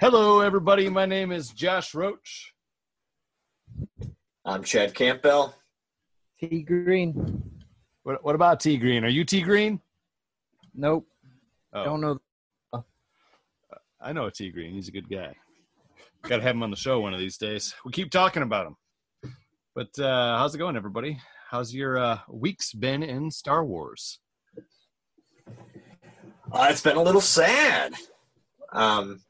Hello, 0.00 0.38
everybody. 0.38 0.88
My 0.88 1.06
name 1.06 1.32
is 1.32 1.50
Josh 1.50 1.92
Roach. 1.92 2.54
I'm 4.44 4.62
Chad 4.62 4.94
Campbell. 4.94 5.56
T 6.38 6.62
Green. 6.62 7.42
What, 8.04 8.22
what 8.24 8.36
about 8.36 8.60
T 8.60 8.76
Green? 8.76 9.04
Are 9.04 9.08
you 9.08 9.24
T 9.24 9.40
Green? 9.40 9.80
Nope. 10.72 11.08
Oh, 11.72 11.84
Don't 11.84 12.00
know. 12.00 12.18
I 14.00 14.12
know 14.12 14.26
a 14.26 14.30
T 14.30 14.50
Green. 14.50 14.72
He's 14.72 14.86
a 14.86 14.92
good 14.92 15.10
guy. 15.10 15.34
Got 16.22 16.36
to 16.36 16.42
have 16.42 16.54
him 16.54 16.62
on 16.62 16.70
the 16.70 16.76
show 16.76 17.00
one 17.00 17.12
of 17.12 17.18
these 17.18 17.36
days. 17.36 17.74
We 17.84 17.90
keep 17.90 18.12
talking 18.12 18.44
about 18.44 18.68
him. 18.68 18.76
But 19.74 19.98
uh, 19.98 20.38
how's 20.38 20.54
it 20.54 20.58
going, 20.58 20.76
everybody? 20.76 21.18
How's 21.50 21.74
your 21.74 21.98
uh, 21.98 22.18
weeks 22.28 22.72
been 22.72 23.02
in 23.02 23.32
Star 23.32 23.64
Wars? 23.64 24.20
Uh, 26.52 26.68
it's 26.70 26.82
been 26.82 26.96
a 26.96 27.02
little 27.02 27.20
sad. 27.20 27.94
Um, 28.72 29.22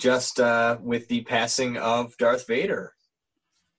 just 0.00 0.40
uh, 0.40 0.78
with 0.80 1.06
the 1.08 1.22
passing 1.22 1.76
of 1.76 2.16
Darth 2.16 2.46
Vader. 2.46 2.94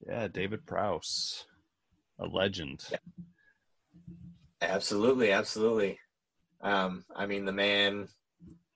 Yeah, 0.07 0.27
David 0.27 0.65
Prowse, 0.65 1.45
a 2.19 2.27
legend. 2.27 2.85
Yeah. 2.91 2.97
Absolutely, 4.61 5.31
absolutely. 5.31 5.99
Um, 6.61 7.03
I 7.15 7.25
mean, 7.25 7.45
the 7.45 7.51
man 7.51 8.07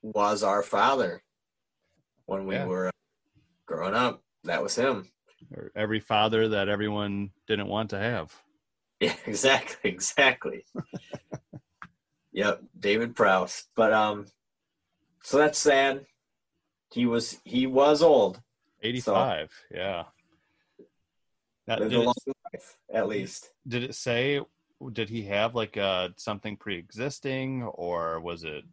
was 0.02 0.42
our 0.44 0.64
father 0.64 1.22
when 2.26 2.46
we 2.48 2.56
Yeah. 2.56 2.66
were 2.66 2.92
growing 3.68 3.94
up. 3.94 4.24
That 4.44 4.64
was 4.64 4.76
him. 4.76 5.08
Or 5.56 5.72
every 5.76 6.00
father 6.00 6.50
that 6.50 6.70
everyone 6.70 7.30
didn't 7.48 7.68
want 7.68 7.92
to 7.92 8.00
have. 8.00 8.34
Yeah, 9.00 9.16
exactly, 9.28 9.92
exactly. 9.92 10.66
yep, 12.32 12.62
David 12.80 13.16
Prowse. 13.16 13.66
But 13.76 13.94
um, 13.94 14.26
so 15.24 15.38
that's 15.38 15.60
sad. 15.60 16.06
He 16.96 17.06
was 17.06 17.42
he 17.44 17.68
was 17.68 18.02
old. 18.02 18.40
85. 18.82 19.52
Yeah. 19.70 20.04
Now, 21.68 21.80
Lived 21.80 21.92
did, 21.92 21.98
a 21.98 22.02
it, 22.02 22.06
long 22.06 22.16
life, 22.54 22.78
at 22.94 23.10
least. 23.10 23.50
did 23.68 23.84
it 23.84 23.96
say, 23.96 24.40
did 24.94 25.10
he 25.10 25.24
have 25.24 25.56
like 25.56 25.76
uh, 25.76 26.10
something 26.16 26.56
pre 26.56 26.78
existing 26.78 27.64
or 27.64 28.22
was 28.22 28.46
it? 28.46 28.64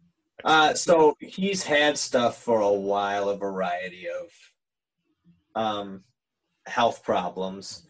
Uh, 0.45 0.73
so 0.73 1.17
he's 1.19 1.63
had 1.63 1.97
stuff 1.97 2.37
for 2.41 2.61
a 2.61 2.71
while, 2.71 3.27
a 3.27 3.35
variety 3.35 4.07
of 4.07 5.61
um, 5.61 6.05
health 6.65 7.03
problems. 7.03 7.85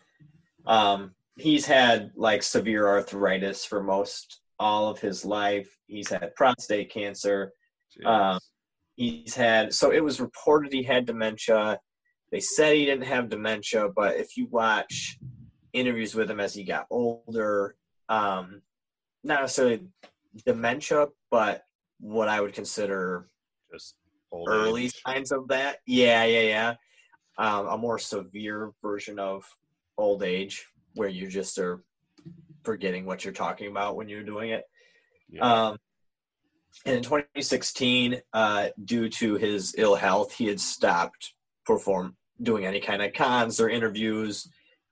Um, 0.65 1.11
he's 1.37 1.67
had 1.67 2.09
like 2.15 2.41
severe 2.41 2.87
arthritis 2.87 3.65
for 3.65 3.83
most 3.83 4.39
all 4.59 4.89
of 4.89 4.99
his 4.99 5.25
life. 5.25 5.77
He's 5.85 6.09
had 6.09 6.33
prostate 6.35 6.89
cancer. 6.89 7.53
Um, 8.03 8.39
he's 8.95 9.35
had 9.35 9.73
so 9.73 9.91
it 9.91 10.03
was 10.03 10.21
reported 10.21 10.71
he 10.71 10.83
had 10.83 11.05
dementia. 11.05 11.79
They 12.31 12.39
said 12.39 12.75
he 12.75 12.85
didn't 12.85 13.05
have 13.05 13.29
dementia, 13.29 13.89
but 13.95 14.15
if 14.15 14.37
you 14.37 14.47
watch 14.49 15.17
interviews 15.71 16.15
with 16.15 16.29
him 16.29 16.39
as 16.39 16.53
he 16.53 16.63
got 16.63 16.87
older, 16.89 17.75
um, 18.09 18.61
not 19.23 19.41
necessarily 19.41 19.87
dementia, 20.45 21.07
but 21.29 21.63
what 21.99 22.27
I 22.27 22.41
would 22.41 22.53
consider 22.53 23.27
just 23.71 23.95
old 24.31 24.47
early 24.49 24.85
age. 24.85 25.01
signs 25.05 25.31
of 25.31 25.47
that. 25.49 25.77
Yeah, 25.85 26.25
yeah, 26.25 26.41
yeah. 26.41 26.73
Um, 27.37 27.67
a 27.67 27.77
more 27.77 27.99
severe 27.99 28.71
version 28.81 29.19
of 29.19 29.45
old 29.97 30.23
age, 30.23 30.67
where 30.95 31.09
you 31.09 31.27
just 31.27 31.57
are 31.59 31.83
forgetting 32.63 33.05
what 33.05 33.23
you're 33.23 33.33
talking 33.33 33.69
about 33.69 33.95
when 33.95 34.09
you're 34.09 34.23
doing 34.23 34.51
it. 34.51 34.63
Yeah. 35.29 35.67
Um, 35.67 35.77
in 36.85 37.01
2016, 37.01 38.21
uh, 38.33 38.69
due 38.85 39.09
to 39.09 39.35
his 39.35 39.75
ill 39.77 39.95
health, 39.95 40.33
he 40.33 40.47
had 40.47 40.59
stopped 40.59 41.33
perform 41.65 42.15
doing 42.41 42.65
any 42.65 42.79
kind 42.79 43.01
of 43.01 43.13
cons 43.13 43.59
or 43.59 43.69
interviews, 43.69 44.47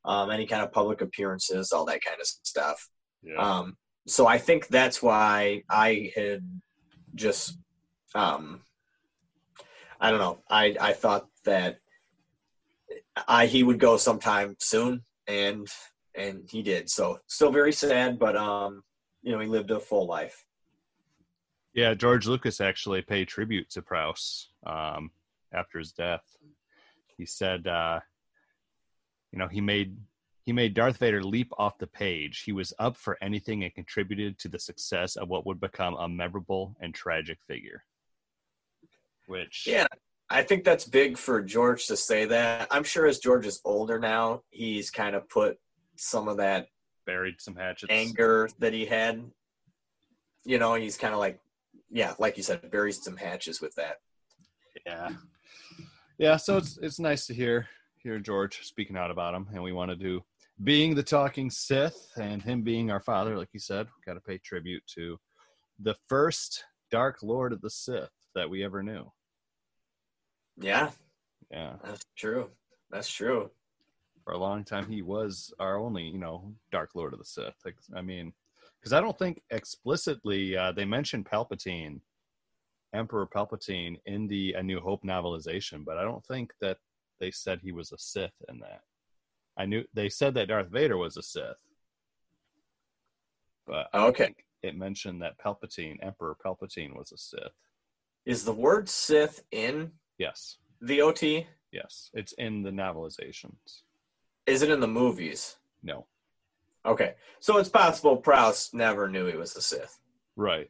um, 0.05 0.31
any 0.31 0.45
kind 0.45 0.63
of 0.63 0.71
public 0.71 1.01
appearances, 1.01 1.71
all 1.71 1.85
that 1.85 2.03
kind 2.03 2.19
of 2.19 2.27
stuff. 2.27 2.89
yeah. 3.21 3.35
Um, 3.37 3.77
so 4.07 4.25
I 4.25 4.37
think 4.37 4.67
that's 4.67 5.01
why 5.01 5.63
I 5.69 6.11
had 6.15 6.41
just, 7.13 7.57
um, 8.15 8.61
I 9.99 10.09
don't 10.09 10.19
know. 10.19 10.39
I 10.49 10.75
I 10.81 10.93
thought 10.93 11.27
that 11.45 11.77
I 13.27 13.45
he 13.45 13.61
would 13.61 13.79
go 13.79 13.97
sometime 13.97 14.55
soon, 14.59 15.03
and 15.27 15.67
and 16.15 16.49
he 16.49 16.63
did. 16.63 16.89
So 16.89 17.19
still 17.27 17.51
very 17.51 17.71
sad, 17.71 18.17
but 18.17 18.35
um, 18.35 18.81
you 19.21 19.31
know, 19.31 19.39
he 19.39 19.47
lived 19.47 19.69
a 19.69 19.79
full 19.79 20.07
life. 20.07 20.43
Yeah, 21.73 21.93
George 21.93 22.27
Lucas 22.27 22.59
actually 22.59 23.01
paid 23.01 23.27
tribute 23.27 23.69
to 23.71 23.81
Prowse 23.81 24.49
um, 24.65 25.11
after 25.53 25.79
his 25.79 25.91
death. 25.91 26.23
He 27.17 27.25
said, 27.25 27.67
uh, 27.67 27.99
you 29.31 29.39
know, 29.39 29.47
he 29.47 29.61
made 29.61 29.95
he 30.43 30.53
made 30.53 30.73
Darth 30.73 30.97
Vader 30.97 31.23
leap 31.23 31.51
off 31.57 31.77
the 31.77 31.87
page. 31.87 32.41
He 32.41 32.51
was 32.51 32.73
up 32.79 32.97
for 32.97 33.17
anything 33.21 33.63
and 33.63 33.73
contributed 33.73 34.39
to 34.39 34.49
the 34.49 34.59
success 34.59 35.15
of 35.15 35.29
what 35.29 35.45
would 35.45 35.59
become 35.59 35.95
a 35.95 36.09
memorable 36.09 36.75
and 36.79 36.93
tragic 36.93 37.37
figure. 37.47 37.83
Which, 39.27 39.65
Yeah, 39.67 39.85
I 40.29 40.41
think 40.41 40.63
that's 40.63 40.85
big 40.85 41.17
for 41.17 41.41
George 41.41 41.87
to 41.87 41.95
say 41.95 42.25
that. 42.25 42.67
I'm 42.71 42.83
sure 42.83 43.05
as 43.05 43.19
George 43.19 43.45
is 43.45 43.61
older 43.63 43.99
now, 43.99 44.41
he's 44.49 44.89
kind 44.89 45.15
of 45.15 45.29
put 45.29 45.59
some 45.95 46.27
of 46.27 46.37
that 46.37 46.67
buried 47.05 47.35
some 47.39 47.55
hatchets. 47.55 47.91
anger 47.91 48.49
that 48.59 48.73
he 48.73 48.85
had. 48.85 49.23
You 50.43 50.57
know, 50.57 50.73
he's 50.73 50.97
kind 50.97 51.13
of 51.13 51.19
like, 51.19 51.39
yeah, 51.91 52.13
like 52.19 52.37
you 52.37 52.43
said, 52.43 52.71
buries 52.71 53.03
some 53.03 53.17
hatches 53.17 53.61
with 53.61 53.75
that. 53.75 53.97
Yeah, 54.85 55.09
yeah. 56.17 56.37
So 56.37 56.57
it's 56.57 56.77
it's 56.81 56.99
nice 56.99 57.27
to 57.27 57.33
hear 57.33 57.67
hear 58.01 58.17
George 58.19 58.61
speaking 58.63 58.97
out 58.97 59.11
about 59.11 59.35
him, 59.35 59.47
and 59.53 59.61
we 59.61 59.73
want 59.73 59.91
to 59.91 59.97
do 59.97 60.21
being 60.63 60.95
the 60.95 61.03
talking 61.03 61.49
Sith 61.49 62.07
and 62.17 62.41
him 62.41 62.61
being 62.61 62.91
our 62.91 63.01
father, 63.01 63.37
like 63.37 63.49
you 63.53 63.59
said. 63.59 63.87
Got 64.05 64.13
to 64.13 64.21
pay 64.21 64.37
tribute 64.37 64.83
to 64.95 65.17
the 65.79 65.95
first 66.07 66.63
Dark 66.91 67.23
Lord 67.23 67.53
of 67.53 67.61
the 67.61 67.69
Sith 67.69 68.09
that 68.35 68.49
we 68.49 68.63
ever 68.63 68.81
knew. 68.83 69.11
Yeah, 70.57 70.91
Yeah, 71.49 71.75
that's 71.83 72.05
true. 72.17 72.49
That's 72.91 73.09
true. 73.09 73.49
for 74.23 74.33
a 74.33 74.37
long 74.37 74.63
time 74.63 74.85
he 74.87 75.01
was 75.01 75.51
our 75.59 75.77
only, 75.79 76.03
you 76.03 76.19
know, 76.19 76.53
Dark 76.71 76.91
Lord 76.93 77.13
of 77.13 77.19
the 77.19 77.25
Sith. 77.25 77.55
Like, 77.65 77.75
I 77.95 78.01
mean, 78.01 78.33
because 78.81 78.93
I 78.93 79.01
don't 79.01 79.17
think 79.17 79.41
explicitly 79.51 80.57
uh, 80.57 80.71
they 80.71 80.85
mentioned 80.85 81.29
Palpatine, 81.29 81.99
Emperor 82.93 83.27
Palpatine, 83.27 83.99
in 84.05 84.27
the 84.27 84.53
A 84.53 84.63
New 84.63 84.79
Hope 84.79 85.03
novelization, 85.03 85.85
but 85.85 85.97
I 85.97 86.03
don't 86.03 86.25
think 86.25 86.51
that 86.61 86.77
they 87.19 87.29
said 87.31 87.59
he 87.61 87.71
was 87.71 87.91
a 87.91 87.97
Sith 87.99 88.33
in 88.49 88.59
that. 88.59 88.81
I 89.57 89.65
knew 89.65 89.83
they 89.93 90.09
said 90.09 90.33
that 90.33 90.47
Darth 90.47 90.69
Vader 90.69 90.97
was 90.97 91.17
a 91.17 91.21
Sith, 91.21 91.61
but 93.67 93.87
I 93.93 94.07
Okay. 94.07 94.25
think 94.25 94.45
it 94.63 94.75
mentioned 94.75 95.21
that 95.21 95.37
Palpatine, 95.37 95.97
Emperor 96.01 96.35
Palpatine, 96.43 96.95
was 96.95 97.11
a 97.11 97.17
Sith. 97.17 97.53
Is 98.25 98.43
the 98.43 98.53
word 98.53 98.89
Sith 98.89 99.43
in 99.51 99.91
Yes, 100.17 100.57
the 100.81 101.01
OT? 101.01 101.45
yes, 101.71 102.09
it's 102.13 102.33
in 102.33 102.63
the 102.63 102.71
novelizations. 102.71 103.83
Is 104.47 104.63
it 104.63 104.69
in 104.71 104.79
the 104.79 104.87
movies? 104.87 105.57
No, 105.83 106.07
Okay, 106.85 107.13
so 107.39 107.57
it's 107.57 107.69
possible 107.69 108.17
Prowse 108.17 108.73
never 108.73 109.07
knew 109.07 109.27
he 109.27 109.37
was 109.37 109.55
a 109.55 109.61
Sith. 109.61 109.99
Right. 110.35 110.69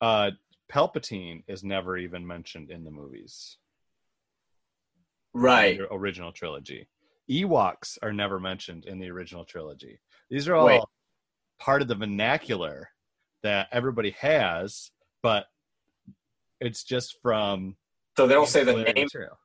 Uh 0.00 0.30
Palpatine 0.72 1.42
is 1.48 1.64
never 1.64 1.96
even 1.96 2.26
mentioned 2.26 2.70
in 2.70 2.84
the 2.84 2.90
movies. 2.90 3.58
Right. 5.34 5.78
The 5.78 5.92
original 5.92 6.32
trilogy. 6.32 6.88
Ewoks 7.30 7.98
are 8.02 8.12
never 8.12 8.40
mentioned 8.40 8.84
in 8.86 8.98
the 8.98 9.10
original 9.10 9.44
trilogy. 9.44 10.00
These 10.30 10.48
are 10.48 10.54
all 10.54 10.66
Wait. 10.66 10.82
part 11.58 11.82
of 11.82 11.88
the 11.88 11.94
vernacular 11.94 12.88
that 13.42 13.68
everybody 13.72 14.10
has, 14.20 14.90
but 15.22 15.46
it's 16.60 16.84
just 16.84 17.16
from 17.22 17.76
So 18.16 18.26
they 18.26 18.34
don't 18.34 18.48
say 18.48 18.64
the 18.64 18.72
name. 18.74 18.94
material. 18.96 19.38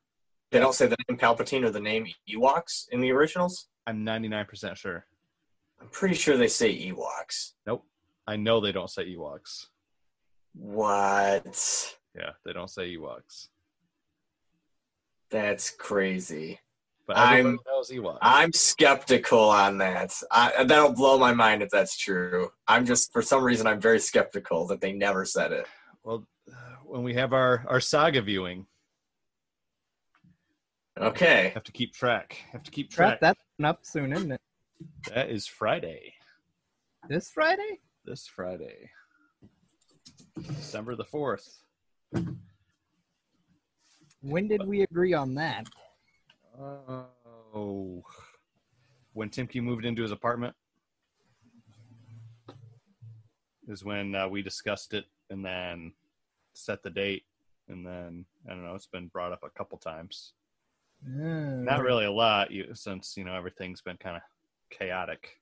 They 0.52 0.60
don't 0.60 0.74
say 0.74 0.88
the 0.88 0.98
name 1.10 1.18
Palpatine 1.18 1.64
or 1.64 1.70
the 1.72 1.80
name 1.80 2.08
Ewoks 2.30 2.86
in 2.92 3.02
the 3.02 3.12
originals. 3.12 3.68
I'm 3.88 4.06
99% 4.06 4.76
sure. 4.76 5.06
I'm 5.82 5.88
pretty 5.90 6.16
sure 6.16 6.38
they 6.38 6.48
say 6.48 6.74
Ewoks. 6.92 7.52
Nope. 7.66 7.86
I 8.28 8.36
know 8.38 8.60
they 8.60 8.72
don't 8.72 8.90
say 8.90 9.06
Ewoks. 9.16 9.68
What? 10.54 11.96
Yeah, 12.16 12.32
they 12.46 12.54
don't 12.54 12.70
say 12.70 12.96
Ewoks. 12.96 13.50
That's 15.30 15.70
crazy. 15.70 16.60
But 17.08 17.18
I'm, 17.18 17.60
knows 17.68 17.92
Ewoks. 17.92 18.18
I'm 18.22 18.52
skeptical 18.52 19.50
on 19.50 19.78
that. 19.80 20.12
I, 20.32 20.64
that'll 20.64 20.94
blow 20.94 21.20
my 21.20 21.34
mind 21.34 21.62
if 21.62 21.70
that's 21.70 21.98
true. 21.98 22.50
I'm 22.68 22.86
just, 22.86 23.12
for 23.14 23.22
some 23.22 23.44
reason, 23.44 23.68
I'm 23.68 23.80
very 23.80 24.00
skeptical 24.00 24.66
that 24.68 24.82
they 24.82 24.92
never 24.94 25.24
said 25.26 25.52
it. 25.52 25.68
well, 26.04 26.26
uh, 26.50 26.54
when 26.84 27.04
we 27.04 27.14
have 27.14 27.34
our, 27.34 27.64
our 27.68 27.80
saga 27.80 28.22
viewing, 28.22 28.66
Okay. 31.00 31.52
have 31.54 31.64
to 31.66 31.72
keep 31.74 31.94
track. 31.94 32.38
Have 32.54 32.64
to 32.64 32.72
keep 32.72 32.90
track. 32.90 33.20
Crap, 33.20 33.20
that's 33.20 33.40
up 33.64 33.80
soon, 33.84 34.14
isn't 34.14 34.32
it? 34.32 34.42
That 35.14 35.30
is 35.30 35.48
Friday. 35.48 36.14
This 37.08 37.30
Friday? 37.30 37.80
This 38.06 38.28
Friday. 38.28 38.90
December 40.42 40.96
the 40.96 41.06
4th. 41.06 41.48
When 44.22 44.48
did 44.48 44.66
we 44.66 44.82
agree 44.82 45.14
on 45.14 45.36
that? 45.36 45.68
Oh, 46.60 48.04
when 49.14 49.30
Timke 49.30 49.62
moved 49.62 49.86
into 49.86 50.02
his 50.02 50.12
apartment 50.12 50.56
is 53.68 53.84
when 53.84 54.16
uh, 54.16 54.28
we 54.28 54.42
discussed 54.42 54.94
it, 54.94 55.06
and 55.30 55.44
then 55.44 55.94
set 56.54 56.84
the 56.84 56.90
date, 56.90 57.24
and 57.68 57.86
then 57.86 58.26
I 58.48 58.52
don't 58.52 58.64
know. 58.64 58.76
It's 58.76 58.88
been 58.88 59.08
brought 59.08 59.32
up 59.32 59.42
a 59.44 59.50
couple 59.58 59.78
times. 59.78 60.34
Oh, 61.08 61.62
Not 61.62 61.82
really 61.82 62.06
a 62.06 62.12
lot, 62.12 62.52
you, 62.52 62.68
since 62.74 63.16
you 63.18 63.26
know 63.26 63.36
everything's 63.36 63.82
been 63.82 63.98
kind 63.98 64.16
of 64.16 64.22
chaotic. 64.78 65.40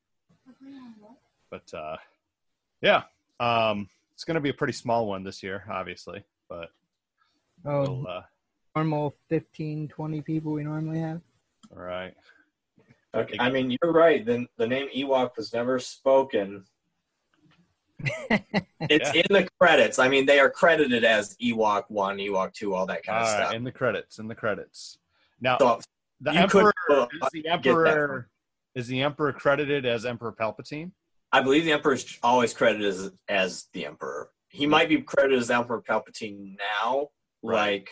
But 1.49 1.73
uh, 1.73 1.97
yeah, 2.81 3.03
um, 3.39 3.87
it's 4.13 4.23
going 4.23 4.35
to 4.35 4.41
be 4.41 4.49
a 4.49 4.53
pretty 4.53 4.73
small 4.73 5.07
one 5.07 5.23
this 5.23 5.43
year, 5.43 5.63
obviously. 5.69 6.23
But 6.49 6.69
Oh, 7.65 7.81
we'll, 7.81 8.07
uh, 8.07 8.21
normal 8.75 9.15
15, 9.29 9.87
20 9.87 10.21
people 10.21 10.51
we 10.53 10.63
normally 10.63 10.99
have. 10.99 11.21
Right. 11.71 12.13
Okay, 13.15 13.37
I 13.39 13.49
mean, 13.51 13.69
you're 13.81 13.91
right. 13.93 14.25
The, 14.25 14.47
the 14.57 14.67
name 14.67 14.87
Ewok 14.95 15.37
was 15.37 15.53
never 15.53 15.79
spoken. 15.79 16.65
It's 18.89 19.13
Yeah. 19.15 19.21
in 19.21 19.33
the 19.33 19.47
credits. 19.61 19.97
I 19.97 20.09
mean, 20.09 20.25
they 20.25 20.39
are 20.39 20.49
credited 20.49 21.05
as 21.05 21.37
Ewok 21.37 21.85
1, 21.87 22.17
Ewok 22.17 22.51
2, 22.53 22.73
all 22.75 22.85
that 22.87 23.01
kind 23.05 23.17
All 23.19 23.23
of 23.23 23.29
right, 23.29 23.43
stuff. 23.45 23.53
in 23.53 23.63
the 23.63 23.71
credits, 23.71 24.19
in 24.19 24.27
the 24.27 24.35
credits. 24.35 24.97
Now, 25.39 25.57
So, 25.57 25.79
the 26.19 26.33
you 26.33 26.47
could, 26.47 26.65
emperor 26.65 26.73
uh, 26.91 27.07
is 27.21 27.29
the 27.31 27.41
that 27.43 27.65
emperor 27.65 28.29
is 28.75 28.87
the 28.87 29.01
emperor 29.01 29.31
credited 29.33 29.85
as 29.85 30.05
Emperor 30.05 30.33
Palpatine. 30.37 30.91
I 31.31 31.41
believe 31.41 31.65
the 31.65 31.71
Emperor 31.71 31.93
is 31.93 32.19
always 32.21 32.53
credited 32.53 32.85
as, 32.87 33.11
as 33.27 33.67
the 33.73 33.85
Emperor. 33.87 34.29
He 34.49 34.67
might 34.67 34.87
be 34.87 35.01
credited 35.01 35.39
as 35.39 35.49
Emperor 35.49 35.81
Palpatine 35.81 36.55
now, 36.57 37.07
Right. 37.41 37.57
like, 37.71 37.89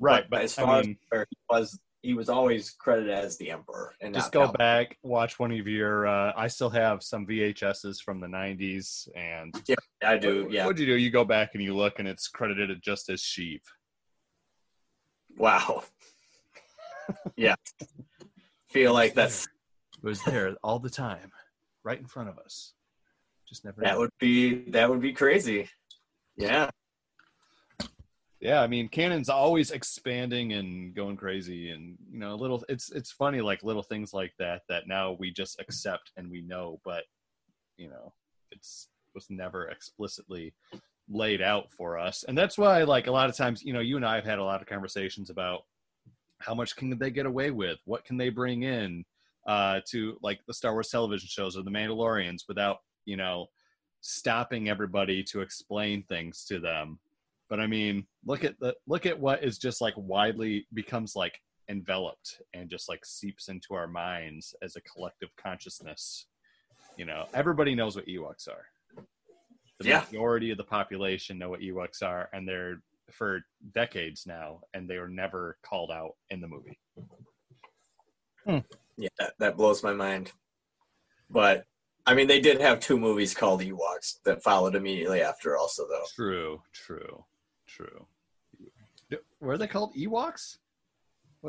Right, 0.00 0.24
but, 0.28 0.38
but 0.38 0.42
as 0.42 0.58
I 0.58 0.62
far 0.62 0.80
mean, 0.82 0.90
as 0.90 0.96
where 1.10 1.26
he 1.30 1.36
was, 1.48 1.78
he 2.02 2.14
was 2.14 2.28
always 2.28 2.72
credited 2.72 3.12
as 3.12 3.38
the 3.38 3.52
Emperor. 3.52 3.94
And 4.00 4.12
just 4.12 4.32
go 4.32 4.48
Palpatine. 4.48 4.58
back, 4.58 4.98
watch 5.04 5.38
one 5.38 5.52
of 5.52 5.68
your. 5.68 6.08
Uh, 6.08 6.32
I 6.36 6.48
still 6.48 6.70
have 6.70 7.04
some 7.04 7.24
VHSs 7.24 8.02
from 8.02 8.18
the 8.18 8.26
'90s, 8.26 9.08
and 9.14 9.54
yeah, 9.68 9.76
I 10.04 10.18
do, 10.18 10.48
yeah. 10.50 10.66
What'd 10.66 10.80
you 10.80 10.86
do? 10.86 10.96
You 10.96 11.10
go 11.10 11.24
back 11.24 11.50
and 11.54 11.62
you 11.62 11.76
look, 11.76 12.00
and 12.00 12.08
it's 12.08 12.26
credited 12.26 12.82
just 12.82 13.08
as 13.08 13.20
Sheev. 13.22 13.60
Wow. 15.36 15.84
yeah. 17.36 17.54
Feel 18.70 18.92
like 18.92 19.14
that's 19.14 19.46
It 20.02 20.06
was 20.06 20.22
there 20.24 20.56
all 20.64 20.80
the 20.80 20.90
time, 20.90 21.30
right 21.84 21.98
in 21.98 22.06
front 22.06 22.28
of 22.28 22.38
us. 22.38 22.72
Just 23.48 23.64
never. 23.64 23.80
that 23.82 23.94
knew. 23.94 24.00
would 24.00 24.10
be 24.18 24.70
that 24.70 24.88
would 24.88 25.00
be 25.00 25.12
crazy. 25.12 25.68
Yeah. 26.36 26.70
yeah, 28.40 28.60
I 28.62 28.66
mean, 28.66 28.88
canon's 28.88 29.28
always 29.28 29.70
expanding 29.70 30.54
and 30.54 30.94
going 30.94 31.16
crazy, 31.16 31.70
and 31.70 31.96
you 32.10 32.18
know, 32.18 32.34
little. 32.34 32.64
It's 32.68 32.90
it's 32.90 33.12
funny, 33.12 33.40
like 33.40 33.62
little 33.62 33.82
things 33.82 34.12
like 34.12 34.32
that 34.38 34.62
that 34.68 34.88
now 34.88 35.16
we 35.20 35.30
just 35.30 35.60
accept 35.60 36.10
and 36.16 36.30
we 36.30 36.40
know, 36.40 36.80
but 36.84 37.04
you 37.76 37.88
know, 37.88 38.12
it's 38.50 38.88
was 39.14 39.26
never 39.28 39.68
explicitly 39.68 40.54
laid 41.08 41.42
out 41.42 41.70
for 41.70 41.98
us, 41.98 42.24
and 42.26 42.36
that's 42.36 42.58
why, 42.58 42.82
like 42.82 43.06
a 43.06 43.12
lot 43.12 43.28
of 43.28 43.36
times, 43.36 43.62
you 43.62 43.72
know, 43.72 43.80
you 43.80 43.96
and 43.96 44.06
I 44.06 44.16
have 44.16 44.24
had 44.24 44.40
a 44.40 44.44
lot 44.44 44.62
of 44.62 44.66
conversations 44.66 45.30
about 45.30 45.60
how 46.40 46.54
much 46.54 46.74
can 46.74 46.98
they 46.98 47.10
get 47.10 47.26
away 47.26 47.52
with, 47.52 47.78
what 47.84 48.04
can 48.04 48.16
they 48.16 48.30
bring 48.30 48.64
in 48.64 49.04
uh, 49.46 49.80
to 49.90 50.16
like 50.22 50.40
the 50.46 50.54
Star 50.54 50.72
Wars 50.72 50.88
television 50.88 51.28
shows 51.28 51.56
or 51.56 51.62
the 51.62 51.70
Mandalorians 51.70 52.42
without 52.48 52.78
you 53.04 53.16
know 53.16 53.46
stopping 54.00 54.68
everybody 54.68 55.22
to 55.22 55.40
explain 55.40 56.02
things 56.04 56.44
to 56.46 56.58
them. 56.58 56.98
But 57.48 57.60
i 57.60 57.66
mean 57.66 58.06
look 58.24 58.44
at 58.44 58.58
the 58.60 58.74
look 58.86 59.04
at 59.04 59.18
what 59.20 59.44
is 59.44 59.58
just 59.58 59.80
like 59.80 59.94
widely 59.96 60.66
becomes 60.72 61.14
like 61.14 61.38
enveloped 61.68 62.40
and 62.54 62.70
just 62.70 62.88
like 62.88 63.04
seeps 63.04 63.48
into 63.48 63.74
our 63.74 63.86
minds 63.86 64.54
as 64.62 64.76
a 64.76 64.80
collective 64.82 65.28
consciousness. 65.36 66.26
You 66.96 67.04
know 67.04 67.26
everybody 67.34 67.74
knows 67.74 67.94
what 67.96 68.06
ewoks 68.06 68.48
are. 68.48 68.64
The 69.80 69.88
Yeah. 69.88 70.04
majority 70.10 70.50
of 70.50 70.58
the 70.58 70.64
population 70.64 71.38
know 71.38 71.50
what 71.50 71.60
ewoks 71.60 72.02
are 72.02 72.28
and 72.32 72.48
they're 72.48 72.80
for 73.10 73.40
decades 73.74 74.24
now 74.26 74.60
and 74.74 74.88
they 74.88 74.98
were 74.98 75.08
never 75.08 75.58
called 75.62 75.90
out 75.90 76.12
in 76.30 76.40
the 76.40 76.48
movie 76.48 76.78
Yeah, 78.96 79.08
that, 79.18 79.34
that 79.38 79.56
blows 79.56 79.82
my 79.82 79.92
mind. 79.92 80.32
But 81.30 81.64
I 82.06 82.14
mean, 82.14 82.26
they 82.26 82.40
did 82.40 82.60
have 82.60 82.80
two 82.80 82.98
movies 82.98 83.34
called 83.34 83.60
Ewoks 83.62 84.22
that 84.24 84.42
followed 84.42 84.74
immediately 84.74 85.22
after, 85.22 85.56
also 85.56 85.86
though. 85.88 86.04
true 86.14 86.62
true 86.72 87.24
true 87.66 88.06
were 89.40 89.56
they 89.58 89.66
called 89.66 89.94
ewoks 89.94 90.58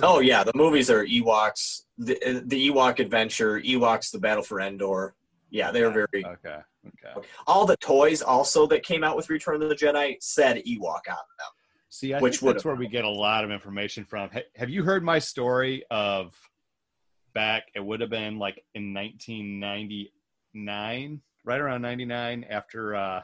Oh 0.02 0.20
yeah, 0.20 0.44
the 0.44 0.54
movies 0.56 0.90
are 0.90 1.06
Ewoks, 1.06 1.84
the 1.98 2.16
uh, 2.26 2.42
the 2.46 2.70
Ewok 2.70 3.00
Adventure, 3.00 3.60
Ewoks: 3.62 4.12
The 4.12 4.18
Battle 4.18 4.44
for 4.44 4.60
Endor. 4.60 5.14
Yeah, 5.52 5.72
they 5.72 5.84
were 5.84 5.92
very. 5.92 6.26
okay 6.26 6.60
okay 6.88 7.28
All 7.46 7.66
the 7.66 7.78
toys 7.78 8.22
also 8.22 8.66
that 8.68 8.84
came 8.84 9.04
out 9.04 9.16
with 9.16 9.30
Return 9.30 9.62
of 9.62 9.70
the 9.70 9.76
Jedi 9.76 10.18
said 10.20 10.58
Ewok 10.58 11.08
on 11.10 11.16
them. 11.38 11.52
See, 11.90 12.14
I 12.16 12.20
Which 12.20 12.40
think 12.40 12.54
that's 12.54 12.66
where 12.66 12.76
we 12.76 12.88
get 12.88 13.06
a 13.06 13.10
lot 13.10 13.44
of 13.44 13.52
information 13.52 14.04
from. 14.04 14.32
Have 14.56 14.70
you 14.72 14.84
heard 14.84 15.04
my 15.04 15.20
story 15.20 15.84
of 15.92 16.36
back? 17.34 17.64
It 17.76 17.84
would 17.84 18.00
have 18.02 18.10
been 18.10 18.40
like 18.40 18.64
in 18.74 18.94
1999, 18.94 21.22
right 21.46 21.60
around 21.60 21.82
99, 21.82 22.46
after 22.50 22.96
uh, 22.96 23.22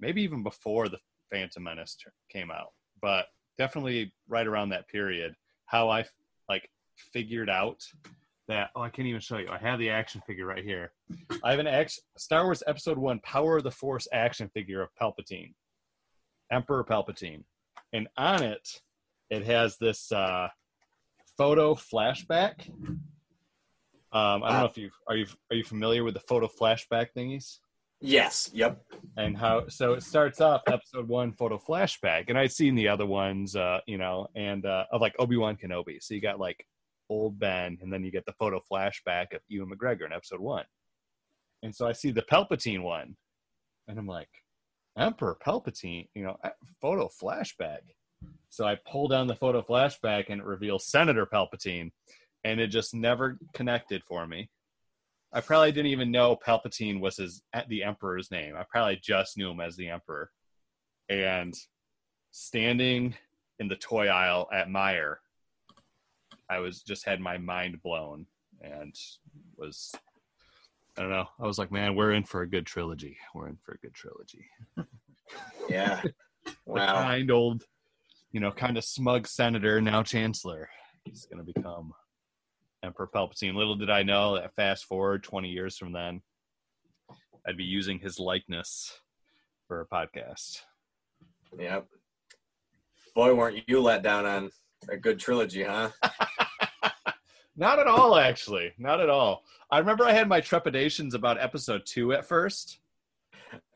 maybe 0.00 0.22
even 0.22 0.42
before 0.42 0.88
the 0.88 0.98
Phantom 1.30 1.62
Menace 1.62 1.96
came 2.30 2.50
out, 2.50 2.72
but 3.00 3.26
definitely 3.58 4.12
right 4.28 4.46
around 4.46 4.68
that 4.70 4.88
period. 4.88 5.34
How 5.66 5.90
I 5.90 6.04
like 6.48 6.70
figured 6.96 7.50
out 7.50 7.82
that. 8.48 8.70
Oh, 8.76 8.82
I 8.82 8.90
can't 8.90 9.08
even 9.08 9.20
show 9.20 9.38
you. 9.38 9.48
I 9.48 9.58
have 9.58 9.78
the 9.78 9.90
action 9.90 10.22
figure 10.26 10.46
right 10.46 10.64
here. 10.64 10.92
I 11.42 11.50
have 11.50 11.60
an 11.60 11.66
action 11.66 12.02
Star 12.18 12.44
Wars 12.44 12.62
Episode 12.66 12.98
One 12.98 13.18
Power 13.20 13.58
of 13.58 13.64
the 13.64 13.70
Force 13.70 14.08
action 14.12 14.50
figure 14.52 14.82
of 14.82 14.90
Palpatine, 15.00 15.54
Emperor 16.50 16.84
Palpatine 16.84 17.44
and 17.94 18.08
on 18.16 18.42
it 18.42 18.82
it 19.30 19.46
has 19.46 19.78
this 19.78 20.12
uh, 20.12 20.48
photo 21.38 21.74
flashback. 21.74 22.68
Um, 24.14 24.44
I 24.44 24.50
don't 24.52 24.60
know 24.60 24.66
if 24.66 24.78
you 24.78 24.90
are 25.08 25.16
you 25.16 25.26
are 25.50 25.56
you 25.56 25.64
familiar 25.64 26.04
with 26.04 26.14
the 26.14 26.20
photo 26.20 26.46
flashback 26.48 27.08
thingies 27.16 27.58
Yes. 28.00 28.50
Yep. 28.52 28.80
and 29.16 29.36
how 29.36 29.66
so 29.68 29.94
it 29.94 30.02
starts 30.02 30.40
off 30.40 30.62
episode 30.66 31.08
one 31.08 31.32
photo 31.32 31.58
flashback 31.58 32.26
and 32.28 32.38
I'd 32.38 32.52
seen 32.52 32.74
the 32.74 32.88
other 32.88 33.06
ones 33.06 33.56
uh, 33.56 33.80
you 33.86 33.98
know 33.98 34.28
and 34.34 34.64
uh, 34.66 34.84
of 34.92 35.00
like 35.00 35.14
Obi 35.18 35.36
Wan 35.36 35.56
Kenobi 35.56 36.02
so 36.02 36.14
you 36.14 36.20
got 36.20 36.38
like 36.38 36.66
old 37.10 37.38
Ben 37.38 37.78
and 37.82 37.92
then 37.92 38.04
you 38.04 38.10
get 38.10 38.24
the 38.26 38.34
photo 38.34 38.60
flashback 38.70 39.34
of 39.34 39.40
Ewan 39.48 39.70
McGregor 39.70 40.06
in 40.06 40.12
episode 40.12 40.40
one 40.40 40.64
and 41.62 41.74
so 41.74 41.86
I 41.88 41.92
see 41.92 42.10
the 42.10 42.22
Palpatine 42.22 42.82
one 42.82 43.16
and 43.88 43.98
I'm 43.98 44.06
like 44.06 44.28
Emperor 44.98 45.36
Palpatine 45.44 46.08
you 46.14 46.22
know 46.24 46.36
photo 46.80 47.08
flashback 47.20 47.80
so 48.50 48.64
I 48.64 48.76
pull 48.90 49.08
down 49.08 49.26
the 49.26 49.34
photo 49.34 49.62
flashback 49.62 50.26
and 50.28 50.40
it 50.40 50.46
reveals 50.46 50.86
Senator 50.86 51.26
Palpatine, 51.26 51.90
and 52.44 52.60
it 52.60 52.68
just 52.68 52.94
never 52.94 53.38
connected 53.52 54.02
for 54.04 54.26
me. 54.26 54.50
I 55.32 55.40
probably 55.40 55.72
didn't 55.72 55.90
even 55.90 56.10
know 56.10 56.36
Palpatine 56.36 57.00
was 57.00 57.16
his 57.16 57.42
the 57.68 57.82
Emperor's 57.82 58.30
name. 58.30 58.54
I 58.56 58.64
probably 58.70 59.00
just 59.02 59.36
knew 59.36 59.50
him 59.50 59.60
as 59.60 59.76
the 59.76 59.88
Emperor. 59.88 60.30
And 61.08 61.54
standing 62.30 63.14
in 63.58 63.68
the 63.68 63.76
toy 63.76 64.06
aisle 64.06 64.48
at 64.52 64.68
Meijer, 64.68 65.16
I 66.48 66.58
was 66.58 66.82
just 66.82 67.04
had 67.04 67.20
my 67.20 67.38
mind 67.38 67.82
blown 67.82 68.26
and 68.60 68.94
was 69.56 69.92
I 70.96 71.00
don't 71.00 71.10
know. 71.10 71.26
I 71.40 71.46
was 71.46 71.58
like, 71.58 71.72
man, 71.72 71.96
we're 71.96 72.12
in 72.12 72.22
for 72.22 72.42
a 72.42 72.48
good 72.48 72.66
trilogy. 72.66 73.16
We're 73.34 73.48
in 73.48 73.58
for 73.64 73.72
a 73.72 73.78
good 73.78 73.94
trilogy 73.94 74.46
Yeah. 75.68 76.00
the 76.44 76.54
wow. 76.66 77.02
kind 77.02 77.30
old, 77.30 77.64
you 78.32 78.40
know, 78.40 78.50
kind 78.50 78.76
of 78.76 78.84
smug 78.84 79.26
senator, 79.26 79.80
now 79.80 80.02
chancellor. 80.02 80.68
He's 81.04 81.26
going 81.26 81.44
to 81.44 81.52
become 81.52 81.92
Emperor 82.84 83.08
Palpatine. 83.12 83.54
Little 83.54 83.74
did 83.74 83.90
I 83.90 84.02
know 84.02 84.34
that 84.34 84.54
fast 84.54 84.84
forward 84.84 85.24
20 85.24 85.48
years 85.48 85.76
from 85.76 85.92
then, 85.92 86.22
I'd 87.46 87.56
be 87.56 87.64
using 87.64 87.98
his 87.98 88.18
likeness 88.18 89.00
for 89.66 89.80
a 89.80 89.86
podcast. 89.86 90.60
Yep. 91.58 91.86
Boy, 93.14 93.34
weren't 93.34 93.62
you 93.66 93.80
let 93.80 94.02
down 94.02 94.26
on 94.26 94.50
a 94.88 94.96
good 94.96 95.18
trilogy, 95.18 95.62
huh? 95.62 95.90
Not 97.56 97.78
at 97.78 97.86
all, 97.86 98.16
actually. 98.16 98.72
Not 98.78 99.00
at 99.00 99.08
all. 99.08 99.44
I 99.70 99.78
remember 99.78 100.04
I 100.04 100.12
had 100.12 100.28
my 100.28 100.40
trepidations 100.40 101.14
about 101.14 101.40
episode 101.40 101.82
two 101.86 102.12
at 102.12 102.26
first. 102.26 102.78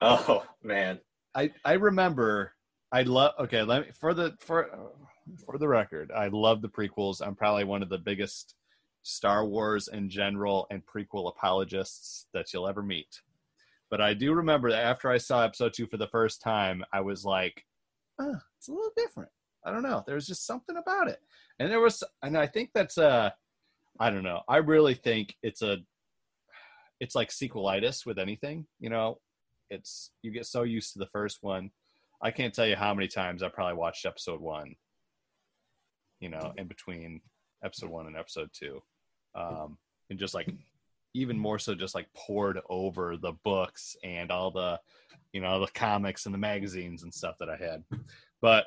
Oh 0.00 0.44
man. 0.62 0.98
I 1.34 1.52
I 1.64 1.74
remember 1.74 2.52
I 2.90 3.02
love 3.02 3.34
okay 3.38 3.62
let 3.62 3.82
me 3.82 3.92
for 3.92 4.14
the 4.14 4.34
for 4.40 4.70
for 5.44 5.58
the 5.58 5.68
record 5.68 6.10
I 6.14 6.28
love 6.28 6.62
the 6.62 6.68
prequels 6.68 7.24
I'm 7.24 7.36
probably 7.36 7.64
one 7.64 7.82
of 7.82 7.88
the 7.88 7.98
biggest 7.98 8.54
Star 9.02 9.44
Wars 9.44 9.88
in 9.88 10.10
general 10.10 10.66
and 10.70 10.82
prequel 10.84 11.28
apologists 11.28 12.26
that 12.34 12.52
you'll 12.52 12.68
ever 12.68 12.82
meet 12.82 13.20
but 13.90 14.00
I 14.00 14.12
do 14.12 14.34
remember 14.34 14.70
that 14.70 14.84
after 14.84 15.10
I 15.10 15.18
saw 15.18 15.42
episode 15.42 15.72
2 15.74 15.86
for 15.86 15.96
the 15.96 16.08
first 16.08 16.42
time 16.42 16.84
I 16.92 17.00
was 17.00 17.24
like 17.24 17.64
oh, 18.20 18.36
it's 18.58 18.68
a 18.68 18.72
little 18.72 18.92
different 18.96 19.30
I 19.64 19.72
don't 19.72 19.82
know. 19.82 20.02
There 20.06 20.14
was 20.14 20.26
just 20.26 20.46
something 20.46 20.76
about 20.76 21.08
it, 21.08 21.20
and 21.58 21.70
there 21.70 21.80
was, 21.80 22.02
and 22.22 22.36
I 22.36 22.46
think 22.46 22.70
that's 22.74 22.96
uh, 22.96 23.30
I 24.00 24.10
don't 24.10 24.22
know. 24.22 24.40
I 24.48 24.58
really 24.58 24.94
think 24.94 25.34
it's 25.42 25.62
a, 25.62 25.78
it's 27.00 27.14
like 27.14 27.28
sequelitis 27.28 28.06
with 28.06 28.18
anything. 28.18 28.66
You 28.80 28.90
know, 28.90 29.18
it's 29.68 30.12
you 30.22 30.30
get 30.30 30.46
so 30.46 30.62
used 30.62 30.92
to 30.92 30.98
the 30.98 31.08
first 31.12 31.38
one. 31.42 31.70
I 32.22 32.30
can't 32.30 32.54
tell 32.54 32.66
you 32.66 32.76
how 32.76 32.94
many 32.94 33.08
times 33.08 33.42
I 33.42 33.48
probably 33.48 33.76
watched 33.76 34.06
episode 34.06 34.40
one. 34.40 34.74
You 36.20 36.30
know, 36.30 36.52
in 36.56 36.66
between 36.66 37.20
episode 37.64 37.90
one 37.90 38.06
and 38.06 38.16
episode 38.16 38.50
two, 38.52 38.82
um, 39.34 39.78
and 40.10 40.18
just 40.18 40.34
like 40.34 40.48
even 41.14 41.38
more 41.38 41.58
so 41.58 41.74
just 41.74 41.94
like 41.94 42.06
poured 42.14 42.60
over 42.68 43.16
the 43.16 43.32
books 43.44 43.96
and 44.04 44.30
all 44.30 44.50
the 44.50 44.78
you 45.32 45.40
know 45.40 45.60
the 45.60 45.70
comics 45.72 46.26
and 46.26 46.34
the 46.34 46.38
magazines 46.38 47.02
and 47.02 47.12
stuff 47.12 47.36
that 47.38 47.48
i 47.50 47.56
had. 47.56 47.82
But 48.40 48.66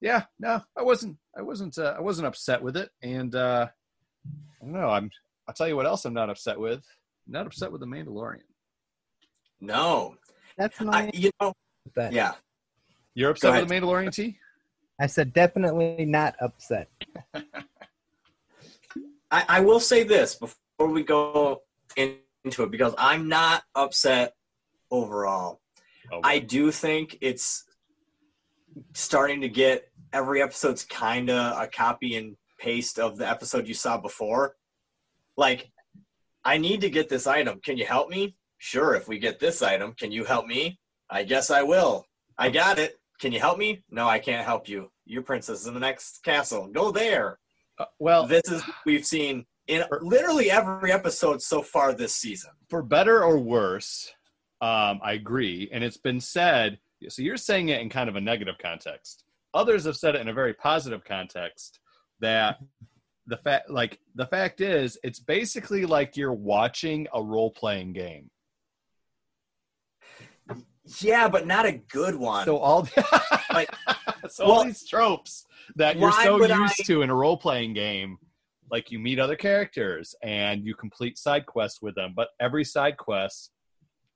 yeah 0.00 0.24
no 0.40 0.60
i 0.76 0.82
wasn't 0.82 1.16
i 1.36 1.42
wasn't 1.42 1.78
uh, 1.78 1.94
i 1.96 2.00
wasn't 2.00 2.26
upset 2.26 2.60
with 2.62 2.76
it. 2.76 2.90
And 3.02 3.34
uh 3.34 3.68
i 4.26 4.64
don't 4.64 4.72
know 4.72 4.90
i'm 4.90 5.10
i'll 5.46 5.54
tell 5.54 5.68
you 5.68 5.76
what 5.76 5.86
else 5.86 6.04
i'm 6.04 6.14
not 6.14 6.30
upset 6.30 6.58
with. 6.58 6.84
I'm 7.26 7.32
not 7.32 7.46
upset 7.46 7.70
with 7.70 7.80
the 7.80 7.86
mandalorian. 7.86 8.40
No, 9.60 10.16
That's 10.58 10.80
I, 10.80 11.08
you 11.14 11.30
know, 11.40 11.52
that. 11.94 12.12
yeah. 12.12 12.32
you're 13.14 13.30
upset 13.30 13.52
with 13.52 13.68
the 13.68 13.74
mandalorian 13.74 14.12
t? 14.12 14.38
I 15.00 15.06
said 15.06 15.32
definitely 15.32 16.04
not 16.04 16.34
upset. 16.40 16.88
I, 19.32 19.44
I 19.48 19.60
will 19.60 19.80
say 19.80 20.04
this 20.04 20.36
before 20.36 20.88
we 20.88 21.02
go 21.02 21.62
in- 21.96 22.18
into 22.44 22.62
it 22.62 22.70
because 22.70 22.94
I'm 22.98 23.28
not 23.28 23.62
upset 23.74 24.34
overall. 24.90 25.60
oh, 26.12 26.20
I 26.22 26.38
do 26.38 26.70
think 26.70 27.16
it's 27.20 27.64
starting 28.92 29.40
to 29.40 29.48
get 29.48 29.88
every 30.12 30.42
episode's 30.42 30.84
kind 30.84 31.30
of 31.30 31.60
a 31.62 31.66
copy 31.66 32.16
and 32.16 32.36
paste 32.60 32.98
of 32.98 33.16
the 33.16 33.28
episode 33.28 33.66
you 33.66 33.74
saw 33.74 33.96
before. 33.98 34.54
Like, 35.36 35.70
I 36.44 36.58
need 36.58 36.82
to 36.82 36.90
get 36.90 37.08
this 37.08 37.26
item. 37.26 37.60
Can 37.64 37.78
you 37.78 37.86
help 37.86 38.10
me? 38.10 38.36
Sure, 38.58 38.94
if 38.94 39.08
we 39.08 39.18
get 39.18 39.40
this 39.40 39.62
item, 39.62 39.94
can 39.94 40.12
you 40.12 40.24
help 40.24 40.46
me? 40.46 40.78
I 41.10 41.24
guess 41.24 41.50
I 41.50 41.62
will. 41.62 42.06
I 42.38 42.50
got 42.50 42.78
it. 42.78 42.96
Can 43.20 43.32
you 43.32 43.40
help 43.40 43.58
me? 43.58 43.82
No, 43.90 44.08
I 44.08 44.18
can't 44.18 44.44
help 44.44 44.68
you. 44.68 44.90
Your 45.06 45.22
princess 45.22 45.60
is 45.60 45.66
in 45.66 45.74
the 45.74 45.80
next 45.80 46.22
castle. 46.24 46.68
Go 46.68 46.90
there. 46.90 47.38
Uh, 47.82 47.86
well 47.98 48.26
This 48.26 48.42
is 48.50 48.62
we've 48.86 49.04
seen 49.06 49.44
in 49.68 49.84
literally 50.00 50.50
every 50.50 50.92
episode 50.92 51.40
so 51.42 51.62
far 51.62 51.92
this 51.92 52.14
season. 52.14 52.50
for 52.68 52.82
better 52.82 53.22
or 53.22 53.38
worse, 53.38 54.12
um, 54.60 55.00
I 55.02 55.12
agree. 55.12 55.68
And 55.72 55.84
it's 55.84 55.96
been 55.96 56.20
said. 56.20 56.78
So 57.08 57.22
you're 57.22 57.36
saying 57.36 57.68
it 57.70 57.80
in 57.80 57.88
kind 57.88 58.08
of 58.08 58.16
a 58.16 58.20
negative 58.20 58.54
context. 58.62 59.24
Others 59.54 59.84
have 59.84 59.96
said 59.96 60.14
it 60.14 60.20
in 60.20 60.28
a 60.28 60.32
very 60.32 60.54
positive 60.54 61.04
context. 61.04 61.80
That 62.20 62.58
the 63.26 63.36
fact, 63.38 63.70
like 63.70 63.98
the 64.14 64.26
fact 64.26 64.60
is, 64.60 64.98
it's 65.02 65.18
basically 65.18 65.84
like 65.84 66.16
you're 66.16 66.32
watching 66.32 67.08
a 67.12 67.22
role 67.22 67.50
playing 67.50 67.92
game. 67.92 68.30
Yeah, 71.00 71.28
but 71.28 71.46
not 71.46 71.66
a 71.66 71.72
good 71.72 72.14
one. 72.14 72.44
So 72.44 72.58
all 72.58 72.88
Like, 73.52 73.70
so 74.28 74.44
all 74.44 74.64
these 74.64 74.86
tropes 74.86 75.46
that 75.76 75.98
you're 75.98 76.12
so 76.12 76.44
used 76.44 76.80
I- 76.80 76.84
to 76.84 77.02
in 77.02 77.10
a 77.10 77.14
role 77.14 77.36
playing 77.36 77.74
game, 77.74 78.18
like 78.70 78.90
you 78.90 78.98
meet 78.98 79.18
other 79.18 79.36
characters 79.36 80.14
and 80.22 80.64
you 80.64 80.74
complete 80.74 81.18
side 81.18 81.46
quests 81.46 81.82
with 81.82 81.94
them, 81.94 82.12
but 82.16 82.28
every 82.40 82.64
side 82.64 82.96
quest 82.96 83.50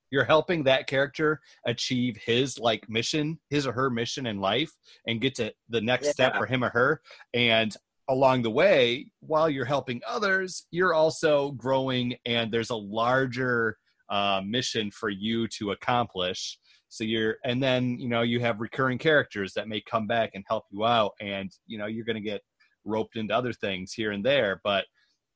you're 0.09 0.23
helping 0.23 0.63
that 0.63 0.87
character 0.87 1.41
achieve 1.65 2.17
his 2.25 2.57
like 2.57 2.89
mission, 2.89 3.37
his 3.49 3.67
or 3.67 3.73
her 3.73 3.89
mission 3.89 4.25
in 4.25 4.39
life 4.39 4.71
and 5.05 5.19
get 5.19 5.35
to 5.35 5.53
the 5.69 5.81
next 5.81 6.09
step 6.09 6.35
for 6.37 6.45
him 6.45 6.63
or 6.63 6.69
her. 6.69 7.01
And 7.33 7.75
along 8.09 8.41
the 8.41 8.49
way 8.49 9.11
while 9.19 9.49
you're 9.49 9.65
helping 9.65 10.01
others 10.07 10.65
you're 10.71 10.93
also 10.93 11.51
growing 11.51 12.15
and 12.25 12.51
there's 12.51 12.69
a 12.69 12.75
larger 12.75 13.77
uh, 14.09 14.41
mission 14.45 14.89
for 14.91 15.09
you 15.09 15.47
to 15.47 15.71
accomplish 15.71 16.57
so 16.89 17.03
you're 17.03 17.35
and 17.43 17.61
then 17.61 17.97
you 17.99 18.07
know 18.07 18.21
you 18.21 18.39
have 18.39 18.59
recurring 18.59 18.97
characters 18.97 19.53
that 19.53 19.67
may 19.67 19.81
come 19.81 20.07
back 20.07 20.31
and 20.33 20.43
help 20.47 20.63
you 20.71 20.85
out 20.85 21.11
and 21.19 21.51
you 21.65 21.77
know 21.77 21.85
you're 21.85 22.05
going 22.05 22.15
to 22.15 22.21
get 22.21 22.41
roped 22.85 23.17
into 23.17 23.35
other 23.35 23.53
things 23.53 23.91
here 23.93 24.11
and 24.11 24.25
there 24.25 24.61
but 24.63 24.85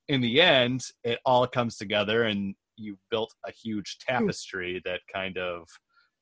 in 0.08 0.22
the 0.22 0.42
end 0.42 0.82
it 1.04 1.20
all 1.26 1.46
comes 1.46 1.78
together 1.78 2.24
and 2.24 2.56
you 2.78 2.98
built 3.10 3.34
a 3.46 3.52
huge 3.52 3.98
tapestry 4.00 4.82
that 4.86 5.02
kind 5.14 5.38
of 5.38 5.68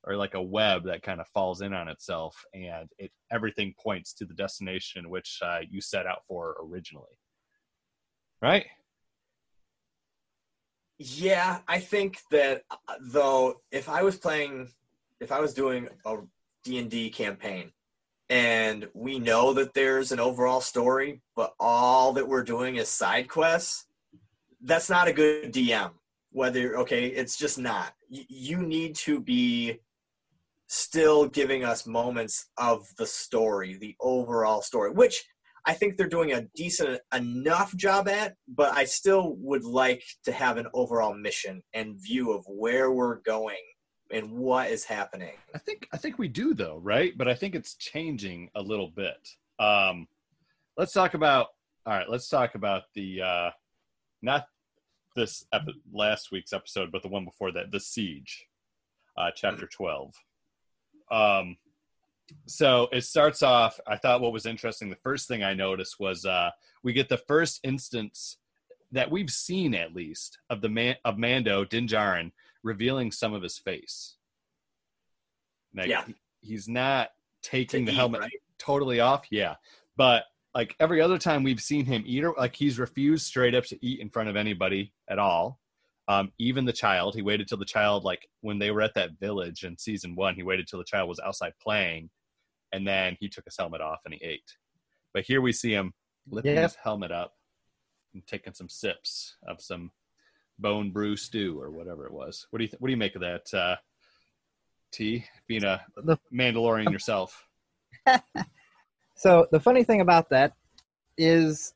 or 0.06 0.16
like 0.16 0.34
a 0.34 0.42
web 0.42 0.84
that 0.86 1.04
kind 1.04 1.20
of 1.20 1.28
falls 1.28 1.62
in 1.62 1.74
on 1.74 1.88
itself 1.88 2.36
and 2.54 2.90
it 2.98 3.12
everything 3.32 3.74
points 3.82 4.14
to 4.14 4.26
the 4.26 4.34
destination 4.34 5.10
which 5.10 5.40
uh, 5.44 5.60
you 5.70 5.82
set 5.82 6.06
out 6.08 6.24
for 6.28 6.56
originally. 6.64 7.20
Right? 8.42 8.66
Yeah, 10.98 11.60
I 11.68 11.80
think 11.80 12.20
that 12.32 12.64
uh, 12.72 12.96
though, 13.00 13.62
if 13.72 13.88
I 13.88 14.04
was 14.04 14.18
playing, 14.18 14.70
if 15.20 15.32
I 15.32 15.40
was 15.40 15.54
doing 15.54 15.88
a 16.06 16.18
D 16.64 16.80
and 16.80 16.90
D 16.90 17.10
campaign, 17.10 17.72
and 18.30 18.88
we 18.94 19.20
know 19.20 19.54
that 19.54 19.74
there's 19.74 20.12
an 20.12 20.20
overall 20.20 20.62
story, 20.62 21.22
but 21.36 21.54
all 21.60 22.14
that 22.14 22.28
we're 22.28 22.44
doing 22.44 22.76
is 22.76 22.88
side 22.88 23.28
quests, 23.28 23.86
that's 24.62 24.90
not 24.90 25.08
a 25.08 25.14
good 25.14 25.52
DM. 25.54 25.92
Whether 26.32 26.78
okay, 26.80 27.08
it's 27.08 27.38
just 27.38 27.58
not. 27.58 27.94
Y- 28.10 28.26
you 28.28 28.58
need 28.58 28.96
to 28.98 29.20
be 29.20 29.80
still 30.68 31.28
giving 31.28 31.64
us 31.64 31.88
moments 31.88 32.50
of 32.58 32.88
the 32.98 33.06
story, 33.06 33.76
the 33.76 33.96
overall 34.00 34.62
story, 34.62 34.92
which 34.92 35.26
I 35.66 35.74
think 35.74 35.98
they're 35.98 36.08
doing 36.08 36.34
a 36.34 36.48
decent 36.56 37.02
enough 37.14 37.76
job 37.76 38.08
at, 38.08 38.36
but 38.48 38.74
I 38.74 38.86
still 38.86 39.36
would 39.40 39.64
like 39.64 40.04
to 40.24 40.32
have 40.32 40.58
an 40.58 40.68
overall 40.74 41.14
mission 41.14 41.64
and 41.74 42.00
view 42.00 42.32
of 42.32 42.46
where 42.48 42.92
we're 42.92 43.22
going 43.22 43.58
and 44.12 44.32
what 44.32 44.70
is 44.70 44.84
happening. 44.84 45.36
I 45.54 45.58
think 45.58 45.88
I 45.94 45.98
think 45.98 46.18
we 46.18 46.28
do 46.28 46.54
though, 46.54 46.80
right? 46.82 47.18
But 47.18 47.28
I 47.28 47.34
think 47.36 47.56
it's 47.56 47.76
changing 47.76 48.50
a 48.56 48.62
little 48.62 48.90
bit. 48.90 49.30
Um, 49.60 50.08
let's 50.78 50.94
talk 50.94 51.14
about 51.14 51.48
all 51.86 51.94
right. 51.94 52.10
Let's 52.10 52.30
talk 52.30 52.56
about 52.56 52.84
the 52.96 53.22
uh, 53.22 53.50
not 54.22 54.46
this 55.16 55.46
epi- 55.54 55.82
last 55.92 56.32
week's 56.32 56.54
episode, 56.54 56.92
but 56.92 57.02
the 57.02 57.10
one 57.10 57.26
before 57.26 57.52
that, 57.52 57.72
the 57.72 57.80
siege, 57.80 58.48
uh, 59.18 59.32
chapter 59.36 59.68
twelve. 59.68 60.14
Um, 61.12 61.58
so 62.46 62.88
it 62.92 63.04
starts 63.04 63.42
off. 63.42 63.80
I 63.88 63.98
thought 63.98 64.22
what 64.22 64.34
was 64.34 64.46
interesting. 64.46 64.90
The 64.90 64.96
first 64.98 65.28
thing 65.28 65.44
I 65.44 65.54
noticed 65.54 66.00
was 66.00 66.26
uh, 66.26 66.52
we 66.84 66.94
get 66.94 67.10
the 67.10 67.18
first 67.18 67.60
instance 67.64 68.38
that 68.92 69.12
we've 69.12 69.30
seen 69.30 69.74
at 69.76 69.96
least 69.96 70.40
of 70.50 70.62
the 70.62 70.70
man 70.70 70.96
of 71.06 71.18
Mando 71.18 71.64
Din 71.66 71.88
Djarin 71.88 72.32
revealing 72.64 73.12
some 73.12 73.34
of 73.34 73.42
his 73.42 73.58
face. 73.58 74.16
Like, 75.74 75.90
Yeah. 75.90 76.06
he- 76.06 76.16
he's 76.42 76.68
not 76.68 77.12
taking 77.42 77.86
To 77.86 77.92
the 77.92 77.96
eat, 77.96 78.00
helmet 78.00 78.22
right? 78.22 78.34
totally 78.58 79.00
off. 79.00 79.26
Yeah, 79.32 79.56
but 79.96 80.26
like 80.54 80.76
every 80.80 81.00
other 81.00 81.18
time 81.20 81.44
we've 81.44 81.62
seen 81.62 81.86
him 81.86 82.04
eat, 82.06 82.24
or 82.24 82.34
like 82.38 82.56
he's 82.56 82.80
refused 82.80 83.26
straight 83.28 83.56
up 83.56 83.66
to 83.66 83.86
eat 83.86 84.00
in 84.00 84.10
front 84.10 84.30
of 84.30 84.36
anybody 84.36 84.94
at 85.08 85.20
all. 85.20 85.60
Um, 86.08 86.34
even 86.40 86.66
the 86.66 86.74
child, 86.74 87.14
he 87.14 87.22
waited 87.22 87.48
till 87.48 87.60
the 87.60 87.66
child, 87.66 88.04
like 88.04 88.28
when 88.42 88.58
they 88.58 88.72
were 88.72 88.82
at 88.82 88.96
that 88.96 89.20
village 89.20 89.64
in 89.64 89.78
season 89.78 90.16
one, 90.16 90.34
he 90.34 90.42
waited 90.42 90.68
till 90.68 90.80
the 90.80 90.86
child 90.86 91.08
was 91.08 91.20
outside 91.20 91.54
playing, 91.62 92.10
and 92.72 92.88
then 92.88 93.16
he 93.20 93.30
took 93.30 93.46
his 93.46 93.56
helmet 93.58 93.80
off 93.80 94.00
and 94.06 94.14
he 94.16 94.24
ate. 94.24 94.58
But 95.14 95.24
here 95.26 95.40
we 95.40 95.54
see 95.54 95.72
him 95.72 95.94
lifting 96.28 96.56
Yep. 96.56 96.64
his 96.64 96.76
helmet 96.76 97.12
up 97.12 97.38
and 98.14 98.26
taking 98.26 98.54
some 98.56 98.70
sips 98.70 99.38
of 99.48 99.62
some 99.62 99.92
bone 100.60 100.92
brew 100.92 101.16
stew 101.16 101.60
or 101.60 101.72
whatever 101.72 102.06
it 102.06 102.14
was. 102.14 102.46
What 102.50 102.60
do 102.60 102.64
you 102.66 102.70
th- 102.70 102.80
what 102.80 102.88
do 102.88 102.92
you 102.92 102.98
make 102.98 103.16
of 103.16 103.22
that, 103.22 103.54
uh, 103.54 103.76
T? 104.92 105.26
Being 105.48 105.64
a 105.64 105.82
Mandalorian 106.34 106.92
yourself. 106.92 107.46
So 109.16 109.48
the 109.52 109.60
funny 109.60 109.84
thing 109.84 110.00
about 110.00 110.30
that 110.30 110.54
is 111.18 111.74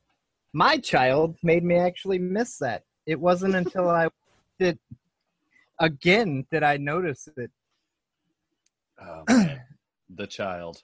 my 0.54 0.78
child 0.78 1.36
made 1.42 1.62
me 1.62 1.74
actually 1.76 2.18
miss 2.18 2.56
that. 2.56 2.84
It 3.04 3.20
wasn't 3.20 3.54
until 3.54 3.90
I 3.90 4.08
did 4.58 4.78
again 5.78 6.46
did 6.50 6.62
I 6.62 6.78
notice 6.78 7.28
it. 7.36 7.50
Oh, 8.98 9.24
man. 9.28 9.60
the 10.14 10.26
child. 10.26 10.82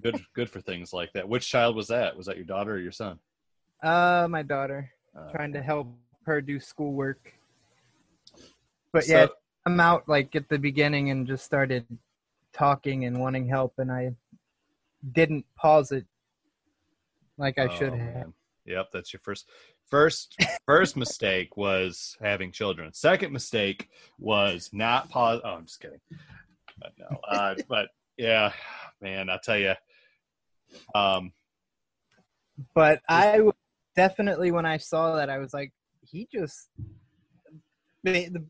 Good, 0.00 0.24
good 0.34 0.48
for 0.48 0.62
things 0.62 0.94
like 0.94 1.12
that. 1.12 1.28
Which 1.28 1.50
child 1.50 1.76
was 1.76 1.88
that? 1.88 2.16
Was 2.16 2.24
that 2.26 2.36
your 2.36 2.46
daughter 2.46 2.72
or 2.72 2.78
your 2.78 2.92
son? 2.92 3.18
Uh 3.82 4.26
my 4.30 4.42
daughter 4.42 4.90
Uh, 5.14 5.30
trying 5.32 5.52
to 5.52 5.60
help 5.60 5.88
her 6.24 6.40
do 6.40 6.60
schoolwork. 6.60 7.32
But 8.92 9.08
yeah, 9.08 9.28
I'm 9.66 9.80
out 9.80 10.08
like 10.08 10.34
at 10.36 10.48
the 10.48 10.58
beginning 10.58 11.10
and 11.10 11.26
just 11.26 11.44
started 11.44 11.86
talking 12.52 13.04
and 13.04 13.20
wanting 13.20 13.48
help 13.48 13.74
and 13.78 13.90
I 13.90 14.12
didn't 15.12 15.46
pause 15.56 15.90
it 15.92 16.04
like 17.38 17.58
I 17.58 17.68
should 17.68 17.88
Oh, 17.94 17.96
have. 17.96 18.14
man. 18.14 18.34
Yep, 18.66 18.88
that's 18.92 19.12
your 19.12 19.20
first 19.20 19.48
first 19.88 20.36
first 20.66 20.96
mistake 20.96 21.56
was 21.56 22.16
having 22.22 22.52
children. 22.52 22.92
Second 22.92 23.32
mistake 23.32 23.88
was 24.18 24.70
not 24.72 25.08
pause. 25.10 25.40
Oh, 25.44 25.50
I'm 25.50 25.66
just 25.66 25.80
kidding. 25.80 26.00
But 26.78 26.92
no, 26.98 27.18
uh, 27.28 27.54
but 27.68 27.88
yeah, 28.16 28.52
man, 29.00 29.30
I'll 29.30 29.40
tell 29.40 29.58
you, 29.58 29.74
Um, 30.94 31.32
But 32.74 33.00
I 33.08 33.40
definitely, 33.96 34.52
when 34.52 34.66
I 34.66 34.76
saw 34.76 35.16
that, 35.16 35.28
I 35.30 35.38
was 35.38 35.52
like, 35.52 35.72
he 36.12 36.28
just, 36.32 36.68
the, 38.04 38.28
the- 38.28 38.46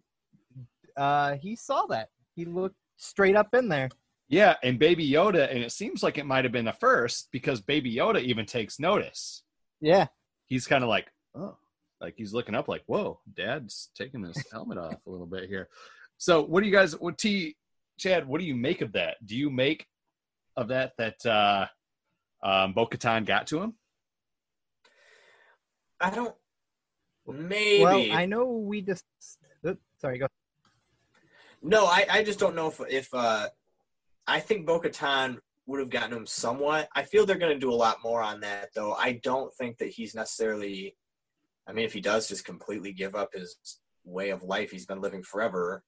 uh, 1.01 1.37
he 1.37 1.57
saw 1.57 1.87
that. 1.87 2.09
He 2.37 2.45
looked 2.45 2.77
straight 2.97 3.37
up 3.37 3.55
in 3.55 3.69
there. 3.69 3.89
yeah, 4.29 4.57
and 4.63 4.79
Baby 4.79 5.09
Yoda, 5.11 5.49
and 5.51 5.59
it 5.61 5.73
seems 5.73 6.03
like 6.03 6.19
it 6.19 6.27
might 6.27 6.45
have 6.45 6.53
been 6.53 6.65
the 6.67 6.73
first 6.73 7.29
because 7.33 7.61
Baby 7.63 7.95
Yoda 7.95 8.21
even 8.23 8.45
takes 8.45 8.79
notice. 8.79 9.43
Yeah. 9.81 10.09
He's 10.49 10.67
kind 10.67 10.83
of 10.85 10.91
like, 10.91 11.07
oh, 11.35 11.57
like 12.01 12.15
he's 12.17 12.35
looking 12.35 12.55
up, 12.55 12.69
like, 12.69 12.83
whoa, 12.87 13.21
Dad's 13.35 13.91
taking 13.95 14.23
his 14.25 14.37
helmet 14.53 14.77
off 14.79 14.97
a 15.07 15.11
little 15.11 15.27
bit 15.27 15.49
here. 15.49 15.69
So, 16.19 16.43
what 16.43 16.61
do 16.63 16.67
you 16.69 16.73
guys, 16.75 16.99
what 17.01 17.17
T, 17.17 17.57
Chad, 17.99 18.27
what 18.29 18.39
do 18.41 18.47
you 18.47 18.55
make 18.55 18.81
of 18.83 18.93
that? 18.93 19.17
Do 19.25 19.37
you 19.37 19.49
make 19.51 19.87
of 20.57 20.69
that 20.69 20.93
that 20.99 21.25
uh, 21.25 21.67
um, 22.43 22.73
Bo 22.75 22.87
Katan 22.87 23.25
got 23.25 23.47
to 23.49 23.61
him? 23.63 23.75
I 26.01 26.11
don't. 26.11 26.35
Maybe. 27.27 27.83
Well, 27.83 28.13
I 28.13 28.27
know 28.27 28.47
we 28.47 28.83
just. 28.83 29.05
Oops, 29.67 29.81
sorry, 29.99 30.19
go. 30.19 30.27
No, 31.63 31.87
I, 31.87 32.07
I 32.11 32.25
just 32.25 32.39
don't 32.39 32.57
know 32.57 32.69
if 32.69 32.81
if 32.89 33.09
uh, 33.15 33.49
I 34.27 34.41
think 34.41 34.67
Bo-Katan 34.67 35.39
would 35.67 35.81
have 35.81 35.91
gotten 35.91 36.17
him 36.17 36.27
somewhat. 36.27 36.89
I 36.95 37.05
feel 37.05 37.25
they're 37.25 37.39
going 37.39 37.55
to 37.55 37.59
do 37.59 37.73
a 37.73 37.75
lot 37.75 37.99
more 38.03 38.21
on 38.21 38.41
that, 38.41 38.71
though. 38.75 38.95
I 38.95 39.21
don't 39.23 39.55
think 39.55 39.79
that 39.79 39.91
he's 39.91 40.15
necessarily. 40.15 40.97
I 41.67 41.73
mean, 41.73 41.85
if 41.85 41.93
he 41.93 42.01
does 42.01 42.27
just 42.27 42.45
completely 42.45 42.93
give 42.93 43.15
up 43.15 43.31
his 43.33 43.57
way 44.05 44.31
of 44.31 44.43
life 44.43 44.73
he's 44.73 44.87
been 44.87 45.01
living 45.01 45.23
forever, 45.23 45.85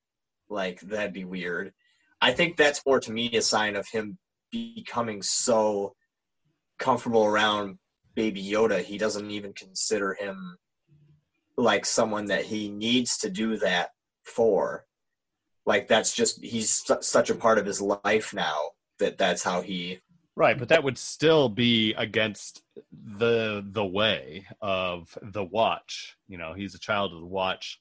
like 0.48 0.80
that'd 0.82 1.12
be 1.12 1.24
weird. 1.24 1.72
I 2.20 2.32
think 2.32 2.56
that's 2.56 2.86
more 2.86 3.00
to 3.00 3.12
me 3.12 3.36
a 3.36 3.42
sign 3.42 3.74
of 3.74 3.88
him 3.88 4.18
becoming 4.52 5.20
so 5.20 5.94
comfortable 6.78 7.24
around 7.24 7.78
Baby 8.14 8.42
Yoda. 8.44 8.82
He 8.82 8.98
doesn't 8.98 9.30
even 9.32 9.52
consider 9.52 10.14
him 10.14 10.56
like 11.56 11.86
someone 11.86 12.26
that 12.26 12.44
he 12.44 12.68
needs 12.68 13.18
to 13.18 13.30
do 13.30 13.56
that 13.58 13.90
for 14.22 14.86
like 15.66 15.88
that's 15.88 16.14
just 16.14 16.42
he's 16.42 16.70
su- 16.70 16.96
such 17.00 17.30
a 17.30 17.34
part 17.34 17.58
of 17.58 17.66
his 17.66 17.80
life 17.80 18.34
now 18.34 18.56
that 18.98 19.18
that's 19.18 19.42
how 19.42 19.60
he 19.60 20.00
Right, 20.36 20.58
but 20.58 20.68
that 20.68 20.82
would 20.82 20.98
still 20.98 21.48
be 21.48 21.94
against 21.94 22.62
the 22.92 23.64
the 23.70 23.84
way 23.84 24.44
of 24.60 25.16
the 25.22 25.44
watch. 25.44 26.16
You 26.26 26.38
know, 26.38 26.54
he's 26.54 26.74
a 26.74 26.80
child 26.80 27.12
of 27.12 27.20
the 27.20 27.26
watch. 27.26 27.78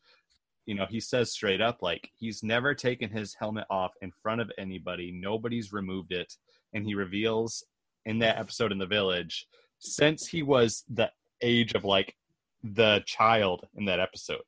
You 0.68 0.76
know, 0.76 0.86
he 0.88 1.00
says 1.00 1.32
straight 1.32 1.62
up 1.62 1.82
like 1.82 2.12
he's 2.16 2.44
never 2.44 2.76
taken 2.76 3.10
his 3.10 3.34
helmet 3.34 3.66
off 3.72 3.94
in 4.04 4.12
front 4.22 4.40
of 4.40 4.52
anybody. 4.60 5.12
Nobody's 5.12 5.74
removed 5.74 6.12
it, 6.12 6.32
and 6.74 6.86
he 6.86 6.94
reveals 6.94 7.66
in 8.06 8.20
that 8.20 8.38
episode 8.38 8.72
in 8.72 8.78
the 8.78 8.86
village 8.86 9.48
since 9.80 10.28
he 10.28 10.44
was 10.44 10.84
the 10.90 11.10
age 11.42 11.74
of 11.74 11.84
like 11.84 12.16
the 12.64 13.04
child 13.06 13.68
in 13.76 13.86
that 13.86 14.00
episode. 14.00 14.42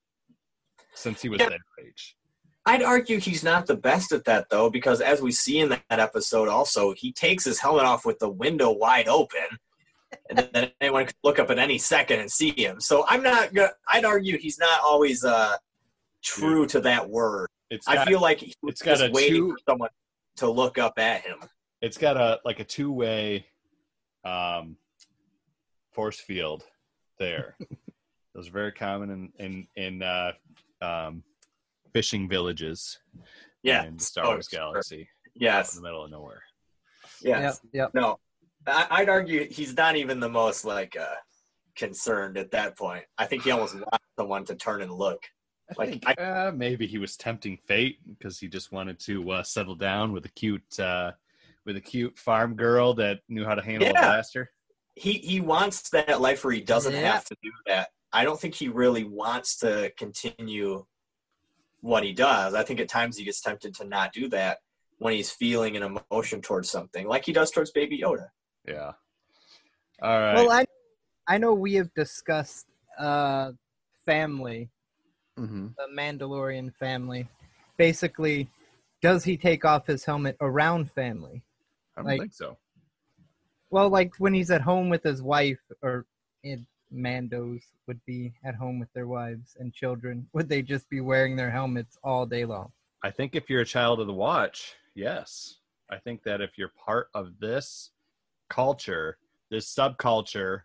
Since 0.93 1.21
he 1.21 1.29
was 1.29 1.39
Yeah. 1.39 1.49
that 1.49 1.59
age. 1.85 2.15
I'd 2.65 2.81
argue 2.81 3.19
he's 3.19 3.43
not 3.43 3.67
the 3.67 3.75
best 3.75 4.11
at 4.11 4.23
that 4.25 4.49
though, 4.49 4.69
because 4.69 4.99
as 5.01 5.21
we 5.21 5.31
see 5.31 5.59
in 5.59 5.69
that 5.69 5.83
episode, 5.89 6.47
also 6.47 6.93
he 6.93 7.11
takes 7.11 7.43
his 7.43 7.59
helmet 7.59 7.83
off 7.85 8.05
with 8.05 8.17
the 8.19 8.29
window 8.29 8.71
wide 8.71 9.07
open, 9.07 9.45
and 10.29 10.49
then 10.51 10.71
anyone 10.81 11.05
could 11.05 11.15
look 11.23 11.37
up 11.37 11.51
at 11.51 11.59
any 11.59 11.77
second 11.77 12.21
and 12.21 12.31
see 12.31 12.51
him. 12.57 12.79
So 12.81 13.05
I'm 13.07 13.21
not. 13.21 13.53
gonna 13.53 13.71
I'd 13.89 14.05
argue 14.05 14.37
he's 14.39 14.57
not 14.57 14.79
always 14.83 15.23
uh, 15.23 15.57
true 16.23 16.65
to 16.67 16.79
that 16.81 17.07
word. 17.07 17.49
It's 17.69 17.87
I 17.87 17.95
got, 17.95 18.07
feel 18.07 18.21
like 18.21 18.39
he 18.39 18.53
was 18.63 18.71
it's 18.73 18.81
got 18.81 18.97
just 18.97 19.09
a 19.09 19.11
waiting 19.11 19.35
two- 19.35 19.51
for 19.51 19.57
someone 19.69 19.89
to 20.37 20.49
look 20.49 20.77
up 20.79 20.97
at 20.97 21.21
him. 21.21 21.37
it's 21.81 21.97
got 21.97 22.17
a 22.17 22.39
like 22.45 22.59
a 22.59 22.63
two 22.63 22.91
way 22.91 23.45
um 24.23 24.77
force 25.91 26.19
field 26.19 26.63
there. 27.19 27.57
Those 28.35 28.49
are 28.49 28.51
very 28.51 28.73
common 28.73 29.09
in 29.09 29.31
in 29.39 29.67
in 29.77 30.03
uh, 30.03 30.33
um, 30.81 31.23
fishing 31.93 32.27
villages. 32.27 32.99
Yeah, 33.63 33.85
in 33.85 33.97
Star 33.97 34.25
Oh, 34.25 34.29
Wars 34.33 34.47
sure. 34.51 34.59
Galaxy, 34.59 35.01
out 35.01 35.35
in 35.35 35.41
Yes, 35.41 35.73
the 35.75 35.81
middle 35.81 36.03
of 36.03 36.11
nowhere. 36.11 36.43
yes. 37.21 37.61
Yep, 37.63 37.71
yep. 37.73 37.91
No, 37.95 38.19
I, 38.67 38.87
I'd 38.91 39.09
argue 39.09 39.47
he's 39.49 39.75
not 39.75 39.95
even 39.95 40.19
the 40.19 40.29
most 40.29 40.65
like 40.65 40.95
uh, 40.99 41.15
concerned 41.75 42.37
at 42.37 42.51
that 42.51 42.77
point. 42.77 43.05
I 43.17 43.25
think 43.25 43.43
he 43.43 43.51
almost 43.51 43.73
wants 43.75 44.05
someone 44.19 44.43
to 44.45 44.55
turn 44.55 44.81
and 44.81 44.91
look. 44.91 45.23
I 45.71 45.73
Like, 45.77 45.89
think 46.03 46.19
uh, 46.19 46.51
maybe 46.53 46.85
he 46.85 46.99
was 46.99 47.15
tempting 47.17 47.57
fate 47.65 47.97
because 48.07 48.37
he 48.37 48.47
just 48.47 48.71
wanted 48.71 48.99
to 48.99 49.31
uh, 49.31 49.43
settle 49.43 49.75
down 49.75 50.11
with 50.11 50.25
a 50.25 50.29
cute 50.29 50.79
uh, 50.79 51.13
with 51.65 51.77
a 51.77 51.81
cute 51.81 52.19
farm 52.19 52.55
girl 52.55 52.93
that 52.95 53.21
knew 53.29 53.45
how 53.45 53.55
to 53.55 53.63
handle 53.63 53.89
a 53.89 53.93
blaster. 53.93 54.51
He 54.95 55.13
he 55.13 55.41
wants 55.41 55.89
that 55.89 56.21
life 56.21 56.43
where 56.43 56.53
he 56.53 56.61
doesn't 56.61 56.93
Yeah. 56.93 57.13
have 57.13 57.25
to 57.25 57.35
do 57.41 57.49
that. 57.65 57.89
I 58.15 58.23
don't 58.23 58.39
think 58.39 58.55
he 58.55 58.69
really 58.69 59.03
wants 59.03 59.57
to 59.57 59.91
continue 59.97 60.85
what 61.81 62.05
he 62.05 62.13
does. 62.13 62.53
I 62.53 62.63
think 62.63 62.79
at 62.79 62.87
times 62.87 63.17
he 63.17 63.25
gets 63.25 63.41
tempted 63.41 63.75
to 63.75 63.85
not 63.85 64.13
do 64.13 64.29
that 64.29 64.59
when 64.99 65.13
he's 65.13 65.29
feeling 65.29 65.75
an 65.75 65.83
emotion 66.09 66.41
towards 66.41 66.71
something, 66.71 67.09
like 67.09 67.25
he 67.25 67.33
does 67.33 67.51
towards 67.51 67.71
Baby 67.71 67.99
Yoda. 68.01 68.27
Yeah. 68.65 68.93
All 70.01 70.17
right. 70.17 70.33
Well, 70.33 70.49
I, 70.49 70.65
I 71.27 71.37
know 71.37 71.53
we 71.53 71.73
have 71.73 71.93
discussed 71.93 72.67
uh, 72.97 73.51
family, 74.05 74.69
mm-hmm. 75.37 75.67
the 75.77 76.01
Mandalorian 76.01 76.73
family. 76.75 77.27
Basically, 77.75 78.49
does 79.01 79.25
he 79.25 79.35
take 79.35 79.65
off 79.65 79.87
his 79.87 80.05
helmet 80.05 80.37
around 80.39 80.89
family? 80.89 81.43
I 81.97 81.99
don't 81.99 82.07
like- 82.07 82.19
think 82.21 82.33
so. 82.33 82.57
Well, 83.71 83.89
like 83.89 84.13
when 84.19 84.33
he's 84.33 84.51
at 84.51 84.61
home 84.61 84.87
with 84.89 85.03
his 85.03 85.21
wife, 85.21 85.59
or 85.81 86.05
in 86.43 86.65
Mandos 86.93 87.61
would 87.87 87.99
be 88.05 88.33
at 88.43 88.55
home 88.55 88.79
with 88.79 88.91
their 88.93 89.07
wives 89.07 89.55
and 89.59 89.73
children. 89.73 90.27
Would 90.33 90.49
they 90.49 90.61
just 90.61 90.89
be 90.89 91.01
wearing 91.01 91.35
their 91.35 91.51
helmets 91.51 91.97
all 92.03 92.25
day 92.25 92.45
long? 92.45 92.71
I 93.03 93.11
think 93.11 93.35
if 93.35 93.49
you're 93.49 93.61
a 93.61 93.65
child 93.65 93.99
of 93.99 94.07
the 94.07 94.13
watch, 94.13 94.73
yes. 94.95 95.57
I 95.91 95.97
think 95.97 96.23
that 96.23 96.41
if 96.41 96.57
you're 96.57 96.71
part 96.83 97.07
of 97.13 97.39
this 97.39 97.91
culture, 98.49 99.17
this 99.51 99.73
subculture, 99.73 100.61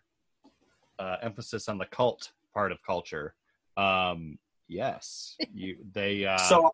uh, 0.99 1.17
emphasis 1.21 1.67
on 1.67 1.77
the 1.77 1.85
cult 1.85 2.31
part 2.53 2.71
of 2.71 2.79
culture, 2.85 3.35
um, 3.77 4.37
yes, 4.67 5.35
you 5.53 5.77
they 5.93 6.25
uh, 6.25 6.37
so 6.37 6.71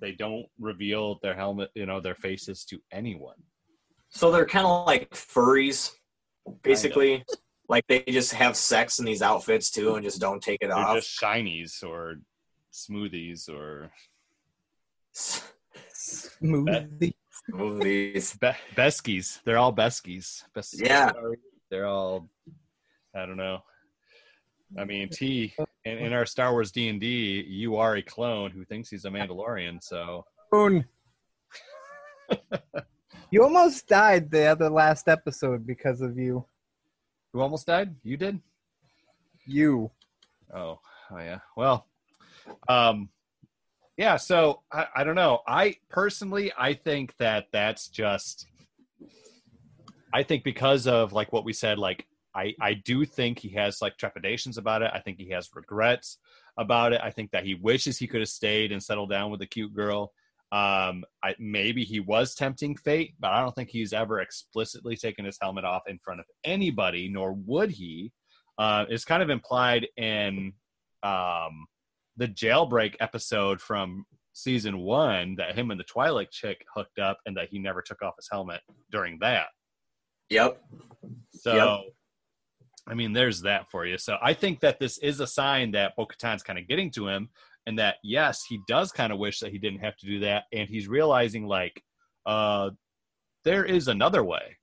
they 0.00 0.12
don't 0.12 0.46
reveal 0.60 1.18
their 1.22 1.34
helmet, 1.34 1.70
you 1.74 1.86
know, 1.86 2.00
their 2.00 2.14
faces 2.14 2.64
to 2.66 2.78
anyone. 2.92 3.34
so 4.10 4.30
they're 4.30 4.46
kind 4.46 4.66
of 4.66 4.86
like 4.86 5.10
furries, 5.10 5.92
basically. 6.62 7.24
Like 7.68 7.86
they 7.86 8.02
just 8.08 8.32
have 8.32 8.56
sex 8.56 8.98
in 8.98 9.04
these 9.04 9.20
outfits 9.22 9.70
too, 9.70 9.94
and 9.96 10.04
just 10.04 10.20
don't 10.20 10.42
take 10.42 10.58
it 10.62 10.68
They're 10.68 10.76
off. 10.76 10.96
just 10.96 11.20
shinies 11.20 11.82
or 11.84 12.16
smoothies 12.72 13.48
or 13.48 13.90
Smoothie. 15.94 17.14
Movies. 17.50 18.36
be- 18.40 18.50
beskies. 18.76 19.40
They're 19.44 19.58
all 19.58 19.72
beskies. 19.72 20.44
Bes- 20.54 20.80
Yeah. 20.80 21.10
they're 21.70 21.86
all. 21.86 22.28
I 23.14 23.24
don't 23.26 23.36
know. 23.38 23.62
I 24.78 24.84
mean, 24.84 25.08
T 25.08 25.54
in, 25.84 25.98
in 25.98 26.12
our 26.12 26.26
Star 26.26 26.52
Wars 26.52 26.70
D 26.72 26.88
and 26.88 27.00
D, 27.00 27.42
you 27.48 27.76
are 27.76 27.96
a 27.96 28.02
clone 28.02 28.50
who 28.50 28.64
thinks 28.64 28.90
he's 28.90 29.06
a 29.06 29.10
Mandalorian. 29.10 29.82
So 29.82 30.24
you 33.30 33.42
almost 33.42 33.86
died 33.88 34.30
the 34.30 34.44
other 34.46 34.68
last 34.68 35.08
episode 35.08 35.66
because 35.66 36.00
of 36.02 36.18
you. 36.18 36.44
Who 37.32 37.40
almost 37.40 37.66
died? 37.66 37.94
You 38.02 38.16
did. 38.16 38.40
You. 39.46 39.90
Oh, 40.54 40.80
oh 41.10 41.18
yeah. 41.18 41.40
Well, 41.56 41.86
um, 42.68 43.10
yeah. 43.96 44.16
So 44.16 44.62
I, 44.72 44.86
I 44.96 45.04
don't 45.04 45.14
know. 45.14 45.40
I 45.46 45.76
personally, 45.88 46.52
I 46.58 46.74
think 46.74 47.16
that 47.18 47.46
that's 47.52 47.88
just. 47.88 48.46
I 50.12 50.22
think 50.22 50.42
because 50.42 50.86
of 50.86 51.12
like 51.12 51.32
what 51.32 51.44
we 51.44 51.52
said, 51.52 51.78
like 51.78 52.06
I 52.34 52.54
I 52.60 52.74
do 52.74 53.04
think 53.04 53.38
he 53.38 53.50
has 53.50 53.82
like 53.82 53.96
trepidations 53.96 54.56
about 54.58 54.82
it. 54.82 54.90
I 54.94 55.00
think 55.00 55.18
he 55.18 55.30
has 55.30 55.50
regrets 55.54 56.18
about 56.56 56.92
it. 56.92 57.00
I 57.02 57.10
think 57.10 57.30
that 57.32 57.44
he 57.44 57.54
wishes 57.54 57.98
he 57.98 58.06
could 58.06 58.20
have 58.20 58.28
stayed 58.28 58.72
and 58.72 58.82
settled 58.82 59.10
down 59.10 59.30
with 59.30 59.42
a 59.42 59.46
cute 59.46 59.74
girl. 59.74 60.12
Um, 60.50 61.04
I 61.22 61.34
maybe 61.38 61.84
he 61.84 62.00
was 62.00 62.34
tempting 62.34 62.76
fate, 62.76 63.14
but 63.20 63.32
I 63.32 63.40
don't 63.42 63.54
think 63.54 63.68
he's 63.68 63.92
ever 63.92 64.20
explicitly 64.20 64.96
taken 64.96 65.24
his 65.24 65.38
helmet 65.40 65.64
off 65.64 65.82
in 65.86 65.98
front 66.02 66.20
of 66.20 66.26
anybody, 66.44 67.08
nor 67.08 67.32
would 67.32 67.70
he. 67.70 68.12
Uh, 68.58 68.86
it's 68.88 69.04
kind 69.04 69.22
of 69.22 69.30
implied 69.30 69.86
in 69.96 70.52
um, 71.02 71.66
the 72.16 72.28
jailbreak 72.28 72.94
episode 73.00 73.60
from 73.60 74.04
season 74.32 74.78
one 74.78 75.34
that 75.36 75.56
him 75.56 75.70
and 75.70 75.78
the 75.78 75.84
Twi'lek 75.84 76.30
chick 76.30 76.64
hooked 76.74 76.98
up, 76.98 77.18
and 77.26 77.36
that 77.36 77.48
he 77.50 77.58
never 77.58 77.82
took 77.82 78.02
off 78.02 78.14
his 78.16 78.28
helmet 78.30 78.60
during 78.90 79.18
that. 79.20 79.48
Yep. 80.30 80.62
So, 81.32 81.54
Yep. 81.54 81.94
I 82.88 82.94
mean, 82.94 83.12
there's 83.12 83.42
that 83.42 83.70
for 83.70 83.84
you. 83.84 83.98
So 83.98 84.16
I 84.22 84.32
think 84.32 84.60
that 84.60 84.80
this 84.80 84.98
is 84.98 85.20
a 85.20 85.26
sign 85.26 85.72
that 85.72 85.94
Bo-Katan's 85.96 86.42
kind 86.42 86.58
of 86.58 86.66
getting 86.66 86.90
to 86.92 87.06
him, 87.06 87.28
and 87.68 87.78
that 87.78 87.96
yes, 88.02 88.44
he 88.48 88.58
does 88.66 88.90
kind 88.90 89.12
of 89.12 89.18
wish 89.18 89.40
that 89.40 89.52
he 89.52 89.58
didn't 89.58 89.80
have 89.80 89.94
to 89.98 90.06
do 90.06 90.20
that, 90.20 90.44
and 90.54 90.66
he's 90.70 90.88
realizing 90.88 91.46
like, 91.46 91.84
uh, 92.24 92.70
there 93.44 93.64
is 93.64 93.88
another 93.88 94.24
way. 94.24 94.56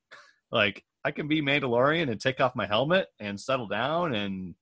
Like 0.50 0.82
I 1.04 1.12
can 1.12 1.28
be 1.28 1.40
Mandalorian 1.40 2.10
and 2.10 2.20
take 2.20 2.40
off 2.40 2.56
my 2.56 2.66
helmet 2.66 3.06
and 3.20 3.40
settle 3.40 3.68
down 3.68 4.14
and 4.16 4.56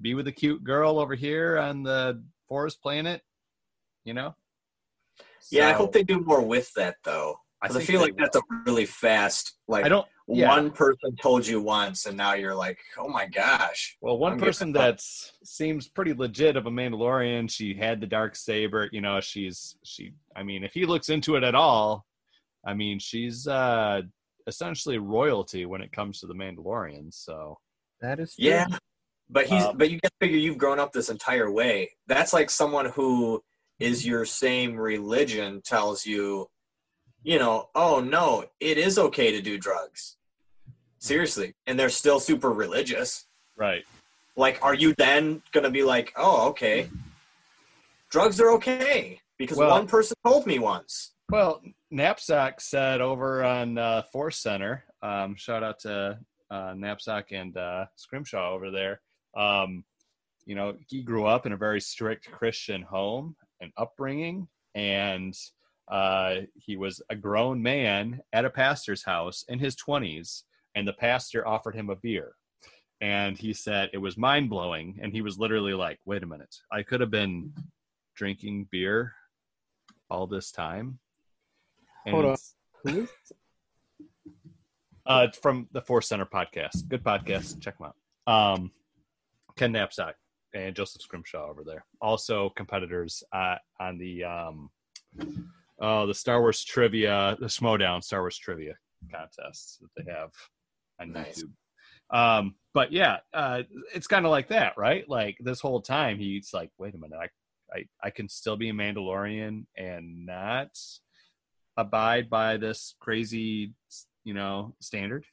be 0.00 0.14
with 0.14 0.28
a 0.28 0.32
cute 0.32 0.62
girl 0.62 1.00
over 1.00 1.16
here 1.16 1.58
on 1.58 1.82
the 1.82 2.22
forest 2.48 2.80
planet. 2.80 3.22
You 4.04 4.14
know. 4.14 4.36
Yeah, 5.50 5.68
I 5.68 5.72
hope 5.72 5.92
they 5.92 6.04
do 6.04 6.20
more 6.20 6.42
with 6.42 6.72
that 6.76 6.94
though. 7.04 7.36
I, 7.60 7.66
'Cause 7.66 7.76
I, 7.76 7.80
think 7.80 7.90
feel 7.90 8.00
like 8.00 8.16
that's 8.16 8.36
a 8.36 8.42
really 8.66 8.86
fast 8.86 9.58
like 9.66 9.84
I 9.84 9.88
don't. 9.88 10.06
Yeah. 10.32 10.48
one 10.48 10.70
person 10.70 11.16
told 11.20 11.46
you 11.46 11.60
once 11.60 12.06
and 12.06 12.16
now 12.16 12.34
you're 12.34 12.54
like, 12.54 12.78
oh 12.98 13.08
my 13.08 13.26
gosh. 13.26 13.96
Well, 14.00 14.18
one 14.18 14.34
I'm 14.34 14.38
person 14.38 14.72
that 14.72 15.00
seems 15.44 15.88
pretty 15.88 16.14
legit 16.14 16.56
of 16.56 16.66
a 16.66 16.70
Mandalorian. 16.70 17.50
She 17.50 17.74
had 17.74 18.00
the 18.00 18.06
dark 18.06 18.36
saber. 18.36 18.88
You 18.92 19.00
know, 19.00 19.20
she's 19.20 19.76
she. 19.84 20.12
I 20.36 20.42
mean, 20.42 20.62
if 20.64 20.72
he 20.72 20.86
looks 20.86 21.08
into 21.08 21.36
it 21.36 21.42
at 21.42 21.54
all, 21.54 22.06
I 22.64 22.74
mean, 22.74 22.98
she's 22.98 23.46
uh 23.46 24.02
essentially 24.46 24.98
royalty 24.98 25.66
when 25.66 25.80
it 25.80 25.92
comes 25.92 26.20
to 26.20 26.26
the 26.26 26.34
Mandalorians. 26.34 27.14
So 27.14 27.58
That 28.00 28.20
is 28.20 28.34
true. 28.34 28.48
Yeah. 28.48 28.66
But 29.28 29.46
he's 29.46 29.64
Um, 29.64 29.78
but 29.78 29.90
you 29.90 30.00
gotta 30.00 30.14
figure 30.20 30.38
you've 30.38 30.58
grown 30.58 30.78
up 30.78 30.92
this 30.92 31.08
entire 31.08 31.50
way. 31.50 31.90
That's 32.06 32.32
like 32.32 32.50
someone 32.50 32.86
who 32.86 33.42
is 33.78 34.06
your 34.06 34.24
same 34.24 34.76
religion 34.76 35.62
tells 35.62 36.04
you, 36.04 36.48
you 37.22 37.38
know, 37.38 37.68
oh 37.74 38.00
no, 38.00 38.44
it 38.60 38.76
is 38.76 38.98
okay 38.98 39.32
to 39.32 39.40
do 39.40 39.58
drugs. 39.58 40.16
Seriously. 41.00 41.54
And 41.66 41.78
they're 41.78 41.88
still 41.88 42.20
super 42.20 42.50
religious. 42.52 43.26
right. 43.56 43.84
Like, 44.36 44.58
are 44.62 44.74
you 44.74 44.94
then 44.96 45.42
gonna 45.52 45.70
be 45.70 45.82
like, 45.82 46.12
oh, 46.16 46.48
okay. 46.50 46.88
Drugs 48.10 48.40
are 48.40 48.50
okay. 48.52 49.20
Because 49.38 49.58
Well- 49.58 49.70
one 49.70 49.86
person 49.86 50.16
told 50.26 50.46
me 50.46 50.58
once. 50.58 51.12
Well, 51.30 51.62
Napzok 51.92 52.60
said 52.60 53.00
over 53.00 53.44
on 53.44 53.78
uh, 53.78 54.02
Force 54.12 54.38
Center. 54.38 54.84
Um, 55.02 55.36
shout 55.36 55.62
out 55.62 55.78
to 55.80 56.18
uh, 56.50 56.72
Napzok 56.72 57.24
and 57.32 57.56
uh, 57.56 57.86
Scrimshaw 57.96 58.50
over 58.52 58.70
there. 58.70 59.00
Um, 59.36 59.84
you 60.44 60.54
know, 60.56 60.76
he 60.88 61.02
grew 61.02 61.26
up 61.26 61.46
in 61.46 61.52
a 61.52 61.56
very 61.56 61.80
strict 61.80 62.28
Christian 62.30 62.82
home 62.82 63.36
and 63.60 63.70
upbringing, 63.76 64.48
and 64.74 65.34
uh, 65.88 66.36
he 66.54 66.76
was 66.76 67.00
a 67.10 67.14
grown 67.14 67.62
man 67.62 68.20
at 68.32 68.44
a 68.44 68.50
pastor's 68.50 69.04
house 69.04 69.44
in 69.48 69.60
his 69.60 69.76
twenties, 69.76 70.42
and 70.74 70.86
the 70.86 70.92
pastor 70.92 71.46
offered 71.46 71.74
him 71.74 71.90
a 71.90 71.96
beer. 71.96 72.32
And 73.00 73.36
he 73.38 73.52
said 73.54 73.90
it 73.92 73.98
was 73.98 74.16
mind 74.18 74.50
blowing, 74.50 74.98
and 75.02 75.12
he 75.12 75.22
was 75.22 75.38
literally 75.38 75.72
like, 75.74 75.98
"Wait 76.04 76.22
a 76.22 76.26
minute, 76.26 76.54
I 76.70 76.82
could 76.82 77.00
have 77.00 77.10
been 77.10 77.54
drinking 78.14 78.68
beer 78.70 79.14
all 80.10 80.26
this 80.26 80.50
time." 80.52 80.98
And 82.06 82.14
Hold 82.14 82.26
on. 82.26 82.32
it's- 82.32 82.54
Who 82.84 83.00
is- 83.02 83.10
uh, 85.06 85.28
from 85.42 85.68
the 85.72 85.80
Force 85.82 86.08
Center 86.08 86.26
podcast. 86.26 86.88
Good 86.88 87.02
podcast. 87.02 87.60
Check 87.60 87.78
them 87.78 87.88
out. 87.88 87.96
Um, 88.56 88.70
Ken 89.56 89.72
Napzok 89.72 90.14
and 90.54 90.74
Joseph 90.76 91.02
Scrimshaw 91.02 91.48
over 91.48 91.64
there. 91.64 91.84
Also 92.00 92.50
competitors 92.50 93.22
uh, 93.32 93.56
on 93.80 93.98
the 93.98 94.24
um, 94.24 94.70
oh 95.80 96.06
the 96.06 96.14
Star 96.14 96.40
Wars 96.40 96.62
trivia, 96.64 97.36
the 97.40 97.46
Schmoedown 97.46 98.02
Star 98.04 98.20
Wars 98.20 98.36
trivia 98.38 98.74
contests 99.10 99.78
that 99.78 99.88
they 100.04 100.12
have 100.12 100.30
on 101.00 101.12
Nice. 101.12 101.42
YouTube. 101.42 102.16
Um, 102.16 102.54
but 102.74 102.92
yeah, 102.92 103.18
uh, 103.32 103.62
it's 103.94 104.06
kind 104.06 104.24
of 104.24 104.30
like 104.30 104.48
that, 104.48 104.76
right? 104.76 105.08
Like 105.08 105.36
this 105.40 105.60
whole 105.60 105.80
time, 105.80 106.18
he's 106.18 106.50
like, 106.52 106.70
"Wait 106.78 106.94
a 106.94 106.98
minute, 106.98 107.18
I, 107.20 107.76
I, 107.76 107.84
I 108.02 108.10
can 108.10 108.28
still 108.28 108.56
be 108.56 108.68
a 108.68 108.72
Mandalorian 108.72 109.66
and 109.76 110.26
not 110.26 110.70
abide 111.76 112.28
by 112.28 112.56
this 112.56 112.94
crazy, 113.00 113.74
you 114.24 114.34
know, 114.34 114.74
standard." 114.80 115.24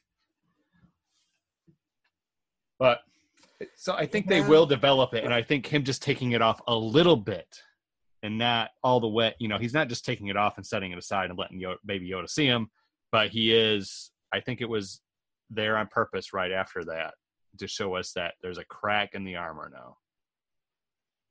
But 2.78 3.00
so 3.74 3.94
I 3.94 4.06
think 4.06 4.28
they 4.28 4.40
will 4.40 4.66
develop 4.66 5.14
it, 5.14 5.24
and 5.24 5.34
I 5.34 5.42
think 5.42 5.66
him 5.66 5.84
just 5.84 6.02
taking 6.02 6.32
it 6.32 6.42
off 6.42 6.60
a 6.66 6.74
little 6.74 7.16
bit 7.16 7.60
and 8.22 8.38
not 8.38 8.70
all 8.82 9.00
the 9.00 9.08
way. 9.08 9.34
You 9.38 9.48
know, 9.48 9.58
he's 9.58 9.74
not 9.74 9.88
just 9.88 10.04
taking 10.04 10.28
it 10.28 10.36
off 10.36 10.56
and 10.56 10.66
setting 10.66 10.92
it 10.92 10.98
aside 10.98 11.30
and 11.30 11.38
letting 11.38 11.60
Yoda, 11.60 11.76
baby 11.84 12.10
Yoda 12.10 12.28
see 12.28 12.46
him, 12.46 12.68
but 13.12 13.30
he 13.30 13.52
is. 13.54 14.10
I 14.32 14.40
think 14.40 14.60
it 14.60 14.68
was 14.68 15.00
there 15.50 15.76
on 15.76 15.86
purpose 15.86 16.32
right 16.32 16.52
after 16.52 16.84
that 16.84 17.14
to 17.58 17.66
show 17.66 17.94
us 17.94 18.12
that 18.12 18.34
there's 18.42 18.58
a 18.58 18.64
crack 18.64 19.14
in 19.14 19.24
the 19.24 19.36
armor 19.36 19.70
now, 19.72 19.96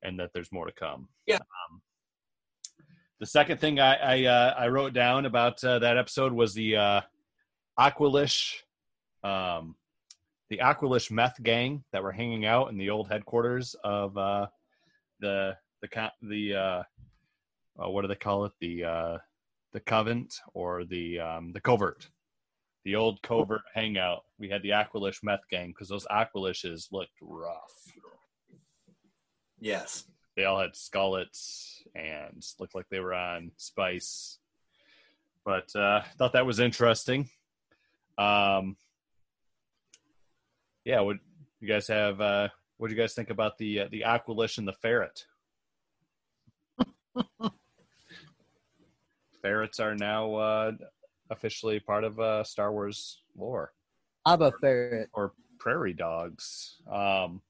and 0.02 0.18
that 0.20 0.30
there's 0.32 0.52
more 0.52 0.66
to 0.66 0.72
come. 0.72 1.08
Yeah. 1.26 1.36
Um, 1.36 1.82
the 3.20 3.26
second 3.26 3.58
thing 3.58 3.80
I 3.80 3.94
I, 3.94 4.24
uh, 4.24 4.54
I 4.58 4.68
wrote 4.68 4.92
down 4.92 5.26
about 5.26 5.62
uh, 5.64 5.78
that 5.80 5.96
episode 5.96 6.32
was 6.32 6.54
the 6.54 6.76
uh, 6.76 7.00
Aqualish, 7.78 8.54
um, 9.24 9.76
the 10.50 10.58
Aqualish 10.58 11.10
meth 11.10 11.42
gang 11.42 11.84
that 11.92 12.02
were 12.02 12.12
hanging 12.12 12.44
out 12.46 12.70
in 12.70 12.78
the 12.78 12.90
old 12.90 13.08
headquarters 13.08 13.74
of 13.82 14.16
uh, 14.16 14.46
the 15.20 15.56
the 15.82 16.10
the 16.22 16.54
uh, 16.54 16.82
uh, 17.82 17.90
what 17.90 18.02
do 18.02 18.08
they 18.08 18.14
call 18.14 18.44
it 18.44 18.52
the 18.60 18.84
uh, 18.84 19.18
the 19.72 19.80
covent 19.80 20.34
or 20.54 20.84
the 20.84 21.20
um, 21.20 21.52
the 21.52 21.60
covert 21.60 22.08
the 22.88 22.96
old 22.96 23.20
covert 23.20 23.60
hangout. 23.74 24.24
We 24.38 24.48
had 24.48 24.62
the 24.62 24.70
Aqualish 24.70 25.22
meth 25.22 25.46
gang 25.50 25.68
because 25.68 25.90
those 25.90 26.06
Aqualishes 26.06 26.88
looked 26.90 27.18
rough. 27.20 27.92
Yes. 29.60 30.04
they 30.36 30.44
all 30.46 30.58
had 30.58 30.72
skullets 30.72 31.82
and 31.94 32.42
looked 32.58 32.74
like 32.74 32.88
they 32.88 33.00
were 33.00 33.12
on 33.12 33.50
spice. 33.58 34.38
But 35.44 35.76
uh 35.76 36.00
thought 36.16 36.32
that 36.32 36.46
was 36.46 36.60
interesting. 36.60 37.28
Um 38.16 38.78
yeah 40.86 41.00
what 41.00 41.18
you 41.60 41.68
guys 41.68 41.88
have 41.88 42.22
uh 42.22 42.48
what 42.78 42.88
do 42.88 42.94
you 42.94 43.00
guys 43.00 43.12
think 43.12 43.28
about 43.28 43.58
the 43.58 43.80
uh, 43.80 43.88
the 43.90 44.04
aqualish 44.06 44.56
and 44.56 44.66
the 44.66 44.72
ferret? 44.72 45.26
Ferrets 49.42 49.78
are 49.78 49.94
now 49.94 50.34
uh 50.36 50.72
officially 51.30 51.80
part 51.80 52.04
of 52.04 52.18
uh 52.20 52.42
star 52.44 52.72
wars 52.72 53.22
lore 53.36 53.72
Abba 54.26 54.52
Ferret. 54.60 55.08
or 55.14 55.32
prairie 55.58 55.92
dogs. 55.94 56.76
Um, 56.90 57.42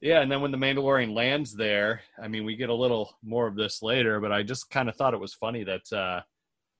yeah, 0.00 0.20
and 0.20 0.30
then 0.30 0.40
when 0.42 0.50
the 0.50 0.58
Mandalorian 0.58 1.14
lands 1.14 1.54
there, 1.54 2.02
I 2.22 2.28
mean, 2.28 2.44
we 2.44 2.54
get 2.54 2.68
a 2.68 2.74
little 2.74 3.16
more 3.24 3.46
of 3.46 3.56
this 3.56 3.82
later, 3.82 4.20
but 4.20 4.30
I 4.30 4.42
just 4.42 4.70
kind 4.70 4.88
of 4.88 4.94
thought 4.96 5.14
it 5.14 5.20
was 5.20 5.32
funny 5.34 5.64
that 5.64 5.90
uh, 5.92 6.20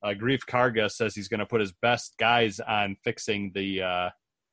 uh, 0.04 0.14
Greef 0.14 0.40
Karga 0.48 0.90
says 0.90 1.14
he's 1.14 1.28
going 1.28 1.40
to 1.40 1.46
put 1.46 1.60
his 1.60 1.72
best 1.82 2.14
guys 2.18 2.60
on 2.60 2.96
fixing 3.02 3.50
the 3.54 3.82
uh, 3.82 4.10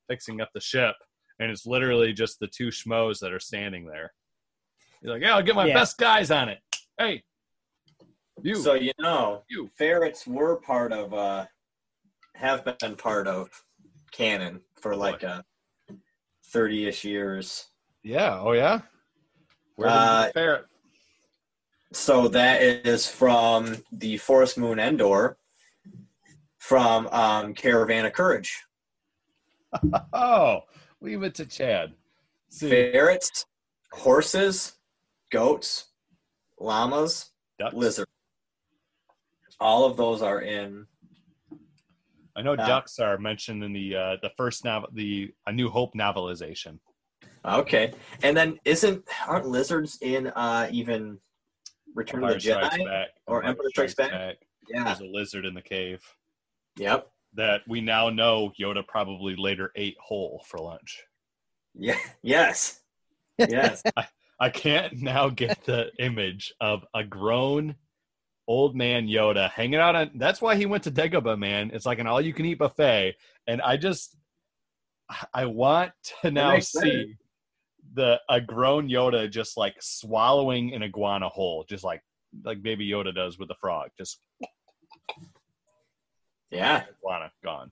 fixing 0.08 0.40
up 0.40 0.48
the 0.54 0.60
ship, 0.60 0.96
and 1.38 1.50
it's 1.50 1.66
literally 1.66 2.12
just 2.12 2.40
the 2.40 2.48
two 2.48 2.68
schmoes 2.68 3.20
that 3.20 3.32
are 3.32 3.40
standing 3.40 3.86
there. 3.86 4.12
He's 5.02 5.10
like, 5.10 5.22
"Yeah, 5.22 5.36
I'll 5.36 5.42
get 5.42 5.54
my 5.54 5.66
Yeah. 5.66 5.74
best 5.74 5.98
guys 5.98 6.30
on 6.30 6.48
it." 6.48 6.58
Hey, 6.98 7.22
you, 8.42 8.54
So 8.56 8.74
you 8.74 8.92
know, 8.98 9.42
you, 9.48 9.70
ferrets 9.76 10.26
were 10.26 10.56
part 10.56 10.92
of 10.92 11.12
uh 11.14 11.46
have 12.34 12.64
been 12.64 12.96
part 12.96 13.26
of 13.28 13.48
canon 14.10 14.60
for 14.80 14.94
like 14.96 15.22
uh 15.24 15.42
30ish 16.54 17.04
years. 17.04 17.68
yeah, 18.02 18.38
oh 18.40 18.52
yeah. 18.52 18.80
Where 19.76 19.88
did 19.88 19.96
Uh, 19.96 20.26
the 20.26 20.32
ferret? 20.32 20.64
So 21.92 22.28
that 22.28 22.60
is 22.62 23.06
from 23.08 23.76
the 23.92 24.16
Forest 24.18 24.58
Moon 24.58 24.78
Endor 24.80 25.36
from 26.58 27.06
um 27.08 27.54
Caravan 27.54 28.06
of 28.06 28.12
Courage. 28.12 28.62
Oh, 30.12 30.60
leave 31.00 31.24
it 31.24 31.34
to 31.36 31.46
Chad. 31.46 31.94
See, 32.48 32.70
Ferrets, 32.70 33.44
horses, 33.92 34.74
goats, 35.32 35.86
llamas, 36.60 37.30
ducks. 37.58 37.74
lizard. 37.74 38.06
All 39.60 39.84
of 39.84 39.96
those 39.96 40.22
are 40.22 40.40
in 40.40 40.86
I 42.36 42.42
know 42.42 42.52
Yeah. 42.58 42.66
ducks 42.66 42.98
are 42.98 43.16
mentioned 43.18 43.62
in 43.62 43.72
the 43.72 43.94
uh, 43.94 44.16
the 44.22 44.30
first 44.36 44.64
novel, 44.64 44.88
the 44.92 45.32
A 45.46 45.52
New 45.52 45.68
Hope 45.70 45.94
novelization. 45.94 46.78
Okay. 47.44 47.92
And 48.22 48.36
then 48.36 48.58
isn't 48.64 49.04
aren't 49.26 49.46
lizards 49.46 49.98
in 50.02 50.28
uh 50.28 50.68
even 50.72 51.18
Return 51.94 52.24
Empire 52.24 52.36
of 52.36 52.42
the 52.42 52.48
Jedi? 52.50 52.84
Back. 52.86 53.08
or 53.28 53.44
Empire 53.44 53.68
Strikes 53.68 53.94
Back? 53.94 54.36
Yeah. 54.68 54.84
There's 54.84 55.00
a 55.00 55.04
lizard 55.12 55.44
in 55.46 55.54
the 55.54 55.62
cave 55.62 56.00
Yep. 56.78 57.08
that 57.34 57.60
we 57.68 57.80
now 57.80 58.08
know 58.10 58.50
Yoda 58.60 58.84
probably 58.86 59.36
later 59.36 59.70
ate 59.76 59.96
whole 60.00 60.44
for 60.48 60.58
lunch. 60.58 61.04
Yeah. 61.74 61.98
Yes. 62.22 62.80
Yes. 63.38 63.82
I 64.40 64.48
can't 64.50 65.00
now 65.00 65.28
get 65.28 65.64
the 65.64 65.90
image 66.00 66.52
of 66.60 66.84
a 66.94 67.04
grown 67.04 67.76
old 68.46 68.76
man 68.76 69.06
Yoda 69.06 69.50
hanging 69.50 69.80
out 69.80 69.94
on. 69.94 70.10
That's 70.14 70.40
why 70.40 70.56
he 70.56 70.66
went 70.66 70.84
to 70.84 70.90
Dagobah, 70.90 71.38
man. 71.38 71.70
It's 71.72 71.86
like 71.86 71.98
an 71.98 72.06
all-you-can-eat 72.06 72.58
buffet, 72.58 73.16
and 73.46 73.62
I 73.62 73.76
just, 73.76 74.16
I 75.32 75.46
want 75.46 75.92
to 76.20 76.30
now 76.30 76.52
sense. 76.58 76.70
see 76.70 77.16
the 77.94 78.20
a 78.28 78.40
grown 78.40 78.88
Yoda 78.88 79.30
just 79.30 79.56
like 79.56 79.76
swallowing 79.80 80.74
an 80.74 80.82
iguana 80.82 81.28
whole, 81.28 81.64
just 81.68 81.84
like 81.84 82.02
like 82.44 82.62
Baby 82.62 82.88
Yoda 82.88 83.14
does 83.14 83.38
with 83.38 83.48
the 83.48 83.54
frog, 83.60 83.90
just 83.96 84.20
yeah. 86.50 86.84
iguana 86.98 87.30
gone. 87.42 87.70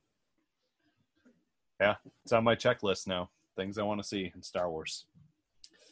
Yeah, 1.81 1.95
it's 2.23 2.31
on 2.31 2.43
my 2.43 2.55
checklist 2.55 3.07
now. 3.07 3.29
Things 3.57 3.77
I 3.77 3.83
want 3.83 4.01
to 4.01 4.07
see 4.07 4.31
in 4.33 4.41
Star 4.41 4.69
Wars. 4.71 5.05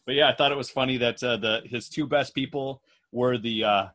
But 0.05 0.15
yeah, 0.15 0.29
I 0.29 0.33
thought 0.33 0.51
it 0.51 0.57
was 0.57 0.69
funny 0.69 0.97
that 0.97 1.21
uh, 1.23 1.37
the 1.37 1.61
his 1.65 1.89
two 1.89 2.07
best 2.07 2.33
people 2.33 2.81
were 3.11 3.37
the 3.37 3.63
uh, 3.63 3.87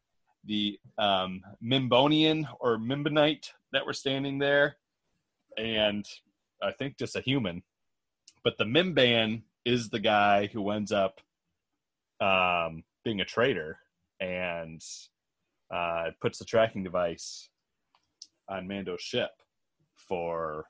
the 0.46 0.78
um, 0.98 1.42
Mimbonian 1.62 2.46
or 2.60 2.78
Mimbonite 2.78 3.50
that 3.72 3.84
were 3.84 3.92
standing 3.92 4.38
there, 4.38 4.76
and 5.56 6.06
I 6.62 6.72
think 6.72 6.96
just 6.98 7.16
a 7.16 7.20
human. 7.20 7.62
But 8.44 8.58
the 8.58 8.64
Mimban 8.64 9.42
is 9.64 9.88
the 9.88 9.98
guy 9.98 10.46
who 10.46 10.70
ends 10.70 10.92
up 10.92 11.20
um, 12.20 12.84
being 13.04 13.20
a 13.20 13.24
traitor 13.24 13.78
and 14.20 14.82
uh, 15.70 16.10
puts 16.20 16.38
the 16.38 16.44
tracking 16.44 16.84
device 16.84 17.48
on 18.48 18.68
Mando's 18.68 19.02
ship 19.02 19.30
for 19.96 20.66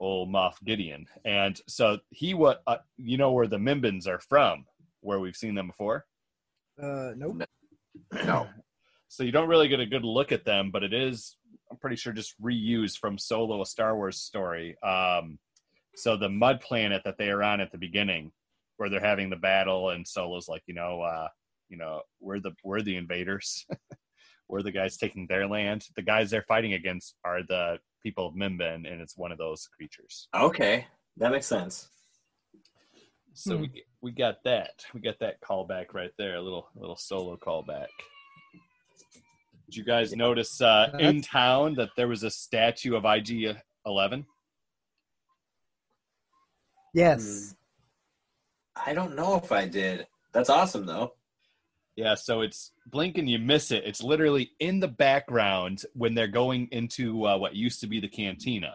old 0.00 0.30
Moff 0.30 0.62
Gideon. 0.64 1.06
And 1.24 1.60
so 1.66 1.98
he 2.10 2.34
what 2.34 2.62
uh, 2.66 2.78
you 2.96 3.16
know 3.16 3.32
where 3.32 3.46
the 3.46 3.58
Mimbans 3.58 4.06
are 4.06 4.20
from, 4.20 4.66
where 5.00 5.20
we've 5.20 5.36
seen 5.36 5.54
them 5.54 5.68
before. 5.68 6.04
Uh, 6.80 7.12
nope. 7.16 7.42
No. 8.12 8.48
So 9.14 9.22
you 9.22 9.30
don't 9.30 9.48
really 9.48 9.68
get 9.68 9.78
a 9.78 9.86
good 9.86 10.02
look 10.04 10.32
at 10.32 10.44
them, 10.44 10.72
but 10.72 10.82
it 10.82 10.92
is 10.92 11.36
I'm 11.70 11.76
pretty 11.76 11.94
sure 11.94 12.12
just 12.12 12.34
reused 12.42 12.98
from 12.98 13.16
Solo, 13.16 13.62
a 13.62 13.66
Star 13.66 13.94
Wars 13.94 14.18
story. 14.18 14.76
Um, 14.82 15.38
so 15.94 16.16
the 16.16 16.28
mud 16.28 16.60
planet 16.60 17.02
that 17.04 17.16
they 17.16 17.28
are 17.30 17.40
on 17.40 17.60
at 17.60 17.70
the 17.70 17.78
beginning, 17.78 18.32
where 18.76 18.90
they're 18.90 18.98
having 18.98 19.30
the 19.30 19.36
battle, 19.36 19.90
and 19.90 20.06
Solo's 20.06 20.48
like, 20.48 20.62
you 20.66 20.74
know, 20.74 21.00
uh, 21.00 21.28
you 21.68 21.76
know, 21.76 22.02
we're 22.18 22.40
the 22.40 22.50
we're 22.64 22.82
the 22.82 22.96
invaders. 22.96 23.64
we're 24.48 24.62
the 24.64 24.72
guys 24.72 24.96
taking 24.96 25.28
their 25.28 25.46
land. 25.46 25.86
The 25.94 26.02
guys 26.02 26.30
they're 26.30 26.42
fighting 26.48 26.72
against 26.72 27.14
are 27.24 27.44
the 27.44 27.78
people 28.02 28.26
of 28.26 28.34
Mimban, 28.34 28.90
and 28.90 29.00
it's 29.00 29.16
one 29.16 29.30
of 29.30 29.38
those 29.38 29.68
creatures. 29.76 30.26
Okay, 30.34 30.88
that 31.18 31.30
makes 31.30 31.46
sense. 31.46 31.88
So 33.34 33.54
Hmm. 33.56 33.62
we 33.62 33.84
we 34.00 34.10
got 34.10 34.42
that. 34.42 34.84
We 34.92 35.00
got 35.00 35.20
that 35.20 35.40
callback 35.40 35.94
right 35.94 36.12
there. 36.18 36.34
A 36.34 36.42
little 36.42 36.68
little 36.74 36.96
solo 36.96 37.36
callback. 37.36 37.86
Did 39.66 39.76
you 39.76 39.84
guys 39.84 40.14
notice 40.14 40.60
uh, 40.60 40.90
in 40.98 41.22
town 41.22 41.74
that 41.74 41.90
there 41.96 42.08
was 42.08 42.22
a 42.22 42.30
statue 42.30 42.96
of 42.96 43.04
IG 43.04 43.56
Eleven? 43.86 44.26
Yes. 46.92 47.54
I 48.76 48.92
don't 48.92 49.16
know 49.16 49.36
if 49.36 49.52
I 49.52 49.66
did. 49.66 50.06
That's 50.32 50.50
awesome 50.50 50.86
though. 50.86 51.14
Yeah, 51.96 52.14
so 52.16 52.40
it's 52.40 52.72
blink 52.86 53.18
and 53.18 53.30
you 53.30 53.38
miss 53.38 53.70
it. 53.70 53.84
It's 53.86 54.02
literally 54.02 54.50
in 54.58 54.80
the 54.80 54.88
background 54.88 55.84
when 55.94 56.14
they're 56.14 56.26
going 56.26 56.68
into 56.72 57.24
uh, 57.24 57.38
what 57.38 57.54
used 57.54 57.80
to 57.80 57.86
be 57.86 58.00
the 58.00 58.08
cantina. 58.08 58.74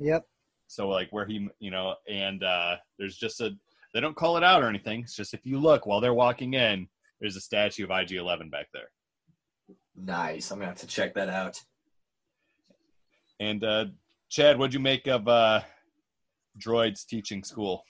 Yep. 0.00 0.26
So 0.66 0.88
like 0.88 1.08
where 1.10 1.26
he, 1.26 1.48
you 1.60 1.70
know, 1.70 1.94
and 2.08 2.42
uh, 2.42 2.76
there's 2.98 3.16
just 3.16 3.40
a 3.40 3.50
they 3.94 4.00
don't 4.00 4.16
call 4.16 4.36
it 4.36 4.44
out 4.44 4.62
or 4.62 4.68
anything. 4.68 5.00
It's 5.00 5.14
just 5.14 5.34
if 5.34 5.46
you 5.46 5.58
look 5.60 5.86
while 5.86 6.00
they're 6.00 6.14
walking 6.14 6.54
in, 6.54 6.88
there's 7.20 7.36
a 7.36 7.40
statue 7.40 7.84
of 7.84 7.90
IG 7.90 8.12
Eleven 8.12 8.50
back 8.50 8.68
there. 8.72 8.88
Nice. 9.96 10.50
I'm 10.50 10.58
gonna 10.58 10.70
have 10.70 10.80
to 10.80 10.86
check 10.86 11.14
that 11.14 11.28
out. 11.28 11.60
And 13.40 13.62
uh, 13.64 13.86
Chad, 14.30 14.58
what'd 14.58 14.74
you 14.74 14.80
make 14.80 15.06
of 15.06 15.28
uh, 15.28 15.60
droids 16.58 17.06
teaching 17.06 17.44
school? 17.44 17.84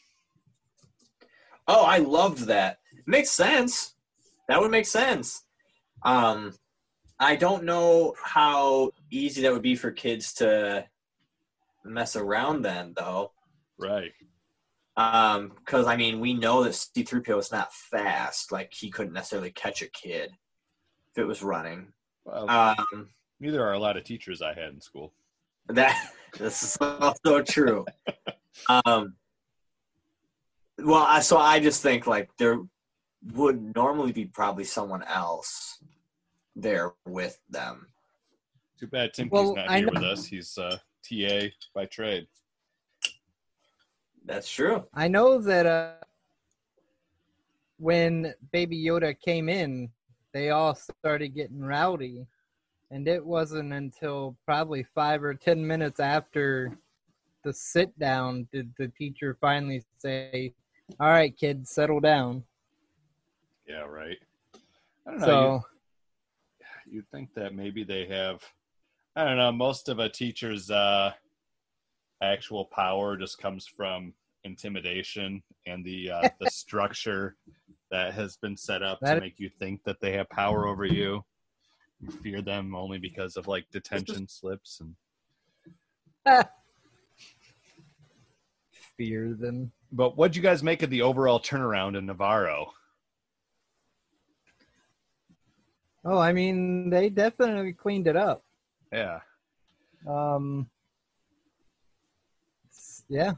Oh, 1.69 1.85
I 1.85 1.99
loved 1.99 2.47
that. 2.47 2.79
Makes 3.07 3.31
sense. 3.31 3.95
That 4.49 4.61
would 4.61 4.71
make 4.71 4.87
sense. 4.87 5.45
Um, 6.05 6.55
I 7.21 7.37
don't 7.37 7.65
know 7.65 8.15
how 8.23 8.91
easy 9.11 9.43
that 9.43 9.53
would 9.53 9.63
be 9.63 9.77
for 9.77 9.93
kids 9.93 10.33
to 10.35 10.85
mess 11.85 12.17
around 12.17 12.63
then, 12.63 12.95
though. 12.97 13.33
Right. 13.79 14.13
Um, 14.97 15.53
because 15.57 15.87
I 15.87 15.97
mean, 15.97 16.21
we 16.21 16.35
know 16.35 16.65
that 16.65 16.73
C3PO 16.73 17.39
is 17.39 17.53
not 17.53 17.73
fast. 17.73 18.53
Like 18.53 18.73
he 18.75 18.91
couldn't 18.91 19.13
necessarily 19.13 19.53
catch 19.53 19.83
a 19.83 19.89
kid 19.89 20.33
if 21.13 21.19
it 21.19 21.25
was 21.27 21.43
running. 21.43 21.93
Well, 22.25 22.49
Um, 22.51 23.09
neither 23.41 23.65
are 23.65 23.73
a 23.75 23.79
lot 23.79 23.97
of 23.97 24.05
teachers 24.05 24.41
I 24.43 24.55
had 24.55 24.71
in 24.73 24.81
school. 24.81 25.13
that 25.69 26.11
this 26.39 26.63
is 26.63 26.77
also 26.81 27.43
true. 27.43 27.85
Um, 28.69 29.15
well, 30.79 31.05
I, 31.07 31.21
so 31.21 31.37
I 31.39 31.61
just 31.61 31.83
think 31.83 32.07
like 32.07 32.31
there 32.39 32.59
would 33.35 33.75
normally 33.75 34.13
be 34.13 34.25
probably 34.25 34.65
someone 34.65 35.03
else 35.05 35.79
there 36.57 36.93
with 37.07 37.39
them. 37.51 37.87
Too 38.81 38.87
bad 38.87 39.13
Timothy's 39.15 39.33
Well, 39.33 39.55
not 39.57 39.71
I 39.71 39.79
here 39.79 39.87
know- 39.91 40.01
with 40.01 40.19
us. 40.19 40.25
He's 40.27 40.57
uh, 40.59 40.79
TA 41.09 41.49
by 41.75 41.85
trade. 41.87 42.27
That's 44.25 44.49
true. 44.51 44.85
I 44.95 45.09
know 45.09 45.39
that 45.41 45.67
uh, 45.67 45.93
when 47.79 48.33
Baby 48.53 48.83
Yoda 48.85 49.19
came 49.21 49.49
in, 49.49 49.91
they 50.33 50.51
all 50.51 50.75
started 50.75 51.35
getting 51.35 51.61
rowdy, 51.61 52.27
and 52.91 53.07
it 53.07 53.25
wasn't 53.25 53.73
until 53.73 54.37
probably 54.47 54.85
five 54.95 55.23
or 55.23 55.35
ten 55.35 55.67
minutes 55.67 56.01
after 56.01 56.77
the 57.45 57.53
sit 57.53 57.97
down 57.99 58.49
did 58.53 58.73
the 58.79 58.89
teacher 58.89 59.37
finally 59.41 59.83
say, 59.99 60.55
"All 61.01 61.09
right, 61.09 61.37
kids, 61.37 61.71
settle 61.71 62.01
down." 62.01 62.45
Yeah, 63.67 63.83
right. 63.83 64.19
I 65.07 65.11
don't 65.11 65.21
know. 65.21 65.27
So 65.27 65.65
you, 66.87 66.97
you'd 66.97 67.11
think 67.11 67.35
that 67.35 67.55
maybe 67.55 67.85
they 67.85 68.07
have. 68.07 68.43
I 69.15 69.25
don't 69.25 69.37
know. 69.37 69.53
Most 69.53 69.89
of 69.89 69.99
a 69.99 70.09
teacher's 70.09 70.71
uh, 70.71 71.13
actual 72.23 72.65
power 72.65 73.17
just 73.17 73.39
comes 73.39 73.67
from 73.67 74.15
intimidation 74.45 75.43
and 75.67 75.85
the 75.85 76.11
uh, 76.11 76.29
the 76.41 76.51
structure 76.51 77.37
that 77.93 78.15
has 78.15 78.37
been 78.39 78.57
set 78.57 78.83
up 78.83 78.99
to 79.01 79.05
That- 79.05 79.21
make 79.23 79.39
you 79.39 79.49
think 79.49 79.85
that 79.85 80.01
they 80.01 80.13
have 80.13 80.29
power 80.31 80.67
over 80.67 80.85
you. 80.85 81.25
You 82.01 82.11
fear 82.11 82.43
them 82.43 82.75
only 82.75 82.99
because 82.99 83.37
of 83.37 83.47
like 83.47 83.71
detention 83.71 84.27
slips 84.29 84.81
and. 84.81 84.97
fear 88.97 89.35
them. 89.35 89.71
But 89.93 90.17
what'd 90.17 90.35
you 90.35 90.43
guys 90.43 90.63
make 90.63 90.83
of 90.83 90.91
the 90.91 91.03
overall 91.03 91.39
turnaround 91.39 91.97
in 91.97 92.07
Nevarro? 92.07 92.67
Oh, 96.05 96.19
I 96.19 96.33
mean, 96.33 96.91
they 96.91 97.09
definitely 97.11 97.73
cleaned 97.75 98.07
it 98.09 98.17
up. 98.17 98.43
Yeah. 98.93 99.21
Um, 100.09 100.69
yeah, 103.09 103.33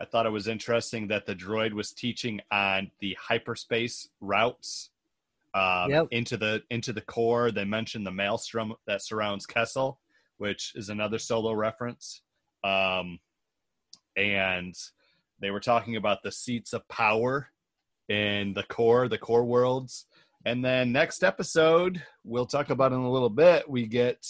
I 0.00 0.04
thought 0.04 0.26
it 0.26 0.30
was 0.30 0.48
interesting 0.48 1.08
that 1.08 1.26
the 1.26 1.34
droid 1.34 1.72
was 1.72 1.92
teaching 1.92 2.40
on 2.50 2.90
the 3.00 3.16
hyperspace 3.20 4.08
routes 4.20 4.90
um, 5.54 5.90
Yep. 5.90 6.08
into 6.10 6.36
the 6.36 6.62
into 6.70 6.92
the 6.92 7.00
core. 7.00 7.50
They 7.50 7.64
mentioned 7.64 8.06
the 8.06 8.12
maelstrom 8.12 8.74
that 8.86 9.02
surrounds 9.02 9.46
Kessel, 9.46 9.98
which 10.36 10.72
is 10.76 10.88
another 10.88 11.18
solo 11.18 11.52
reference. 11.52 12.22
Um, 12.62 13.18
and 14.16 14.74
they 15.40 15.50
were 15.50 15.60
talking 15.60 15.96
about 15.96 16.22
the 16.22 16.32
seats 16.32 16.72
of 16.72 16.86
power 16.88 17.48
in 18.08 18.52
the 18.54 18.64
core, 18.64 19.08
the 19.08 19.18
core 19.18 19.44
worlds. 19.44 20.06
And 20.44 20.64
then 20.64 20.92
next 20.92 21.24
episode, 21.24 22.02
we'll 22.24 22.46
talk 22.46 22.70
about 22.70 22.92
in 22.92 22.98
a 22.98 23.10
little 23.10 23.30
bit. 23.30 23.68
We 23.68 23.86
get 23.86 24.26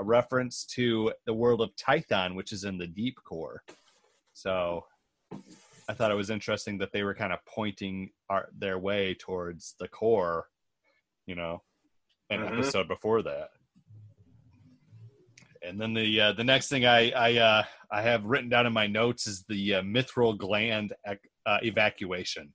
a 0.00 0.04
reference 0.04 0.64
to 0.66 1.12
the 1.26 1.34
world 1.34 1.60
of 1.60 1.74
Tython, 1.76 2.34
which 2.34 2.52
is 2.52 2.64
in 2.64 2.78
the 2.78 2.86
deep 2.86 3.16
core. 3.24 3.62
So 4.32 4.84
I 5.88 5.92
thought 5.94 6.10
it 6.10 6.14
was 6.16 6.30
interesting 6.30 6.78
that 6.78 6.92
they 6.92 7.02
were 7.02 7.14
kind 7.14 7.32
of 7.32 7.40
pointing 7.46 8.10
our, 8.30 8.48
their 8.56 8.78
way 8.78 9.14
towards 9.14 9.74
the 9.78 9.88
core, 9.88 10.46
you 11.26 11.34
know, 11.34 11.62
an 12.30 12.40
Mhm. 12.40 12.52
episode 12.54 12.88
before 12.88 13.22
that. 13.22 13.50
And 15.62 15.80
then 15.80 15.94
the 15.94 16.20
uh, 16.20 16.32
the 16.32 16.44
next 16.44 16.68
thing 16.68 16.84
I 16.86 17.10
I 17.10 17.36
uh, 17.38 17.64
I 17.90 18.02
have 18.02 18.24
written 18.24 18.48
down 18.50 18.66
in 18.66 18.72
my 18.72 18.86
notes 18.86 19.26
is 19.26 19.44
the 19.48 19.76
uh, 19.76 19.82
Mythrol 19.82 20.36
gland 20.36 20.92
ec- 21.06 21.30
uh, 21.46 21.58
evacuation 21.62 22.52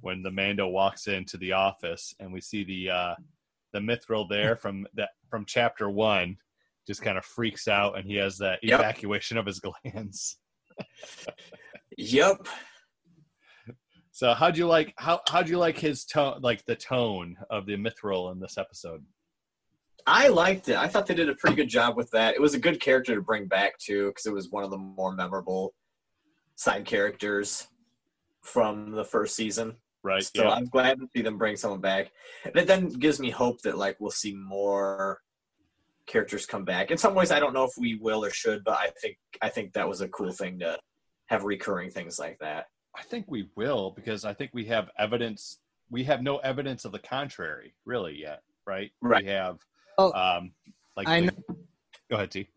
when 0.00 0.22
the 0.22 0.30
Mando 0.30 0.66
walks 0.68 1.06
into 1.06 1.36
the 1.36 1.52
office 1.52 2.14
and 2.18 2.32
we 2.32 2.40
see 2.40 2.64
the 2.64 2.90
uh, 2.90 3.14
the 3.72 3.78
Mythrol 3.80 4.26
there 4.28 4.56
from 4.56 4.86
that 4.94 5.10
from 5.28 5.44
chapter 5.46 5.90
one 5.90 6.36
just 6.86 7.02
kind 7.02 7.18
of 7.18 7.24
freaks 7.26 7.68
out 7.68 7.96
and 7.98 8.06
he 8.06 8.16
has 8.16 8.38
that 8.38 8.58
Yep. 8.62 8.80
evacuation 8.80 9.36
of 9.36 9.44
his 9.46 9.60
glands. 9.84 10.38
Yep. 12.00 12.48
So 14.10 14.34
how'd 14.34 14.56
you 14.56 14.66
like 14.66 14.94
how 14.96 15.20
how'd 15.28 15.48
you 15.48 15.58
like 15.58 15.78
his 15.78 16.04
tone 16.04 16.40
like 16.42 16.64
the 16.64 16.74
tone 16.74 17.36
of 17.50 17.66
the 17.66 17.76
Mythrol 17.76 18.32
in 18.32 18.40
this 18.40 18.58
episode? 18.58 19.04
I 20.06 20.28
liked 20.28 20.68
it. 20.68 20.76
I 20.76 20.88
thought 20.88 21.06
they 21.06 21.14
did 21.14 21.28
a 21.28 21.34
pretty 21.34 21.56
good 21.56 21.68
job 21.68 21.96
with 21.96 22.10
that. 22.12 22.34
It 22.34 22.40
was 22.40 22.54
a 22.54 22.58
good 22.58 22.80
character 22.80 23.14
to 23.14 23.20
bring 23.20 23.46
back 23.46 23.78
too, 23.78 24.08
because 24.08 24.24
it 24.24 24.32
was 24.32 24.50
one 24.50 24.64
of 24.64 24.70
the 24.70 24.78
more 24.78 25.12
memorable 25.12 25.74
side 26.56 26.86
characters 26.86 27.68
from 28.42 28.92
the 28.92 29.04
first 29.04 29.36
season. 29.36 29.76
Right. 30.02 30.24
So 30.24 30.44
yeah. 30.44 30.50
I'm 30.50 30.64
glad 30.64 30.98
to 31.00 31.06
see 31.14 31.22
them 31.22 31.36
bring 31.36 31.56
someone 31.56 31.82
back. 31.82 32.10
And 32.44 32.56
it 32.56 32.66
then 32.66 32.88
gives 32.88 33.20
me 33.20 33.28
hope 33.28 33.60
that 33.62 33.76
like 33.76 33.96
we'll 34.00 34.10
see 34.10 34.34
more 34.34 35.18
characters 36.06 36.46
come 36.46 36.64
back. 36.64 36.90
In 36.90 36.96
some 36.96 37.14
ways, 37.14 37.30
I 37.30 37.40
don't 37.40 37.52
know 37.52 37.64
if 37.64 37.72
we 37.78 37.96
will 37.96 38.24
or 38.24 38.30
should, 38.30 38.64
but 38.64 38.78
I 38.78 38.90
think 39.02 39.18
I 39.42 39.50
think 39.50 39.74
that 39.74 39.86
was 39.86 40.00
a 40.00 40.08
cool 40.08 40.32
thing 40.32 40.58
to 40.60 40.78
have 41.30 41.44
recurring 41.44 41.90
things 41.90 42.18
like 42.18 42.38
that. 42.40 42.66
I 42.96 43.02
think 43.02 43.26
we 43.28 43.48
will 43.56 43.92
because 43.92 44.24
I 44.24 44.34
think 44.34 44.50
we 44.52 44.64
have 44.66 44.90
evidence. 44.98 45.60
We 45.90 46.02
have 46.04 46.22
no 46.22 46.38
evidence 46.38 46.84
of 46.84 46.92
the 46.92 46.98
contrary, 46.98 47.72
really, 47.86 48.16
yet, 48.20 48.42
right? 48.66 48.90
Right. 49.00 49.24
We 49.24 49.30
have, 49.30 49.58
Oh, 49.98 50.12
um, 50.12 50.52
like, 50.96 51.08
I 51.08 51.20
the- 51.20 51.26
know. 51.26 51.56
go 52.10 52.16
ahead, 52.16 52.30
T. 52.32 52.48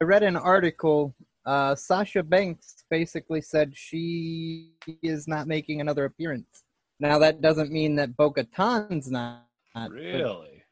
I 0.00 0.04
read 0.04 0.22
an 0.22 0.36
article. 0.36 1.14
Uh, 1.46 1.74
Sasha 1.76 2.22
Banks 2.22 2.84
basically 2.90 3.40
said 3.40 3.72
she 3.76 4.72
is 5.02 5.28
not 5.28 5.46
making 5.46 5.80
another 5.80 6.04
appearance. 6.04 6.64
Now 6.98 7.18
that 7.20 7.40
doesn't 7.40 7.70
mean 7.70 7.94
that 7.96 8.16
Bo 8.16 8.32
Katan's 8.32 9.10
not. 9.10 9.46
but 9.74 9.90
Really? 9.90 10.62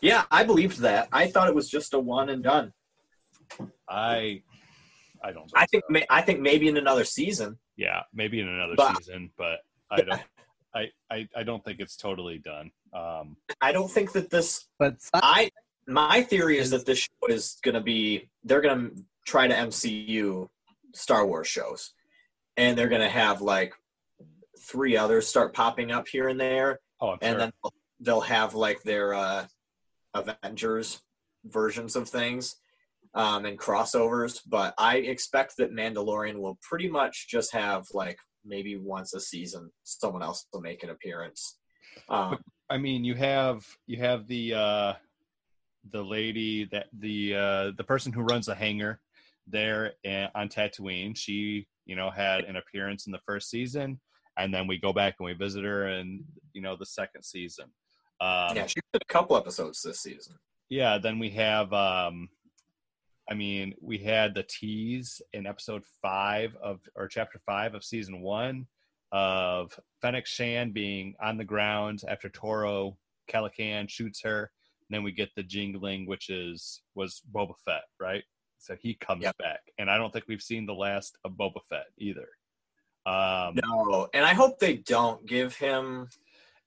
Yeah, 0.00 0.24
I 0.30 0.42
believed 0.44 0.78
that. 0.80 1.08
I 1.12 1.28
thought 1.28 1.48
it 1.48 1.54
was 1.54 1.68
just 1.68 1.94
a 1.94 1.98
one 1.98 2.30
and 2.30 2.42
done. 2.42 2.72
I, 3.88 4.42
I 5.22 5.32
don't. 5.32 5.50
I 5.54 5.66
think 5.66 5.84
so. 5.88 5.92
ma- 5.92 6.06
I 6.10 6.22
think 6.22 6.40
maybe 6.40 6.68
in 6.68 6.76
another 6.76 7.04
season. 7.04 7.58
yeah, 7.76 8.02
maybe 8.12 8.40
in 8.40 8.48
another 8.48 8.74
But- 8.76 8.96
season, 8.98 9.30
but 9.36 9.60
I 9.90 10.00
don't. 10.02 10.22
I, 10.72 10.88
I, 11.10 11.28
I 11.36 11.42
don't 11.42 11.64
think 11.64 11.80
it's 11.80 11.96
totally 11.96 12.38
done. 12.38 12.70
Um, 12.92 13.36
I 13.60 13.72
don't 13.72 13.90
think 13.90 14.12
that 14.12 14.30
this. 14.30 14.66
But 14.78 14.96
I 15.14 15.50
my 15.88 16.22
theory 16.22 16.58
is 16.58 16.70
that 16.70 16.86
this 16.86 16.98
show 16.98 17.26
is 17.28 17.58
going 17.62 17.74
to 17.74 17.80
be. 17.80 18.28
They're 18.44 18.60
going 18.60 18.90
to 18.90 19.04
try 19.26 19.48
to 19.48 19.54
MCU 19.54 20.48
Star 20.94 21.26
Wars 21.26 21.48
shows, 21.48 21.92
and 22.56 22.78
they're 22.78 22.88
going 22.88 23.00
to 23.00 23.08
have 23.08 23.40
like 23.42 23.74
three 24.60 24.96
others 24.96 25.26
start 25.26 25.52
popping 25.54 25.90
up 25.90 26.06
here 26.06 26.28
and 26.28 26.38
there, 26.40 26.78
oh, 27.00 27.10
I'm 27.10 27.18
and 27.22 27.32
sure. 27.32 27.38
then 27.38 27.52
they'll 27.98 28.20
have 28.20 28.54
like 28.54 28.80
their 28.82 29.12
uh, 29.14 29.46
Avengers 30.14 31.00
versions 31.44 31.96
of 31.96 32.08
things 32.08 32.56
um, 33.14 33.44
and 33.44 33.58
crossovers. 33.58 34.40
But 34.46 34.74
I 34.78 34.98
expect 34.98 35.54
that 35.58 35.72
Mandalorian 35.72 36.36
will 36.36 36.58
pretty 36.62 36.88
much 36.88 37.28
just 37.28 37.52
have 37.52 37.86
like 37.92 38.18
maybe 38.44 38.76
once 38.76 39.14
a 39.14 39.20
season 39.20 39.70
someone 39.84 40.22
else 40.22 40.46
will 40.52 40.60
make 40.60 40.82
an 40.82 40.90
appearance. 40.90 41.58
Um, 42.08 42.38
I 42.70 42.78
mean, 42.78 43.04
you 43.04 43.14
have 43.14 43.64
you 43.86 43.98
have 43.98 44.26
the 44.26 44.54
uh, 44.54 44.92
the 45.90 46.02
lady 46.02 46.68
that 46.72 46.86
the 46.98 47.34
uh, 47.34 47.72
the 47.76 47.84
person 47.84 48.12
who 48.12 48.22
runs 48.22 48.46
the 48.46 48.54
hangar 48.54 49.00
there 49.46 49.92
on 50.34 50.48
Tatooine. 50.48 51.16
She 51.16 51.66
you 51.86 51.96
know 51.96 52.10
had 52.10 52.44
an 52.44 52.56
appearance 52.56 53.06
in 53.06 53.12
the 53.12 53.20
first 53.26 53.50
season, 53.50 54.00
and 54.38 54.54
then 54.54 54.66
we 54.66 54.78
go 54.78 54.92
back 54.92 55.16
and 55.18 55.26
we 55.26 55.32
visit 55.32 55.64
her 55.64 55.88
in 55.88 56.24
you 56.52 56.62
know 56.62 56.76
the 56.76 56.86
second 56.86 57.24
season. 57.24 57.66
Um, 58.20 58.54
yeah, 58.54 58.66
she 58.66 58.80
did 58.92 59.02
a 59.02 59.12
couple 59.12 59.36
episodes 59.36 59.80
this 59.82 60.00
season. 60.00 60.34
yeah 60.68 60.98
then 60.98 61.18
we 61.18 61.30
have 61.30 61.72
um 61.72 62.28
i 63.30 63.34
mean 63.34 63.74
we 63.80 63.98
had 63.98 64.34
the 64.34 64.42
tease 64.44 65.22
in 65.32 65.46
episode 65.46 65.82
five 66.02 66.54
of 66.62 66.80
or 66.96 67.08
chapter 67.08 67.40
five 67.46 67.74
of 67.74 67.84
season 67.84 68.20
one 68.20 68.66
of 69.12 69.78
Fennec 70.00 70.24
Shand 70.26 70.72
being 70.72 71.14
on 71.20 71.36
the 71.36 71.44
ground 71.44 72.02
after 72.08 72.28
toro 72.28 72.96
calican 73.28 73.88
shoots 73.88 74.20
her 74.22 74.50
and 74.88 74.94
then 74.96 75.02
we 75.02 75.12
get 75.12 75.30
the 75.36 75.42
jingling 75.42 76.06
which 76.06 76.30
is 76.30 76.82
was 76.94 77.22
boba 77.32 77.54
fett 77.64 77.82
right 77.98 78.24
so 78.58 78.76
he 78.80 78.94
comes 78.94 79.22
Yep. 79.22 79.38
back 79.38 79.60
and 79.78 79.90
i 79.90 79.96
don't 79.96 80.12
think 80.12 80.26
we've 80.28 80.42
seen 80.42 80.66
the 80.66 80.74
last 80.74 81.16
of 81.24 81.32
boba 81.32 81.60
fett 81.68 81.86
either 81.98 82.28
um 83.06 83.54
No, 83.64 84.08
and 84.12 84.24
I 84.26 84.34
hope 84.34 84.58
they 84.58 84.76
don't 84.76 85.24
give 85.26 85.56
him 85.56 86.08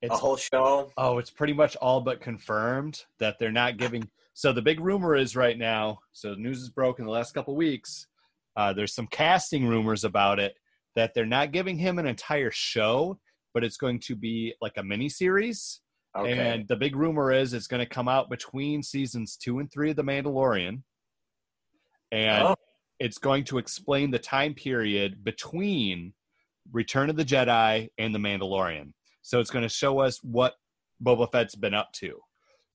a 0.02 0.16
whole 0.18 0.36
show. 0.36 0.92
Oh, 0.98 1.20
it's 1.20 1.30
pretty 1.30 1.54
much 1.54 1.76
all 1.78 2.02
but 2.02 2.20
confirmed 2.22 3.04
that 3.20 3.38
they're 3.40 3.52
not 3.52 3.78
giving. 3.78 4.10
So 4.34 4.52
the 4.52 4.62
big 4.62 4.80
rumor 4.80 5.16
is 5.16 5.36
right 5.36 5.58
now. 5.58 6.00
So 6.12 6.32
the 6.32 6.42
news 6.42 6.62
is 6.62 6.70
broken 6.70 7.06
the 7.06 7.12
last 7.12 7.34
couple 7.34 7.56
weeks. 7.56 8.08
Uh, 8.56 8.74
there's 8.74 8.94
some 8.94 9.08
casting 9.08 9.68
rumors 9.68 10.04
about 10.04 10.40
it 10.40 10.56
that 10.96 11.14
they're 11.14 11.26
not 11.26 11.52
giving 11.52 11.78
him 11.78 11.98
an 12.00 12.06
entire 12.08 12.52
show, 12.52 13.20
but 13.54 13.64
it's 13.64 13.78
going 13.78 14.00
to 14.00 14.16
be 14.16 14.54
like 14.62 14.74
a 14.78 14.84
mini 14.84 15.10
series. 15.10 15.82
Okay. 16.16 16.38
And 16.38 16.68
the 16.68 16.76
big 16.76 16.96
rumor 16.96 17.32
is 17.32 17.54
it's 17.54 17.66
going 17.68 17.80
to 17.80 17.90
come 17.90 18.08
out 18.08 18.30
between 18.30 18.84
seasons 18.84 19.36
two 19.36 19.58
and 19.60 19.72
three 19.72 19.90
of 19.90 19.96
The 19.96 20.04
Mandalorian, 20.04 20.84
and 22.12 22.44
Oh. 22.44 22.56
it's 23.00 23.18
going 23.18 23.44
to 23.46 23.58
explain 23.58 24.12
the 24.12 24.20
time 24.20 24.54
period 24.54 25.24
between 25.24 26.14
Return 26.72 27.10
of 27.10 27.16
the 27.16 27.26
Jedi 27.26 27.90
and 27.98 28.14
The 28.14 28.20
Mandalorian. 28.20 28.94
So 29.24 29.40
it's 29.40 29.50
going 29.50 29.64
to 29.64 29.70
show 29.70 30.00
us 30.00 30.20
what 30.24 30.54
Boba 31.04 31.32
Fett's 31.32 31.56
been 31.56 31.74
up 31.74 31.92
to, 31.94 32.20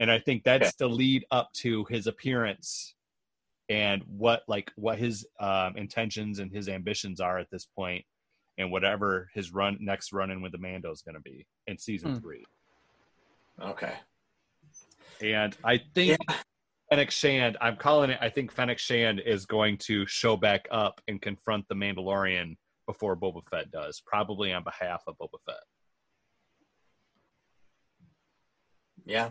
and 0.00 0.10
I 0.10 0.18
think 0.18 0.44
that's 0.44 0.68
Okay. 0.68 0.74
the 0.78 0.88
lead 0.88 1.24
up 1.30 1.52
to 1.54 1.84
his 1.90 2.06
appearance 2.06 2.94
and 3.68 4.02
what 4.06 4.42
like 4.48 4.70
what 4.76 4.98
his 4.98 5.26
um, 5.40 5.76
intentions 5.76 6.38
and 6.38 6.50
his 6.52 6.68
ambitions 6.68 7.20
are 7.20 7.38
at 7.38 7.50
this 7.50 7.66
point, 7.66 8.04
and 8.56 8.70
whatever 8.70 9.28
his 9.34 9.52
run 9.52 9.76
next 9.80 10.12
run 10.12 10.30
in 10.30 10.40
with 10.40 10.52
the 10.52 10.58
Mando 10.58 10.90
is 10.90 11.02
going 11.02 11.14
to 11.16 11.20
be 11.20 11.46
in 11.66 11.76
season 11.78 12.14
Hmm. 12.14 12.18
three. 12.20 12.44
okay. 13.60 13.94
And 15.20 15.56
I 15.64 15.78
think 15.94 16.16
Fennec 16.88 17.10
Shand, 17.10 17.56
I'm 17.60 17.76
calling 17.76 18.10
it, 18.10 18.18
I 18.20 18.30
think 18.30 18.52
Fennec 18.52 18.78
Shand 18.78 19.20
is 19.20 19.44
going 19.46 19.76
to 19.78 20.06
show 20.06 20.36
back 20.36 20.66
up 20.70 21.00
and 21.08 21.20
confront 21.20 21.66
the 21.68 21.74
Mandalorian 21.74 22.56
before 22.86 23.16
Boba 23.16 23.42
Fett 23.50 23.70
does, 23.72 24.00
probably 24.06 24.52
on 24.52 24.62
behalf 24.62 25.02
of 25.08 25.16
Boba 25.18 25.38
Fett. 25.44 25.56
Yeah. 29.04 29.30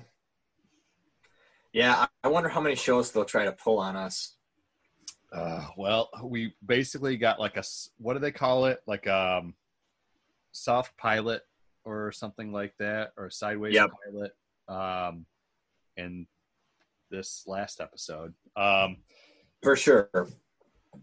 Yeah, 1.77 2.07
I- 2.23 2.27
wonder 2.27 2.49
how 2.49 2.59
many 2.59 2.75
shows 2.75 3.11
they'll 3.11 3.23
try 3.25 3.45
to 3.45 3.51
pull 3.51 3.77
on 3.77 3.95
us. 3.95 4.35
Uh, 5.31 5.67
well, 5.77 6.09
we 6.23 6.53
basically 6.65 7.17
got 7.17 7.39
like 7.39 7.55
a 7.57 7.63
what 7.99 8.13
do 8.13 8.19
they 8.19 8.31
call 8.31 8.65
it? 8.65 8.81
Like 8.87 9.07
um 9.07 9.53
soft 10.53 10.97
pilot 10.97 11.43
or 11.85 12.11
something 12.11 12.51
like 12.51 12.73
that, 12.79 13.11
or 13.17 13.27
a 13.27 13.31
sideways 13.31 13.75
Yep. 13.75 13.91
pilot. 14.11 14.35
Um, 14.67 15.25
in 15.97 16.27
this 17.11 17.43
last 17.47 17.79
episode. 17.79 18.33
Um, 18.55 18.97
For 19.63 19.75
sure. 19.75 20.09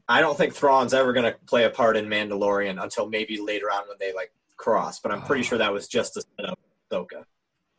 I 0.08 0.20
don't 0.20 0.36
think 0.36 0.54
Thrawn's 0.54 0.92
ever 0.92 1.12
going 1.12 1.32
to 1.32 1.38
play 1.46 1.64
a 1.64 1.70
part 1.70 1.96
in 1.96 2.06
Mandalorian 2.06 2.82
until 2.82 3.08
maybe 3.08 3.40
later 3.40 3.66
on 3.70 3.86
when 3.88 3.96
they 4.00 4.12
like 4.12 4.32
cross, 4.56 5.00
but 5.00 5.12
I'm 5.12 5.22
pretty 5.22 5.42
Ah. 5.44 5.46
sure 5.46 5.58
that 5.58 5.72
was 5.72 5.86
just 5.88 6.16
a 6.16 6.22
setup. 6.36 6.58
Ahsoka. 6.90 7.24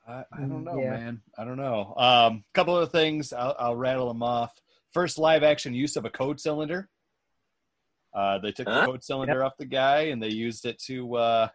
I, 0.08 0.24
I 0.32 0.39
don't 0.41 0.63
know, 0.63 0.80
Yeah. 0.80 0.91
man. 0.91 1.22
I 1.38 1.46
don't 1.46 1.58
know. 1.58 1.94
Um, 1.98 2.44
couple 2.54 2.78
of 2.78 2.91
things. 2.91 3.34
I'll, 3.34 3.56
I'll 3.58 3.76
rattle 3.76 4.08
them 4.08 4.22
off. 4.24 4.54
First, 4.94 5.18
live 5.18 5.44
action 5.44 5.74
use 5.74 5.96
of 5.96 6.06
a 6.06 6.10
code 6.10 6.39
cylinder. 6.39 6.89
Uh, 8.13 8.38
they 8.39 8.52
took 8.52 8.65
the 8.68 8.86
code 8.86 9.04
cylinder 9.04 9.44
off 9.44 9.58
the 9.58 9.65
guy 9.65 10.04
and 10.04 10.22
they 10.24 10.30
used 10.30 10.65
it 10.65 10.80
to, 10.80 11.15
uh, 11.15 11.48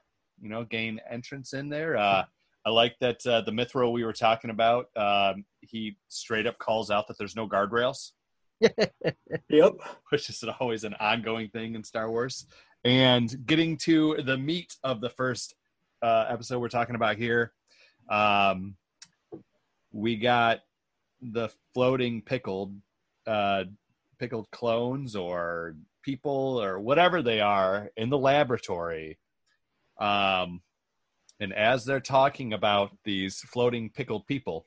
you 0.43 0.49
know, 0.51 0.65
gain 0.65 1.01
entrance 1.09 1.55
in 1.55 1.69
there. 1.71 1.97
Uh, 1.97 2.25
I 2.67 2.71
like 2.71 2.97
that 3.01 3.27
uh, 3.27 3.41
the 3.41 3.51
Mythrol 3.53 3.93
we 3.93 4.05
were 4.05 4.13
talking 4.13 4.51
about. 4.51 4.89
Um, 4.95 5.47
he 5.63 5.97
straight 6.09 6.47
up 6.47 6.59
calls 6.59 6.91
out 6.91 7.09
that 7.09 7.17
there's 7.17 7.35
no 7.37 7.49
guardrails, 7.49 8.11
Yep. 9.49 9.73
which 10.11 10.29
is 10.29 10.45
always 10.61 10.85
an 10.85 10.95
ongoing 11.01 11.49
thing 11.49 11.75
in 11.75 11.83
Star 11.85 12.11
Wars. 12.11 12.47
And 12.85 13.47
getting 13.47 13.79
to 13.79 14.17
the 14.23 14.37
meat 14.37 14.77
of 14.85 15.01
the 15.01 15.09
first 15.11 15.55
uh, 16.03 16.27
episode 16.29 16.59
we're 16.61 16.69
talking 16.69 16.95
about 16.95 17.17
here, 17.17 17.53
um, 18.11 18.77
we 19.93 20.17
got 20.17 20.61
the 21.23 21.49
floating 21.73 22.23
pickled, 22.23 22.75
uh, 23.27 23.65
pickled 24.19 24.51
clones 24.51 25.17
or 25.17 25.77
people 26.03 26.61
or 26.63 26.81
whatever 26.81 27.23
they 27.23 27.41
are 27.41 27.91
in 27.97 28.11
the 28.11 28.19
laboratory. 28.19 29.19
Um, 29.99 30.61
and 31.39 31.55
as 31.55 31.85
they're 31.85 32.01
talking 32.01 32.53
about 32.53 32.91
these 33.05 33.41
floating 33.41 33.91
pickled 33.91 34.27
people, 34.27 34.67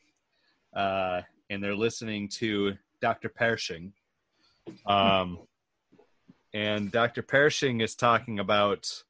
uh, 0.76 1.22
and 1.49 1.63
they're 1.63 1.76
listening 1.76 2.30
to 2.30 2.74
Dr. 3.01 3.30
Pershing, 3.30 3.93
um, 4.86 5.39
and 6.53 6.91
Dr. 6.91 7.22
Pershing 7.22 7.82
is 7.82 7.95
talking 7.95 8.39
about 8.39 9.03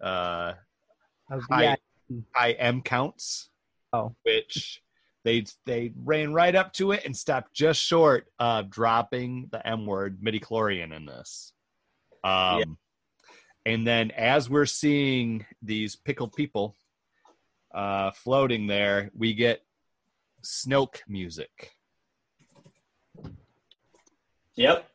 uh, 0.00 0.54
high, 1.28 1.76
high 2.32 2.52
M 2.52 2.82
counts, 2.82 3.50
Oh. 3.94 4.14
which 4.24 4.82
they 5.24 5.44
they 5.66 5.92
ran 5.96 6.32
right 6.32 6.54
up 6.54 6.72
to 6.74 6.92
it 6.92 7.04
and 7.04 7.16
stopped 7.16 7.54
just 7.54 7.80
short 7.80 8.26
of 8.38 8.70
dropping 8.70 9.48
the 9.52 9.66
M 9.66 9.86
word 9.86 10.20
midichlorian 10.20 10.94
in 10.94 11.06
this. 11.06 11.52
Um, 12.24 12.58
Yeah. 12.58 12.64
And 13.66 13.86
then 13.86 14.10
as 14.10 14.50
we're 14.50 14.66
seeing 14.66 15.46
these 15.62 15.96
pickled 15.96 16.34
people 16.34 16.76
uh, 17.74 18.10
floating 18.10 18.66
there, 18.66 19.10
we 19.16 19.32
get 19.32 19.64
Snoke 20.42 21.00
music. 21.08 21.72
Yep. 24.56 24.86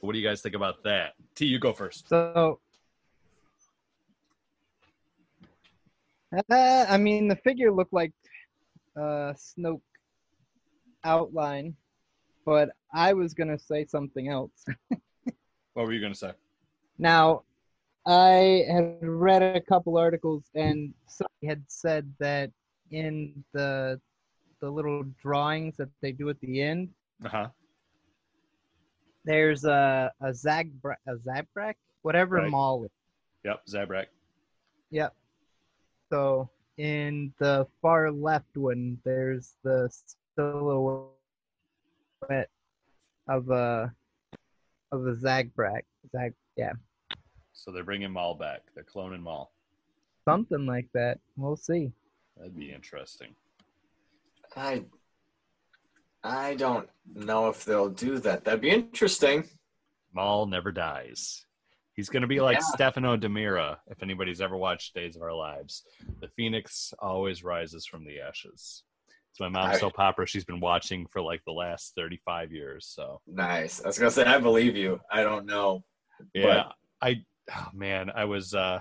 What 0.00 0.12
do 0.12 0.18
you 0.18 0.26
guys 0.26 0.40
think 0.40 0.54
about 0.54 0.84
that? 0.84 1.14
T, 1.34 1.46
you 1.46 1.58
go 1.58 1.72
first. 1.72 2.08
So, 2.08 2.60
uh, 6.32 6.86
I 6.88 6.96
mean, 6.96 7.28
the 7.28 7.36
figure 7.36 7.72
looked 7.72 7.92
like 7.92 8.12
uh, 8.96 9.32
Snoke 9.34 9.80
outline, 11.04 11.74
but 12.44 12.70
I 12.92 13.12
was 13.12 13.34
gonna 13.34 13.58
say 13.58 13.84
something 13.86 14.28
else. 14.28 14.64
What 15.74 15.86
were 15.86 15.92
you 15.92 16.00
gonna 16.00 16.14
say? 16.16 16.32
Now, 16.98 17.44
I 18.04 18.64
had 18.68 18.98
read 19.02 19.40
a 19.42 19.60
couple 19.60 19.96
articles, 19.96 20.42
and 20.54 20.92
somebody 21.06 21.46
had 21.46 21.62
said 21.68 22.12
that 22.18 22.50
in 22.90 23.44
the 23.52 24.00
the 24.60 24.68
little 24.68 25.04
drawings 25.22 25.76
that 25.76 25.88
they 26.02 26.10
do 26.12 26.28
at 26.28 26.40
the 26.40 26.60
end, 26.60 26.88
Uh 27.24 27.28
huh. 27.28 27.48
there's 29.24 29.64
a 29.64 30.12
a 30.20 30.30
Zagbra 30.30 30.96
a 31.06 31.14
Zabrak, 31.26 31.74
whatever 32.02 32.36
Right. 32.38 32.50
Maul. 32.50 32.84
Is. 32.84 32.90
Yep. 33.44 33.60
Zabrak. 33.66 34.06
Yep. 34.90 35.14
So 36.10 36.50
in 36.76 37.32
the 37.38 37.66
far 37.80 38.10
left 38.10 38.56
one, 38.56 38.98
there's 39.04 39.54
the 39.62 39.88
silhouette 40.36 41.10
of 43.28 43.50
a 43.50 43.92
of 44.92 45.06
a 45.06 45.14
Zagbrak. 45.14 45.82
Zag, 46.10 46.34
yeah, 46.56 46.72
So 47.52 47.70
they're 47.70 47.84
bringing 47.84 48.10
Maul 48.10 48.34
back. 48.34 48.62
They're 48.74 48.84
cloning 48.84 49.20
Maul. 49.20 49.52
something 50.28 50.66
like 50.66 50.88
that. 50.94 51.18
We'll 51.36 51.56
see. 51.56 51.92
That'd 52.36 52.56
be 52.56 52.72
interesting. 52.72 53.34
I 54.56 54.84
I 56.24 56.54
don't 56.56 56.88
know 57.14 57.48
if 57.48 57.64
they'll 57.64 57.88
do 57.88 58.18
that. 58.20 58.44
That'd 58.44 58.60
be 58.60 58.70
interesting. 58.70 59.44
Maul 60.12 60.46
never 60.46 60.72
dies. 60.72 61.44
He's 62.00 62.08
going 62.08 62.22
to 62.22 62.26
be 62.26 62.40
like 62.40 62.56
Yeah. 62.56 62.64
Stefano 62.72 63.14
DiMera, 63.18 63.76
if 63.88 64.02
anybody's 64.02 64.40
ever 64.40 64.56
watched 64.56 64.94
Days 64.94 65.16
of 65.16 65.22
Our 65.22 65.34
Lives. 65.34 65.82
The 66.22 66.28
phoenix 66.28 66.94
always 66.98 67.44
rises 67.44 67.84
from 67.84 68.06
the 68.06 68.20
ashes. 68.22 68.84
It's 69.30 69.38
my 69.38 69.50
mom's 69.50 69.80
soap 69.80 69.98
opera 69.98 70.26
she's 70.26 70.46
been 70.46 70.60
watching 70.60 71.04
for 71.08 71.20
like 71.20 71.44
the 71.44 71.52
last 71.52 71.94
35 71.96 72.52
years. 72.52 72.86
So, 72.86 73.20
Nice. 73.26 73.84
I 73.84 73.86
was 73.88 73.98
gonna 73.98 74.10
say 74.10 74.24
I 74.24 74.38
believe 74.38 74.78
you. 74.78 74.98
I 75.12 75.22
don't 75.22 75.44
know. 75.44 75.84
yeah, 76.32 76.68
I, 77.02 77.22
oh 77.54 77.68
man, 77.74 78.08
I 78.08 78.24
was 78.24 78.54
uh, 78.54 78.80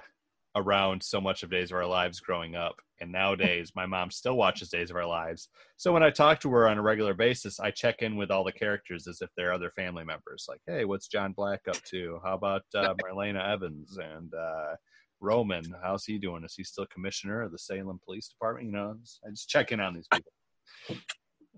around 0.55 1.01
so 1.03 1.21
much 1.21 1.43
of 1.43 1.51
Days 1.51 1.71
of 1.71 1.77
Our 1.77 1.85
Lives 1.85 2.19
growing 2.19 2.55
up. 2.55 2.75
And 3.01 3.11
nowadays, 3.11 3.71
my 3.75 3.85
mom 3.85 4.11
still 4.11 4.35
watches 4.35 4.69
Days 4.69 4.89
of 4.89 4.95
Our 4.97 5.05
Lives. 5.05 5.49
So 5.77 5.93
when 5.93 6.03
I 6.03 6.09
talk 6.09 6.39
to 6.41 6.49
her 6.51 6.67
on 6.67 6.77
a 6.77 6.81
regular 6.81 7.13
basis, 7.13 7.59
I 7.59 7.71
check 7.71 8.01
in 8.01 8.17
with 8.17 8.29
all 8.31 8.43
the 8.43 8.51
characters 8.51 9.07
as 9.07 9.21
if 9.21 9.29
they're 9.37 9.53
other 9.53 9.71
family 9.75 10.03
members. 10.03 10.45
Like, 10.49 10.59
hey, 10.67 10.83
what's 10.85 11.07
John 11.07 11.31
Black 11.31 11.61
up 11.69 11.81
to? 11.83 12.19
How 12.23 12.33
about 12.33 12.63
uh, 12.75 12.93
Marlena 13.03 13.47
Evans 13.53 13.97
and 13.97 14.33
uh, 14.33 14.75
Roman? 15.21 15.63
How's 15.81 16.03
he 16.03 16.17
doing? 16.17 16.43
Is 16.43 16.55
he 16.57 16.63
still 16.63 16.87
commissioner 16.91 17.41
of 17.41 17.51
the 17.53 17.59
Salem 17.59 17.99
Police 18.03 18.27
Department? 18.27 18.65
You 18.65 18.73
know, 18.73 18.95
I 19.25 19.29
just 19.29 19.47
check 19.49 19.71
in 19.71 19.79
on 19.79 19.93
these 19.93 20.07
people. 20.11 20.31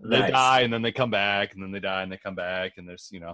They 0.03 0.19
Nice. 0.19 0.31
die 0.31 0.61
and 0.61 0.71
then 0.73 0.81
they 0.81 0.91
come 0.91 1.11
back, 1.11 1.53
and 1.53 1.63
then 1.63 1.71
they 1.71 1.79
die 1.79 2.03
and 2.03 2.11
they 2.11 2.17
come 2.17 2.35
back, 2.35 2.73
and 2.77 2.87
there's 2.87 3.09
you 3.11 3.19
know, 3.19 3.33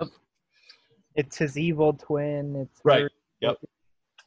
It's 1.16 1.38
his 1.38 1.58
evil 1.58 1.94
twin. 1.94 2.56
It's 2.56 2.80
Right. 2.86 3.02
her- 3.04 3.12
Yep. 3.42 3.58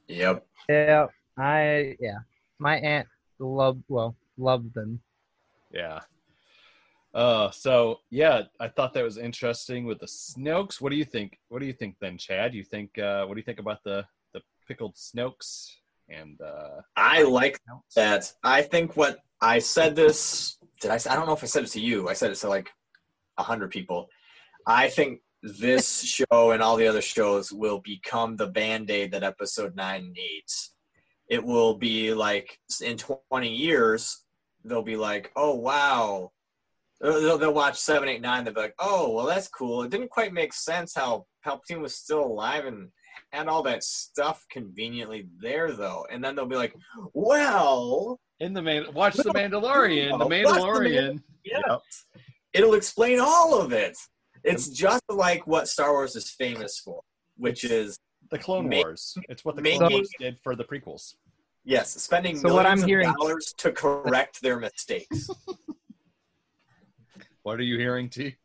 Yep. 0.08 0.46
Yeah, 0.68 1.06
I 1.40 1.96
yeah. 2.00 2.18
My 2.58 2.76
aunt 2.76 3.08
loved 3.38 3.82
well 3.88 4.16
loved 4.36 4.74
them. 4.74 5.00
Yeah. 5.72 6.00
Uh, 7.12 7.50
so 7.50 8.00
yeah, 8.10 8.42
I 8.60 8.68
thought 8.68 8.94
that 8.94 9.02
was 9.02 9.18
interesting 9.18 9.84
with 9.84 9.98
the 9.98 10.06
Snokes. 10.06 10.80
What 10.80 10.90
do 10.90 10.96
you 10.96 11.04
think? 11.04 11.38
What 11.48 11.60
do 11.60 11.66
you 11.66 11.72
think 11.72 11.96
then, 12.00 12.18
Chad? 12.18 12.54
You 12.54 12.62
think 12.62 12.98
uh, 12.98 13.24
what 13.24 13.34
do 13.34 13.40
you 13.40 13.44
think 13.44 13.58
about 13.58 13.82
the 13.82 14.04
the 14.32 14.40
pickled 14.68 14.94
Snokes 14.94 15.70
and 16.08 16.40
uh, 16.40 16.82
I 16.96 17.22
like 17.22 17.58
Snokes? 17.68 17.94
that. 17.96 18.32
I 18.44 18.62
think 18.62 18.96
what 18.96 19.18
I 19.40 19.58
said 19.58 19.96
this. 19.96 20.58
Did 20.80 20.90
I? 20.92 20.94
I 20.94 21.16
don't 21.16 21.26
know 21.26 21.32
if 21.32 21.42
I 21.42 21.46
said 21.46 21.64
it 21.64 21.70
to 21.70 21.80
you. 21.80 22.08
I 22.08 22.12
said 22.12 22.30
it 22.30 22.36
to 22.36 22.48
like 22.48 22.70
a 23.38 23.42
hundred 23.42 23.70
people. 23.70 24.08
I 24.66 24.88
think 24.88 25.20
this 25.42 26.02
show 26.30 26.52
and 26.52 26.62
all 26.62 26.76
the 26.76 26.86
other 26.86 27.02
shows 27.02 27.52
will 27.52 27.80
become 27.80 28.36
the 28.36 28.46
band 28.46 28.90
aid 28.90 29.12
that 29.12 29.24
episode 29.24 29.74
nine 29.74 30.12
needs. 30.12 30.74
It 31.30 31.42
will 31.42 31.74
be 31.74 32.12
like 32.12 32.58
in 32.82 32.98
20 32.98 33.48
years, 33.48 34.24
they'll 34.64 34.82
be 34.82 34.96
like, 34.96 35.30
oh, 35.36 35.54
wow. 35.54 36.32
They'll, 37.00 37.38
they'll 37.38 37.54
watch 37.54 37.78
7, 37.78 38.06
8, 38.08 38.20
9. 38.20 38.44
They'll 38.44 38.54
be 38.54 38.60
like, 38.60 38.74
oh, 38.78 39.14
well, 39.14 39.26
that's 39.26 39.48
cool. 39.48 39.82
It 39.82 39.90
didn't 39.90 40.10
quite 40.10 40.34
make 40.34 40.52
sense 40.52 40.92
how 40.94 41.24
Palpatine 41.46 41.80
was 41.80 41.94
still 41.94 42.22
alive 42.24 42.66
and 42.66 42.88
had 43.32 43.48
all 43.48 43.62
that 43.62 43.82
stuff 43.82 44.44
conveniently 44.50 45.28
there, 45.40 45.72
though. 45.72 46.04
And 46.10 46.22
then 46.22 46.34
they'll 46.34 46.46
be 46.46 46.56
like, 46.56 46.74
well, 47.14 48.18
in 48.40 48.52
the 48.52 48.62
man? 48.62 48.92
Watch 48.92 49.14
the 49.14 49.30
Mandalorian. 49.30 50.18
The 50.18 50.24
The 50.24 50.34
Mandalorian. 50.34 51.22
yeah. 51.44 51.60
Yep. 51.68 51.80
it'll 52.52 52.74
explain 52.74 53.20
all 53.20 53.60
of 53.60 53.72
it. 53.72 53.96
It's 54.42 54.68
just 54.68 55.02
like 55.08 55.46
what 55.46 55.68
Star 55.68 55.92
Wars 55.92 56.16
is 56.16 56.30
famous 56.30 56.78
for, 56.78 57.00
which 57.36 57.64
is 57.64 57.98
The 58.30 58.38
Clone 58.38 58.68
Ma- 58.68 58.76
Wars. 58.76 59.16
It's 59.28 59.44
what 59.44 59.56
the 59.56 59.62
making- 59.62 59.80
Clone 59.80 59.92
Wars 59.92 60.10
did 60.18 60.38
for 60.40 60.54
the 60.54 60.64
prequels. 60.64 61.14
yes, 61.64 61.90
spending 62.00 62.36
So 62.38 62.52
what 62.54 62.62
millions 62.62 62.82
I'm 62.82 62.88
hearing- 62.88 63.08
of 63.08 63.16
dollars 63.16 63.54
to 63.58 63.72
correct 63.72 64.40
their 64.42 64.58
mistakes. 64.58 65.28
What 67.42 67.58
are 67.58 67.62
you 67.64 67.78
hearing, 67.78 68.10
T? 68.10 68.36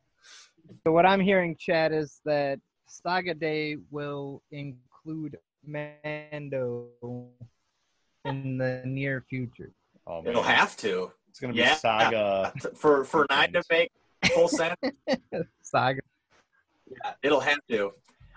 So 0.86 0.93
what 0.93 1.05
I'm 1.05 1.19
hearing, 1.19 1.57
Chad, 1.59 1.91
is 1.91 2.21
that 2.23 2.59
Saga 2.88 3.33
Day 3.33 3.75
will 3.91 4.41
include 4.51 5.38
Mando 5.65 6.88
in 8.23 8.57
the 8.57 8.81
near 8.86 9.25
future. 9.29 9.73
Oh 10.07 10.21
man, 10.21 10.31
It'll 10.31 10.43
have 10.43 10.77
to 10.77 11.11
it's 11.29 11.41
gonna 11.41 11.51
be 11.51 11.59
Yeah. 11.59 11.75
Saga. 11.75 12.53
for 12.75 13.03
for 13.03 13.25
nine 13.29 13.51
to 13.51 13.63
make 13.69 13.91
full 14.33 14.47
sense. 14.47 14.77
Saga. 15.61 15.99
Yeah, 16.89 17.13
it'll 17.21 17.41
have 17.41 17.59
to. 17.69 17.91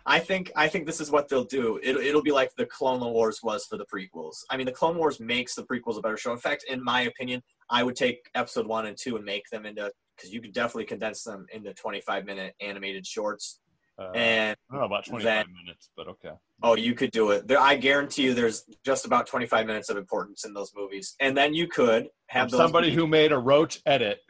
I 0.09 0.18
think 0.18 0.50
I 0.56 0.68
think 0.68 0.86
this 0.86 1.00
is 1.00 1.11
what 1.11 1.28
they'll 1.28 1.44
do. 1.44 1.78
It'll 1.82 2.00
it'll 2.00 2.22
be 2.22 2.32
like 2.32 2.50
the 2.56 2.64
Clone 2.66 3.00
Wars 3.12 3.40
was 3.42 3.66
for 3.66 3.76
the 3.76 3.84
prequels. 3.84 4.36
I 4.50 4.56
mean, 4.56 4.64
the 4.66 4.72
Clone 4.72 4.96
Wars 4.96 5.20
makes 5.20 5.54
the 5.54 5.64
prequels 5.64 5.98
a 5.98 6.00
better 6.00 6.16
show. 6.16 6.32
In 6.32 6.38
fact, 6.38 6.64
in 6.68 6.82
my 6.82 7.02
opinion, 7.02 7.42
I 7.70 7.82
would 7.82 7.94
take 7.94 8.28
Episode 8.34 8.66
one 8.66 8.86
and 8.86 8.96
two 8.96 9.16
and 9.16 9.24
make 9.24 9.44
them 9.52 9.66
into 9.66 9.92
because 10.16 10.32
you 10.32 10.40
could 10.40 10.52
definitely 10.54 10.86
condense 10.86 11.22
them 11.22 11.46
into 11.52 11.74
25 11.74 12.24
minute 12.24 12.54
animated 12.61 13.06
shorts. 13.06 13.61
Uh, 14.00 14.11
And 14.14 14.56
I 14.70 14.72
don't 14.74 14.80
know 14.80 14.86
about 14.86 15.04
25 15.04 15.24
then- 15.24 15.46
minutes, 15.64 15.90
but 15.96 16.09
okay. 16.09 16.30
oh, 16.62 16.76
you 16.76 16.94
could 16.94 17.11
do 17.11 17.30
it. 17.32 17.46
There, 17.48 17.61
I 17.61 17.76
guarantee 17.76 18.22
you, 18.22 18.34
there's 18.34 18.64
just 18.84 19.04
about 19.04 19.26
25 19.26 19.66
minutes 19.66 19.90
of 19.90 19.96
importance 19.96 20.44
in 20.44 20.54
those 20.54 20.72
movies. 20.74 21.16
And 21.20 21.36
then 21.36 21.52
you 21.52 21.66
could 21.66 22.09
have 22.28 22.50
those 22.50 22.59
somebody 22.59 22.92
who 22.92 23.06
made 23.06 23.32
a 23.32 23.38
roach 23.38 23.80
edit 23.86 24.20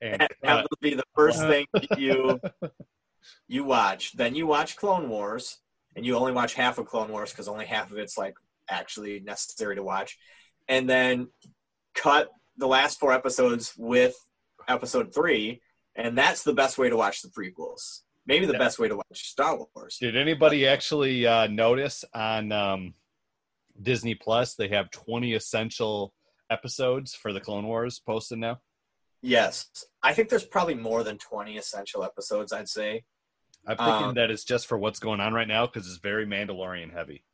and 0.00 0.20
have 0.22 0.30
cut. 0.42 0.56
those 0.70 0.78
be 0.80 0.94
the 0.94 1.04
first 1.14 1.38
thing 1.40 1.66
you 1.98 2.40
you 3.46 3.64
watch. 3.64 4.12
Then 4.16 4.34
you 4.34 4.46
watch 4.46 4.76
Clone 4.76 5.08
Wars, 5.08 5.58
and 5.96 6.04
you 6.06 6.16
only 6.16 6.32
watch 6.32 6.54
half 6.54 6.78
of 6.78 6.86
Clone 6.86 7.10
Wars 7.10 7.30
because 7.30 7.48
only 7.48 7.66
half 7.66 7.90
of 7.90 7.98
it's 7.98 8.16
like 8.18 8.34
actually 8.68 9.20
necessary 9.20 9.76
to 9.76 9.82
watch. 9.82 10.18
And 10.68 10.88
then 10.88 11.28
cut 11.94 12.28
the 12.56 12.66
last 12.68 13.00
four 13.00 13.12
episodes 13.12 13.74
with 13.76 14.14
episode 14.68 15.14
three, 15.14 15.60
and 15.96 16.16
that's 16.16 16.42
the 16.42 16.52
best 16.52 16.78
way 16.78 16.90
to 16.90 16.96
watch 16.96 17.22
the 17.22 17.28
prequels. 17.28 18.00
Maybe 18.26 18.44
the 18.46 18.52
Yeah. 18.52 18.58
best 18.58 18.78
way 18.78 18.88
to 18.88 18.96
watch 18.96 19.04
Star 19.30 19.58
Wars. 19.74 19.96
Did 19.98 20.16
anybody 20.16 20.66
actually 20.66 21.26
uh, 21.26 21.46
notice 21.46 22.04
on 22.12 22.52
um, 22.52 22.94
Disney 23.80 24.14
Plus 24.14 24.54
they 24.54 24.68
have 24.68 24.90
20 24.90 25.32
essential 25.34 26.12
episodes 26.50 27.14
for 27.14 27.32
the 27.32 27.40
Clone 27.40 27.66
Wars 27.66 27.98
posted 27.98 28.38
now? 28.38 28.60
Yes, 29.22 29.66
I 30.02 30.14
think 30.14 30.28
there's 30.28 30.44
probably 30.44 30.74
more 30.74 31.02
than 31.02 31.18
20 31.18 31.56
essential 31.58 32.04
episodes. 32.04 32.52
I'd 32.52 32.68
say. 32.68 33.04
I'm 33.66 33.76
thinking 33.76 34.08
Um, 34.08 34.14
that 34.14 34.30
it's 34.30 34.44
just 34.44 34.66
for 34.66 34.78
what's 34.78 35.00
going 35.00 35.20
on 35.20 35.34
right 35.34 35.48
now 35.48 35.66
because 35.66 35.86
it's 35.88 35.98
very 35.98 36.24
Mandalorian 36.26 36.92
heavy. 36.92 37.24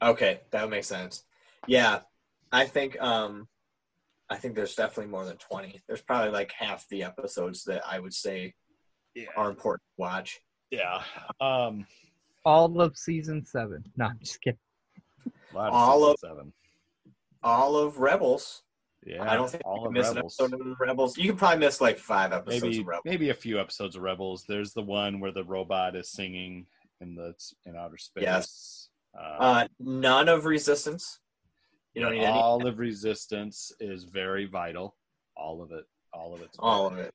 Okay, 0.00 0.40
that 0.50 0.62
would 0.62 0.70
make 0.70 0.84
sense. 0.84 1.24
Yeah, 1.66 2.00
I 2.52 2.64
think 2.66 2.98
um, 3.02 3.48
I 4.30 4.36
think 4.36 4.54
there's 4.54 4.74
definitely 4.74 5.10
more 5.10 5.24
than 5.26 5.36
20. 5.36 5.82
There's 5.86 6.00
probably 6.00 6.30
like 6.30 6.52
half 6.52 6.88
the 6.88 7.02
episodes 7.02 7.64
that 7.64 7.82
I 7.86 7.98
would 7.98 8.14
say 8.14 8.54
are 9.36 9.50
important 9.50 9.82
to 9.82 10.00
watch. 10.00 10.40
Yeah. 10.70 11.02
Um, 11.40 11.84
All 12.44 12.80
of 12.80 12.96
season 12.96 13.44
seven. 13.44 13.84
No, 13.96 14.06
I'm 14.06 14.18
just 14.20 14.40
kidding. 14.40 14.58
a 15.52 15.56
lot 15.56 15.68
of 15.68 15.74
All 15.74 15.98
season 16.00 16.10
of- 16.12 16.16
seven. 16.38 16.52
All 17.42 17.76
of 17.76 17.98
Rebels. 17.98 18.62
Yeah. 19.06 19.22
I 19.22 19.34
don't 19.34 19.50
think 19.50 19.62
all 19.64 19.76
you 19.76 19.80
of 19.80 19.84
can 19.86 19.92
miss 19.94 20.08
Rebels. 20.14 20.38
an 20.40 20.44
episode 20.46 20.70
of 20.72 20.80
Rebels. 20.80 21.16
You 21.18 21.28
can 21.30 21.36
probably 21.36 21.58
miss 21.60 21.80
like 21.80 21.98
five 21.98 22.32
episodes 22.32 22.62
maybe 22.62 22.80
of 22.80 22.86
Rebels. 22.86 23.02
maybe 23.06 23.30
a 23.30 23.34
few 23.34 23.58
episodes 23.58 23.96
of 23.96 24.02
Rebels. 24.02 24.44
There's 24.46 24.72
the 24.74 24.82
one 24.82 25.20
where 25.20 25.32
the 25.32 25.44
robot 25.44 25.96
is 25.96 26.10
singing 26.10 26.66
in 27.00 27.14
the 27.14 27.34
in 27.64 27.76
outer 27.76 27.96
space. 27.96 28.22
Yes. 28.22 28.88
Uh, 29.18 29.22
Uh, 29.38 29.68
none 29.78 30.28
of 30.28 30.44
Resistance. 30.44 31.20
You 31.94 32.02
don't 32.02 32.12
need 32.12 32.20
any. 32.24 32.38
all 32.38 32.66
of 32.66 32.78
Resistance 32.78 33.72
is 33.80 34.04
very 34.04 34.44
vital. 34.46 34.96
All 35.36 35.62
of 35.62 35.72
it. 35.72 35.84
All 36.12 36.34
of 36.34 36.42
it. 36.42 36.50
All 36.58 36.86
of 36.86 36.98
it. 36.98 37.12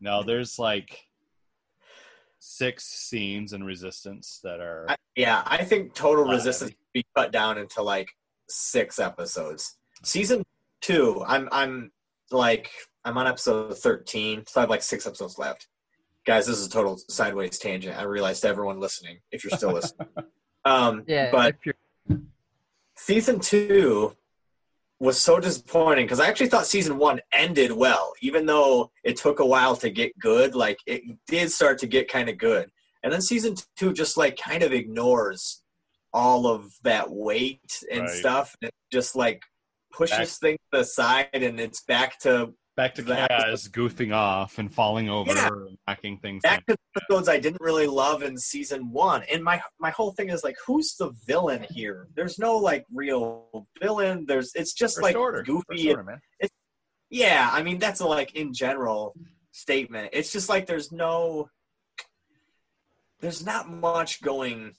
No, 0.00 0.22
there's 0.22 0.58
like 0.58 1.00
six 2.38 2.84
scenes 2.84 3.52
in 3.52 3.64
Resistance 3.64 4.40
that 4.44 4.60
are. 4.60 4.86
I, 4.88 4.96
yeah, 5.16 5.42
I 5.46 5.64
think 5.64 5.94
Total 5.94 6.24
Resistance 6.24 6.70
should 6.72 6.78
be 6.92 7.06
cut 7.16 7.32
down 7.32 7.56
into 7.58 7.82
like 7.82 8.08
six 8.48 8.98
episodes. 8.98 9.78
Season 10.04 10.44
two, 10.80 11.24
I'm 11.26 11.48
I'm 11.52 11.92
like 12.30 12.70
I'm 13.04 13.16
on 13.18 13.26
episode 13.26 13.76
13, 13.78 14.44
so 14.46 14.60
I 14.60 14.62
have 14.62 14.70
like 14.70 14.82
six 14.82 15.06
episodes 15.06 15.38
left. 15.38 15.68
Guys, 16.26 16.46
this 16.46 16.58
is 16.58 16.66
a 16.66 16.70
total 16.70 16.98
sideways 17.08 17.58
tangent. 17.58 17.96
I 17.96 18.02
realized 18.02 18.42
to 18.42 18.48
everyone 18.48 18.80
listening, 18.80 19.18
if 19.30 19.44
you're 19.44 19.56
still 19.56 19.72
listening. 19.72 20.08
Um, 20.64 21.04
Yeah, 21.06 21.30
but 21.30 21.54
season 22.96 23.38
two 23.38 24.16
was 24.98 25.20
so 25.20 25.38
disappointing 25.38 26.06
because 26.06 26.18
I 26.18 26.26
actually 26.26 26.48
thought 26.48 26.66
season 26.66 26.98
one 26.98 27.20
ended 27.32 27.70
well, 27.70 28.14
even 28.20 28.46
though 28.46 28.90
it 29.04 29.16
took 29.16 29.38
a 29.40 29.46
while 29.46 29.76
to 29.76 29.90
get 29.90 30.18
good. 30.18 30.56
Like 30.56 30.78
it 30.86 31.02
did 31.28 31.52
start 31.52 31.78
to 31.78 31.86
get 31.86 32.08
kind 32.10 32.28
of 32.28 32.36
good, 32.38 32.68
and 33.04 33.12
then 33.12 33.20
season 33.20 33.54
two 33.76 33.92
just 33.92 34.16
like 34.16 34.36
kind 34.36 34.64
of 34.64 34.72
ignores 34.72 35.62
all 36.12 36.46
of 36.46 36.72
that 36.82 37.08
weight 37.10 37.80
and 37.92 38.02
Right. 38.02 38.10
stuff. 38.10 38.56
It 38.62 38.72
just 38.90 39.14
like 39.14 39.42
pushes 39.96 40.16
Back- 40.18 40.28
things 40.28 40.58
aside, 40.72 41.28
and 41.32 41.58
it's 41.60 41.82
back 41.82 42.18
to 42.20 42.52
Back 42.76 42.94
to 42.96 43.02
That- 43.02 43.30
Kaz 43.30 43.70
goofing 43.70 44.14
off 44.14 44.58
and 44.58 44.70
falling 44.72 45.08
over 45.08 45.32
Yeah. 45.32 45.46
and 45.48 45.78
knocking 45.88 46.18
things 46.18 46.42
back 46.42 46.62
in. 46.68 46.74
to 46.74 46.80
episodes 46.94 47.26
I 47.26 47.38
didn't 47.38 47.62
really 47.62 47.86
love 47.86 48.22
in 48.22 48.36
season 48.36 48.92
one. 48.92 49.22
And 49.32 49.42
my 49.42 49.62
my 49.78 49.88
whole 49.88 50.12
thing 50.12 50.28
is 50.28 50.44
like, 50.44 50.56
who's 50.66 50.94
the 50.96 51.10
villain 51.26 51.64
here? 51.70 52.06
There's 52.14 52.38
no 52.38 52.58
like 52.58 52.84
real 52.92 53.66
villain. 53.80 54.26
There's 54.26 54.54
it's 54.54 54.74
just 54.74 54.96
First 54.96 55.02
like 55.04 55.16
order. 55.16 55.42
goofy 55.42 55.88
order, 55.90 56.02
man. 56.04 56.20
Yeah, 57.08 57.48
I 57.50 57.62
mean 57.62 57.78
that's 57.78 58.00
a 58.00 58.06
like 58.06 58.34
in 58.34 58.52
general 58.52 59.14
statement. 59.52 60.10
It's 60.12 60.30
just 60.30 60.50
like 60.50 60.66
there's 60.66 60.92
no 60.92 61.48
there's 63.20 63.44
not 63.46 63.70
much 63.70 64.20
going 64.20 64.74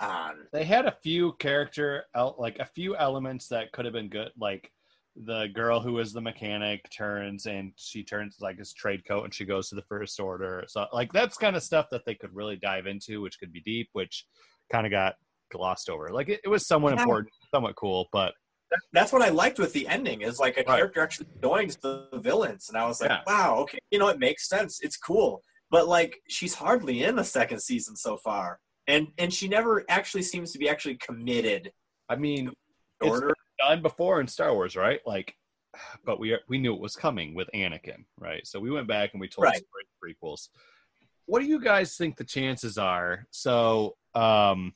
on. 0.00 0.46
They 0.52 0.64
had 0.64 0.86
a 0.86 0.96
few 1.02 1.32
character, 1.34 2.04
like 2.38 2.58
a 2.58 2.66
few 2.66 2.96
elements 2.96 3.48
that 3.48 3.72
could 3.72 3.84
have 3.84 3.94
been 3.94 4.08
good. 4.08 4.30
Like 4.38 4.70
the 5.16 5.46
girl 5.54 5.80
who 5.80 5.98
is 5.98 6.12
the 6.12 6.20
mechanic 6.20 6.82
turns 6.90 7.46
and 7.46 7.72
she 7.76 8.02
turns 8.04 8.36
like 8.40 8.58
his 8.58 8.74
trade 8.74 9.02
coat 9.06 9.24
and 9.24 9.32
she 9.34 9.44
goes 9.44 9.68
to 9.68 9.74
the 9.74 9.82
first 9.82 10.20
order. 10.20 10.64
So 10.68 10.86
like 10.92 11.12
that's 11.12 11.38
kind 11.38 11.56
of 11.56 11.62
stuff 11.62 11.86
that 11.90 12.04
they 12.04 12.14
could 12.14 12.34
really 12.34 12.56
dive 12.56 12.86
into, 12.86 13.22
which 13.22 13.38
could 13.40 13.52
be 13.52 13.60
deep, 13.62 13.88
which 13.92 14.26
kind 14.70 14.86
of 14.86 14.90
got 14.90 15.14
glossed 15.50 15.88
over. 15.88 16.10
Like 16.12 16.28
it, 16.28 16.40
it 16.44 16.48
was 16.48 16.66
somewhat 16.66 16.92
Yeah. 16.94 17.02
important, 17.02 17.32
somewhat 17.54 17.76
cool, 17.76 18.08
but 18.12 18.34
That's 18.92 19.12
what 19.12 19.22
I 19.22 19.28
liked 19.30 19.58
with 19.58 19.72
the 19.72 19.88
ending 19.88 20.20
is 20.22 20.38
like 20.38 20.58
a 20.58 20.64
Right. 20.68 20.76
character 20.76 21.00
actually 21.00 21.28
joins 21.42 21.76
the 21.76 22.08
villains 22.14 22.68
and 22.68 22.76
I 22.76 22.86
was 22.86 23.00
like, 23.00 23.10
Yeah. 23.10 23.20
wow, 23.26 23.56
okay, 23.60 23.78
you 23.90 23.98
know 23.98 24.08
it 24.08 24.18
makes 24.18 24.48
sense. 24.48 24.80
It's 24.82 24.96
cool. 24.98 25.42
But 25.70 25.88
like 25.88 26.18
she's 26.28 26.54
hardly 26.54 27.04
in 27.04 27.16
the 27.16 27.24
second 27.24 27.60
season 27.60 27.96
so 27.96 28.18
far. 28.18 28.60
And 28.88 29.08
and 29.18 29.32
she 29.32 29.48
never 29.48 29.84
actually 29.88 30.22
seems 30.22 30.52
to 30.52 30.58
be 30.58 30.68
actually 30.68 30.96
committed 30.96 31.72
I 32.08 32.16
mean, 32.16 32.50
It's 33.00 33.20
done 33.58 33.82
before 33.82 34.20
in 34.20 34.28
Star 34.28 34.54
Wars, 34.54 34.76
right? 34.76 35.00
Like, 35.06 35.34
but 36.04 36.18
we 36.18 36.38
we 36.48 36.58
knew 36.58 36.74
it 36.74 36.80
was 36.80 36.96
coming 36.96 37.34
with 37.34 37.48
Anakin, 37.54 38.04
right? 38.18 38.46
So 38.46 38.60
we 38.60 38.70
went 38.70 38.88
back 38.88 39.12
and 39.12 39.20
we 39.20 39.28
told 39.28 39.44
Right. 39.44 39.62
prequels. 40.02 40.48
What 41.26 41.40
do 41.40 41.46
you 41.46 41.60
guys 41.60 41.96
think 41.96 42.16
the 42.16 42.24
chances 42.24 42.78
are? 42.78 43.26
So, 43.30 43.96
um, 44.14 44.72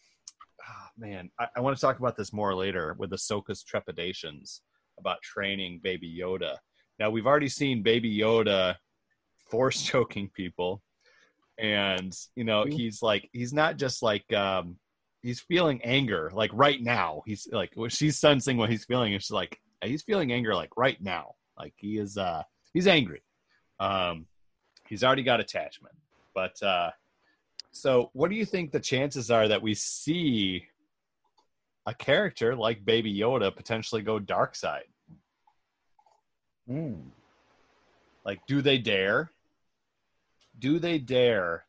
ah, 0.67 0.91
man, 0.99 1.31
I, 1.39 1.47
I 1.57 1.61
want 1.61 1.77
to 1.77 1.81
talk 1.81 2.01
about 2.01 2.17
this 2.17 2.33
more 2.33 2.55
later 2.55 2.97
with 2.99 3.11
Ahsoka's 3.13 3.63
trepidations 3.63 4.63
about 4.99 5.23
training 5.23 5.81
Baby 5.83 6.19
Yoda. 6.21 6.57
Now 6.99 7.11
we've 7.11 7.27
already 7.27 7.49
seen 7.49 7.83
Baby 7.83 8.15
Yoda 8.19 8.75
force 9.49 9.83
choking 9.83 10.29
people, 10.35 10.83
and 11.61 12.17
you 12.35 12.45
know 12.45 12.65
Mhm. 12.65 12.73
he's 12.73 13.03
like 13.03 13.29
he's 13.33 13.53
not 13.53 13.77
just 13.77 14.03
like 14.03 14.33
um 14.33 14.79
he's 15.23 15.41
feeling 15.41 15.81
anger 15.85 16.31
like 16.35 16.51
right 16.55 16.81
now. 16.81 17.23
He's 17.27 17.47
like 17.53 17.73
what 17.75 17.93
she's 17.93 18.17
sensing 18.19 18.57
what 18.57 18.71
he's 18.71 18.85
feeling 18.87 19.13
and 19.13 19.23
she's 19.23 19.31
like 19.31 19.61
he's 19.85 20.03
feeling 20.03 20.33
anger 20.33 20.55
like 20.55 20.77
right 20.77 21.01
now. 21.01 21.35
Like 21.59 21.75
he 21.77 21.99
is 21.99 22.17
uh 22.17 22.43
he's 22.73 22.87
angry. 22.87 23.23
Um 23.79 24.27
he's 24.89 25.05
already 25.05 25.23
got 25.23 25.41
attachment. 25.41 25.95
But 26.35 26.61
uh 26.63 26.91
so 27.73 28.11
what 28.15 28.31
do 28.31 28.37
you 28.37 28.47
think 28.47 28.73
the 28.73 28.81
chances 28.81 29.31
are 29.31 29.47
that 29.49 29.63
we 29.63 29.75
see 29.75 30.67
a 31.87 31.95
character 31.95 32.57
like 32.57 32.85
baby 32.85 33.15
yoda 33.15 33.55
potentially 33.55 34.03
go 34.03 34.19
dark 34.19 34.55
side? 34.57 34.85
Like 38.25 38.41
do 38.47 38.63
they 38.63 38.79
dare 38.79 39.31
do 40.61 40.79
they 40.79 40.99
dare? 40.99 41.65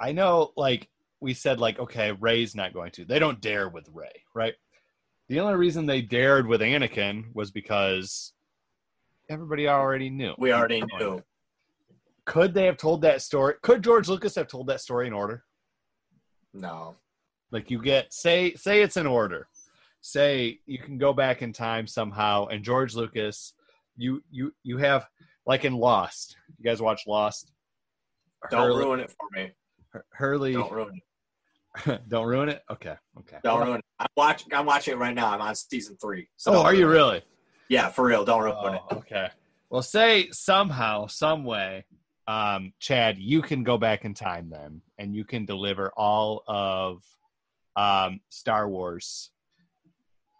I 0.00 0.12
know 0.12 0.52
like 0.56 0.88
we 1.20 1.34
said 1.34 1.60
like 1.60 1.78
okay 1.78 2.12
Rey's 2.12 2.54
not 2.54 2.74
going 2.74 2.90
to. 2.92 3.04
They 3.04 3.18
don't 3.18 3.40
dare 3.40 3.68
with 3.68 3.88
ray 3.92 4.22
right? 4.34 4.54
The 5.28 5.40
only 5.40 5.54
reason 5.54 5.86
they 5.86 6.02
dared 6.02 6.46
with 6.46 6.60
anakin 6.60 7.26
was 7.34 7.50
because 7.50 8.32
everybody 9.30 9.68
already 9.68 10.10
knew. 10.10 10.34
We 10.38 10.52
already 10.52 10.82
knew. 10.98 11.22
could 12.26 12.52
they 12.52 12.66
have 12.66 12.76
told 12.76 13.02
that 13.02 13.22
story? 13.22 13.54
Could 13.62 13.82
george 13.82 14.08
lucas 14.08 14.34
have 14.34 14.48
told 14.48 14.66
that 14.66 14.80
story 14.80 15.06
in 15.06 15.12
order? 15.12 15.44
No. 16.52 16.96
like 17.50 17.70
you 17.70 17.80
get 17.80 18.12
say 18.12 18.54
say 18.54 18.82
it's 18.82 18.96
in 18.96 19.06
order. 19.06 19.48
Say 20.00 20.58
you 20.66 20.78
can 20.78 20.98
go 20.98 21.12
back 21.12 21.42
in 21.42 21.52
time 21.52 21.86
somehow 21.86 22.46
and 22.46 22.64
george 22.64 22.94
lucas 22.94 23.54
you 23.96 24.22
you 24.30 24.52
you 24.62 24.78
have 24.78 25.06
like 25.46 25.64
in 25.64 25.74
lost 25.74 26.36
you 26.58 26.64
guys 26.64 26.80
watch 26.80 27.02
lost 27.06 27.50
Don't 28.50 28.60
Hurley, 28.66 28.84
ruin 28.84 29.00
it 29.00 29.10
for 29.10 29.28
me. 29.38 29.50
hurley 30.10 30.52
Don't 30.54 30.72
ruin 30.72 30.94
it. 30.96 31.02
don't 32.08 32.26
ruin 32.26 32.48
it 32.50 32.62
okay 32.70 32.96
okay 33.18 33.38
Don't 33.42 33.66
ruin 33.66 33.78
it. 33.78 33.84
I'm 33.98 34.06
watching 34.16 34.52
I'm 34.54 34.66
watching 34.66 34.94
it 34.94 34.98
right 34.98 35.14
now. 35.14 35.30
I'm 35.32 35.40
on 35.40 35.54
season 35.54 35.96
three. 36.00 36.28
So 36.36 36.54
oh 36.54 36.62
are 36.62 36.74
you 36.74 36.86
ruin 36.86 36.92
it. 36.92 36.98
really 36.98 37.22
Yeah, 37.68 37.88
for 37.88 38.04
real. 38.04 38.24
Don't 38.24 38.42
ruin 38.42 38.56
Oh, 38.56 38.74
it. 38.90 38.96
okay. 38.98 39.28
Well, 39.70 39.80
say 39.82 40.28
somehow, 40.32 41.06
some 41.06 41.44
way, 41.44 41.86
um, 42.28 42.74
Chad, 42.78 43.16
you 43.18 43.40
can 43.40 43.62
go 43.62 43.78
back 43.78 44.04
in 44.04 44.12
time 44.12 44.50
then, 44.50 44.82
and 44.98 45.14
you 45.14 45.24
can 45.24 45.46
deliver 45.46 45.90
all 45.96 46.42
of 46.46 47.02
um, 47.74 48.20
Star 48.28 48.68
Wars. 48.68 49.30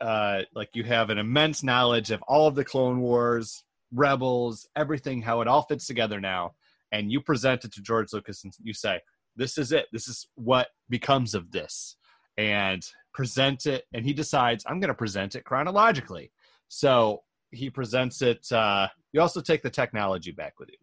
Uh, 0.03 0.43
like 0.55 0.71
you 0.75 0.85
have 0.85 1.09
an 1.09 1.17
immense 1.17 1.63
knowledge 1.63 2.11
of 2.11 2.21
all 2.29 2.47
of 2.47 2.55
the 2.57 2.65
Clone 2.65 3.01
Wars, 3.01 3.65
Rebels, 3.93 4.69
everything, 4.77 5.23
how 5.23 5.41
it 5.41 5.49
all 5.49 5.63
fits 5.63 5.87
together 5.87 6.21
now, 6.21 6.53
and 6.91 7.11
you 7.11 7.21
present 7.21 7.65
it 7.65 7.73
to 7.75 7.83
George 7.83 8.13
Lucas, 8.13 8.45
and 8.45 8.53
you 8.63 8.75
say, 8.75 9.01
"This 9.37 9.59
is 9.59 9.73
it. 9.73 9.87
This 9.93 10.09
is 10.09 10.27
what 10.35 10.69
becomes 10.89 11.35
of 11.35 11.51
this," 11.51 11.97
and 12.37 12.83
present 13.13 13.67
it, 13.67 13.85
and 13.93 14.05
he 14.05 14.13
decides, 14.13 14.65
"I'm 14.67 14.81
going 14.81 14.89
to 14.89 14.95
present 14.95 15.35
it 15.35 15.45
chronologically." 15.45 16.33
So 16.69 17.23
he 17.51 17.71
presents 17.71 18.23
it. 18.23 18.51
Uh, 18.51 18.89
you 19.13 19.21
also 19.21 19.41
take 19.41 19.63
the 19.63 19.71
technology 19.71 20.33
back 20.33 20.59
with 20.59 20.71
you. 20.71 20.79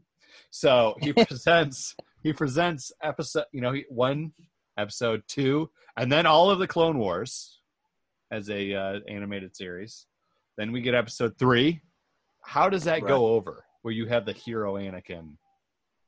So 0.52 0.96
he 1.02 1.14
presents. 1.26 1.96
He 2.22 2.34
presents 2.34 2.92
episode. 3.02 3.46
You 3.52 3.62
know, 3.62 3.72
he, 3.72 3.86
one 3.90 4.34
episode 4.78 5.24
two, 5.28 5.70
and 5.98 6.12
then 6.12 6.26
all 6.26 6.50
of 6.50 6.60
the 6.60 6.68
Clone 6.68 6.98
Wars 6.98 7.60
as 8.32 8.50
a 8.50 8.74
uh, 8.74 9.00
animated 9.08 9.56
series. 9.56 10.06
Then 10.58 10.72
we 10.72 10.82
get 10.82 10.94
episode 10.94 11.38
three. 11.38 11.82
How 12.50 12.68
does 12.68 12.86
that 12.86 13.06
go 13.06 13.28
over? 13.28 13.64
Where 13.84 13.94
you 13.94 14.08
have 14.08 14.26
the 14.26 14.34
hero 14.34 14.74
Anakin, 14.74 15.36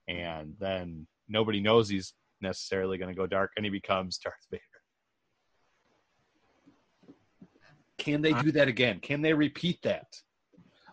and 0.07 0.55
then 0.59 1.05
nobody 1.29 1.59
knows 1.59 1.87
he's 1.87 2.15
necessarily 2.41 2.97
going 2.97 3.13
to 3.13 3.15
go 3.15 3.27
dark, 3.27 3.51
and 3.55 3.63
he 3.63 3.69
becomes 3.69 4.17
Darth 4.17 4.47
Vader. 4.49 4.63
Can 7.99 8.23
they 8.23 8.33
do 8.33 8.49
uh, 8.49 8.53
that 8.53 8.67
again? 8.67 8.99
Can 9.01 9.21
they 9.21 9.33
repeat 9.33 9.83
that? 9.83 10.07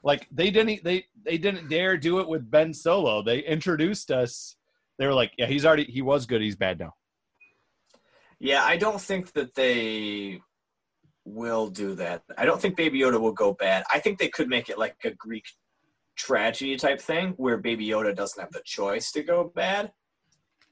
Like 0.04 0.28
they 0.30 0.50
didn't 0.50 0.84
they 0.84 1.06
they 1.24 1.38
didn't 1.38 1.70
dare 1.70 1.96
do 1.96 2.20
it 2.20 2.28
with 2.28 2.50
Ben 2.50 2.74
Solo. 2.74 3.22
They 3.22 3.38
introduced 3.38 4.10
us. 4.10 4.54
They 4.98 5.06
were 5.06 5.14
like, 5.14 5.32
yeah, 5.38 5.46
he's 5.46 5.64
already 5.64 5.84
he 5.84 6.02
was 6.02 6.26
good. 6.26 6.42
He's 6.42 6.56
bad 6.56 6.78
now. 6.78 6.92
Yeah, 8.38 8.62
I 8.62 8.76
don't 8.76 9.00
think 9.00 9.32
that 9.32 9.54
they 9.54 10.42
will 11.28 11.68
do 11.68 11.94
that. 11.96 12.22
I 12.36 12.44
don't 12.44 12.60
think 12.60 12.76
Baby 12.76 13.00
Yoda 13.00 13.20
will 13.20 13.32
go 13.32 13.52
bad. 13.52 13.84
I 13.92 13.98
think 13.98 14.18
they 14.18 14.28
could 14.28 14.48
make 14.48 14.68
it 14.68 14.78
like 14.78 14.96
a 15.04 15.10
Greek 15.10 15.44
tragedy 16.16 16.76
type 16.76 17.00
thing 17.00 17.34
where 17.36 17.56
Baby 17.56 17.86
Yoda 17.86 18.14
doesn't 18.14 18.40
have 18.40 18.52
the 18.52 18.62
choice 18.64 19.12
to 19.12 19.22
go 19.22 19.52
bad. 19.54 19.92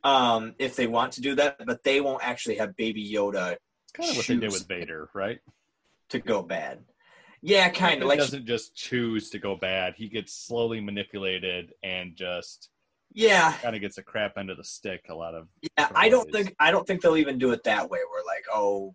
Um, 0.04 0.54
if 0.58 0.76
they 0.76 0.86
want 0.86 1.12
to 1.14 1.20
do 1.20 1.34
that, 1.36 1.56
but 1.66 1.82
they 1.82 2.00
won't 2.00 2.22
actually 2.22 2.56
have 2.56 2.76
Baby 2.76 3.12
Yoda 3.12 3.56
kind 3.94 4.10
of 4.10 4.16
what 4.16 4.26
they 4.26 4.36
did 4.36 4.52
with 4.52 4.68
Vader, 4.68 5.08
right? 5.14 5.40
to 6.10 6.18
go 6.18 6.42
bad. 6.42 6.80
Yeah, 7.42 7.68
kind 7.68 8.02
of 8.02 8.08
like 8.08 8.18
he 8.18 8.24
doesn't 8.24 8.46
just 8.46 8.74
choose 8.74 9.30
to 9.30 9.38
go 9.38 9.56
bad. 9.56 9.94
He 9.96 10.08
gets 10.08 10.32
slowly 10.32 10.80
manipulated 10.80 11.72
and 11.82 12.16
just 12.16 12.70
yeah, 13.12 13.52
kind 13.62 13.76
of 13.76 13.82
gets 13.82 13.98
a 13.98 14.02
crap 14.02 14.36
end 14.36 14.50
of 14.50 14.56
the 14.56 14.64
stick. 14.64 15.06
A 15.10 15.14
lot 15.14 15.34
of 15.34 15.48
Yeah, 15.78 15.88
I 15.94 16.08
don't 16.08 16.30
think 16.32 16.54
I 16.58 16.70
don't 16.70 16.86
think 16.86 17.02
they'll 17.02 17.16
even 17.16 17.38
do 17.38 17.52
it 17.52 17.62
that 17.64 17.88
way. 17.88 17.98
Where 18.10 18.24
like, 18.24 18.44
oh, 18.52 18.94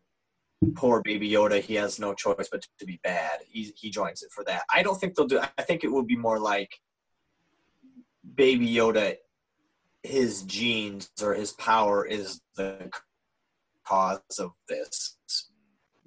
poor 0.76 1.02
Baby 1.02 1.30
Yoda, 1.30 1.62
he 1.62 1.76
has 1.76 2.00
no 2.00 2.14
choice 2.14 2.48
but 2.52 2.66
to 2.80 2.86
be 2.86 3.00
bad. 3.04 3.40
He 3.48 3.74
he 3.76 3.90
joins 3.90 4.22
it 4.24 4.32
for 4.32 4.44
that. 4.46 4.64
I 4.74 4.84
don't 4.84 5.00
think 5.00 5.16
they'll 5.16 5.28
do. 5.28 5.40
I 5.58 5.62
think 5.64 5.84
it 5.84 5.92
will 5.92 6.04
be 6.04 6.16
more 6.16 6.40
like 6.40 6.70
Baby 8.36 8.68
Yoda, 8.68 9.16
his 10.04 10.44
genes 10.44 11.10
or 11.22 11.34
his 11.34 11.54
power 11.54 12.06
is 12.06 12.42
the 12.56 12.90
cause 13.86 14.20
of 14.40 14.52
this 14.70 15.18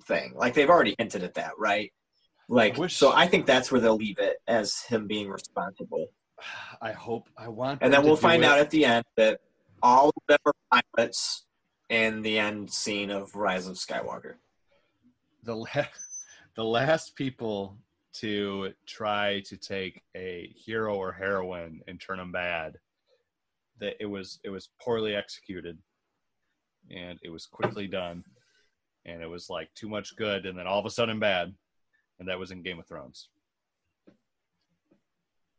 thing. 0.06 0.32
Like 0.36 0.54
they've 0.54 0.70
already 0.70 0.94
hinted 0.98 1.22
at 1.24 1.34
that, 1.34 1.52
right? 1.58 1.92
Like, 2.48 2.76
I 2.76 2.80
wish- 2.80 2.96
so 2.96 3.12
I 3.12 3.26
think 3.26 3.46
that's 3.46 3.72
where 3.72 3.80
they'll 3.80 3.96
leave 3.96 4.18
it 4.18 4.36
as 4.46 4.80
him 4.82 5.06
being 5.06 5.28
responsible. 5.28 6.06
I 6.82 6.92
hope 6.92 7.28
I 7.38 7.48
want, 7.48 7.80
And 7.82 7.92
then 7.92 8.02
we'll 8.04 8.16
find 8.16 8.42
it. 8.42 8.46
out 8.46 8.58
at 8.58 8.70
the 8.70 8.84
end 8.84 9.04
that 9.16 9.40
all 9.82 10.08
of 10.08 10.22
them 10.28 10.38
are 10.44 10.82
pilots 10.96 11.43
in 11.88 12.22
the 12.22 12.38
end 12.38 12.70
scene 12.70 13.10
of 13.10 13.34
Rise 13.34 13.66
of 13.66 13.76
Skywalker. 13.76 14.34
the 15.42 15.54
la- 15.54 15.86
the 16.56 16.64
last 16.64 17.16
people 17.16 17.76
to 18.14 18.72
try 18.86 19.40
to 19.46 19.56
take 19.56 20.02
a 20.16 20.52
hero 20.56 20.94
or 20.96 21.12
heroine 21.12 21.80
and 21.88 22.00
turn 22.00 22.18
them 22.18 22.32
bad 22.32 22.78
that 23.80 23.96
it 24.00 24.06
was 24.06 24.38
it 24.44 24.50
was 24.50 24.70
poorly 24.80 25.16
executed 25.16 25.78
and 26.90 27.18
it 27.22 27.30
was 27.30 27.46
quickly 27.46 27.86
done 27.88 28.24
and 29.04 29.20
it 29.20 29.28
was 29.28 29.50
like 29.50 29.68
too 29.74 29.88
much 29.88 30.16
good 30.16 30.46
and 30.46 30.56
then 30.56 30.66
all 30.66 30.78
of 30.78 30.86
a 30.86 30.90
sudden 30.90 31.18
bad 31.18 31.52
and 32.20 32.28
that 32.28 32.38
was 32.38 32.52
in 32.52 32.62
game 32.62 32.78
of 32.78 32.86
thrones 32.86 33.28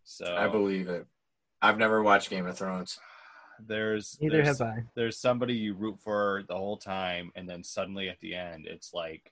so 0.05 0.35
I 0.37 0.47
believe 0.47 0.87
it. 0.87 1.05
I've 1.61 1.79
never 1.79 2.03
watched 2.03 2.29
Game 2.29 2.45
of 2.45 2.57
Thrones. 2.57 2.99
There's 3.65 4.17
Neither 4.21 4.43
there's, 4.43 4.59
have 4.59 4.61
I. 4.61 4.83
there's 4.95 5.17
somebody 5.17 5.53
you 5.53 5.73
root 5.73 5.99
for 5.99 6.43
the 6.47 6.55
whole 6.55 6.77
time 6.77 7.31
and 7.35 7.49
then 7.49 7.63
suddenly 7.63 8.09
at 8.09 8.19
the 8.19 8.35
end 8.35 8.67
it's 8.67 8.93
like 8.93 9.31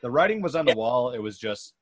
the 0.00 0.10
writing 0.10 0.42
was 0.42 0.56
on 0.56 0.66
the 0.66 0.74
wall. 0.74 1.12
It 1.12 1.20
was 1.20 1.38
just 1.38 1.74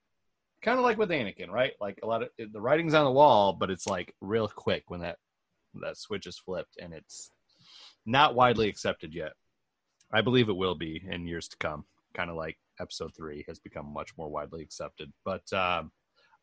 kind 0.63 0.79
of 0.79 0.85
like 0.85 0.99
with 0.99 1.11
anakin 1.11 1.51
right? 1.51 1.73
Like 1.81 2.01
a 2.03 2.07
lot 2.07 2.23
of 2.23 2.29
the 2.39 2.61
writing's 2.61 2.95
on 2.95 3.05
the 3.05 3.11
wall 3.11 3.53
but 3.53 3.71
it's 3.71 3.87
like 3.87 4.15
real 4.21 4.49
quick 4.49 4.85
when 4.89 5.01
that 5.01 5.19
that 5.83 5.97
switch 5.97 6.27
is 6.27 6.39
flipped 6.39 6.77
and 6.81 6.93
it's 6.93 7.31
not 8.07 8.35
widely 8.35 8.69
accepted 8.69 9.15
yet. 9.15 9.33
I 10.13 10.21
believe 10.21 10.49
it 10.49 10.57
will 10.57 10.75
be 10.75 11.03
in 11.09 11.27
years 11.27 11.49
to 11.49 11.57
come. 11.59 11.85
Kind 12.15 12.31
of 12.31 12.37
like 12.37 12.59
episode 12.81 13.15
three 13.15 13.45
has 13.47 13.59
become 13.59 13.87
much 13.87 14.17
more 14.17 14.29
widely 14.29 14.63
accepted. 14.63 15.13
But 15.25 15.53
um 15.53 15.93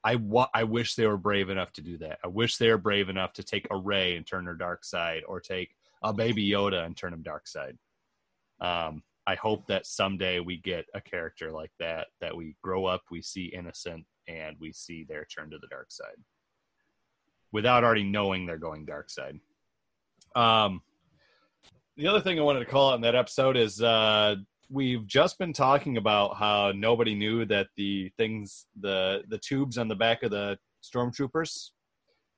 I 0.04 0.16
wa- 0.16 0.50
I 0.54 0.64
wish 0.64 0.96
they 0.96 1.08
were 1.08 1.18
brave 1.18 1.50
enough 1.50 1.74
to 1.74 1.82
do 1.82 1.98
that. 2.00 2.20
I 2.24 2.28
wish 2.28 2.58
they 2.58 2.70
were 2.70 2.78
brave 2.78 3.10
enough 3.10 3.34
to 3.34 3.44
take 3.44 3.68
a 3.72 3.78
Rey 3.78 4.16
and 4.16 4.26
turn 4.26 4.46
her 4.46 4.56
dark 4.56 4.86
side, 4.86 5.24
or 5.28 5.40
take 5.40 5.76
a 6.04 6.14
baby 6.14 6.48
Yoda 6.50 6.86
and 6.86 6.96
turn 6.96 7.14
him 7.14 7.24
dark 7.24 7.48
side. 7.48 7.78
Um, 8.62 9.04
I 9.26 9.36
hope 9.36 9.68
that 9.68 9.86
someday 9.86 10.40
we 10.40 10.58
get 10.58 10.86
a 10.94 11.02
character 11.02 11.52
like 11.52 11.72
that 11.80 12.08
that 12.22 12.36
we 12.36 12.56
grow 12.64 12.86
up, 12.86 13.02
we 13.12 13.22
see 13.22 13.46
innocent, 13.46 14.06
and 14.28 14.56
we 14.60 14.72
see 14.72 15.04
their 15.04 15.26
turn 15.26 15.50
to 15.52 15.58
the 15.58 15.68
dark 15.68 15.92
side 15.92 16.18
without 17.52 17.84
already 17.84 18.04
knowing 18.04 18.46
they're 18.46 18.58
going 18.58 18.86
dark 18.86 19.10
side. 19.10 19.40
Um, 20.36 20.82
the 21.96 22.08
other 22.08 22.22
thing 22.22 22.38
I 22.38 22.44
wanted 22.44 22.60
to 22.60 22.66
call 22.66 22.92
out 22.92 22.96
in 22.96 23.02
that 23.02 23.16
episode 23.16 23.58
is 23.58 23.82
uh, 23.82 24.36
we've 24.70 25.06
just 25.08 25.38
been 25.38 25.54
talking 25.54 25.98
about 25.98 26.38
how 26.38 26.72
nobody 26.76 27.16
knew 27.16 27.46
that 27.46 27.68
the 27.78 28.12
things 28.18 28.66
the 28.80 29.24
the 29.30 29.38
tubes 29.38 29.78
on 29.78 29.88
the 29.88 29.96
back 29.96 30.24
of 30.24 30.32
the 30.32 30.58
stormtroopers 30.84 31.70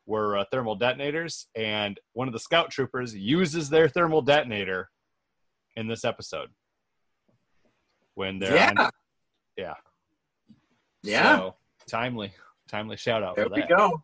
were 0.06 0.38
uh, 0.38 0.46
thermal 0.52 0.76
detonators 0.76 1.48
and 1.56 2.00
one 2.14 2.28
of 2.28 2.34
the 2.34 2.40
scout 2.40 2.72
troopers 2.72 3.16
uses 3.16 3.70
their 3.70 3.88
thermal 3.88 4.22
detonator 4.22 4.90
in 5.76 5.88
this 5.88 6.04
episode 6.04 6.50
when 8.16 8.40
they're 8.40 8.56
Yeah. 8.56 8.74
on, 8.78 8.90
yeah 9.58 9.74
Yeah, 11.04 11.38
So, 11.38 11.56
timely 11.88 12.34
timely 12.68 12.98
shout 12.98 13.24
out 13.24 13.36
there 13.36 13.48
we 13.50 13.64
go. 13.64 14.02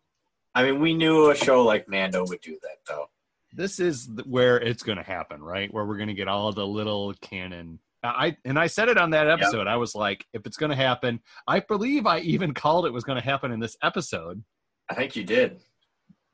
I 0.54 0.64
mean, 0.64 0.80
we 0.80 0.94
knew 0.94 1.30
a 1.32 1.36
show 1.36 1.64
like 1.64 1.88
Mando 1.90 2.26
would 2.26 2.40
do 2.42 2.58
that, 2.62 2.78
though. 2.88 3.10
this 3.52 3.80
is 3.80 4.10
where 4.26 4.58
it's 4.60 4.84
going 4.84 4.98
to 4.98 5.04
happen, 5.04 5.44
right? 5.44 5.72
Where 5.74 5.86
we're 5.86 5.98
going 5.98 6.08
to 6.08 6.14
get 6.14 6.30
all 6.30 6.52
the 6.54 6.66
little 6.66 7.14
canon. 7.16 7.80
I 8.16 8.38
and 8.46 8.60
I 8.60 8.68
said 8.68 8.90
it 8.90 8.98
on 8.98 9.12
that 9.12 9.28
episode. 9.28 9.68
I 9.68 9.78
was 9.78 9.96
like, 9.96 10.26
if 10.34 10.46
it's 10.46 10.58
going 10.58 10.70
to 10.70 10.76
happen, 10.76 11.20
I 11.48 11.60
believe 11.60 12.06
I 12.06 12.20
even 12.20 12.54
called 12.64 12.86
it 12.86 12.94
was 12.94 13.04
going 13.04 13.20
to 13.20 13.24
happen 13.24 13.52
in 13.52 13.60
this 13.60 13.78
episode 13.82 14.44
I 14.90 14.96
think 14.96 15.16
you 15.16 15.24
did. 15.24 15.62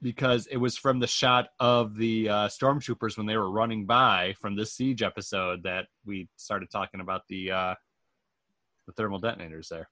because 0.02 0.48
it 0.48 0.58
was 0.58 0.78
from 0.78 1.00
the 1.00 1.08
shot 1.08 1.50
of 1.60 1.96
the 1.96 2.30
uh, 2.30 2.48
stormtroopers 2.48 3.18
when 3.18 3.26
they 3.28 3.38
were 3.38 3.52
running 3.52 3.86
by 3.86 4.36
from 4.40 4.56
this 4.56 4.74
siege 4.74 5.02
episode 5.02 5.64
that 5.64 5.88
we 6.06 6.28
started 6.36 6.70
talking 6.72 7.00
about 7.02 7.22
the 7.30 7.52
uh, 7.52 7.76
the 8.88 8.94
thermal 8.94 9.20
detonators 9.20 9.70
there. 9.70 9.90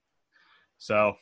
So 0.77 1.13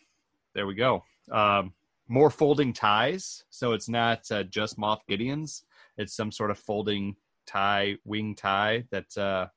there 0.54 0.68
we 0.68 0.76
go. 0.76 1.04
Um, 1.32 1.74
more 2.08 2.30
folding 2.30 2.74
ties, 2.74 3.44
so 3.50 3.74
it's 3.74 3.90
not 3.90 4.32
uh, 4.32 4.44
just 4.44 4.80
Moff 4.80 5.00
Gideon's. 5.10 5.64
It's 5.98 6.16
some 6.16 6.32
sort 6.32 6.52
of 6.52 6.58
folding 6.58 7.16
tie, 7.46 7.96
wing 8.06 8.36
tie 8.36 8.86
that 8.92 9.18
uh, 9.18 9.48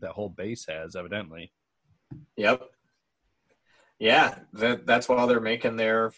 that 0.00 0.12
whole 0.12 0.28
base 0.28 0.66
has, 0.68 0.96
evidently. 0.96 1.52
Yep. 2.36 2.62
Yeah, 3.98 4.38
that, 4.54 4.86
that's 4.86 5.08
why 5.08 5.26
they're 5.26 5.40
making 5.40 5.76
their 5.76 6.12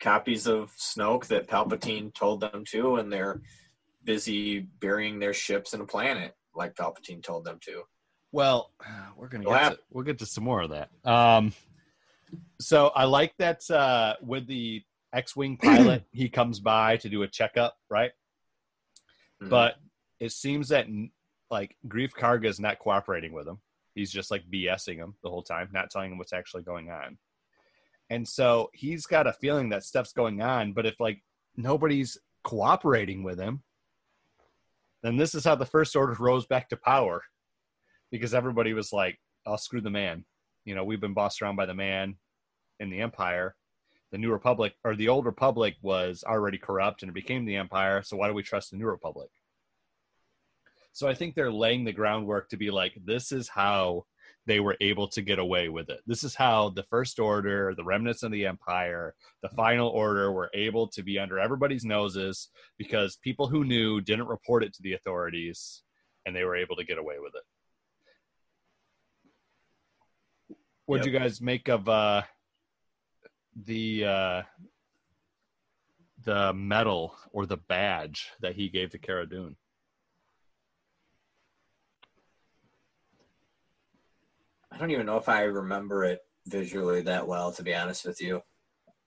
copies 0.00 0.46
of 0.46 0.72
Snoke 0.76 1.26
that 1.26 1.48
Palpatine 1.48 2.14
told 2.14 2.40
them 2.40 2.64
to, 2.72 2.96
and 2.96 3.12
they're 3.12 3.40
busy 4.04 4.60
burying 4.60 5.18
their 5.18 5.34
ships 5.34 5.72
in 5.74 5.80
a 5.80 5.86
planet 5.86 6.34
like 6.54 6.74
Palpatine 6.74 7.22
told 7.22 7.44
them 7.44 7.58
to. 7.62 7.82
Well, 8.32 8.70
we're 9.16 9.28
gonna 9.28 9.44
get 9.44 9.72
to, 9.72 9.78
we'll 9.90 10.04
get 10.04 10.18
to 10.18 10.26
some 10.26 10.44
more 10.44 10.62
of 10.62 10.70
that. 10.70 10.90
Um, 11.04 11.52
so 12.60 12.88
I 12.88 13.04
like 13.04 13.34
that 13.38 13.68
uh, 13.70 14.14
with 14.22 14.46
the 14.46 14.82
X-wing 15.12 15.56
pilot, 15.62 16.04
he 16.12 16.28
comes 16.28 16.60
by 16.60 16.96
to 16.98 17.08
do 17.08 17.22
a 17.22 17.28
checkup, 17.28 17.76
right? 17.88 18.12
Mhm. 19.42 19.50
But 19.50 19.76
it 20.18 20.32
seems 20.32 20.68
that 20.68 20.86
like 21.50 21.76
Greef 21.86 22.12
Karga 22.12 22.46
is 22.46 22.60
not 22.60 22.78
cooperating 22.78 23.32
with 23.32 23.46
him. 23.46 23.58
He's 23.94 24.10
just 24.10 24.30
like 24.30 24.50
BSing 24.52 24.96
him 24.96 25.14
the 25.22 25.30
whole 25.30 25.42
time, 25.42 25.68
not 25.72 25.90
telling 25.90 26.12
him 26.12 26.18
what's 26.18 26.32
actually 26.32 26.62
going 26.62 26.90
on. 26.90 27.18
And 28.10 28.26
so 28.26 28.70
he's 28.72 29.06
got 29.06 29.26
a 29.26 29.32
feeling 29.32 29.70
that 29.70 29.84
stuff's 29.84 30.12
going 30.12 30.40
on, 30.42 30.72
but 30.72 30.86
if 30.86 31.00
like 31.00 31.22
nobody's 31.56 32.18
cooperating 32.44 33.22
with 33.22 33.38
him, 33.38 33.62
then 35.02 35.16
this 35.16 35.34
is 35.34 35.44
how 35.44 35.54
the 35.54 35.66
First 35.66 35.96
Order 35.96 36.16
rose 36.18 36.46
back 36.46 36.68
to 36.68 36.76
power 36.76 37.22
because 38.10 38.34
everybody 38.34 38.72
was 38.72 38.92
like, 38.92 39.18
I'll 39.46 39.58
screw 39.58 39.80
the 39.80 39.90
man. 39.90 40.24
You 40.64 40.74
know, 40.74 40.84
we've 40.84 41.00
been 41.00 41.14
bossed 41.14 41.42
around 41.42 41.56
by 41.56 41.66
the 41.66 41.74
man 41.74 42.16
in 42.80 42.90
the 42.90 43.00
Empire. 43.00 43.54
The 44.12 44.18
New 44.18 44.32
Republic 44.32 44.74
or 44.84 44.94
the 44.94 45.08
Old 45.08 45.26
Republic 45.26 45.74
was 45.82 46.24
already 46.26 46.58
corrupt 46.58 47.02
and 47.02 47.10
it 47.10 47.14
became 47.14 47.44
the 47.44 47.56
Empire. 47.56 48.02
So 48.02 48.16
why 48.16 48.28
do 48.28 48.34
we 48.34 48.42
trust 48.42 48.70
the 48.70 48.76
New 48.76 48.86
Republic? 48.86 49.30
So 50.96 51.06
I 51.06 51.12
think 51.12 51.34
they're 51.34 51.52
laying 51.52 51.84
the 51.84 51.92
groundwork 51.92 52.48
to 52.48 52.56
be 52.56 52.70
like, 52.70 52.98
this 53.04 53.30
is 53.30 53.50
how 53.50 54.06
they 54.46 54.60
were 54.60 54.78
able 54.80 55.06
to 55.08 55.20
get 55.20 55.38
away 55.38 55.68
with 55.68 55.90
it. 55.90 56.00
This 56.06 56.24
is 56.24 56.34
how 56.34 56.70
the 56.70 56.84
First 56.84 57.18
Order, 57.18 57.74
the 57.76 57.84
remnants 57.84 58.22
of 58.22 58.32
the 58.32 58.46
Empire, 58.46 59.14
the 59.42 59.50
Final 59.50 59.90
Order 59.90 60.32
were 60.32 60.50
able 60.54 60.88
to 60.88 61.02
be 61.02 61.18
under 61.18 61.38
everybody's 61.38 61.84
noses 61.84 62.48
because 62.78 63.16
people 63.16 63.46
who 63.46 63.62
knew 63.62 64.00
didn't 64.00 64.26
report 64.26 64.64
it 64.64 64.72
to 64.72 64.82
the 64.82 64.94
authorities 64.94 65.82
and 66.24 66.34
they 66.34 66.44
were 66.44 66.56
able 66.56 66.76
to 66.76 66.84
get 66.84 66.96
away 66.96 67.16
with 67.20 67.34
it. 67.34 67.42
What'd 70.86 71.04
Yep. 71.04 71.12
you 71.12 71.18
guys 71.18 71.42
make 71.42 71.68
of 71.68 71.86
uh, 71.90 72.22
the 73.54 74.04
uh, 74.06 74.42
the 76.24 76.54
medal 76.54 77.18
or 77.32 77.44
the 77.44 77.58
badge 77.58 78.30
that 78.40 78.54
he 78.54 78.70
gave 78.70 78.92
to 78.92 78.98
Cara 78.98 79.28
Dune? 79.28 79.56
I 84.76 84.78
don't 84.78 84.90
even 84.90 85.06
know 85.06 85.16
if 85.16 85.30
I 85.30 85.44
remember 85.44 86.04
it 86.04 86.20
visually 86.46 87.00
that 87.00 87.26
well, 87.26 87.50
to 87.50 87.62
be 87.62 87.74
honest 87.74 88.04
with 88.04 88.20
you. 88.20 88.42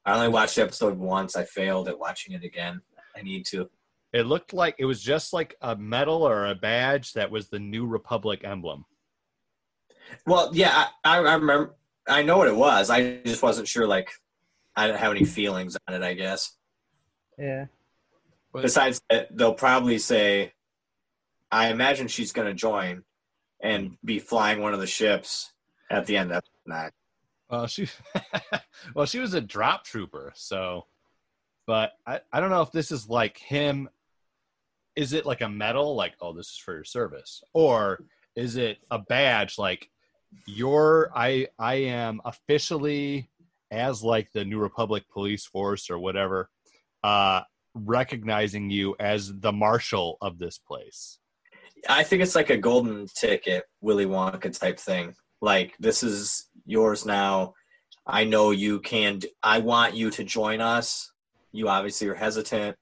I 0.04 0.16
only 0.16 0.28
watched 0.28 0.56
the 0.56 0.64
episode 0.64 0.98
once. 0.98 1.36
I 1.36 1.44
failed 1.44 1.88
at 1.88 2.00
watching 2.00 2.34
it 2.34 2.44
again. 2.44 2.82
I 3.16 3.22
need 3.22 3.46
to. 3.48 3.70
It 4.12 4.26
looked 4.26 4.52
like 4.52 4.78
it 4.80 4.86
was 4.86 5.00
just 5.00 5.32
like 5.32 5.56
a 5.62 5.76
medal 5.76 6.28
or 6.28 6.48
a 6.48 6.56
badge 6.56 7.14
that 7.14 7.30
was 7.30 7.50
the 7.50 7.60
New 7.60 7.86
Republic 7.86 8.42
emblem. 8.44 8.86
Well, 10.26 10.50
yeah, 10.54 10.88
I, 11.04 11.18
I 11.20 11.36
remember. 11.36 11.76
I 12.08 12.24
know 12.24 12.40
what 12.40 12.48
it 12.48 12.56
was. 12.56 12.90
I 12.90 13.20
just 13.24 13.44
wasn't 13.44 13.68
sure. 13.68 13.86
Like, 13.86 14.10
I 14.76 14.88
didn't 14.88 15.02
have 15.02 15.12
any 15.12 15.24
feelings 15.24 15.78
on 15.88 15.94
it. 15.94 16.02
I 16.02 16.16
guess. 16.16 16.58
Yeah. 17.38 17.66
Besides 18.56 19.00
that, 19.12 19.38
they'll 19.38 19.54
probably 19.54 20.00
say, 20.00 20.54
"I 21.52 21.70
imagine 21.70 22.08
she's 22.08 22.32
going 22.32 22.48
to 22.48 22.56
join 22.56 23.04
and 23.62 23.98
be 24.04 24.18
flying 24.18 24.62
one 24.62 24.74
of 24.74 24.80
the 24.80 24.88
ships 24.88 25.54
at 25.90 26.06
the 26.06 26.18
end 26.18 26.32
of 26.32 26.44
night." 26.66 26.92
Well, 27.50 27.68
she, 27.68 27.88
well, 28.96 29.06
she 29.06 29.20
was 29.20 29.34
a 29.34 29.42
drop 29.42 29.84
trooper. 29.84 30.32
So, 30.36 30.86
but 31.66 31.94
I, 32.06 32.22
I 32.32 32.40
don't 32.40 32.52
know 32.52 32.62
if 32.62 32.72
this 32.72 32.92
is 32.92 33.10
like 33.10 33.38
him. 33.38 33.90
Is 34.96 35.14
it 35.14 35.26
like 35.26 35.42
a 35.42 35.50
medal, 35.50 35.96
like 35.96 36.14
oh, 36.22 36.34
this 36.34 36.48
is 36.48 36.58
for 36.58 36.74
your 36.74 36.84
service, 36.84 37.44
or 37.54 38.04
is 38.36 38.56
it 38.56 38.78
a 38.92 39.00
badge, 39.00 39.58
like 39.58 39.90
you're 40.46 41.12
I 41.16 41.48
I 41.58 41.76
am 41.76 42.22
officially 42.26 43.30
as 43.72 44.04
like 44.04 44.32
the 44.32 44.46
New 44.46 44.60
Republic 44.60 45.04
Police 45.12 45.46
Force 45.46 45.90
or 45.90 46.00
whatever, 46.00 46.50
uh, 47.04 47.42
recognizing 47.74 48.70
you 48.70 48.96
as 49.00 49.32
the 49.40 49.52
marshal 49.52 50.18
of 50.22 50.40
this 50.40 50.58
place. 50.58 51.20
I 51.88 52.04
think 52.04 52.22
it's 52.22 52.36
like 52.36 52.50
a 52.50 52.58
golden 52.58 53.08
ticket, 53.16 53.66
Willy 53.82 54.06
Wonka 54.06 54.58
type 54.58 54.80
thing. 54.80 55.16
Like 55.42 55.76
this 55.80 56.04
is 56.04 56.48
yours 56.66 57.06
now. 57.06 57.54
I 58.06 58.24
know 58.24 58.52
you 58.52 58.80
can. 58.80 59.22
I 59.44 59.60
want 59.60 59.96
you 59.96 60.10
to 60.12 60.24
join 60.24 60.62
us. 60.62 61.12
You 61.52 61.70
obviously 61.70 62.08
are 62.08 62.16
hesitant. 62.16 62.76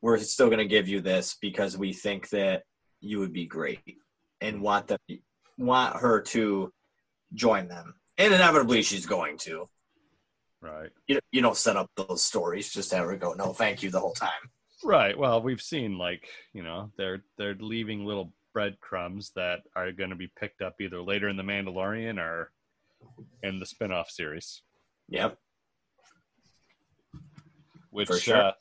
We're 0.00 0.18
still 0.18 0.48
going 0.48 0.58
to 0.58 0.66
give 0.66 0.88
you 0.88 1.00
this 1.00 1.36
because 1.40 1.78
we 1.78 1.92
think 1.92 2.28
that 2.30 2.64
you 3.00 3.18
would 3.18 3.32
be 3.32 3.46
great 3.46 3.80
and 4.40 4.60
want 4.60 4.88
them 4.88 4.98
want 5.58 5.96
her 5.96 6.20
to 6.20 6.72
join 7.34 7.68
them. 7.68 7.94
And 8.18 8.34
inevitably, 8.34 8.82
she's 8.82 9.06
going 9.06 9.38
to. 9.38 9.68
Right. 10.60 10.90
You 11.08 11.18
you 11.32 11.42
don't 11.42 11.56
set 11.56 11.76
up 11.76 11.90
those 11.96 12.22
stories 12.22 12.72
just 12.72 12.90
to 12.90 12.96
have 12.96 13.06
her 13.06 13.16
go 13.16 13.32
no 13.32 13.52
thank 13.52 13.82
you 13.82 13.90
the 13.90 14.00
whole 14.00 14.12
time. 14.12 14.30
Right. 14.84 15.16
Well, 15.16 15.42
we've 15.42 15.62
seen 15.62 15.98
like 15.98 16.28
you 16.52 16.62
know 16.62 16.92
they're 16.96 17.24
they're 17.36 17.54
leaving 17.54 18.04
little 18.04 18.32
breadcrumbs 18.52 19.32
that 19.36 19.60
are 19.74 19.92
going 19.92 20.10
to 20.10 20.16
be 20.16 20.30
picked 20.38 20.62
up 20.62 20.80
either 20.80 21.00
later 21.00 21.28
in 21.28 21.36
the 21.36 21.42
Mandalorian 21.42 22.18
or 22.18 22.50
in 23.42 23.58
the 23.58 23.66
spin-off 23.66 24.10
series. 24.10 24.62
Yep. 25.08 25.36
Which 27.90 28.08
sure. 28.22 28.36
uh, 28.36 28.52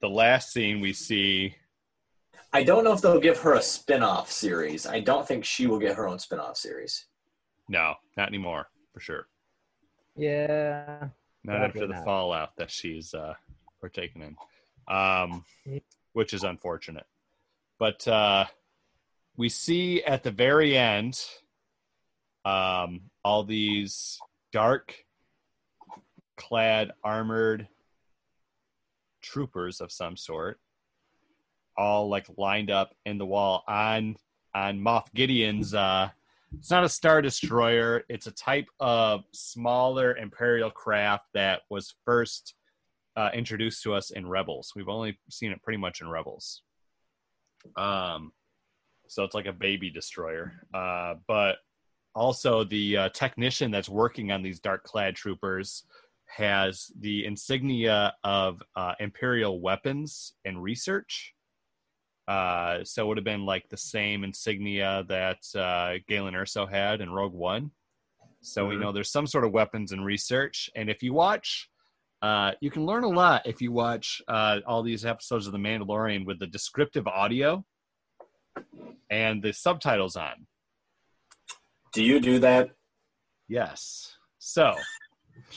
the 0.00 0.08
last 0.08 0.52
scene 0.52 0.80
we 0.80 0.92
see. 0.92 1.54
I 2.52 2.62
don't 2.62 2.84
know 2.84 2.92
if 2.92 3.00
they'll 3.00 3.20
give 3.20 3.38
her 3.40 3.54
a 3.54 3.62
spin-off 3.62 4.30
series. 4.30 4.86
I 4.86 5.00
don't 5.00 5.26
think 5.26 5.44
she 5.44 5.66
will 5.66 5.78
get 5.78 5.96
her 5.96 6.06
own 6.06 6.18
spin-off 6.18 6.56
series. 6.56 7.06
No, 7.68 7.94
not 8.16 8.28
anymore 8.28 8.68
for 8.92 9.00
sure. 9.00 9.26
Yeah. 10.14 11.08
Not 11.44 11.62
after 11.62 11.86
the 11.86 11.94
not. 11.94 12.04
fallout 12.04 12.56
that 12.56 12.70
she's 12.70 13.14
uh, 13.14 13.34
partaken 13.80 14.22
in, 14.22 14.36
um, 14.94 15.44
which 16.12 16.34
is 16.34 16.44
unfortunate. 16.44 17.06
But 17.78 18.06
uh, 18.08 18.46
we 19.36 19.48
see 19.48 20.02
at 20.02 20.22
the 20.22 20.30
very 20.30 20.76
end 20.76 21.20
um, 22.44 23.02
all 23.24 23.44
these 23.44 24.18
dark 24.52 24.94
clad 26.36 26.92
armored 27.02 27.68
troopers 29.22 29.80
of 29.80 29.90
some 29.90 30.16
sort 30.16 30.60
all 31.76 32.08
like 32.08 32.26
lined 32.36 32.70
up 32.70 32.94
in 33.04 33.18
the 33.18 33.26
wall 33.26 33.64
on 33.66 34.16
on 34.54 34.78
Moff 34.78 35.12
Gideon's 35.14 35.74
uh 35.74 36.08
it's 36.58 36.70
not 36.70 36.84
a 36.84 36.88
star 36.88 37.20
destroyer. 37.20 38.04
It's 38.08 38.28
a 38.28 38.30
type 38.30 38.68
of 38.78 39.24
smaller 39.32 40.16
imperial 40.16 40.70
craft 40.70 41.26
that 41.34 41.62
was 41.68 41.96
first 42.04 42.54
uh, 43.16 43.30
introduced 43.34 43.82
to 43.82 43.94
us 43.94 44.10
in 44.10 44.26
rebels. 44.26 44.72
We've 44.74 44.88
only 44.88 45.18
seen 45.28 45.50
it 45.50 45.60
pretty 45.62 45.78
much 45.78 46.00
in 46.00 46.08
rebels. 46.08 46.62
Um 47.76 48.32
so 49.08 49.24
it's 49.24 49.34
like 49.34 49.46
a 49.46 49.52
baby 49.52 49.90
destroyer 49.90 50.52
uh 50.74 51.14
but 51.26 51.56
also 52.14 52.64
the 52.64 52.96
uh, 52.96 53.08
technician 53.10 53.70
that's 53.70 53.88
working 53.88 54.32
on 54.32 54.42
these 54.42 54.58
dark 54.60 54.82
clad 54.84 55.14
troopers 55.14 55.84
has 56.26 56.90
the 57.00 57.24
insignia 57.24 58.14
of 58.24 58.62
uh, 58.74 58.94
imperial 59.00 59.60
weapons 59.60 60.32
and 60.44 60.62
research 60.62 61.34
uh, 62.28 62.82
so 62.82 63.04
it 63.04 63.06
would 63.08 63.16
have 63.16 63.24
been 63.24 63.46
like 63.46 63.68
the 63.68 63.76
same 63.76 64.24
insignia 64.24 65.04
that 65.08 65.38
uh, 65.54 65.94
Galen 66.08 66.34
Erso 66.34 66.68
had 66.68 67.00
in 67.00 67.10
Rogue 67.10 67.32
One. 67.32 67.70
So 68.40 68.66
we 68.66 68.74
Mhm. 68.74 68.80
know 68.80 68.92
there's 68.92 69.12
some 69.12 69.26
sort 69.26 69.44
of 69.44 69.52
weapons 69.52 69.92
and 69.92 70.04
research. 70.04 70.68
And 70.74 70.90
if 70.90 71.02
you 71.02 71.12
watch, 71.12 71.70
uh, 72.22 72.52
you 72.60 72.70
can 72.70 72.84
learn 72.84 73.04
a 73.04 73.08
lot 73.08 73.46
if 73.46 73.62
you 73.62 73.70
watch 73.70 74.20
uh, 74.26 74.60
all 74.66 74.82
these 74.82 75.04
episodes 75.04 75.46
of 75.46 75.52
The 75.52 75.58
Mandalorian 75.58 76.24
with 76.24 76.38
the 76.40 76.46
descriptive 76.46 77.06
audio 77.06 77.64
and 79.10 79.42
the 79.42 79.52
subtitles 79.52 80.16
on. 80.16 80.46
Do 81.92 82.02
you 82.02 82.20
do 82.20 82.38
that? 82.40 82.70
Yes. 83.48 84.14
So 84.38 84.74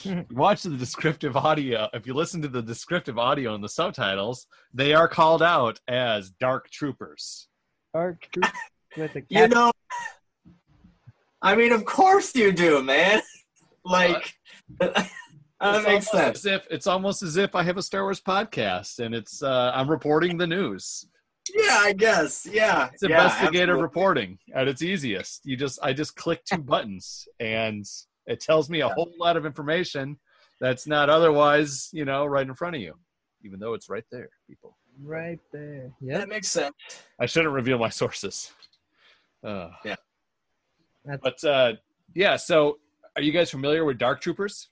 watch 0.30 0.62
the 0.62 0.76
descriptive 0.76 1.36
audio. 1.36 1.88
If 1.92 2.06
you 2.06 2.14
listen 2.14 2.40
to 2.42 2.48
the 2.48 2.62
descriptive 2.62 3.18
audio 3.18 3.54
and 3.54 3.62
the 3.62 3.68
subtitles, 3.68 4.46
they 4.72 4.94
are 4.94 5.08
called 5.08 5.42
out 5.42 5.80
as 5.88 6.30
dark 6.30 6.70
troopers. 6.70 7.48
Dark 7.94 8.26
troopers 8.32 8.52
with 8.96 9.16
a 9.16 9.22
You 9.28 9.48
know, 9.48 9.70
I 11.42 11.56
mean, 11.56 11.72
of 11.72 11.84
course 11.84 12.34
you 12.34 12.52
do, 12.52 12.82
man. 12.82 13.22
Like, 13.82 14.34
that 14.78 15.08
It's 15.62 15.86
makes 15.86 16.08
almost 16.08 16.10
sense. 16.10 16.38
As 16.40 16.46
if 16.46 16.66
it's 16.70 16.86
almost 16.86 17.22
as 17.22 17.38
if 17.38 17.54
I 17.54 17.62
have 17.62 17.78
a 17.78 17.82
Star 17.82 18.02
Wars 18.02 18.20
podcast 18.20 18.98
and 18.98 19.14
it's 19.14 19.42
uh, 19.42 19.72
I'm 19.74 19.90
reporting 19.90 20.36
the 20.36 20.46
news. 20.46 21.06
Yeah, 21.54 21.78
I 21.80 21.92
guess. 21.92 22.46
Yeah. 22.50 22.90
It's 22.92 23.02
yeah, 23.02 23.08
investigative 23.24 23.60
absolutely. 23.60 23.82
reporting 23.82 24.38
at 24.54 24.68
its 24.68 24.82
easiest. 24.82 25.40
You 25.44 25.56
just 25.56 25.78
I 25.82 25.92
just 25.92 26.14
click 26.16 26.44
two 26.44 26.58
buttons 26.58 27.26
and 27.40 27.84
it 28.26 28.40
tells 28.40 28.68
me 28.70 28.80
a 28.80 28.86
Yeah. 28.86 28.94
whole 28.94 29.12
lot 29.18 29.36
of 29.36 29.46
information 29.46 30.18
that's 30.60 30.86
not 30.86 31.08
otherwise, 31.10 31.88
you 31.92 32.04
know, 32.04 32.26
right 32.26 32.46
in 32.46 32.54
front 32.54 32.76
of 32.76 32.82
you, 32.82 32.94
even 33.44 33.58
though 33.58 33.74
it's 33.74 33.88
right 33.88 34.04
there, 34.12 34.28
people. 34.46 34.76
right 35.02 35.40
there. 35.52 35.90
Yeah, 36.00 36.18
That 36.18 36.28
makes 36.28 36.48
sense. 36.48 36.74
I 37.18 37.26
shouldn't 37.26 37.54
reveal 37.54 37.78
my 37.78 37.88
sources. 37.88 38.52
Uh, 39.42 39.70
Yeah. 39.84 39.96
That's- 41.04 41.20
But 41.22 41.44
uh, 41.48 41.72
yeah, 42.14 42.36
so 42.36 42.78
are 43.16 43.22
you 43.22 43.32
guys 43.32 43.50
familiar 43.50 43.84
with 43.86 43.96
Dark 43.98 44.20
Troopers? 44.20 44.68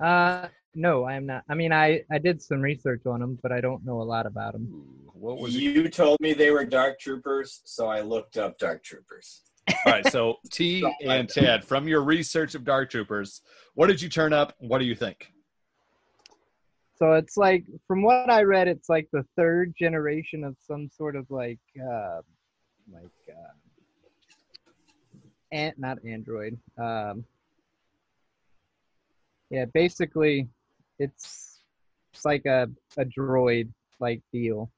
Uh, 0.00 0.48
no, 0.74 1.04
I 1.04 1.14
am 1.14 1.26
not. 1.26 1.44
I 1.48 1.54
mean, 1.54 1.72
I 1.72 2.02
I 2.10 2.18
did 2.18 2.40
some 2.42 2.60
research 2.60 3.02
on 3.06 3.20
them, 3.20 3.38
but 3.42 3.52
I 3.52 3.60
don't 3.60 3.84
know 3.84 4.00
a 4.00 4.04
lot 4.04 4.26
about 4.26 4.52
them. 4.52 4.84
What 5.12 5.38
was 5.38 5.54
it? 5.54 5.60
You 5.60 5.88
told 5.88 6.20
me 6.20 6.32
they 6.32 6.50
were 6.50 6.64
dark 6.64 6.98
troopers, 6.98 7.60
so 7.64 7.88
I 7.88 8.00
looked 8.00 8.36
up 8.36 8.58
dark 8.58 8.82
troopers. 8.82 9.42
All 9.86 9.92
right, 9.92 10.06
so 10.06 10.36
T 10.50 10.84
and 11.04 11.28
Ted, 11.28 11.64
from 11.64 11.86
your 11.86 12.02
research 12.02 12.54
of 12.54 12.64
Dark 12.64 12.90
Troopers, 12.90 13.42
what 13.74 13.86
did 13.88 14.00
you 14.00 14.08
turn 14.08 14.32
up? 14.32 14.54
What 14.58 14.78
do 14.78 14.84
you 14.84 14.94
think? 14.94 15.32
So 16.96 17.14
it's 17.14 17.36
like, 17.36 17.64
from 17.86 18.02
what 18.02 18.28
I 18.28 18.42
read, 18.42 18.68
it's 18.68 18.88
like 18.88 19.08
the 19.12 19.24
third 19.36 19.74
generation 19.78 20.44
of 20.44 20.56
some 20.60 20.88
sort 20.90 21.16
of 21.16 21.26
like, 21.30 21.60
uh, 21.80 22.20
like, 22.92 23.10
uh, 23.28 23.54
and 25.50 25.72
not 25.78 25.98
android. 26.04 26.58
Um, 26.78 27.24
yeah, 29.48 29.64
basically, 29.72 30.48
it's 31.00 31.60
it's 32.12 32.24
like 32.24 32.44
a 32.46 32.68
a 32.98 33.04
droid 33.04 33.70
like 33.98 34.22
deal, 34.32 34.70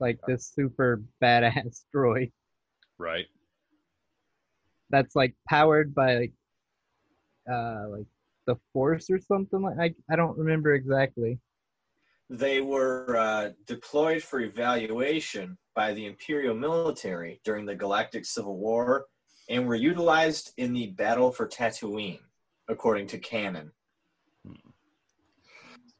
like 0.00 0.18
this 0.26 0.50
super 0.54 1.02
badass 1.22 1.84
droid 1.94 2.32
Right. 2.98 3.26
that's 4.90 5.14
like 5.16 5.34
powered 5.48 5.94
by 5.94 6.16
like, 6.18 6.32
uh, 7.50 7.88
like 7.88 8.06
the 8.46 8.56
force 8.72 9.10
or 9.10 9.18
something 9.18 9.62
like 9.62 9.78
I 9.78 10.12
I 10.12 10.16
don't 10.16 10.36
remember 10.38 10.74
exactly. 10.74 11.38
They 12.30 12.62
were 12.62 13.16
uh, 13.16 13.50
deployed 13.66 14.22
for 14.22 14.40
evaluation 14.40 15.58
by 15.74 15.92
the 15.92 16.06
Imperial 16.06 16.54
military 16.54 17.40
during 17.44 17.66
the 17.66 17.74
Galactic 17.74 18.24
Civil 18.24 18.56
War 18.56 19.06
and 19.50 19.66
were 19.66 19.74
utilized 19.74 20.52
in 20.56 20.72
the 20.72 20.86
Battle 20.88 21.30
for 21.30 21.46
Tatooine, 21.46 22.20
according 22.68 23.08
to 23.08 23.18
canon. 23.18 23.70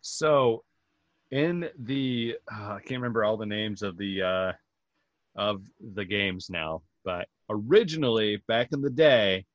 So, 0.03 0.64
in 1.30 1.68
the 1.78 2.36
uh, 2.53 2.74
I 2.74 2.80
can't 2.80 3.00
remember 3.00 3.24
all 3.24 3.36
the 3.36 3.46
names 3.46 3.82
of 3.82 3.96
the 3.96 4.22
uh, 4.22 4.53
of 5.36 5.62
the 5.94 6.05
games 6.05 6.50
now, 6.50 6.82
but 7.05 7.26
originally 7.48 8.42
back 8.48 8.68
in 8.72 8.82
the 8.82 8.90
day, 8.90 9.46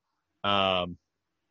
um, 0.44 0.98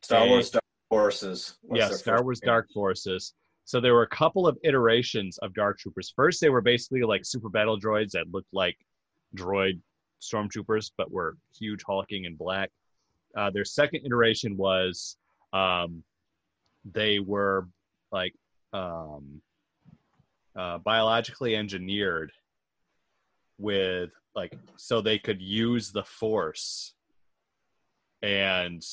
Star 0.01 0.25
Hey. 0.25 0.29
Wars 0.29 0.49
Dark 0.49 0.63
Forces. 0.89 1.57
yeah, 1.71 1.89
Star 1.89 2.23
Wars 2.23 2.39
game. 2.39 2.47
Dark 2.49 2.67
Forces. 2.73 3.33
So 3.65 3.81
there 3.81 3.93
were 3.93 4.03
a 4.03 4.07
couple 4.07 4.47
of 4.47 4.57
iterations 4.63 5.37
of 5.39 5.53
Dark 5.53 5.77
Troopers. 5.79 6.11
First, 6.15 6.39
they 6.41 6.49
were 6.49 6.61
basically 6.61 7.01
like 7.03 7.25
super 7.25 7.49
battle 7.49 7.79
droids 7.79 8.11
that 8.11 8.31
looked 8.31 8.53
like 8.53 8.77
droid 9.35 9.79
stormtroopers, 10.21 10.91
but 10.97 11.11
were 11.11 11.37
huge, 11.57 11.83
hulking, 11.85 12.25
and 12.25 12.37
black. 12.37 12.71
Uh, 13.35 13.49
their 13.49 13.65
second 13.65 14.05
iteration 14.05 14.55
was 14.55 15.17
um, 15.53 16.01
they 16.93 17.19
were 17.19 17.67
like 18.11 18.33
um, 18.73 19.41
uh, 20.57 20.79
biologically 20.79 21.55
engineered 21.55 22.31
with 23.57 24.11
like 24.35 24.57
so 24.75 25.01
they 25.01 25.19
could 25.19 25.41
use 25.41 25.91
the 25.91 26.03
force. 26.03 26.93
And 28.21 28.83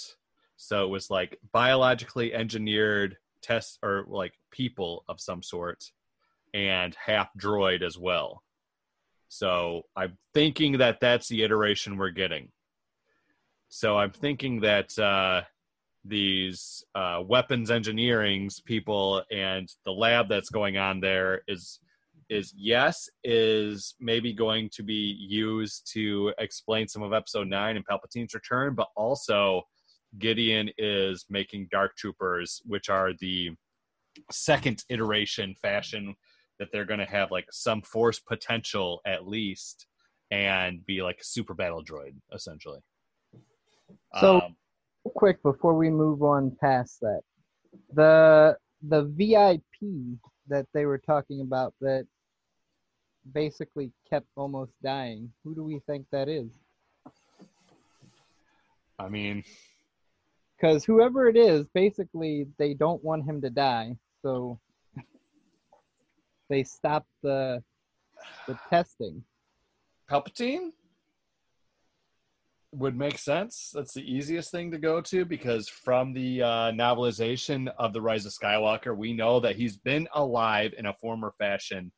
so 0.56 0.84
it 0.84 0.88
was 0.88 1.10
like 1.10 1.38
biologically 1.52 2.34
engineered 2.34 3.16
tests 3.42 3.78
or 3.82 4.04
like 4.08 4.32
people 4.50 5.04
of 5.08 5.20
some 5.20 5.42
sort 5.42 5.84
and 6.54 6.94
half 6.94 7.28
droid 7.38 7.82
as 7.82 7.98
well. 7.98 8.42
So 9.28 9.82
i'm 9.96 10.16
thinking 10.32 10.78
that 10.78 11.00
that's 11.00 11.28
the 11.28 11.42
iteration 11.42 11.96
we're 11.96 12.10
getting. 12.10 12.48
So 13.68 13.98
i'm 13.98 14.12
thinking 14.12 14.60
that 14.60 14.98
uh 14.98 15.42
these 16.04 16.84
uh, 16.94 17.22
weapons 17.26 17.70
engineerings 17.70 18.62
people 18.64 19.22
and 19.30 19.68
the 19.84 19.90
lab 19.92 20.28
that's 20.28 20.50
going 20.50 20.76
on 20.76 21.00
there 21.00 21.42
is 21.48 21.80
is 22.30 22.52
yes 22.56 23.08
is 23.22 23.94
maybe 24.00 24.32
going 24.32 24.68
to 24.72 24.82
be 24.82 25.16
used 25.18 25.90
to 25.92 26.32
explain 26.38 26.86
some 26.88 27.02
of 27.02 27.12
episode 27.12 27.48
9 27.48 27.76
and 27.76 27.84
palpatine's 27.86 28.34
return 28.34 28.74
but 28.74 28.88
also 28.96 29.62
Gideon 30.18 30.70
is 30.78 31.26
making 31.28 31.68
Dark 31.70 31.96
Troopers, 31.96 32.62
which 32.66 32.88
are 32.88 33.10
the 33.20 33.50
second 34.30 34.84
iteration 34.88 35.54
fashion 35.60 36.14
that 36.58 36.68
they're 36.72 36.84
going 36.84 37.00
to 37.00 37.04
have 37.06 37.30
like 37.30 37.46
some 37.50 37.82
force 37.82 38.20
potential 38.20 39.00
at 39.04 39.26
least 39.26 39.86
and 40.30 40.84
be 40.86 41.02
like 41.02 41.18
a 41.20 41.24
super 41.24 41.52
battle 41.54 41.82
droid 41.84 42.14
essentially. 42.32 42.78
So- 44.20 44.40
Um, 44.42 44.56
quick 45.10 45.42
before 45.42 45.74
we 45.74 45.90
move 45.90 46.22
on 46.22 46.56
past 46.60 47.00
that. 47.00 47.22
The 47.92 48.56
the 48.86 49.04
vip 49.04 49.62
that 50.48 50.66
they 50.74 50.84
were 50.86 50.98
talking 50.98 51.40
about 51.40 51.74
that 51.80 52.06
basically 53.32 53.90
kept 54.08 54.26
almost 54.36 54.72
dying 54.82 55.32
who 55.42 55.54
do 55.54 55.64
we 55.64 55.80
think 55.86 56.06
that 56.12 56.28
is? 56.28 56.50
I 58.98 59.08
mean, 59.08 59.42
because 60.56 60.84
whoever 60.84 61.28
it 61.28 61.36
is 61.36 61.66
basically 61.74 62.46
they 62.58 62.74
don't 62.74 63.02
want 63.02 63.24
him 63.24 63.40
to 63.40 63.50
die 63.50 63.96
so 64.22 64.60
they 66.48 66.62
stopped 66.62 67.08
the 67.22 67.62
the 68.46 68.56
testing. 68.70 69.22
Palpatine 70.10 70.72
would 72.74 72.96
make 72.96 73.18
sense. 73.18 73.70
That's 73.74 73.94
the 73.94 74.02
easiest 74.02 74.50
thing 74.50 74.70
to 74.70 74.78
go 74.78 75.00
to 75.02 75.24
because 75.24 75.68
from 75.68 76.12
the 76.12 76.42
uh, 76.42 76.72
novelization 76.72 77.72
of 77.78 77.92
The 77.92 78.00
Rise 78.00 78.26
of 78.26 78.32
Skywalker, 78.32 78.96
we 78.96 79.12
know 79.12 79.40
that 79.40 79.56
he's 79.56 79.76
been 79.76 80.08
alive 80.14 80.74
in 80.76 80.86
a 80.86 80.94
former 80.94 81.32
fashion 81.38 81.92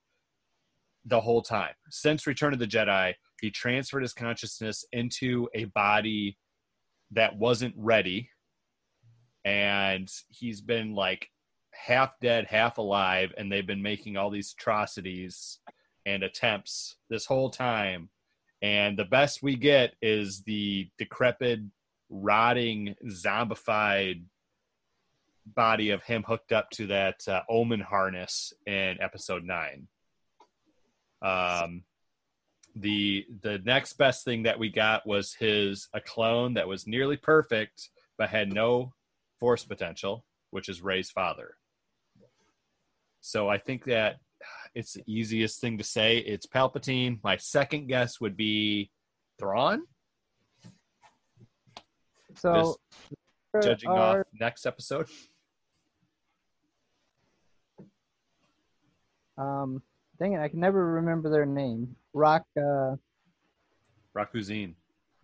the 1.05 1.21
whole 1.21 1.43
time. 1.43 1.73
Since 1.89 2.27
Return 2.27 2.53
of 2.53 2.59
the 2.59 2.67
Jedi, 2.67 3.15
he 3.41 3.51
transferred 3.51 4.03
his 4.03 4.13
consciousness 4.13 4.85
into 4.93 5.49
a 5.55 5.65
body 5.67 6.37
that 7.13 7.37
wasn't 7.37 7.75
ready. 7.77 8.31
And 9.45 10.11
he's 10.29 10.61
been 10.61 10.95
like 10.95 11.31
half 11.73 12.19
dead, 12.21 12.47
half 12.47 12.79
alive, 12.79 13.33
and 13.37 13.51
they've 13.51 13.67
been 13.67 13.83
making 13.83 14.17
all 14.17 14.31
these 14.31 14.55
atrocities 14.59 15.61
and 16.05 16.23
attempts 16.23 16.97
this 17.09 17.27
whole 17.27 17.51
time. 17.51 18.09
And 18.63 18.99
the 18.99 19.05
best 19.05 19.43
we 19.43 19.57
get 19.57 19.95
is 20.01 20.43
the 20.43 20.89
decrepit, 20.99 21.61
rotting, 22.09 22.95
zombified 23.07 24.25
body 25.55 25.91
of 25.91 26.03
him 26.03 26.25
hooked 26.27 26.53
up 26.53 26.71
to 26.71 26.87
that 26.89 27.21
uh, 27.29 27.43
omen 27.49 27.81
harness 27.81 28.53
in 28.67 28.97
episode 29.01 29.45
nine. 29.45 29.89
Um, 31.23 31.85
the 32.75 33.27
the 33.43 33.59
next 33.65 33.95
best 33.95 34.25
thing 34.25 34.43
that 34.43 34.59
we 34.59 34.69
got 34.69 35.07
was 35.07 35.35
his 35.35 35.89
a 35.95 36.01
clone 36.01 36.55
that 36.55 36.69
was 36.69 36.87
nearly 36.87 37.17
perfect 37.17 37.89
but 38.19 38.29
had 38.29 38.53
no 38.53 38.93
force 39.39 39.65
potential, 39.65 40.25
which 40.51 40.69
is 40.69 40.83
Rey's 40.83 41.11
father. 41.11 41.57
So 43.21 43.49
I 43.49 43.59
think 43.59 43.85
that 43.85 44.17
it's 44.77 44.93
the 44.93 45.03
easiest 45.07 45.61
thing 45.61 45.79
to 45.79 45.85
say. 45.85 46.19
It's 46.19 46.47
Palpatine. 46.47 47.19
My 47.25 47.37
second 47.39 47.87
guess 47.89 48.21
would 48.21 48.37
be 48.37 48.91
Thrawn, 49.39 49.85
so 52.37 52.77
judging 53.63 53.89
are- 53.91 54.21
off 54.21 54.27
next 54.39 54.67
episode. 54.67 55.09
um 59.39 59.83
dang 60.19 60.33
it 60.33 60.41
i 60.41 60.49
can 60.49 60.61
never 60.61 60.93
remember 60.95 61.29
their 61.29 61.45
name 61.47 61.95
rock 62.15 62.45
uh 62.59 62.97
Rock 64.15 64.31
Cuisine. 64.31 64.75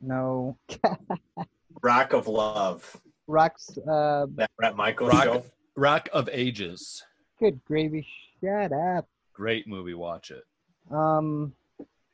no 0.03 0.59
Rock 1.83 2.13
of 2.13 2.29
Love. 2.29 3.01
rock's 3.27 3.71
uh 3.91 4.27
That 4.35 4.51
Brett 4.59 4.77
Michaels 4.77 5.13
Rock- 5.15 5.25
show. 5.25 5.45
Rock 5.77 6.09
of 6.13 6.29
Ages. 6.31 7.03
good 7.41 7.65
gravy 7.65 8.07
shut 8.45 8.71
up 8.73 9.09
Great 9.33 9.67
movie. 9.67 9.95
Watch 9.95 10.31
it. 10.31 10.45
um 10.91 11.53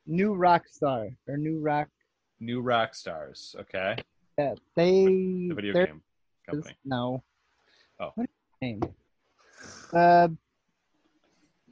new 0.05 0.33
rock 0.33 0.63
star 0.67 1.07
or 1.27 1.37
new 1.37 1.59
rock 1.59 1.87
New 2.39 2.61
Rock 2.61 2.95
Stars. 2.95 3.53
Okay. 3.59 3.97
yeah, 4.37 4.53
they 4.75 5.03
The 5.49 5.53
video 5.53 5.73
game 5.85 6.01
company. 6.49 6.73
no 6.85 7.21
Oh. 7.99 8.11
what 8.15 8.23
is 8.29 8.29
name 8.61 8.81
uh 9.93 10.27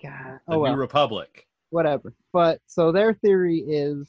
God. 0.03 0.39
The 0.47 0.53
Oh 0.53 0.59
well, 0.59 0.73
New 0.73 0.79
Republic. 0.79 1.47
whatever. 1.69 2.13
But 2.33 2.59
so 2.67 2.91
their 2.91 3.13
theory 3.13 3.59
is 3.59 4.07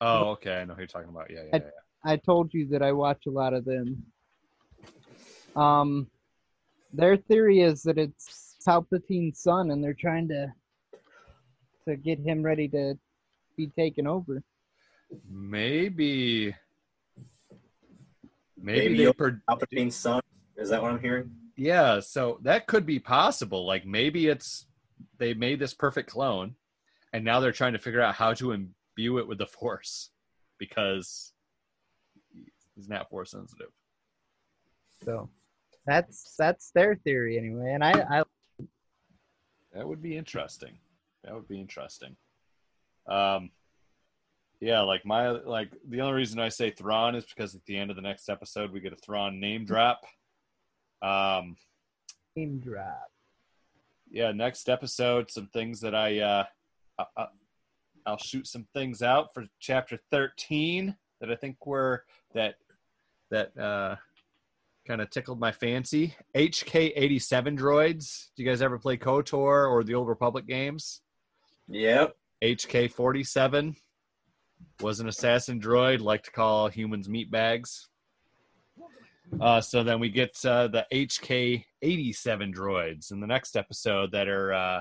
Oh, 0.00 0.30
okay. 0.32 0.56
I 0.56 0.64
know 0.64 0.74
who 0.74 0.80
you're 0.80 0.86
talking 0.88 1.08
about. 1.08 1.30
Yeah, 1.30 1.44
yeah, 1.52 1.60
yeah. 1.62 1.70
I 2.04 2.16
told 2.16 2.52
you 2.52 2.66
that 2.68 2.82
I 2.82 2.92
watch 2.92 3.24
a 3.26 3.30
lot 3.30 3.54
of 3.54 3.64
them. 3.64 4.02
Um, 5.56 6.08
their 6.92 7.16
theory 7.16 7.60
is 7.60 7.82
that 7.84 7.96
it's 7.96 8.56
Palpatine's 8.66 9.40
son, 9.40 9.70
and 9.70 9.82
they're 9.82 9.94
trying 9.94 10.28
to 10.28 10.52
to 11.88 11.96
get 11.96 12.18
him 12.18 12.42
ready 12.42 12.68
to 12.68 12.98
be 13.56 13.68
taken 13.68 14.06
over. 14.06 14.42
Maybe. 15.28 16.54
Maybe, 18.56 18.78
Maybe 18.80 18.96
they. 18.96 19.02
you'll- 19.02 19.14
Per- 19.14 19.42
Palpatine's 19.48 19.96
son. 19.96 20.20
Is 20.56 20.70
that 20.70 20.80
what 20.82 20.92
I'm 20.92 21.00
hearing? 21.00 21.30
yeah, 21.56 22.00
so 22.00 22.38
that 22.42 22.66
could 22.66 22.86
be 22.86 22.98
possible. 22.98 23.66
Like 23.66 23.84
maybe 23.84 24.26
it's 24.28 24.66
they 25.18 25.34
made 25.34 25.58
this 25.58 25.74
perfect 25.74 26.10
clone, 26.10 26.54
and 27.12 27.24
now 27.24 27.40
they're 27.40 27.52
trying 27.52 27.72
to 27.74 27.78
figure 27.78 28.00
out 28.00 28.14
how 28.14 28.32
to 28.34 28.52
imbue 28.52 29.18
it 29.18 29.26
with 29.28 29.38
the 29.38 29.46
Force 29.46 30.10
because 30.58 31.32
he's 32.74 32.88
not 32.88 33.10
Force 33.10 33.32
sensitive. 33.32 33.70
So 35.04 35.28
that's 35.86 36.34
that's 36.38 36.70
their 36.70 36.94
theory 36.96 37.36
anyway. 37.36 37.72
And 37.72 37.84
I, 37.84 37.90
I 38.20 38.22
That 39.72 39.86
would 39.86 40.00
be 40.02 40.16
interesting. 40.16 40.78
That 41.24 41.34
would 41.34 41.48
be 41.48 41.60
interesting. 41.60 42.16
Um, 43.08 43.50
yeah, 44.60 44.80
like 44.80 45.04
my 45.04 45.28
like 45.28 45.70
the 45.88 46.00
only 46.00 46.14
reason 46.14 46.38
I 46.40 46.48
say 46.48 46.70
Thrawn 46.70 47.14
is 47.14 47.24
because 47.24 47.54
at 47.54 47.64
the 47.66 47.76
end 47.76 47.90
of 47.90 47.96
the 47.96 48.02
next 48.02 48.28
episode 48.28 48.72
we 48.72 48.80
get 48.80 48.92
a 48.92 48.96
Thrawn 48.96 49.40
name 49.40 49.64
drop. 49.64 50.04
Um, 51.02 51.56
name 52.36 52.60
drop. 52.60 53.10
yeah, 54.10 54.32
next 54.32 54.68
episode, 54.68 55.30
some 55.30 55.48
things 55.48 55.80
that 55.80 55.94
I 55.94 56.20
uh, 56.20 56.44
I, 57.16 57.26
I'll 58.06 58.18
shoot 58.18 58.46
some 58.46 58.66
things 58.74 59.02
out 59.02 59.34
for 59.34 59.44
chapter 59.60 59.98
thirteen 60.10 60.96
that 61.20 61.30
I 61.30 61.36
think 61.36 61.66
were 61.66 62.04
that 62.34 62.54
that 63.30 63.56
uh, 63.58 63.96
kind 64.86 65.00
of 65.00 65.10
tickled 65.10 65.40
my 65.40 65.52
fancy. 65.52 66.14
HK 66.34 66.92
eighty 66.96 67.18
seven 67.18 67.56
droids. 67.56 68.28
Do 68.36 68.42
you 68.42 68.48
guys 68.48 68.62
ever 68.62 68.78
play 68.78 68.96
KOTOR 68.96 69.70
or 69.70 69.84
the 69.84 69.94
Old 69.94 70.08
Republic 70.08 70.46
games? 70.46 71.02
Yep. 71.68 72.14
HK 72.42 72.90
47 72.90 73.74
was 74.80 75.00
an 75.00 75.08
assassin 75.08 75.60
droid, 75.60 76.00
like 76.00 76.22
to 76.24 76.30
call 76.30 76.68
humans 76.68 77.08
meat 77.08 77.30
bags. 77.30 77.88
Uh, 79.40 79.60
so 79.60 79.82
then 79.82 79.98
we 79.98 80.10
get 80.10 80.36
uh, 80.44 80.68
the 80.68 80.86
HK 80.92 81.64
87 81.82 82.52
droids 82.52 83.10
in 83.10 83.20
the 83.20 83.26
next 83.26 83.56
episode 83.56 84.12
that 84.12 84.28
are 84.28 84.52
uh, 84.52 84.80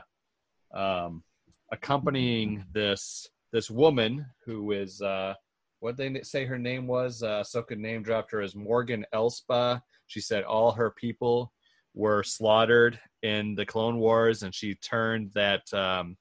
um, 0.73 1.23
accompanying 1.71 2.65
this 2.73 3.27
this 3.51 3.69
woman 3.69 4.25
who 4.45 4.71
is 4.71 5.01
uh, 5.01 5.33
what 5.79 5.95
they 5.95 6.21
say 6.23 6.45
her 6.45 6.57
name 6.57 6.87
was. 6.87 7.23
Uh, 7.23 7.43
Soka 7.43 7.77
name 7.77 8.03
dropped 8.03 8.31
her 8.31 8.41
as 8.41 8.55
Morgan 8.55 9.05
Elsbeth. 9.13 9.81
She 10.07 10.19
said 10.19 10.43
all 10.43 10.71
her 10.71 10.91
people 10.91 11.53
were 11.93 12.23
slaughtered 12.23 12.99
in 13.21 13.55
the 13.55 13.65
Clone 13.65 13.97
Wars, 13.97 14.43
and 14.43 14.53
she 14.53 14.75
turned 14.75 15.31
that 15.35 15.71
um, 15.73 16.17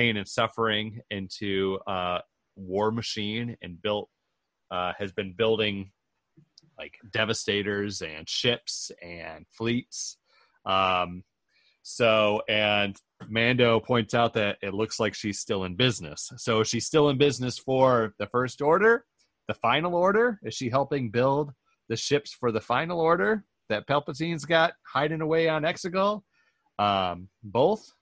pain 0.00 0.16
and 0.16 0.26
suffering 0.26 1.00
into 1.10 1.78
a 1.86 2.20
war 2.56 2.90
machine 2.90 3.56
and 3.60 3.82
built 3.82 4.08
uh, 4.70 4.92
has 4.98 5.12
been 5.12 5.34
building 5.36 5.90
like 6.78 6.94
devastators 7.12 8.00
and 8.00 8.26
ships 8.26 8.90
and 9.02 9.44
fleets. 9.50 10.16
Um, 10.64 11.22
so 11.82 12.40
and 12.48 12.96
mando 13.28 13.78
points 13.80 14.14
out 14.14 14.32
that 14.34 14.56
it 14.62 14.72
looks 14.72 14.98
like 14.98 15.12
she's 15.12 15.38
still 15.38 15.64
in 15.64 15.76
business. 15.76 16.32
So 16.38 16.60
is 16.60 16.68
she 16.68 16.80
still 16.80 17.10
in 17.10 17.18
business 17.18 17.58
for 17.58 18.14
the 18.18 18.26
first 18.26 18.62
order 18.62 19.04
the 19.48 19.54
final 19.54 19.94
order? 19.94 20.38
Is 20.42 20.54
she 20.54 20.70
helping 20.70 21.10
build 21.10 21.52
the 21.90 21.96
ships 21.96 22.32
for 22.32 22.52
the 22.52 22.60
final 22.60 23.00
order 23.00 23.44
that 23.68 23.86
palpatine's 23.86 24.46
got 24.46 24.72
hiding 24.86 25.20
away 25.20 25.48
on 25.48 25.62
exegol? 25.64 26.22
Um, 26.78 27.28
both 27.42 27.92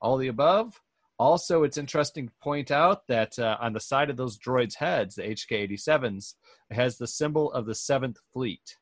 all 0.00 0.16
the 0.16 0.28
above 0.28 0.80
also, 1.24 1.62
it's 1.62 1.78
interesting 1.78 2.28
to 2.28 2.34
point 2.42 2.70
out 2.70 3.06
that 3.08 3.38
uh, 3.38 3.56
on 3.60 3.72
the 3.72 3.80
side 3.80 4.10
of 4.10 4.16
those 4.16 4.38
droids' 4.38 4.76
heads, 4.76 5.14
the 5.14 5.22
HK 5.22 5.70
87s, 5.72 6.34
it 6.70 6.74
has 6.74 6.98
the 6.98 7.06
symbol 7.06 7.50
of 7.52 7.66
the 7.66 7.74
Seventh 7.74 8.18
Fleet. 8.32 8.76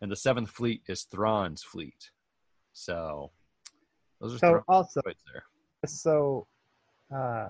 And 0.00 0.10
the 0.10 0.16
Seventh 0.16 0.50
Fleet 0.50 0.82
is 0.88 1.04
Thrawn's 1.04 1.62
fleet. 1.62 2.10
So, 2.72 3.30
those 4.20 4.34
are 4.34 4.38
So 4.38 4.48
Thrawn's 4.48 4.64
also, 4.68 5.00
droids 5.00 5.22
there. 5.32 5.44
so 5.86 6.46
uh, 7.14 7.48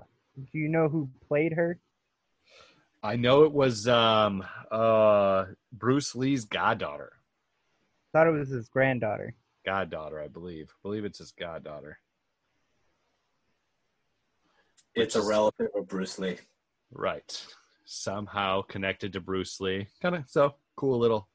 do 0.53 0.59
you 0.59 0.69
know 0.69 0.89
who 0.89 1.09
played 1.27 1.53
her? 1.55 1.81
I 3.03 3.17
know 3.17 3.45
it 3.45 3.53
was 3.53 3.87
um 3.89 4.45
uh 4.71 5.45
Bruce 5.73 6.15
Lee's 6.15 6.45
goddaughter. 6.45 7.13
Thought 8.13 8.27
it 8.27 8.31
was 8.33 8.49
his 8.49 8.69
granddaughter. 8.69 9.35
Goddaughter, 9.65 10.21
I 10.21 10.29
believe. 10.29 10.69
I 10.71 10.79
believe 10.83 11.05
it's 11.05 11.19
his 11.19 11.33
goddaughter. 11.33 11.99
It's 15.01 15.15
a 15.15 15.23
relative 15.23 15.69
of 15.77 15.87
Bruce 15.87 16.19
Lee. 16.19 16.39
Right. 16.91 17.47
Somehow 17.85 18.63
connected 18.63 19.13
to 19.13 19.21
Bruce 19.21 19.61
Lee. 19.61 19.87
Kind 20.03 20.17
of 20.17 20.25
so 20.29 20.55
cool 20.77 20.99
little. 20.99 21.29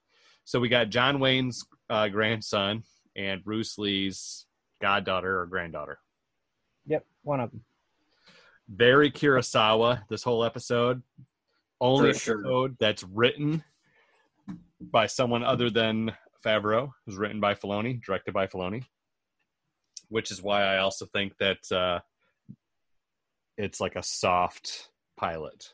So 0.46 0.60
we 0.60 0.70
got 0.70 0.90
John 0.90 1.20
Wayne's 1.20 1.66
uh, 1.90 2.10
grandson 2.10 2.84
and 3.16 3.44
Bruce 3.44 3.78
Lee's 3.78 4.46
goddaughter 4.82 5.40
or 5.40 5.46
granddaughter. 5.46 6.00
Yep, 6.86 7.06
one 7.24 7.40
of 7.40 7.52
them. 7.52 7.64
Very 8.68 9.10
Kurosawa. 9.12 10.02
This 10.10 10.24
whole 10.24 10.44
episode. 10.44 11.02
Only 11.80 12.14
sure. 12.14 12.40
episode 12.40 12.76
that's 12.80 13.04
written 13.04 13.64
by 14.82 15.08
someone 15.08 15.44
other 15.44 15.70
than 15.70 16.12
Favreau. 16.46 16.86
It 16.86 16.92
was 17.06 17.16
written 17.16 17.40
by 17.40 17.56
Filoni, 17.56 18.04
directed 18.04 18.34
by 18.34 18.48
Filoni. 18.48 18.84
Which 20.10 20.32
is 20.32 20.42
why 20.42 20.64
I 20.64 20.80
also 20.80 21.06
think 21.06 21.38
that 21.40 21.72
uh, 21.72 22.00
it's 23.58 23.80
like 23.80 23.96
a 23.96 24.04
soft 24.04 24.90
pilot 25.18 25.74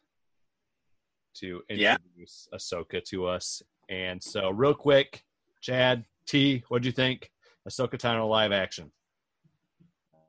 to 1.36 1.64
Yeah. 1.70 1.96
introduce 1.96 2.48
Ahsoka 2.54 3.04
to 3.06 3.26
us. 3.28 3.62
And 3.90 4.22
so, 4.22 4.50
real 4.50 4.74
quick, 4.74 5.24
Chad 5.62 6.06
T, 6.26 6.64
what'd 6.68 6.86
you 6.86 6.92
think? 6.92 7.32
Ahsoka 7.68 7.96
Tano 7.98 8.28
live 8.30 8.52
action. 8.52 8.92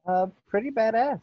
Uh, 0.07 0.27
pretty 0.49 0.71
badass. 0.71 1.21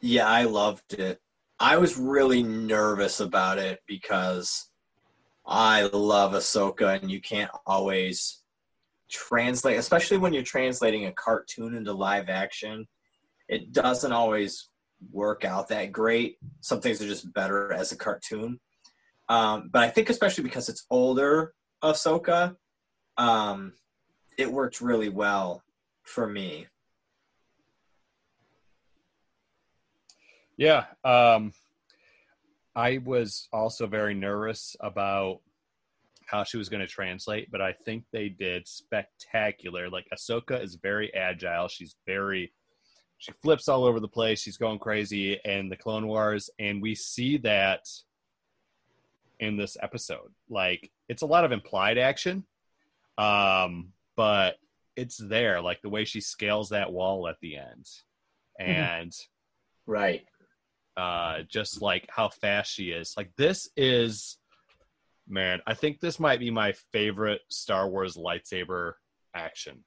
Yeah, 0.00 0.26
I 0.26 0.44
loved 0.44 0.94
it. 0.94 1.20
I 1.58 1.76
was 1.76 1.98
really 1.98 2.42
nervous 2.42 3.20
about 3.20 3.58
it 3.58 3.80
because 3.86 4.70
I 5.44 5.82
love 5.92 6.32
Ahsoka, 6.32 6.98
and 7.00 7.10
you 7.10 7.20
can't 7.20 7.50
always 7.66 8.42
translate, 9.10 9.78
especially 9.78 10.16
when 10.18 10.32
you're 10.32 10.42
translating 10.42 11.06
a 11.06 11.12
cartoon 11.12 11.74
into 11.74 11.92
live 11.92 12.28
action. 12.30 12.86
It 13.48 13.72
doesn't 13.72 14.12
always 14.12 14.69
work 15.12 15.44
out 15.44 15.68
that 15.68 15.92
great. 15.92 16.36
Some 16.60 16.80
things 16.80 17.00
are 17.00 17.06
just 17.06 17.32
better 17.32 17.72
as 17.72 17.92
a 17.92 17.96
cartoon. 17.96 18.60
Um, 19.28 19.70
but 19.72 19.82
I 19.82 19.88
think, 19.88 20.10
especially 20.10 20.44
because 20.44 20.68
it's 20.68 20.86
older 20.90 21.54
Ahsoka, 21.82 22.56
um, 23.16 23.72
it 24.36 24.50
worked 24.50 24.80
really 24.80 25.08
well 25.08 25.62
for 26.02 26.26
me. 26.26 26.66
Yeah. 30.56 30.84
Um, 31.04 31.52
I 32.76 32.98
was 32.98 33.48
also 33.52 33.86
very 33.86 34.14
nervous 34.14 34.76
about 34.80 35.40
how 36.26 36.44
she 36.44 36.56
was 36.56 36.68
going 36.68 36.80
to 36.80 36.86
translate, 36.86 37.50
but 37.50 37.60
I 37.60 37.72
think 37.72 38.04
they 38.12 38.28
did 38.28 38.68
spectacular. 38.68 39.88
Like 39.88 40.06
Ahsoka 40.14 40.62
is 40.62 40.76
very 40.76 41.12
agile. 41.14 41.68
She's 41.68 41.96
very, 42.06 42.52
she 43.20 43.32
flips 43.42 43.68
all 43.68 43.84
over 43.84 44.00
the 44.00 44.08
place. 44.08 44.40
She's 44.40 44.56
going 44.56 44.78
crazy 44.78 45.38
in 45.44 45.68
the 45.68 45.76
Clone 45.76 46.06
Wars, 46.06 46.48
and 46.58 46.80
we 46.80 46.94
see 46.94 47.36
that 47.38 47.86
in 49.38 49.56
this 49.58 49.76
episode. 49.82 50.32
Like 50.48 50.90
it's 51.08 51.20
a 51.22 51.26
lot 51.26 51.44
of 51.44 51.52
implied 51.52 51.98
action, 51.98 52.44
um, 53.18 53.92
but 54.16 54.56
it's 54.96 55.18
there. 55.18 55.60
Like 55.60 55.82
the 55.82 55.90
way 55.90 56.04
she 56.06 56.20
scales 56.22 56.70
that 56.70 56.90
wall 56.90 57.28
at 57.28 57.36
the 57.42 57.56
end, 57.58 57.86
and 58.58 59.14
Right. 59.86 60.24
uh, 60.96 61.42
just 61.46 61.82
like 61.82 62.08
how 62.08 62.30
fast 62.30 62.72
she 62.72 62.90
is. 62.90 63.14
Like 63.18 63.30
this 63.36 63.68
is, 63.76 64.38
man, 65.28 65.60
I 65.66 65.74
think 65.74 66.00
this 66.00 66.18
might 66.18 66.40
be 66.40 66.50
my 66.50 66.72
favorite 66.90 67.42
Star 67.50 67.86
Wars 67.86 68.16
lightsaber 68.16 68.94
action. 69.34 69.84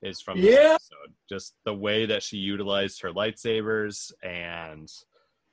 Is 0.00 0.20
from 0.20 0.40
this 0.40 0.54
Yeah. 0.54 0.74
episode. 0.74 1.14
Just 1.28 1.54
the 1.64 1.74
way 1.74 2.06
that 2.06 2.22
she 2.22 2.36
utilized 2.36 3.02
her 3.02 3.10
lightsabers 3.10 4.12
and 4.22 4.88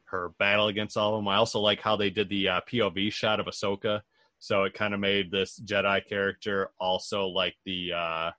her 0.06 0.30
battle 0.38 0.68
against 0.68 0.98
all 0.98 1.16
of 1.16 1.20
them. 1.20 1.28
I 1.28 1.38
also 1.38 1.60
like 1.60 1.82
how 1.82 1.96
they 1.96 2.12
did 2.12 2.30
the 2.30 2.50
uh, 2.50 2.62
POV 2.72 3.12
shot 3.12 3.40
of 3.40 3.48
Ahsoka. 3.48 4.02
So 4.38 4.64
it 4.64 4.76
kind 4.76 4.94
of 4.94 5.00
made 5.00 5.32
this 5.32 5.60
Jedi 5.60 6.06
character 6.08 6.70
also 6.80 7.26
like 7.26 7.56
the 7.66 7.94
uh, 7.94 8.32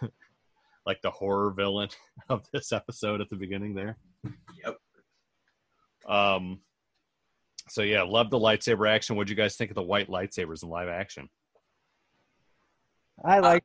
like 0.86 1.00
the 1.02 1.10
horror 1.10 1.50
villain 1.50 1.88
of 2.28 2.44
this 2.52 2.70
episode 2.72 3.20
at 3.20 3.28
the 3.28 3.36
beginning 3.36 3.74
there. 3.74 3.98
Yep. 4.64 4.76
Um. 6.08 6.60
So 7.68 7.82
yeah, 7.82 8.02
love 8.02 8.30
the 8.30 8.38
lightsaber 8.38 8.88
action. 8.88 9.16
What 9.16 9.22
would 9.22 9.30
you 9.30 9.36
guys 9.36 9.56
think 9.56 9.70
of 9.70 9.74
the 9.74 9.82
white 9.82 10.08
lightsabers 10.08 10.62
in 10.62 10.68
live 10.68 10.88
action? 10.88 11.28
I 13.24 13.40
like. 13.40 13.64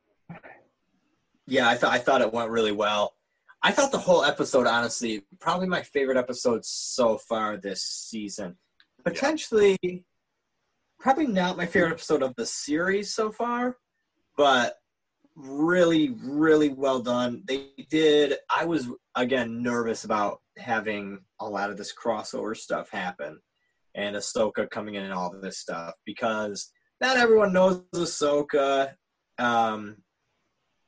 Yeah, 1.48 1.68
I 1.68 1.76
thought 1.76 1.94
I 1.94 2.00
thought 2.00 2.22
it 2.22 2.34
went 2.34 2.52
really 2.52 2.72
well. 2.72 3.14
I 3.62 3.72
thought 3.72 3.92
the 3.92 3.98
whole 3.98 4.24
episode, 4.24 4.68
honestly, 4.68 5.26
probably 5.40 5.68
my 5.68 5.82
favorite 5.82 6.18
episode 6.18 6.66
so 6.66 7.18
far 7.18 7.58
this 7.58 7.84
season. 7.84 8.58
Potentially, 9.06 9.78
probably 11.00 11.28
not 11.28 11.58
my 11.58 11.66
favorite 11.66 11.92
episode 11.92 12.24
of 12.24 12.36
the 12.36 12.46
series 12.46 13.14
so 13.14 13.32
far, 13.32 13.78
but 14.38 14.76
really, 15.36 16.16
really 16.22 16.70
well 16.70 17.00
done. 17.00 17.44
They 17.46 17.70
did. 17.90 18.36
I 18.54 18.66
was 18.66 18.88
again 19.16 19.62
nervous 19.62 20.04
about 20.04 20.40
having 20.58 21.20
a 21.40 21.48
lot 21.48 21.70
of 21.70 21.78
this 21.78 21.94
crossover 21.94 22.56
stuff 22.56 22.90
happen 22.90 23.40
and 23.96 24.16
Ahsoka 24.16 24.70
coming 24.70 24.96
in 24.96 25.04
and 25.04 25.14
all 25.14 25.34
of 25.34 25.42
this 25.42 25.58
stuff 25.58 25.94
because 26.06 26.72
not 27.02 27.18
everyone 27.18 27.54
knows 27.54 27.82
Ahsoka. 27.96 28.94
Um, 29.38 29.98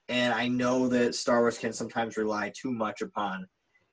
and 0.10 0.34
I 0.34 0.48
know 0.48 0.88
that 0.90 1.16
Star 1.16 1.40
Wars 1.42 1.58
can 1.58 1.74
sometimes 1.74 2.18
rely 2.18 2.52
too 2.56 2.72
much 2.72 3.02
upon 3.02 3.48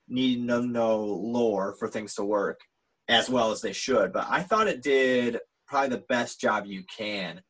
needing 0.08 0.46
to 0.48 0.62
know 0.62 1.04
lore 1.04 1.74
for 1.78 1.88
things 1.88 2.14
to 2.14 2.24
work 2.24 2.60
as 3.08 3.30
well 3.30 3.50
as 3.50 3.60
they 3.60 3.72
should. 3.72 4.12
But 4.12 4.26
I 4.28 4.42
thought 4.42 4.68
it 4.68 4.82
did 4.82 5.38
probably 5.66 5.90
the 5.96 6.04
best 6.08 6.40
job 6.40 6.66
you 6.66 6.84
can. 6.84 7.40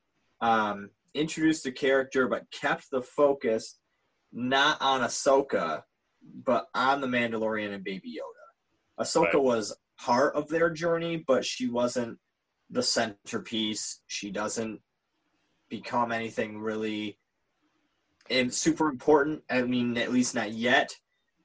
Um, 0.40 0.90
introduced 1.14 1.64
the 1.64 1.72
character, 1.72 2.28
but 2.28 2.50
kept 2.50 2.90
the 2.90 3.02
focus 3.02 3.78
not 4.32 4.80
on 4.80 5.00
Ahsoka, 5.02 5.82
but 6.22 6.66
on 6.74 7.00
the 7.00 7.06
Mandalorian 7.06 7.74
and 7.74 7.84
Baby 7.84 8.18
Yoda. 8.18 9.04
Ahsoka 9.04 9.34
Right. 9.34 9.42
was 9.42 9.76
part 9.98 10.34
of 10.34 10.48
their 10.48 10.70
journey, 10.70 11.22
but 11.26 11.44
she 11.44 11.68
wasn't 11.68 12.18
the 12.70 12.82
centerpiece. 12.82 14.00
She 14.06 14.30
doesn't 14.30 14.80
become 15.68 16.12
anything 16.12 16.60
really 16.60 17.18
and 18.32 18.52
super 18.52 18.88
important. 18.88 19.42
I 19.50 19.62
mean, 19.62 19.96
at 19.98 20.12
least 20.12 20.34
not 20.34 20.52
yet. 20.52 20.96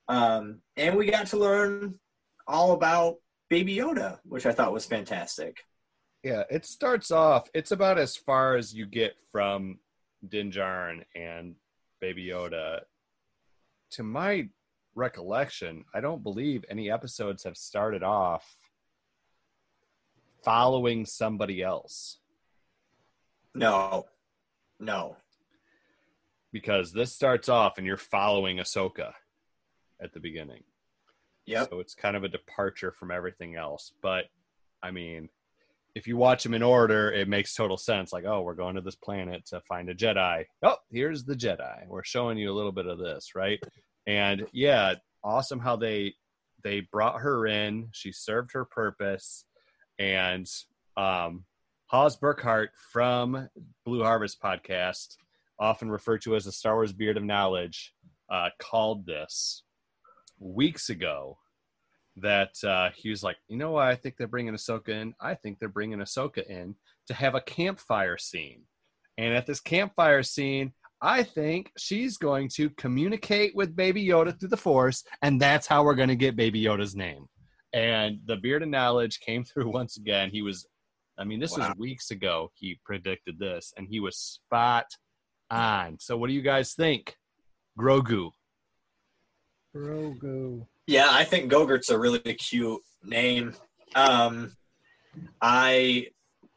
Um, 0.07 0.61
and 0.77 0.95
we 0.95 1.11
got 1.11 1.27
to 1.27 1.37
learn 1.37 1.99
all 2.47 2.71
about 2.71 3.17
Baby 3.49 3.75
Yoda, 3.75 4.19
which 4.23 4.45
I 4.45 4.51
thought 4.51 4.73
was 4.73 4.85
fantastic. 4.85 5.57
Yeah, 6.23 6.43
it 6.49 6.65
starts 6.65 7.11
off. 7.11 7.49
It's 7.53 7.71
about 7.71 7.99
as 7.99 8.15
far 8.15 8.55
as 8.55 8.73
you 8.73 8.85
get 8.85 9.15
from 9.31 9.79
Din 10.27 10.51
Djarin 10.51 11.03
and 11.15 11.55
Baby 12.01 12.25
Yoda. 12.25 12.79
To 13.91 14.03
my 14.03 14.49
recollection, 14.95 15.85
I 15.93 16.01
don't 16.01 16.23
believe 16.23 16.65
any 16.69 16.89
episodes 16.89 17.43
have 17.43 17.55
started 17.55 18.03
off 18.03 18.57
following 20.43 21.05
somebody 21.05 21.61
else 21.61 22.19
No, 23.53 24.05
no. 24.79 25.17
Because 26.57 26.91
this 26.91 27.13
starts 27.13 27.49
off 27.49 27.77
and 27.77 27.85
you're 27.85 27.97
following 27.97 28.57
Ahsoka 28.57 29.11
at 30.01 30.11
the 30.11 30.19
beginning. 30.19 30.63
Yeah. 31.45 31.65
So 31.69 31.79
it's 31.79 31.93
kind 31.93 32.17
of 32.17 32.23
a 32.23 32.29
departure 32.29 32.91
from 32.91 33.11
everything 33.11 33.55
else. 33.55 33.93
But 34.01 34.25
I 34.81 34.89
mean, 34.89 35.29
if 35.93 36.07
you 36.07 36.17
watch 36.17 36.41
them 36.41 36.55
in 36.55 36.63
order, 36.63 37.11
it 37.11 37.27
makes 37.27 37.53
total 37.53 37.77
sense. 37.77 38.11
Like, 38.11 38.25
oh, 38.25 38.41
we're 38.41 38.55
going 38.55 38.73
to 38.73 38.81
this 38.81 38.95
planet 38.95 39.45
to 39.47 39.61
find 39.61 39.87
a 39.89 39.93
Jedi. 39.93 40.45
Oh, 40.63 40.77
here's 40.91 41.25
the 41.25 41.35
Jedi. 41.35 41.87
We're 41.87 42.03
showing 42.03 42.39
you 42.39 42.51
a 42.51 42.55
little 42.55 42.71
bit 42.71 42.87
of 42.87 42.97
this, 42.97 43.35
right? 43.35 43.59
And 44.07 44.47
yeah, 44.51 44.95
awesome 45.23 45.59
how 45.59 45.75
they 45.75 46.15
they 46.63 46.79
brought 46.91 47.21
her 47.21 47.45
in. 47.45 47.89
She 47.91 48.11
served 48.11 48.53
her 48.53 48.65
purpose, 48.65 49.45
and 49.99 50.49
um, 50.97 51.45
Haas 51.85 52.17
Burkhart 52.17 52.69
from 52.91 53.47
Blue 53.85 54.01
Harvest 54.01 54.41
podcast, 54.41 55.17
often 55.59 55.89
referred 55.89 56.21
to 56.23 56.35
as 56.35 56.45
the 56.45 56.51
Star 56.51 56.75
Wars 56.75 56.93
Beard 56.93 57.17
of 57.17 57.23
Knowledge, 57.23 57.93
uh, 58.29 58.49
called 58.59 59.05
this 59.05 59.63
weeks 60.39 60.89
ago 60.89 61.37
that 62.17 62.51
uh, 62.63 62.89
he 62.95 63.09
was 63.09 63.23
like, 63.23 63.37
you 63.47 63.57
know 63.57 63.71
what? 63.71 63.87
I 63.87 63.95
think 63.95 64.15
they're 64.17 64.27
bringing 64.27 64.53
Ahsoka 64.53 64.89
in. 64.89 65.13
I 65.21 65.35
think 65.35 65.59
they're 65.59 65.69
bringing 65.69 65.99
Ahsoka 65.99 66.45
in 66.47 66.75
to 67.07 67.13
have 67.13 67.35
a 67.35 67.41
campfire 67.41 68.17
scene. 68.17 68.63
And 69.17 69.33
at 69.33 69.45
this 69.45 69.59
campfire 69.59 70.23
scene, 70.23 70.73
I 71.01 71.23
think 71.23 71.71
she's 71.77 72.17
going 72.17 72.49
to 72.55 72.69
communicate 72.71 73.55
with 73.55 73.75
Baby 73.75 74.03
Yoda 74.05 74.37
through 74.39 74.49
the 74.49 74.57
Force, 74.57 75.03
and 75.21 75.39
that's 75.39 75.67
how 75.67 75.83
we're 75.83 75.95
going 75.95 76.09
to 76.09 76.15
get 76.15 76.35
Baby 76.35 76.63
Yoda's 76.63 76.95
name. 76.95 77.27
And 77.73 78.19
the 78.25 78.37
beard 78.37 78.63
of 78.63 78.69
knowledge 78.69 79.19
came 79.19 79.43
through 79.45 79.69
once 79.71 79.97
again. 79.97 80.29
He 80.31 80.41
was, 80.41 80.65
I 81.19 81.23
mean, 81.23 81.39
this 81.39 81.55
Wow. 81.57 81.69
was 81.69 81.77
weeks 81.77 82.09
ago. 82.09 82.51
He 82.55 82.79
predicted 82.83 83.37
this, 83.37 83.73
and 83.77 83.87
he 83.87 83.99
was 83.99 84.17
spot 84.17 84.85
on. 85.51 85.97
So, 85.99 86.17
what 86.17 86.27
do 86.27 86.33
you 86.33 86.41
guys 86.41 86.73
think? 86.73 87.15
Grogu. 87.79 88.31
Grogu. 89.75 90.65
Yeah, 90.87 91.07
I 91.11 91.23
think 91.23 91.51
Gogurt's 91.51 91.89
a 91.89 91.99
really 91.99 92.19
cute 92.19 92.81
name. 93.03 93.53
Um, 93.95 94.55
I 95.41 96.07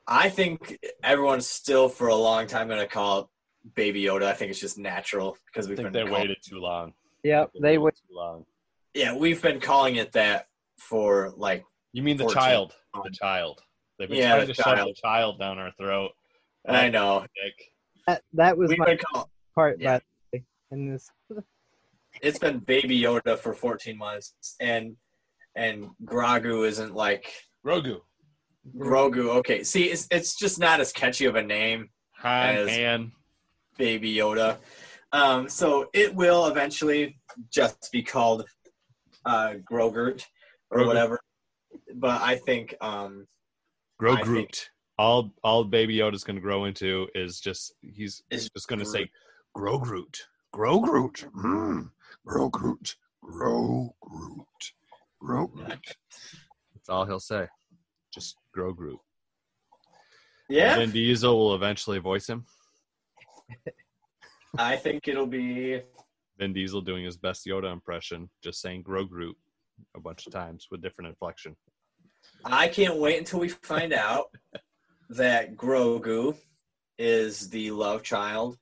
I 0.07 0.29
think 0.29 0.79
everyone's 1.03 1.47
still 1.47 1.89
for 1.89 2.09
a 2.09 2.15
long 2.15 2.47
time 2.47 2.69
going 2.69 2.81
to 2.81 2.87
call 2.87 3.21
it 3.21 3.27
Baby 3.75 4.03
Yoda. 4.05 4.25
I 4.25 4.33
think 4.33 4.51
it's 4.51 4.61
just 4.61 4.79
natural 4.79 5.37
because 5.47 5.69
we've 5.69 5.77
think 5.77 5.93
been 5.93 6.05
they 6.05 6.11
call- 6.11 6.21
waited 6.21 6.39
too 6.43 6.59
long. 6.59 6.93
Yep, 7.25 7.51
they 7.61 7.77
waited 7.79 7.99
too 8.09 8.17
long. 8.17 8.45
Yeah, 8.95 9.15
we've 9.15 9.41
been 9.43 9.61
calling 9.61 9.97
it 9.97 10.13
that 10.13 10.47
for 10.79 11.33
like 11.37 11.65
You 11.93 12.03
mean 12.03 12.17
the 12.17 12.25
14. 12.25 12.41
child? 12.43 12.75
The 13.05 13.11
child. 13.11 13.61
They've 13.99 14.09
been 14.09 14.19
Yeah, 14.19 14.35
trying 14.37 14.47
the 14.47 14.55
to 14.55 14.63
shove 14.63 14.65
the 14.71 14.77
child. 14.77 14.97
child 14.97 15.39
down 15.39 15.59
our 15.59 15.73
throat. 15.73 16.13
I 16.67 16.89
know 16.89 17.21
Nick. 17.21 17.55
That, 18.07 18.23
that 18.35 18.57
was 18.57 18.71
we've 18.71 18.79
my 18.79 18.97
call- 18.97 19.31
part, 19.55 19.81
yeah. 19.81 19.99
by 19.99 20.03
the 20.33 20.39
way, 20.39 20.45
in 20.73 20.91
this. 20.93 21.11
it's 22.23 22.39
been 22.39 22.59
Baby 22.59 23.01
Yoda 23.01 23.39
for 23.39 23.53
14 23.55 23.97
months, 23.97 24.35
and 24.61 24.97
and 25.57 25.91
Grogu 26.05 26.67
isn't 26.67 26.95
like 26.95 27.33
Grogu. 27.67 28.01
Grogu. 28.77 29.29
Okay, 29.37 29.63
see, 29.65 29.85
it's 29.85 30.07
it's 30.11 30.37
just 30.37 30.59
not 30.59 30.81
as 30.81 30.93
catchy 30.93 31.27
of 31.27 31.37
a 31.37 31.43
name 31.43 31.89
Han, 32.19 32.57
As- 32.57 32.69
Han. 32.77 33.13
Baby 33.79 34.15
Yoda. 34.15 34.59
Um, 35.13 35.49
so 35.49 35.89
it 35.93 36.15
will 36.15 36.47
eventually 36.47 37.19
just 37.53 37.91
be 37.91 38.03
called 38.03 38.45
uh, 39.25 39.55
Grogurt 39.69 40.25
or 40.71 40.79
Grogu. 40.81 40.87
whatever. 40.87 41.21
But 41.95 42.21
I 42.23 42.37
think 42.37 42.75
um, 42.81 43.27
Grow 43.99 44.15
I 44.15 44.23
think- 44.23 44.57
all 45.01 45.33
all 45.43 45.65
Baby 45.65 45.97
Yoda's 45.97 46.25
going 46.25 46.37
to 46.37 46.43
grow 46.43 46.67
into 46.67 47.09
is 47.15 47.41
just 47.41 47.73
he's 47.81 48.23
Is 48.31 48.51
just 48.51 48.69
going 48.69 48.81
to 48.81 48.85
Groot. 48.85 48.95
say, 48.95 49.11
"Grow 49.55 49.79
Groot, 49.79 50.27
grow 50.53 50.79
Groot, 50.79 51.25
mm, 51.35 51.91
grow 52.27 52.51
Groot, 52.51 52.97
grow 53.23 53.95
Groot, 54.03 54.73
grow 55.19 55.47
Groot." 55.47 55.97
That's 56.75 56.89
all 56.91 57.07
he'll 57.07 57.19
say. 57.19 57.49
Just 58.13 58.37
grow 58.53 58.75
Groot. 58.75 58.99
yeah, 60.51 60.77
Vin 60.77 60.91
Diesel 60.91 61.35
will 61.39 61.55
eventually 61.55 61.99
voice 61.99 62.29
him. 62.29 62.45
I 64.59 64.77
think 64.77 65.09
it'll 65.09 65.27
be 65.27 65.81
Vin 66.39 66.53
Diesel 66.53 66.83
doing 66.83 67.05
his 67.07 67.17
best 67.17 67.47
Yoda 67.47 67.73
impression, 67.73 68.29
just 68.45 68.61
saying 68.61 68.83
"grow 68.83 69.05
Groot" 69.05 69.37
a 69.97 70.01
bunch 70.01 70.27
of 70.27 70.33
times 70.35 70.67
with 70.71 70.83
different 70.83 71.09
inflection. 71.09 71.57
I 72.45 72.69
can't 72.69 72.97
wait 72.99 73.19
until 73.19 73.41
we 73.41 73.49
find 73.49 73.95
out 73.95 74.27
that 75.11 75.57
Grogu 75.57 76.37
is 76.99 77.49
the 77.51 77.71
love 77.71 78.03
child 78.03 78.57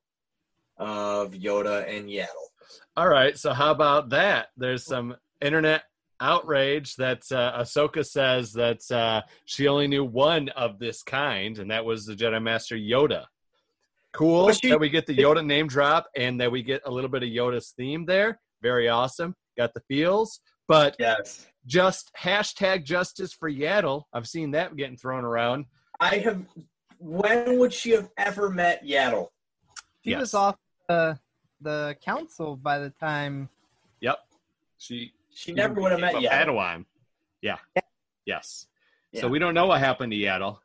of 0.76 1.32
Yoda 1.32 1.88
and 1.88 2.08
Yaddle. 2.08 2.26
All 2.96 3.08
right, 3.08 3.36
so 3.36 3.52
how 3.52 3.70
about 3.70 4.10
that? 4.10 4.48
There's 4.56 4.84
some 4.84 5.16
internet 5.40 5.82
outrage 6.20 6.96
that 6.96 7.22
uh, 7.30 7.60
Ahsoka 7.62 8.04
says 8.04 8.52
that 8.54 8.80
uh, 8.90 9.22
she 9.44 9.68
only 9.68 9.86
knew 9.86 10.04
one 10.04 10.48
of 10.50 10.78
this 10.78 11.02
kind, 11.02 11.58
and 11.58 11.70
that 11.70 11.84
was 11.84 12.04
the 12.06 12.14
Jedi 12.14 12.42
Master 12.42 12.76
Yoda. 12.76 13.24
Cool 14.12 14.46
Well, 14.46 14.54
she- 14.54 14.70
that 14.70 14.80
we 14.80 14.88
get 14.88 15.06
the 15.06 15.16
Yoda 15.16 15.44
name 15.44 15.68
drop 15.68 16.06
and 16.16 16.40
that 16.40 16.50
we 16.50 16.62
get 16.62 16.82
a 16.86 16.90
little 16.90 17.10
bit 17.10 17.22
of 17.22 17.28
Yoda's 17.28 17.72
theme 17.76 18.04
there. 18.04 18.40
Very 18.62 18.88
awesome. 18.88 19.34
Got 19.56 19.74
the 19.74 19.80
feels, 19.88 20.40
but 20.66 20.96
Yes. 20.98 21.46
just 21.66 22.10
hashtag 22.18 22.84
justice 22.84 23.32
for 23.32 23.50
Yaddle. 23.50 24.04
I've 24.12 24.26
seen 24.26 24.52
that 24.52 24.74
getting 24.76 24.96
thrown 24.96 25.24
around. 25.24 25.66
I 26.00 26.16
have. 26.18 26.44
When 27.00 27.58
would 27.58 27.72
she 27.72 27.90
have 27.90 28.10
ever 28.16 28.50
met 28.50 28.84
Yaddle? 28.84 29.28
He 30.00 30.10
Yes. 30.10 30.20
was 30.20 30.34
off 30.34 30.56
the 30.88 31.18
the 31.60 31.96
council 32.04 32.56
by 32.56 32.78
the 32.78 32.90
time. 32.90 33.48
Yep, 34.00 34.18
she 34.78 35.12
She 35.32 35.52
never 35.52 35.80
would 35.80 35.92
have 35.92 36.00
met 36.00 36.14
became 36.14 36.30
Yaddle. 36.30 36.54
Padawan. 36.56 36.84
Yeah. 37.42 37.56
Yes. 38.24 38.66
Yeah. 39.12 39.20
So 39.22 39.28
we 39.28 39.38
don't 39.38 39.54
know 39.54 39.66
what 39.66 39.80
happened 39.80 40.12
to 40.12 40.18
Yaddle, 40.18 40.58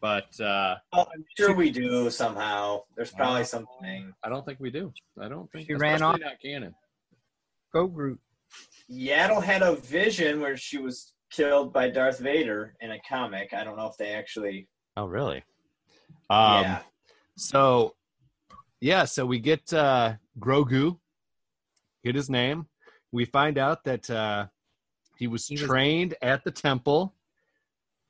but 0.00 0.38
uh, 0.40 0.76
Oh, 0.92 1.06
I'm 1.12 1.24
sure 1.36 1.54
we 1.54 1.70
do 1.70 2.10
somehow. 2.10 2.82
There's 2.96 3.12
probably 3.12 3.42
Uh, 3.42 3.44
something. 3.44 4.14
I 4.22 4.28
don't 4.28 4.44
think 4.46 4.60
we 4.60 4.70
do. 4.70 4.92
I 5.20 5.28
don't 5.28 5.50
think 5.52 5.66
She 5.66 5.74
ran 5.74 6.02
off. 6.02 6.16
especially 6.16 6.30
Not 6.32 6.40
canon. 6.40 6.74
Go 7.72 7.86
Groot. 7.86 8.20
Yaddle 8.90 9.42
had 9.42 9.62
a 9.62 9.76
vision 9.76 10.40
where 10.40 10.56
she 10.56 10.78
was 10.78 11.12
killed 11.30 11.72
by 11.72 11.88
Darth 11.88 12.18
Vader 12.18 12.74
in 12.80 12.92
a 12.92 12.98
comic. 13.08 13.52
I 13.54 13.64
don't 13.64 13.76
know 13.76 13.86
if 13.86 13.96
they 13.96 14.12
actually. 14.12 14.68
Oh, 14.96 15.06
really? 15.06 15.42
Um, 16.28 16.62
yeah. 16.62 16.78
So, 17.36 17.94
yeah. 18.80 19.04
So 19.04 19.24
we 19.26 19.38
get 19.38 19.72
uh, 19.72 20.14
Grogu. 20.38 20.98
Get 22.04 22.14
his 22.14 22.30
name. 22.30 22.66
We 23.12 23.24
find 23.24 23.58
out 23.58 23.84
that 23.84 24.08
uh, 24.10 24.46
he 25.16 25.26
was 25.26 25.46
He 25.46 25.54
was- 25.54 25.62
trained 25.64 26.14
at 26.22 26.44
the 26.44 26.50
temple 26.50 27.14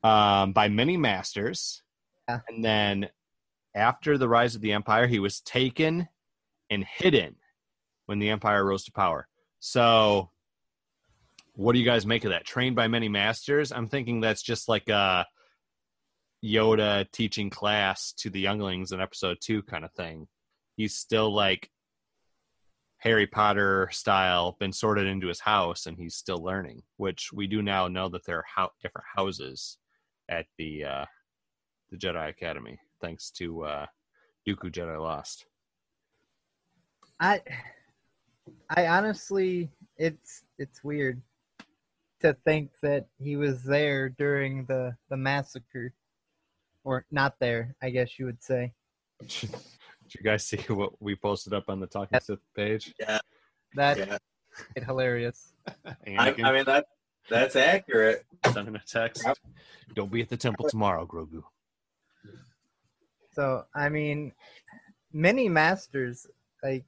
um, 0.03 0.53
by 0.53 0.69
many 0.69 0.97
masters, 0.97 1.83
Yeah. 2.29 2.41
and 2.49 2.65
then 2.65 3.09
after 3.75 4.17
the 4.17 4.29
rise 4.29 4.55
of 4.55 4.61
the 4.63 4.73
empire, 4.73 5.07
he 5.07 5.19
was 5.19 5.41
taken 5.43 6.09
and 6.71 6.85
hidden 6.85 7.37
when 8.07 8.19
the 8.19 8.31
empire 8.31 8.65
rose 8.65 8.85
to 8.85 8.93
power. 8.93 9.29
So, 9.59 10.31
what 11.55 11.73
do 11.73 11.79
you 11.79 11.85
guys 11.85 12.07
make 12.07 12.25
of 12.25 12.31
that? 12.31 12.45
Trained 12.45 12.77
by 12.77 12.89
many 12.89 13.09
masters? 13.09 13.73
I'm 13.73 13.89
thinking 13.89 14.21
that's 14.21 14.43
just 14.43 14.69
like 14.69 14.89
a 14.89 15.27
Yoda 16.45 17.11
teaching 17.13 17.51
class 17.51 18.13
to 18.19 18.31
the 18.31 18.41
younglings 18.41 18.93
in 18.93 19.01
episode 19.01 19.39
two 19.41 19.63
kind 19.63 19.85
of 19.85 19.93
thing. 19.93 20.27
He's 20.77 20.95
still 20.95 21.35
like 21.35 21.71
Harry 22.99 23.27
Potter 23.27 23.89
style, 23.93 24.57
been 24.59 24.73
sorted 24.73 25.07
into 25.07 25.27
his 25.27 25.41
house, 25.41 25.87
and 25.87 25.99
he's 25.99 26.15
still 26.15 26.43
learning. 26.43 26.83
Which 26.97 27.31
we 27.33 27.47
do 27.47 27.63
now 27.63 27.89
know 27.89 28.09
that 28.11 28.25
there 28.25 28.39
are 28.39 28.45
hou- 28.57 28.73
different 28.83 29.07
houses 29.15 29.79
at 30.29 30.47
the 30.59 30.85
uh, 30.85 31.05
the 31.91 31.97
Jedi 31.97 32.29
Academy, 32.29 32.79
thanks 33.01 33.31
to 33.33 33.65
uh, 33.65 33.87
Dooku 34.47 34.71
Jedi 34.71 35.01
Lost. 35.01 35.47
I 37.19 37.41
I 38.71 38.87
honestly 38.87 39.71
it's 39.97 40.45
it's 40.59 40.83
weird 40.83 41.21
to 42.21 42.35
think 42.45 42.71
that 42.83 43.07
he 43.19 43.37
was 43.37 43.63
there 43.63 44.09
during 44.09 44.65
the 44.67 44.97
the 45.09 45.17
massacre 45.17 45.93
or 46.85 47.05
not 47.11 47.35
there, 47.41 47.75
I 47.83 47.91
guess 47.91 48.19
you 48.19 48.27
would 48.27 48.43
say. 48.43 48.73
Did 49.21 49.51
you 50.15 50.23
guys 50.23 50.47
see 50.47 50.57
what 50.69 51.01
we 51.01 51.15
posted 51.17 51.53
up 51.53 51.65
on 51.69 51.81
the 51.81 51.87
Talking 51.87 52.15
Yep. 52.15 52.23
Sith 52.23 52.39
page? 52.57 52.95
Yeah. 52.99 53.19
That's 53.75 53.99
Yeah. 54.01 54.19
hilarious. 54.85 55.53
I, 56.07 56.35
I 56.43 56.53
mean 56.53 56.65
that 56.65 56.87
that's 57.29 57.55
accurate. 57.57 58.25
sending 58.53 58.75
a 58.75 58.83
text. 58.87 59.27
Don't 59.95 60.11
be 60.11 60.23
at 60.23 60.29
the 60.29 60.37
temple 60.37 60.69
tomorrow, 60.69 61.07
Grogu. 61.07 61.43
So 63.35 63.65
I 63.75 63.89
mean 63.89 64.33
many 65.13 65.49
masters 65.49 66.27
like 66.63 66.85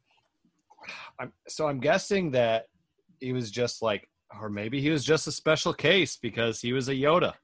I'm, 1.19 1.32
so 1.47 1.69
I'm 1.69 1.78
guessing 1.78 2.32
that 2.32 2.66
he 3.20 3.32
was 3.32 3.51
just 3.51 3.82
like, 3.82 4.09
or 4.41 4.49
maybe 4.49 4.81
he 4.81 4.91
was 4.91 5.05
just 5.05 5.27
a 5.27 5.33
special 5.33 5.73
case 5.75 6.17
because 6.17 6.61
he 6.61 6.73
was 6.73 6.89
a 6.89 6.95
Yoda, 6.95 7.35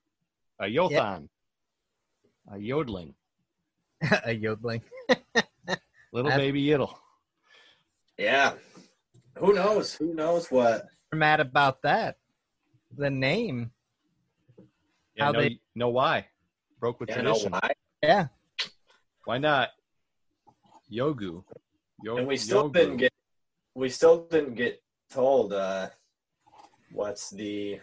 a 0.60 0.64
Yothan, 0.64 1.28
a 2.52 2.58
yodeling, 2.58 3.14
a 4.24 4.32
yodeling. 4.32 4.82
little 6.12 6.30
That's- 6.30 6.38
baby 6.38 6.64
Yiddle. 6.64 6.94
Yeah. 8.16 8.54
Who 9.36 9.52
knows? 9.54 9.94
Who 9.94 10.14
knows 10.14 10.50
what? 10.50 10.86
We're 11.12 11.18
mad 11.18 11.40
about 11.40 11.82
that. 11.82 12.16
The 12.96 13.10
name. 13.10 13.70
Yeah, 15.14 15.24
How 15.26 15.32
know, 15.32 15.40
they- 15.42 15.60
know 15.74 15.88
why? 15.90 16.26
Broke 16.80 17.00
with 17.00 17.10
You 17.10 17.16
know 17.16 17.22
tradition. 17.32 17.52
why? 17.52 17.70
Yeah. 18.02 18.26
Why 19.24 19.38
not? 19.38 19.70
Yogu. 20.90 21.44
Yo- 22.02 22.16
And 22.16 22.26
we 22.26 22.36
still 22.36 22.70
Yogu. 22.70 22.72
didn't 22.74 22.96
get 22.96 23.12
we 23.74 23.88
still 23.88 24.24
didn't 24.26 24.54
get 24.54 24.82
told 25.10 25.52
uh 25.52 25.88
what's 26.92 27.30
the 27.30 27.80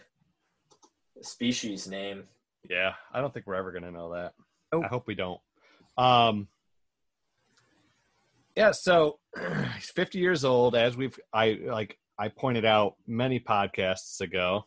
species 1.22 1.88
name. 1.88 2.24
Yeah, 2.68 2.92
I 3.12 3.20
don't 3.20 3.32
think 3.32 3.46
we're 3.46 3.54
ever 3.54 3.72
gonna 3.72 3.90
know 3.90 4.12
that. 4.12 4.34
Nope. 4.72 4.84
I 4.84 4.88
hope 4.88 5.06
we 5.06 5.14
don't. 5.14 5.40
Um, 5.96 6.48
yeah, 8.56 8.72
so 8.72 9.18
he's 9.74 9.90
50 9.90 10.18
years 10.18 10.44
old, 10.44 10.74
as 10.74 10.96
we've 10.96 11.18
I 11.32 11.58
like 11.64 11.98
I 12.18 12.28
pointed 12.28 12.64
out 12.64 12.96
many 13.06 13.40
podcasts 13.40 14.20
ago. 14.20 14.66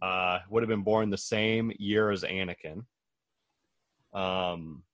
Uh, 0.00 0.38
would 0.48 0.62
have 0.62 0.68
been 0.68 0.84
born 0.84 1.10
the 1.10 1.18
same 1.18 1.72
year 1.78 2.12
as 2.12 2.22
Anakin. 2.22 2.84
Um, 4.12 4.84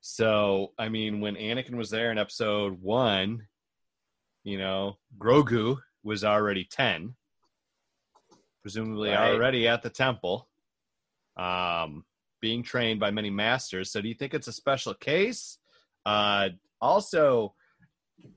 so 0.00 0.72
I 0.78 0.88
mean, 0.88 1.20
when 1.20 1.36
Anakin 1.36 1.76
was 1.76 1.90
there 1.90 2.10
in 2.12 2.18
Episode 2.18 2.80
One, 2.82 3.46
you 4.42 4.58
know, 4.58 4.98
Grogu 5.18 5.78
was 6.04 6.22
already 6.22 6.64
10. 6.64 7.16
presumably 8.62 9.10
Right. 9.10 9.34
already 9.34 9.68
at 9.68 9.82
the 9.82 9.90
temple, 9.90 10.48
um, 11.36 12.06
being 12.40 12.62
trained 12.62 12.98
by 12.98 13.10
many 13.10 13.28
masters. 13.28 13.90
So, 13.90 14.00
do 14.00 14.08
you 14.08 14.14
think 14.14 14.32
it's 14.32 14.48
a 14.48 14.52
special 14.54 14.94
case? 14.94 15.58
Uh, 16.06 16.48
also, 16.80 17.54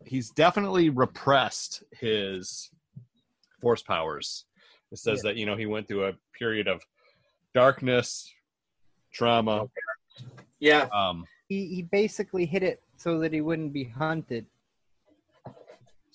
he's 0.06 0.30
definitely 0.32 0.90
repressed 0.90 1.82
his 1.92 2.70
force 3.62 3.82
powers. 3.82 4.44
It 4.92 4.98
says 4.98 5.22
that 5.22 5.38
you 5.38 5.46
know 5.46 5.56
he 5.56 5.66
went 5.66 5.88
through 5.88 6.08
a 6.08 6.14
period 6.38 6.68
of 6.68 6.82
darkness, 7.54 8.30
trauma. 9.14 9.70
Yeah, 10.60 10.90
Um, 10.94 11.26
He 11.48 11.68
he 11.76 11.84
basically 11.84 12.46
hit 12.46 12.64
it 12.64 12.84
so 12.98 13.20
that 13.20 13.32
he 13.32 13.40
wouldn't 13.40 13.72
be 13.72 13.86
hunted. 13.86 14.46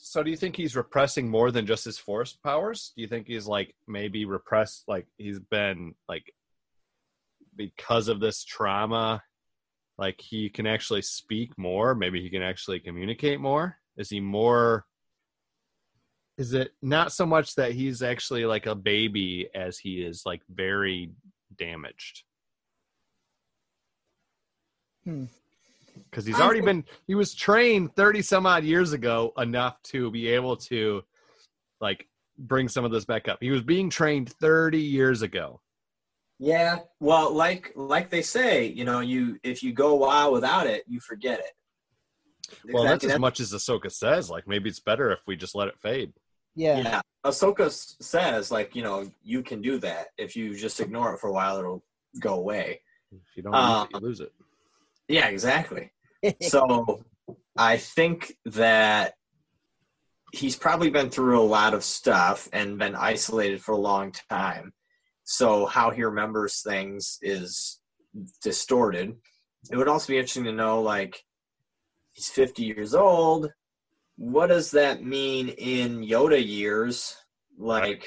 So 0.04 0.24
do 0.24 0.30
you 0.32 0.36
think 0.36 0.56
he's 0.56 0.74
repressing 0.74 1.28
more 1.28 1.52
than 1.52 1.64
just 1.64 1.84
his 1.84 1.96
force 1.96 2.32
powers? 2.32 2.92
Do 2.96 3.02
you 3.02 3.08
think 3.08 3.28
he's 3.28 3.46
like 3.46 3.76
maybe 3.86 4.24
repressed 4.24 4.82
like 4.88 5.06
he's 5.16 5.38
been 5.38 5.94
like 6.08 6.34
because 7.54 8.08
of 8.08 8.18
this 8.18 8.42
trauma 8.42 9.22
like 9.98 10.20
he 10.20 10.50
can 10.50 10.66
actually 10.66 11.02
speak 11.02 11.56
more, 11.56 11.94
maybe 11.94 12.20
he 12.20 12.30
can 12.30 12.42
actually 12.42 12.80
communicate 12.80 13.40
more? 13.40 13.78
Is 13.96 14.10
he 14.10 14.18
more 14.18 14.86
is 16.36 16.52
it 16.52 16.72
not 16.82 17.12
so 17.12 17.24
much 17.24 17.54
that 17.54 17.70
he's 17.70 18.02
actually 18.02 18.44
like 18.44 18.66
a 18.66 18.74
baby 18.74 19.50
as 19.54 19.78
he 19.78 20.02
is 20.02 20.26
like 20.26 20.42
very 20.52 21.12
damaged? 21.56 22.24
Hmm. 25.04 25.26
Because 26.12 26.26
he's 26.26 26.38
already 26.38 26.60
been 26.60 26.84
he 27.06 27.14
was 27.14 27.34
trained 27.34 27.94
30 27.96 28.22
some 28.22 28.46
odd 28.46 28.64
years 28.64 28.92
ago 28.92 29.32
enough 29.38 29.82
to 29.82 30.10
be 30.10 30.28
able 30.28 30.56
to 30.56 31.02
like 31.80 32.06
bring 32.38 32.68
some 32.68 32.84
of 32.84 32.92
this 32.92 33.04
back 33.04 33.28
up 33.28 33.38
he 33.40 33.50
was 33.50 33.62
being 33.62 33.88
trained 33.90 34.30
30 34.30 34.78
years 34.78 35.22
ago 35.22 35.60
yeah. 36.38 36.78
Well, 36.98 37.32
like 37.32 37.70
like 37.76 38.10
they 38.10 38.22
say, 38.22 38.66
you 38.66 38.84
know, 38.84 38.98
you 38.98 39.38
if 39.44 39.62
you 39.62 39.72
go 39.72 39.90
a 39.92 39.96
while 39.96 40.32
without 40.32 40.66
it, 40.66 40.82
you 40.88 40.98
forget 40.98 41.38
it. 41.38 41.52
well 42.72 42.82
that's 42.82 43.04
Exactly, 43.04 43.14
as 43.14 43.20
much 43.20 43.38
as 43.38 43.52
ahsoka 43.52 43.92
says 43.92 44.28
like 44.28 44.48
maybe 44.48 44.68
it's 44.68 44.80
better 44.80 45.12
if 45.12 45.20
we 45.28 45.36
just 45.36 45.54
let 45.54 45.68
it 45.68 45.78
fade 45.78 46.12
Yeah. 46.56 46.78
Yeah. 46.78 47.00
Ahsoka 47.24 47.66
s- 47.66 47.96
says, 48.00 48.50
like, 48.50 48.74
you 48.74 48.82
know, 48.82 49.08
you 49.22 49.44
can 49.44 49.62
do 49.62 49.78
that. 49.78 50.08
If 50.18 50.34
you 50.34 50.56
just 50.56 50.80
ignore 50.80 51.14
it 51.14 51.20
for 51.20 51.28
a 51.28 51.32
while, 51.32 51.58
it'll 51.58 51.84
go 52.18 52.34
away. 52.34 52.80
if 53.12 53.36
you 53.36 53.44
don't 53.44 53.54
Um, 53.54 53.76
use 53.76 53.84
it, 53.84 53.90
you 53.94 54.00
lose 54.08 54.20
it 54.20 54.32
Yeah, 55.06 55.28
exactly. 55.28 55.92
So 56.40 57.04
I 57.56 57.76
think 57.76 58.34
that 58.46 59.14
he's 60.32 60.56
probably 60.56 60.90
been 60.90 61.10
through 61.10 61.40
a 61.40 61.44
lot 61.44 61.74
of 61.74 61.84
stuff 61.84 62.48
and 62.52 62.78
been 62.78 62.94
isolated 62.94 63.62
for 63.62 63.72
a 63.72 63.78
long 63.78 64.12
time. 64.30 64.72
So 65.24 65.66
how 65.66 65.90
he 65.90 66.02
remembers 66.02 66.62
things 66.62 67.18
is 67.22 67.80
distorted. 68.42 69.14
It 69.70 69.76
would 69.76 69.88
also 69.88 70.08
be 70.08 70.16
interesting 70.16 70.44
to 70.44 70.52
know, 70.52 70.82
like, 70.82 71.22
he's 72.12 72.28
50 72.28 72.64
years 72.64 72.94
old. 72.94 73.50
What 74.16 74.48
does 74.48 74.70
that 74.72 75.04
mean 75.04 75.48
in 75.50 76.00
Yoda 76.00 76.44
years? 76.44 77.16
Like, 77.58 78.06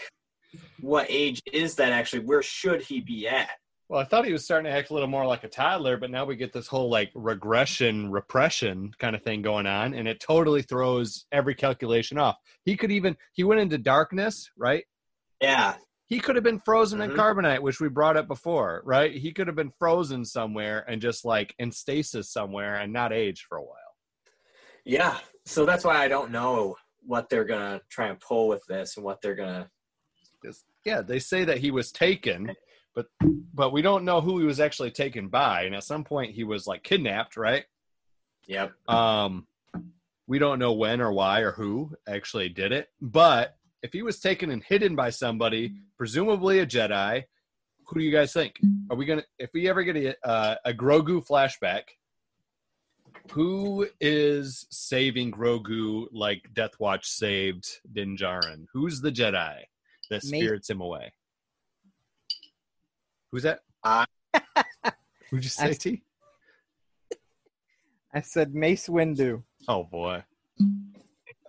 what 0.80 1.08
age 1.10 1.42
is 1.52 1.76
that 1.76 1.92
actually? 1.92 2.24
Where 2.26 2.42
should 2.42 2.82
he 2.82 3.02
be 3.02 3.28
at? 3.28 3.50
Well 3.90 4.00
i 4.00 4.04
thought 4.04 4.26
he 4.26 4.32
was 4.34 4.44
starting 4.44 4.70
to 4.72 4.78
act 4.78 4.90
a 4.90 4.94
little 4.94 5.08
more 5.08 5.26
like 5.26 5.44
a 5.44 5.50
toddler 5.50 5.98
but 5.98 6.10
now 6.12 6.26
we 6.26 6.36
get 6.36 6.54
this 6.54 6.68
whole 6.68 6.90
like 6.90 7.12
regression 7.16 8.12
repression 8.12 8.92
kind 9.00 9.16
of 9.16 9.22
thing 9.24 9.42
going 9.42 9.66
on 9.66 9.94
and 9.94 10.08
it 10.08 10.20
totally 10.20 10.62
throws 10.62 11.26
every 11.32 11.56
calculation 11.56 12.18
off 12.18 12.38
he 12.64 12.76
could 12.76 12.92
even 12.92 13.16
he 13.34 13.44
went 13.44 13.62
into 13.62 13.78
darkness 13.78 14.50
right 14.58 14.86
Yeah, 15.42 15.76
he 16.08 16.20
could 16.20 16.36
have 16.36 16.44
been 16.44 16.60
frozen 16.60 17.02
in 17.02 17.10
Mhm. 17.10 17.16
carbonite, 17.16 17.60
which 17.62 17.80
we 17.82 17.90
brought 17.90 18.16
up 18.16 18.28
before, 18.28 18.82
right? 18.86 19.12
He 19.12 19.34
could 19.34 19.48
have 19.48 19.56
been 19.56 19.72
frozen 19.72 20.24
somewhere 20.24 20.86
and 20.88 21.02
just 21.02 21.26
like 21.26 21.54
in 21.60 21.72
stasis 21.72 22.32
somewhere 22.32 22.76
and 22.76 22.94
not 22.94 23.12
aged 23.12 23.44
for 23.50 23.58
a 23.58 23.64
while. 23.64 23.98
Yeah, 24.86 25.20
so 25.46 25.66
that's 25.66 25.84
why 25.84 25.98
I 25.98 26.08
don't 26.08 26.32
know 26.32 26.78
what 27.02 27.28
they're 27.30 27.44
gonna 27.44 27.82
try 27.90 28.08
and 28.08 28.20
pull 28.20 28.48
with 28.48 28.64
this 28.68 28.98
and 28.98 29.06
what 29.06 29.20
they're 29.22 29.36
gonna 29.36 29.70
Yeah, 30.86 31.02
they 31.02 31.18
say 31.20 31.44
that 31.44 31.58
he 31.58 31.72
was 31.72 31.92
taken, 31.92 32.56
but 32.96 33.08
but 33.54 33.72
we 33.72 33.82
don't 33.82 34.06
know 34.06 34.22
who 34.22 34.40
he 34.40 34.46
was 34.46 34.60
actually 34.60 34.92
taken 34.92 35.28
by. 35.28 35.64
And 35.64 35.76
at 35.76 35.84
some 35.84 36.04
point, 36.04 36.34
he 36.34 36.44
was 36.44 36.66
like 36.66 36.84
kidnapped, 36.84 37.38
right? 37.38 37.66
Yep. 38.48 38.74
Um, 38.88 39.48
we 40.28 40.40
don't 40.40 40.60
know 40.60 40.74
when 40.74 41.02
or 41.02 41.12
why 41.12 41.42
or 41.42 41.52
who 41.52 41.92
actually 42.08 42.50
did 42.50 42.72
it. 42.72 42.90
But 43.02 43.56
if 43.84 43.94
he 43.94 44.02
was 44.02 44.20
taken 44.20 44.50
and 44.50 44.64
hidden 44.64 44.96
by 44.96 45.12
somebody, 45.12 45.76
presumably 45.98 46.60
a 46.60 46.66
Jedi, 46.66 47.24
who 47.86 48.00
do 48.00 48.06
you 48.06 48.12
guys 48.12 48.34
think? 48.34 48.56
Are 48.90 48.98
we 48.98 49.06
gonna 49.06 49.24
if 49.38 49.52
we 49.54 49.70
ever 49.70 49.84
get 49.84 49.98
a 49.98 50.28
uh, 50.28 50.56
a 50.66 50.74
Grogu 50.74 51.26
flashback? 51.26 51.84
Who 53.32 53.88
is 54.00 54.68
saving 54.70 55.32
Grogu 55.32 56.08
like 56.12 56.44
Death 56.54 56.80
Watch 56.80 57.08
saved 57.08 57.68
Din 57.92 58.16
Djarin? 58.16 58.66
Who's 58.72 59.02
the 59.02 59.12
Jedi 59.12 59.62
that 60.12 60.22
spirits 60.22 60.70
him 60.70 60.80
away? 60.80 61.12
Who's 63.36 63.44
that? 63.44 63.60
I- 63.84 64.06
Who'd 65.30 65.44
you 65.44 65.50
say, 65.50 65.72
I- 65.72 65.74
T? 65.74 66.02
I 68.14 68.22
said 68.22 68.56
Mace 68.56 68.88
Windu. 68.88 69.44
Oh 69.68 69.84
boy. 69.84 70.24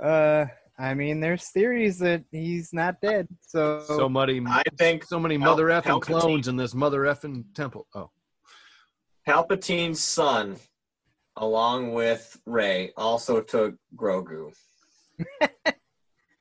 Uh, 0.02 0.46
I 0.76 0.94
mean, 0.94 1.20
there's 1.20 1.44
theories 1.50 2.00
that 2.00 2.24
he's 2.32 2.72
not 2.72 3.00
dead. 3.00 3.28
So, 3.40 3.84
So 3.86 4.08
many 4.08 4.42
I 4.48 4.64
think 4.76 5.04
so 5.04 5.20
many 5.20 5.38
Pal- 5.38 5.52
mother 5.52 5.66
effing 5.66 6.00
Palpatine. 6.00 6.20
clones 6.20 6.48
in 6.48 6.56
this 6.56 6.74
mother 6.74 7.02
effing 7.02 7.44
temple. 7.54 7.86
Oh, 7.94 8.10
Palpatine's 9.28 10.02
son, 10.02 10.56
along 11.36 11.92
with 11.94 12.36
Rey, 12.46 12.90
also 12.96 13.40
took 13.40 13.76
Grogu. 13.94 14.50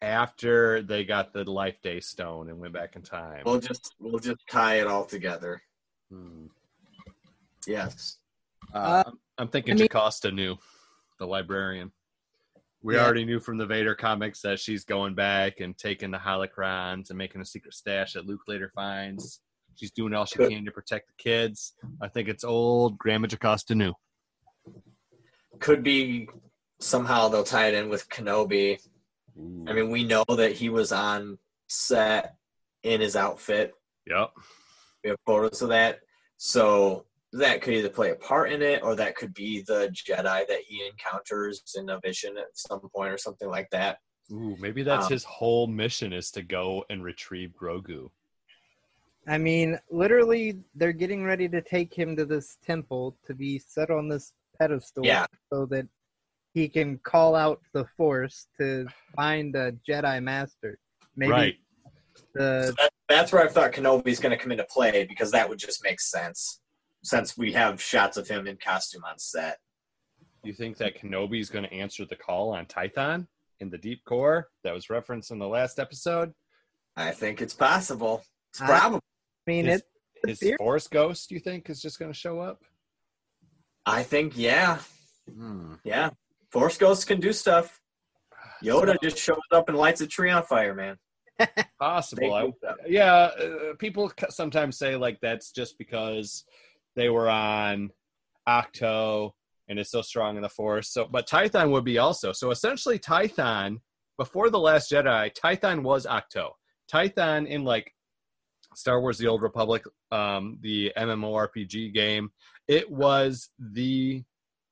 after 0.02 0.82
they 0.82 1.04
got 1.06 1.34
the 1.34 1.44
life 1.50 1.82
day 1.82 2.00
stone 2.00 2.50
and 2.50 2.60
went 2.60 2.74
back 2.74 2.96
in 2.96 3.02
time. 3.02 3.44
We'll 3.46 3.60
just 3.60 3.96
we'll 4.00 4.20
just 4.20 4.42
tie 4.50 4.76
it 4.80 4.88
all 4.88 5.06
together. 5.06 5.62
Hmm. 6.12 6.48
Yes. 7.68 8.18
Uh, 8.74 9.04
I'm- 9.06 9.20
I'm 9.38 9.48
thinking 9.50 9.74
I 9.74 9.78
mean- 9.78 9.88
Jocasta 9.88 10.32
Nu, 10.32 10.56
the 11.20 11.26
librarian. 11.28 11.92
We 12.82 12.96
Yeah. 12.96 13.04
already 13.04 13.26
knew 13.26 13.40
from 13.40 13.58
the 13.58 13.66
Vader 13.66 13.96
comics 13.96 14.42
that 14.42 14.60
she's 14.60 14.86
going 14.86 15.16
back 15.16 15.60
and 15.60 15.76
taking 15.78 16.12
the 16.12 16.18
holocrons 16.20 17.10
and 17.10 17.18
making 17.18 17.42
a 17.42 17.46
secret 17.46 17.74
stash 17.74 18.14
that 18.14 18.26
Luke 18.28 18.42
later 18.48 18.72
finds. 18.76 19.42
She's 19.76 19.92
doing 19.92 20.14
all 20.14 20.26
she 20.26 20.38
can 20.38 20.64
to 20.66 20.72
protect 20.72 21.08
the 21.08 21.14
kids. 21.18 21.74
I 22.02 22.08
think 22.08 22.30
it's 22.30 22.44
old 22.44 22.98
Grandma 22.98 23.28
Jocasta 23.28 23.76
Nu. 23.76 23.94
Could 25.60 25.84
be 25.84 26.30
somehow 26.80 27.28
they'll 27.28 27.44
tie 27.44 27.68
it 27.70 27.74
in 27.74 27.90
with 27.90 28.08
Kenobi. 28.10 28.78
I 29.38 29.74
mean, 29.74 29.90
we 29.90 30.04
know 30.04 30.24
that 30.30 30.54
he 30.54 30.70
was 30.70 30.92
on 30.92 31.38
set 31.68 32.36
in 32.84 33.02
his 33.02 33.16
outfit. 33.16 33.74
yep. 34.08 34.32
We 35.04 35.10
have 35.10 35.20
photos 35.26 35.62
of 35.62 35.70
that. 35.70 36.00
So 36.38 37.06
that 37.34 37.62
could 37.62 37.74
either 37.74 37.90
play 37.90 38.12
a 38.12 38.16
part 38.16 38.52
in 38.52 38.62
it 38.62 38.82
or 38.84 38.96
that 38.96 39.16
could 39.16 39.34
be 39.34 39.62
the 39.68 39.90
Jedi 39.94 40.48
that 40.48 40.62
he 40.68 40.86
encounters 40.88 41.62
in 41.76 41.90
a 41.90 42.00
vision 42.00 42.38
at 42.38 42.46
some 42.54 42.80
point 42.96 43.12
or 43.14 43.18
something 43.18 43.50
like 43.50 43.70
that. 43.72 43.98
Ooh, 44.32 44.56
maybe 44.60 44.84
that's 44.84 45.06
Um, 45.08 45.12
his 45.12 45.24
whole 45.26 45.68
mission 45.68 46.14
is 46.14 46.32
to 46.32 46.42
go 46.42 46.84
and 46.90 47.04
retrieve 47.04 47.52
Grogu. 47.60 48.10
I 49.28 49.38
mean, 49.38 49.80
literally, 49.90 50.60
they're 50.76 50.94
getting 50.94 51.24
ready 51.24 51.50
to 51.50 51.62
take 51.62 51.94
him 51.94 52.16
to 52.16 52.26
this 52.26 52.58
temple 52.66 53.18
to 53.26 53.34
be 53.34 53.60
set 53.60 53.90
on 53.90 54.08
this 54.08 54.34
pedestal 54.60 55.06
Yeah. 55.06 55.26
so 55.52 55.66
that 55.68 55.88
he 56.56 56.70
can 56.70 56.98
call 57.04 57.36
out 57.36 57.60
the 57.74 57.86
Force 57.98 58.48
to 58.58 58.88
find 59.14 59.54
a 59.58 59.74
Jedi 59.88 60.24
Master. 60.24 60.80
Maybe 61.18 61.32
right. 61.32 61.56
the 62.34 62.68
So 62.68 62.72
that, 62.80 62.90
that's 63.10 63.32
where 63.34 63.44
I 63.44 63.50
thought 63.50 63.74
Kenobi's 63.74 64.20
going 64.22 64.32
to 64.36 64.42
come 64.42 64.54
into 64.54 64.64
play 64.64 65.06
because 65.06 65.32
that 65.32 65.48
would 65.50 65.60
just 65.60 65.84
make 65.84 66.00
sense 66.00 66.62
since 67.04 67.38
we 67.38 67.52
have 67.52 67.82
shots 67.82 68.16
of 68.16 68.28
him 68.30 68.48
in 68.48 68.56
costume 68.58 69.04
on 69.04 69.20
set. 69.20 69.58
You 70.44 70.54
think 70.54 70.78
that 70.78 70.98
Kenobi's 70.98 71.50
going 71.50 71.66
to 71.66 71.74
answer 71.74 72.06
the 72.06 72.16
call 72.16 72.52
on 72.54 72.66
Tython 72.68 73.28
in 73.60 73.70
the 73.70 73.78
deep 73.78 74.06
core 74.06 74.48
that 74.64 74.74
was 74.74 74.90
referenced 74.90 75.32
in 75.32 75.40
the 75.40 75.48
last 75.48 75.78
episode? 75.78 76.32
I 76.96 77.12
think 77.12 77.42
it's 77.42 77.54
possible. 77.54 78.24
It's 78.52 78.62
I- 78.62 78.68
probable. 78.68 79.02
I 79.46 79.52
mean, 79.52 79.66
His- 79.66 79.82
it. 79.82 79.86
the 80.24 80.30
His 80.48 80.56
Force 80.58 80.88
Ghost, 80.88 81.28
do 81.28 81.36
you 81.36 81.42
think, 81.42 81.70
is 81.70 81.82
just 81.82 82.00
going 82.00 82.12
to 82.14 82.18
show 82.18 82.40
up? 82.40 82.64
I 83.86 84.04
think, 84.04 84.38
yeah, 84.38 84.80
Hmm. 85.30 85.74
yeah. 85.84 86.12
Force 86.56 86.78
ghosts 86.78 87.04
can 87.04 87.20
do 87.20 87.34
stuff. 87.34 87.82
Yoda 88.64 88.96
just 89.04 89.18
shows 89.18 89.42
up 89.52 89.68
and 89.68 89.78
lights 89.78 90.00
a 90.00 90.08
tree 90.08 90.32
on 90.32 90.42
fire, 90.44 90.74
man. 90.74 90.96
Possible. 91.82 92.34
I, 92.34 92.42
They 92.44 92.48
do 92.48 92.54
that. 92.62 92.76
yeah, 92.88 93.14
uh, 93.14 93.74
people 93.78 94.10
sometimes 94.30 94.78
say 94.78 94.96
like 94.96 95.20
that's 95.22 95.52
just 95.52 95.78
because 95.78 96.46
they 96.96 97.10
were 97.10 97.28
on 97.30 97.90
Ahch-To 98.48 99.32
and 99.68 99.78
is 99.78 99.92
so 99.92 100.02
strong 100.02 100.38
in 100.38 100.44
the 100.44 100.48
Force. 100.48 100.94
So, 100.94 101.10
but 101.12 101.28
Tython 101.28 101.72
would 101.72 101.84
be 101.84 101.98
also. 101.98 102.32
So 102.32 102.52
essentially, 102.52 103.00
Tython 103.00 103.80
before 104.18 104.50
the 104.50 104.58
Last 104.58 104.90
Jedi, 104.90 105.32
Tython 105.36 105.84
was 105.84 106.06
Ahch-To. 106.06 106.52
Tython 106.90 107.48
in 107.48 107.66
like 107.66 107.92
Star 108.76 109.02
Wars: 109.02 109.18
The 109.18 109.28
Old 109.28 109.42
Republic, 109.42 109.84
um, 110.10 110.58
the 110.62 110.94
MMORPG 110.98 111.94
game. 111.94 112.30
It 112.70 112.90
was 112.90 113.50
the 113.60 114.24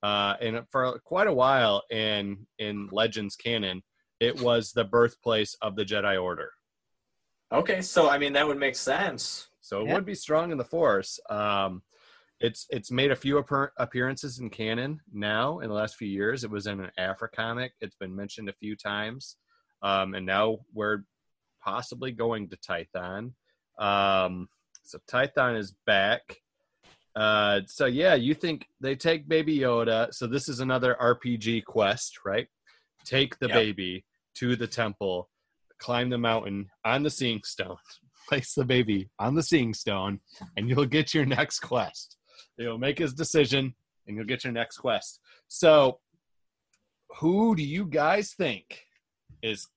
uh, 0.03 0.35
and 0.41 0.61
for 0.69 0.99
quite 0.99 1.27
a 1.27 1.33
while 1.33 1.81
in 1.89 2.45
in 2.59 2.89
Legends 2.91 3.35
canon, 3.35 3.81
it 4.19 4.39
was 4.41 4.71
the 4.73 4.83
birthplace 4.83 5.55
of 5.61 5.75
the 5.75 5.85
Jedi 5.85 6.21
Order. 6.21 6.51
Okay, 7.51 7.81
so 7.81 8.09
I 8.09 8.17
mean 8.17 8.33
that 8.33 8.45
would 8.47 8.59
make 8.59 8.75
sense. 8.75 9.47
So 9.61 9.81
it 9.81 9.87
Yeah. 9.87 9.93
would 9.95 10.05
be 10.05 10.15
strong 10.15 10.51
in 10.51 10.57
the 10.57 10.65
Force. 10.65 11.19
Um, 11.29 11.81
it's 12.41 12.67
it's 12.69 12.91
made 12.91 13.11
a 13.11 13.15
few 13.15 13.37
appear- 13.37 13.71
appearances 13.77 14.39
in 14.39 14.49
canon 14.49 14.99
now 15.13 15.59
in 15.59 15.69
the 15.69 15.73
last 15.75 15.95
few 15.95 16.09
years. 16.09 16.43
It 16.43 16.51
was 16.51 16.67
in 16.67 16.81
an 16.81 16.91
Aphra 16.97 17.29
comic. 17.29 17.71
It's 17.79 17.95
been 17.95 18.13
mentioned 18.13 18.49
a 18.49 18.53
few 18.53 18.75
times, 18.75 19.37
um, 19.81 20.13
and 20.15 20.25
now 20.25 20.59
we're 20.73 21.03
possibly 21.61 22.11
going 22.11 22.49
to 22.49 22.57
Tython. 22.57 23.33
Um, 23.79 24.49
so 24.83 24.99
Tython 25.09 25.57
is 25.57 25.71
back. 25.85 26.41
Uh, 27.15 27.61
so 27.67 27.85
yeah, 27.85 28.15
you 28.15 28.33
think 28.33 28.67
they 28.81 28.95
take 28.95 29.27
Baby 29.27 29.59
Yoda? 29.59 30.13
So 30.13 30.27
this 30.27 30.49
is 30.49 30.59
another 30.59 30.95
RPG 30.99 31.63
quest, 31.65 32.19
right? 32.25 32.47
Take 33.05 33.37
the 33.39 33.47
Yep. 33.47 33.55
baby 33.55 34.05
to 34.35 34.55
the 34.55 34.67
temple, 34.67 35.29
climb 35.79 36.09
the 36.09 36.17
mountain 36.17 36.69
on 36.83 37.03
the 37.03 37.09
Seeing 37.09 37.41
Stone, 37.43 37.77
place 38.27 38.53
the 38.55 38.65
baby 38.65 39.09
on 39.19 39.35
the 39.35 39.43
Seeing 39.43 39.73
Stone, 39.73 40.21
and 40.57 40.69
you'll 40.69 40.85
get 40.85 41.13
your 41.13 41.25
next 41.25 41.59
quest. 41.59 42.17
You'll 42.57 42.77
make 42.77 42.97
his 42.99 43.13
decision, 43.13 43.75
and 44.07 44.15
you'll 44.17 44.25
get 44.25 44.43
your 44.43 44.53
next 44.53 44.77
quest. 44.77 45.19
So, 45.47 45.99
who 47.19 47.55
do 47.55 47.63
you 47.63 47.85
guys 47.85 48.33
think 48.33 48.81
is 49.41 49.67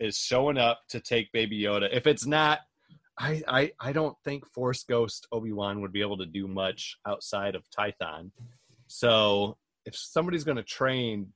is 0.00 0.16
showing 0.16 0.58
up 0.58 0.80
to 0.90 1.00
take 1.00 1.32
Baby 1.32 1.62
Yoda? 1.62 1.88
If 1.92 2.06
it's 2.06 2.26
not, 2.26 2.60
I 3.18 3.42
I, 3.46 3.72
I 3.80 3.92
don't 3.92 4.16
think 4.24 4.46
Force 4.46 4.82
Ghost 4.84 5.26
Obi 5.32 5.52
Wan 5.52 5.80
would 5.80 5.92
be 5.92 6.00
able 6.00 6.18
to 6.18 6.26
do 6.26 6.48
much 6.48 6.96
outside 7.06 7.54
of 7.54 7.64
Tython. 7.70 8.30
So, 8.86 9.56
if 9.86 9.96
somebody's 9.96 10.44
going 10.44 10.56
to 10.56 10.62
train 10.62 11.32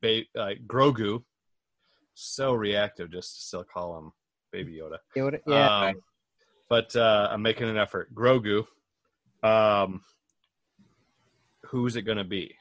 ba- 0.00 0.22
uh, 0.38 0.50
Grogu, 0.66 1.22
so 2.14 2.52
reactive 2.54 3.10
just 3.10 3.36
to 3.36 3.42
still 3.42 3.64
call 3.64 3.98
him 3.98 4.12
Baby 4.52 4.74
Yoda. 4.80 4.98
Yoda- 5.16 5.40
Yeah. 5.46 5.88
Um, 5.90 5.94
but 6.68 6.94
uh, 6.96 7.28
I'm 7.30 7.42
making 7.42 7.68
an 7.68 7.76
effort. 7.76 8.12
Grogu. 8.14 8.66
Um, 9.42 10.02
who's 11.66 11.96
it 11.96 12.02
going 12.02 12.18
to 12.18 12.24
be? 12.24 12.54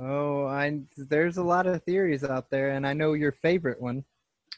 oh, 0.00 0.46
I 0.46 0.80
there's 0.96 1.36
a 1.36 1.42
lot 1.42 1.66
of 1.66 1.82
theories 1.82 2.24
out 2.24 2.48
there, 2.50 2.70
and 2.70 2.86
I 2.86 2.92
know 2.92 3.12
your 3.12 3.32
favorite 3.32 3.80
one, 3.80 4.04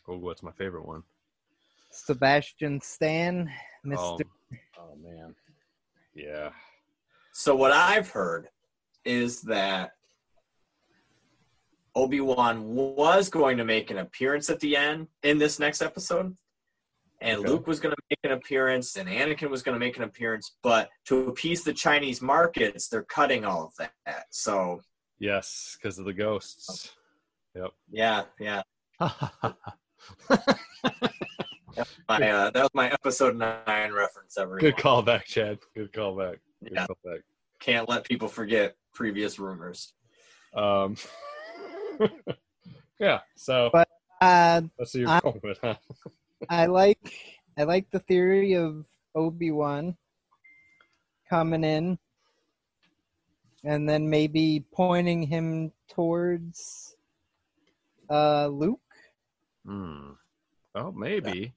Oh, 0.09 0.17
what's 0.19 0.43
my 0.43 0.53
favorite 0.53 0.87
one? 0.87 1.03
Sebastian 1.93 2.81
Stan, 2.81 3.51
Oh, 3.85 3.89
Mister. 3.89 4.25
Um, 4.51 4.59
oh 4.79 4.97
man, 5.03 5.35
yeah. 6.15 6.51
So 7.33 7.55
what 7.57 7.73
I've 7.73 8.09
heard 8.09 8.49
is 9.05 9.41
that 9.43 9.93
Obi 11.95 12.21
Wan 12.21 12.75
was 12.75 13.29
going 13.29 13.57
to 13.57 13.65
make 13.65 13.91
an 13.91 13.99
appearance 13.99 14.49
at 14.51 14.61
the 14.61 14.77
end 14.77 15.09
in 15.23 15.39
this 15.39 15.59
next 15.59 15.83
episode, 15.83 16.37
and 17.21 17.41
Okay. 17.41 17.49
Luke 17.49 17.67
was 17.67 17.81
going 17.81 17.95
to 17.95 18.03
make 18.11 18.19
an 18.25 18.33
appearance, 18.33 18.97
and 18.97 19.09
Anakin 19.09 19.51
was 19.51 19.63
going 19.63 19.75
to 19.75 19.81
make 19.81 19.97
an 19.97 20.05
appearance. 20.05 20.57
But 20.63 20.89
to 21.07 21.29
appease 21.29 21.65
the 21.65 21.73
Chinese 21.73 22.23
markets, 22.23 22.89
they're 22.89 23.05
cutting 23.05 23.45
all 23.45 23.65
of 23.65 23.75
that. 23.77 24.25
So 24.31 24.81
Yes, 25.19 25.77
because 25.81 25.99
of 25.99 26.05
the 26.05 26.13
ghosts. 26.13 26.93
Yep. 27.55 27.71
Yeah, 27.91 28.25
yeah. 28.41 28.63
Yep. 31.77 31.89
My, 32.09 32.31
uh, 32.31 32.51
that 32.51 32.63
was 32.63 32.71
my 32.75 32.91
episode 32.91 33.37
nine 33.37 33.93
reference. 33.93 34.37
Everyone 34.37 34.61
Good 34.61 34.77
callback, 34.77 35.25
Chad. 35.25 35.59
Good 35.75 35.93
callback. 35.93 36.39
Good 36.63 36.73
Yeah. 36.75 36.87
callback. 36.87 37.21
can't 37.61 37.89
let 37.89 38.05
people 38.05 38.29
forget 38.29 38.77
previous 38.93 39.39
rumors. 39.39 39.95
Um, 40.55 40.97
yeah. 42.99 43.21
So 43.37 43.71
But- 43.73 43.89
Uh, 44.21 44.63
let's 44.79 44.93
see 44.93 45.01
your 45.01 45.09
I- 45.09 45.21
going 45.21 45.41
with, 45.43 45.59
huh? 45.63 45.75
I 46.49 46.67
like 46.67 46.99
I 47.57 47.65
like 47.65 47.91
the 47.91 47.99
theory 48.01 48.55
of 48.55 48.85
Obi 49.15 49.51
Wan 49.51 49.97
coming 51.29 51.65
in, 51.65 51.99
and 53.65 53.89
then 53.89 54.09
maybe 54.09 54.65
pointing 54.73 55.23
him 55.23 55.73
towards 55.89 56.97
uh, 58.11 58.47
Luke. 58.49 58.81
Hmm. 59.67 60.11
Oh, 60.75 60.91
maybe 60.93 61.53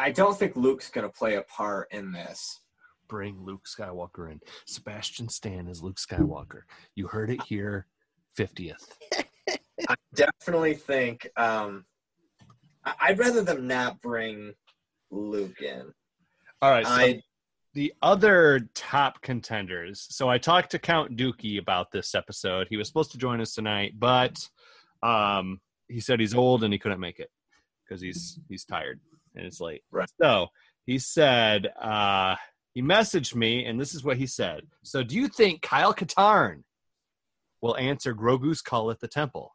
I 0.00 0.10
don't 0.10 0.36
think 0.36 0.56
Luke's 0.56 0.88
going 0.88 1.06
to 1.06 1.12
play 1.12 1.34
a 1.34 1.42
part 1.42 1.88
in 1.90 2.10
this. 2.10 2.60
bring 3.06 3.38
Luke 3.38 3.66
Skywalker 3.66 4.32
in. 4.32 4.40
Sebastian 4.66 5.28
Stan 5.28 5.68
is 5.68 5.82
Luke 5.82 5.98
Skywalker. 5.98 6.62
You 6.94 7.06
heard 7.06 7.30
it 7.30 7.42
here. 7.42 7.86
Fiftieth. 8.34 8.96
I 9.88 9.94
definitely 10.14 10.74
think 10.74 11.28
um, 11.36 11.84
I'd 13.00 13.18
rather 13.18 13.42
them 13.42 13.66
not 13.66 14.00
bring 14.00 14.54
Luke 15.10 15.60
in. 15.60 15.92
All 16.62 16.70
right. 16.70 16.86
So 16.86 16.92
I 16.92 17.22
the 17.74 17.92
other 18.00 18.70
top 18.74 19.20
contenders. 19.20 20.06
So 20.08 20.30
I 20.30 20.38
talked 20.38 20.70
to 20.70 20.78
Count 20.78 21.16
Dookie 21.16 21.58
about 21.58 21.92
this 21.92 22.14
episode. 22.14 22.68
He 22.70 22.78
was 22.78 22.88
supposed 22.88 23.12
to 23.12 23.18
join 23.18 23.40
us 23.40 23.54
tonight, 23.54 23.92
but 23.98 24.48
um, 25.02 25.60
he 25.88 26.00
said 26.00 26.20
he's 26.20 26.34
old 26.34 26.64
and 26.64 26.72
he 26.72 26.78
couldn't 26.78 27.00
make 27.00 27.18
it 27.18 27.30
because 27.84 28.00
he's 28.00 28.40
he's 28.48 28.64
tired 28.64 28.98
and 29.34 29.46
it's 29.46 29.60
late. 29.60 29.82
Right. 29.90 30.10
So 30.20 30.48
he 30.86 30.98
said 30.98 31.68
uh, 31.80 32.36
he 32.74 32.82
messaged 32.82 33.34
me, 33.34 33.64
and 33.64 33.80
this 33.80 33.94
is 33.94 34.04
what 34.04 34.16
he 34.16 34.26
said. 34.26 34.62
So 34.82 35.02
do 35.02 35.16
you 35.16 35.28
think 35.28 35.62
Kyle 35.62 35.94
Katarn 35.94 36.62
will 37.60 37.76
answer 37.76 38.14
Grogu's 38.14 38.62
call 38.62 38.90
at 38.90 39.00
the 39.00 39.08
temple? 39.08 39.54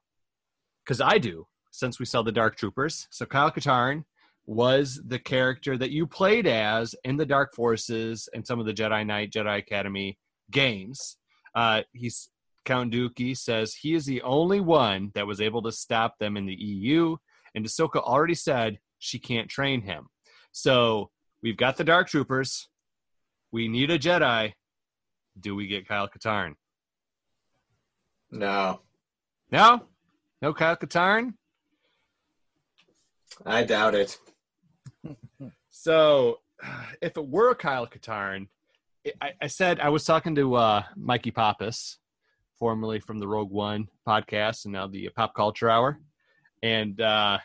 Because 0.84 1.02
I 1.02 1.18
do, 1.18 1.48
since 1.72 2.00
we 2.00 2.06
saw 2.06 2.22
the 2.22 2.32
Dark 2.32 2.58
Troopers. 2.58 3.08
So 3.12 3.26
Kyle 3.26 3.52
Katarn 3.52 4.04
was 4.46 5.02
the 5.08 5.18
character 5.18 5.78
that 5.78 5.90
you 5.90 6.06
played 6.06 6.46
as 6.46 6.94
in 7.04 7.18
the 7.18 7.26
Dark 7.26 7.56
Forces 7.56 8.30
and 8.34 8.46
some 8.46 8.60
of 8.60 8.66
the 8.66 8.74
Jedi 8.74 9.06
Knight, 9.06 9.32
Jedi 9.32 9.58
Academy 9.58 10.20
games. 10.52 11.18
Uh, 11.56 11.82
he's 11.94 12.30
Count 12.66 12.92
Dookie 12.92 13.38
says 13.38 13.76
he 13.76 13.94
is 13.94 14.06
the 14.06 14.24
only 14.24 14.60
one 14.60 15.12
that 15.14 15.28
was 15.28 15.40
able 15.40 15.62
to 15.62 15.72
stop 15.72 16.18
them 16.18 16.36
in 16.36 16.48
the 16.48 16.56
EU, 16.56 17.16
and 17.54 17.64
Ahsoka 17.64 17.98
already 17.98 18.34
said 18.34 18.80
she 19.00 19.20
can't 19.20 19.50
train 19.50 19.82
him. 19.82 20.08
So 20.52 21.10
we've 21.42 21.58
got 21.58 21.78
the 21.78 21.84
Dark 21.84 22.08
Troopers. 22.08 22.70
We 23.52 23.68
need 23.68 23.92
a 23.92 24.00
Jedi. 24.00 24.54
Do 25.40 25.56
we 25.56 25.68
get 25.68 25.88
Kyle 25.88 26.08
Katarn? 26.08 26.54
no, 28.32 28.82
No, 29.52 29.88
no 30.42 30.54
Kyle 30.54 30.78
Katarn. 30.78 31.34
I 33.46 33.64
doubt 33.64 33.96
it. 33.96 34.18
So, 35.78 36.40
if 37.02 37.18
it 37.18 37.28
were 37.28 37.54
Kyle 37.54 37.86
Katarn, 37.86 38.48
I, 39.22 39.34
I 39.42 39.48
said 39.48 39.80
I 39.82 39.90
was 39.90 40.06
talking 40.06 40.34
to 40.36 40.56
uh, 40.56 40.84
Mikey 40.96 41.32
Pappas, 41.32 42.00
formerly 42.58 43.02
from 43.02 43.20
the 43.20 43.28
Rogue 43.28 43.52
One 43.52 43.90
podcast 44.08 44.64
and 44.64 44.74
now 44.74 44.88
the 44.88 45.10
Pop 45.10 45.36
Culture 45.36 45.70
Hour, 45.70 46.00
and 46.64 47.00
uh, 47.00 47.40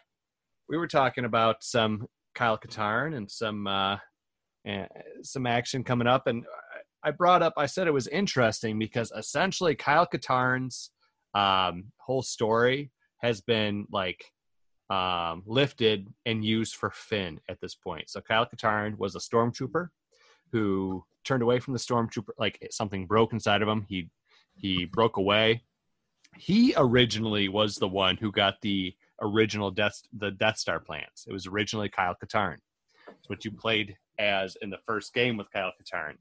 we 0.70 0.78
were 0.78 0.86
talking 0.86 1.24
about 1.24 1.64
some 1.64 2.06
Kyle 2.34 2.56
Katarn 2.56 3.16
and 3.16 3.28
some 3.28 3.66
uh, 3.66 3.96
some 5.22 5.46
action 5.46 5.82
coming 5.82 6.06
up, 6.06 6.28
and 6.28 6.44
I 7.02 7.10
brought 7.10 7.42
up 7.42 7.54
I 7.56 7.66
said 7.66 7.88
it 7.88 7.92
was 7.92 8.06
interesting 8.06 8.78
because 8.78 9.12
essentially 9.16 9.74
Kyle 9.74 10.06
Katarn's 10.06 10.90
um, 11.34 11.86
whole 11.98 12.22
story 12.22 12.92
has 13.18 13.40
been 13.40 13.86
like 13.90 14.24
um, 14.90 15.42
lifted 15.44 16.06
and 16.24 16.44
used 16.44 16.76
for 16.76 16.90
Finn 16.90 17.40
at 17.48 17.60
this 17.60 17.74
point. 17.74 18.08
So 18.08 18.20
Kyle 18.20 18.46
Katarn 18.46 18.96
was 18.96 19.16
a 19.16 19.18
stormtrooper 19.18 19.88
who 20.52 21.04
turned 21.24 21.42
away 21.42 21.58
from 21.58 21.74
the 21.74 21.80
stormtrooper, 21.80 22.30
like 22.38 22.58
something 22.70 23.06
broke 23.06 23.32
inside 23.32 23.62
of 23.62 23.68
him. 23.68 23.84
He 23.88 24.08
he 24.54 24.84
broke 24.84 25.16
away. 25.16 25.64
He 26.38 26.74
originally 26.76 27.48
was 27.48 27.74
the 27.74 27.88
one 27.88 28.16
who 28.16 28.30
got 28.30 28.60
the 28.62 28.94
original 29.20 29.70
Death 29.70 30.00
the 30.16 30.30
Death 30.30 30.58
Star 30.58 30.80
plans. 30.80 31.24
It 31.26 31.32
was 31.32 31.46
originally 31.46 31.88
Kyle 31.88 32.16
Katarn. 32.22 32.58
It's 33.08 33.28
what 33.28 33.44
you 33.44 33.50
played 33.50 33.96
as 34.18 34.56
in 34.62 34.70
the 34.70 34.78
first 34.86 35.14
game 35.14 35.36
with 35.36 35.50
Kyle 35.50 35.72
Katarn, 35.80 36.14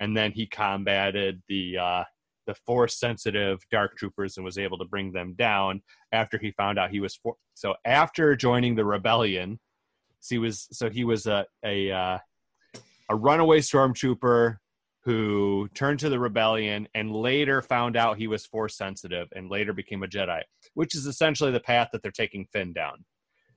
and 0.00 0.16
then 0.16 0.32
he 0.32 0.46
combated 0.46 1.42
the 1.48 1.78
uh, 1.78 2.04
the 2.46 2.54
force 2.54 2.98
sensitive 2.98 3.60
dark 3.70 3.96
troopers 3.96 4.36
and 4.36 4.44
was 4.44 4.58
able 4.58 4.78
to 4.78 4.84
bring 4.84 5.12
them 5.12 5.34
down 5.34 5.82
after 6.12 6.38
he 6.38 6.50
found 6.52 6.78
out 6.78 6.90
he 6.90 7.00
was 7.00 7.16
for- 7.16 7.36
so 7.54 7.74
after 7.84 8.34
joining 8.34 8.74
the 8.74 8.84
rebellion 8.84 9.58
so 10.20 10.34
he 10.34 10.38
was 10.38 10.68
so 10.72 10.90
he 10.90 11.04
was 11.04 11.26
a 11.26 11.46
a 11.64 11.90
uh, 11.90 12.18
a 13.08 13.16
runaway 13.16 13.60
stormtrooper 13.60 14.56
who 15.04 15.68
turned 15.74 15.98
to 15.98 16.08
the 16.08 16.18
rebellion 16.18 16.86
and 16.94 17.10
later 17.10 17.60
found 17.60 17.96
out 17.96 18.16
he 18.16 18.28
was 18.28 18.46
force 18.46 18.76
sensitive 18.76 19.28
and 19.34 19.50
later 19.50 19.72
became 19.72 20.02
a 20.02 20.06
jedi 20.06 20.40
which 20.74 20.94
is 20.94 21.06
essentially 21.06 21.50
the 21.50 21.60
path 21.60 21.88
that 21.92 22.02
they're 22.02 22.10
taking 22.10 22.46
finn 22.52 22.72
down 22.72 23.04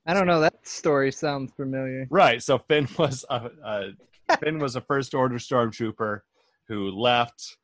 I 0.07 0.13
don't 0.13 0.27
know. 0.27 0.39
That 0.39 0.67
story 0.67 1.11
sounds 1.11 1.51
familiar. 1.53 2.07
Right. 2.09 2.41
So 2.41 2.59
Finn 2.59 2.87
was 2.97 3.25
a, 3.29 3.49
a 3.63 4.37
Finn 4.37 4.59
was 4.59 4.75
a 4.75 4.81
first 4.81 5.13
order 5.13 5.35
stormtrooper 5.35 6.19
who 6.67 6.91
left 6.91 7.57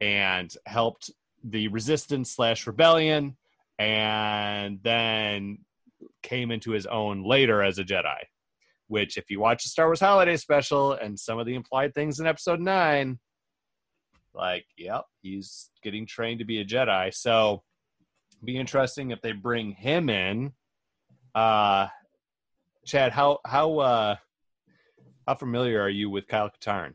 and 0.00 0.52
helped 0.66 1.10
the 1.42 1.68
resistance 1.68 2.30
slash 2.30 2.66
rebellion, 2.66 3.36
and 3.78 4.80
then 4.82 5.58
came 6.22 6.50
into 6.50 6.72
his 6.72 6.86
own 6.86 7.22
later 7.24 7.62
as 7.62 7.78
a 7.78 7.84
Jedi. 7.84 8.18
Which, 8.88 9.16
if 9.16 9.30
you 9.30 9.40
watch 9.40 9.64
the 9.64 9.68
Star 9.68 9.86
Wars 9.86 10.00
Holiday 10.00 10.36
Special 10.36 10.92
and 10.92 11.18
some 11.18 11.38
of 11.38 11.46
the 11.46 11.54
implied 11.54 11.94
things 11.94 12.20
in 12.20 12.26
Episode 12.26 12.60
Nine, 12.60 13.18
like, 14.34 14.66
yep, 14.76 15.04
he's 15.22 15.70
getting 15.82 16.06
trained 16.06 16.40
to 16.40 16.44
be 16.44 16.60
a 16.60 16.64
Jedi. 16.64 17.12
So, 17.14 17.62
be 18.44 18.56
interesting 18.56 19.10
if 19.10 19.20
they 19.22 19.32
bring 19.32 19.72
him 19.72 20.08
in. 20.08 20.52
Uh, 21.34 21.88
Chad, 22.86 23.12
how 23.12 23.38
how 23.44 23.78
uh, 23.78 24.16
how 25.26 25.34
familiar 25.34 25.80
are 25.80 25.90
you 25.90 26.08
with 26.10 26.26
Kyle 26.28 26.50
Katarn? 26.50 26.94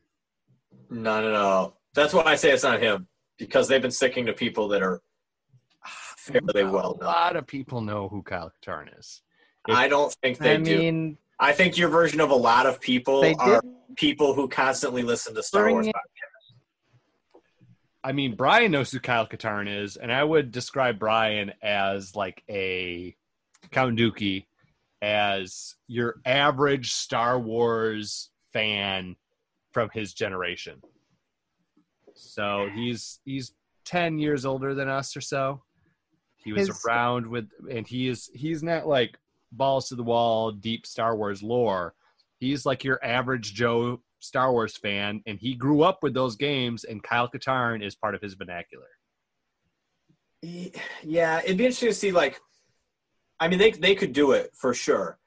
Not 0.90 1.24
at 1.26 1.34
all. 1.36 1.78
That's 1.94 2.14
why 2.14 2.24
I 2.24 2.36
say 2.36 2.52
it's 2.52 2.64
not 2.64 2.82
him 2.82 3.08
because 3.38 3.68
they've 3.68 3.82
been 3.82 3.92
sticking 3.92 4.26
to 4.28 4.34
people 4.34 4.68
that 4.70 4.82
are 4.82 5.02
fairly 5.86 6.64
well 6.64 6.98
known. 7.00 7.10
A 7.10 7.12
lot 7.12 7.36
of 7.36 7.46
people 7.48 7.82
know 7.82 8.08
who 8.08 8.22
Kyle 8.24 8.52
Katarn 8.64 8.88
is. 8.98 9.22
I 9.70 9.88
don't 9.88 10.16
think 10.24 10.38
they 10.38 10.54
I 10.56 10.58
do. 10.58 10.78
mean, 10.78 11.18
I 11.40 11.52
think 11.52 11.78
your 11.78 11.90
version 11.90 12.20
of 12.22 12.30
a 12.32 12.36
lot 12.36 12.66
of 12.66 12.80
people 12.80 13.24
are 13.40 13.62
did 13.62 13.72
people 13.96 14.34
who 14.34 14.48
constantly 14.48 15.04
listen 15.04 15.36
to 15.36 15.44
Star 15.44 15.70
Wars. 15.70 15.88
it- 15.88 15.94
podcasts. 15.96 16.00
I 18.04 18.14
mean, 18.14 18.36
Brian 18.36 18.72
knows 18.72 18.92
who 18.92 19.00
Kyle 19.00 19.28
Katarn 19.28 19.68
is, 19.84 19.96
and 19.96 20.12
I 20.12 20.24
would 20.24 20.52
describe 20.52 20.98
Brian 20.98 21.54
as 21.62 22.16
like 22.16 22.44
a 22.50 23.16
Count 23.70 23.98
Dookie, 24.00 24.46
as 25.02 25.76
your 25.88 26.16
average 26.26 26.94
Star 26.94 27.40
Wars 27.40 28.30
fan 28.54 29.16
from 29.72 29.90
his 29.94 30.14
generation. 30.14 30.82
So 32.14 32.70
he's 32.74 33.20
he's 33.24 33.54
ten 33.86 34.18
years 34.20 34.46
older 34.46 34.74
than 34.74 34.88
us 34.88 35.16
or 35.16 35.22
so. 35.22 35.62
He 36.38 36.54
was 36.54 36.68
His- 36.68 36.86
around 36.86 37.28
with, 37.28 37.50
and 37.70 37.88
he 37.88 38.08
is 38.08 38.30
he's 38.34 38.64
not 38.64 38.88
like 38.88 39.18
balls 39.52 39.90
to 39.90 39.96
the 39.96 40.04
wall, 40.04 40.52
deep 40.52 40.86
Star 40.88 41.16
Wars 41.16 41.44
lore. 41.44 41.94
He's 42.40 42.66
like 42.66 42.84
your 42.84 43.04
average 43.04 43.54
Joe 43.54 44.02
Star 44.22 44.52
Wars 44.52 44.78
fan, 44.78 45.22
and 45.26 45.38
he 45.40 45.56
grew 45.56 45.82
up 45.82 46.00
with 46.02 46.14
those 46.14 46.36
games. 46.36 46.84
And 46.84 47.04
Kyle 47.04 47.30
Katarn 47.30 47.84
is 47.84 47.96
part 47.96 48.16
of 48.16 48.22
his 48.22 48.36
vernacular. 48.36 48.88
Yeah, 50.42 51.42
it'd 51.44 51.58
be 51.58 51.66
interesting 51.66 51.90
to 51.90 51.94
see. 51.96 52.12
Like, 52.12 52.40
I 53.40 53.48
mean, 53.48 53.60
they 53.60 53.72
they 53.72 53.96
could 53.96 54.14
do 54.14 54.32
it 54.32 54.52
for 54.60 54.74
sure. 54.74 55.20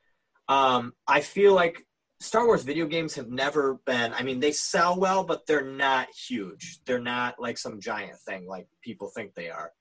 Um, 0.48 0.92
I 1.06 1.20
feel 1.20 1.54
like 1.54 1.86
Star 2.20 2.46
Wars 2.46 2.62
video 2.62 2.86
games 2.86 3.14
have 3.14 3.28
never 3.28 3.80
been. 3.86 4.12
I 4.14 4.22
mean, 4.22 4.40
they 4.40 4.52
sell 4.52 4.98
well, 4.98 5.24
but 5.24 5.46
they're 5.46 5.64
not 5.64 6.08
huge. 6.28 6.78
They're 6.86 6.98
not 6.98 7.40
like 7.40 7.58
some 7.58 7.80
giant 7.80 8.18
thing 8.26 8.46
like 8.46 8.66
people 8.82 9.10
think 9.14 9.34
they 9.34 9.50
are. 9.50 9.72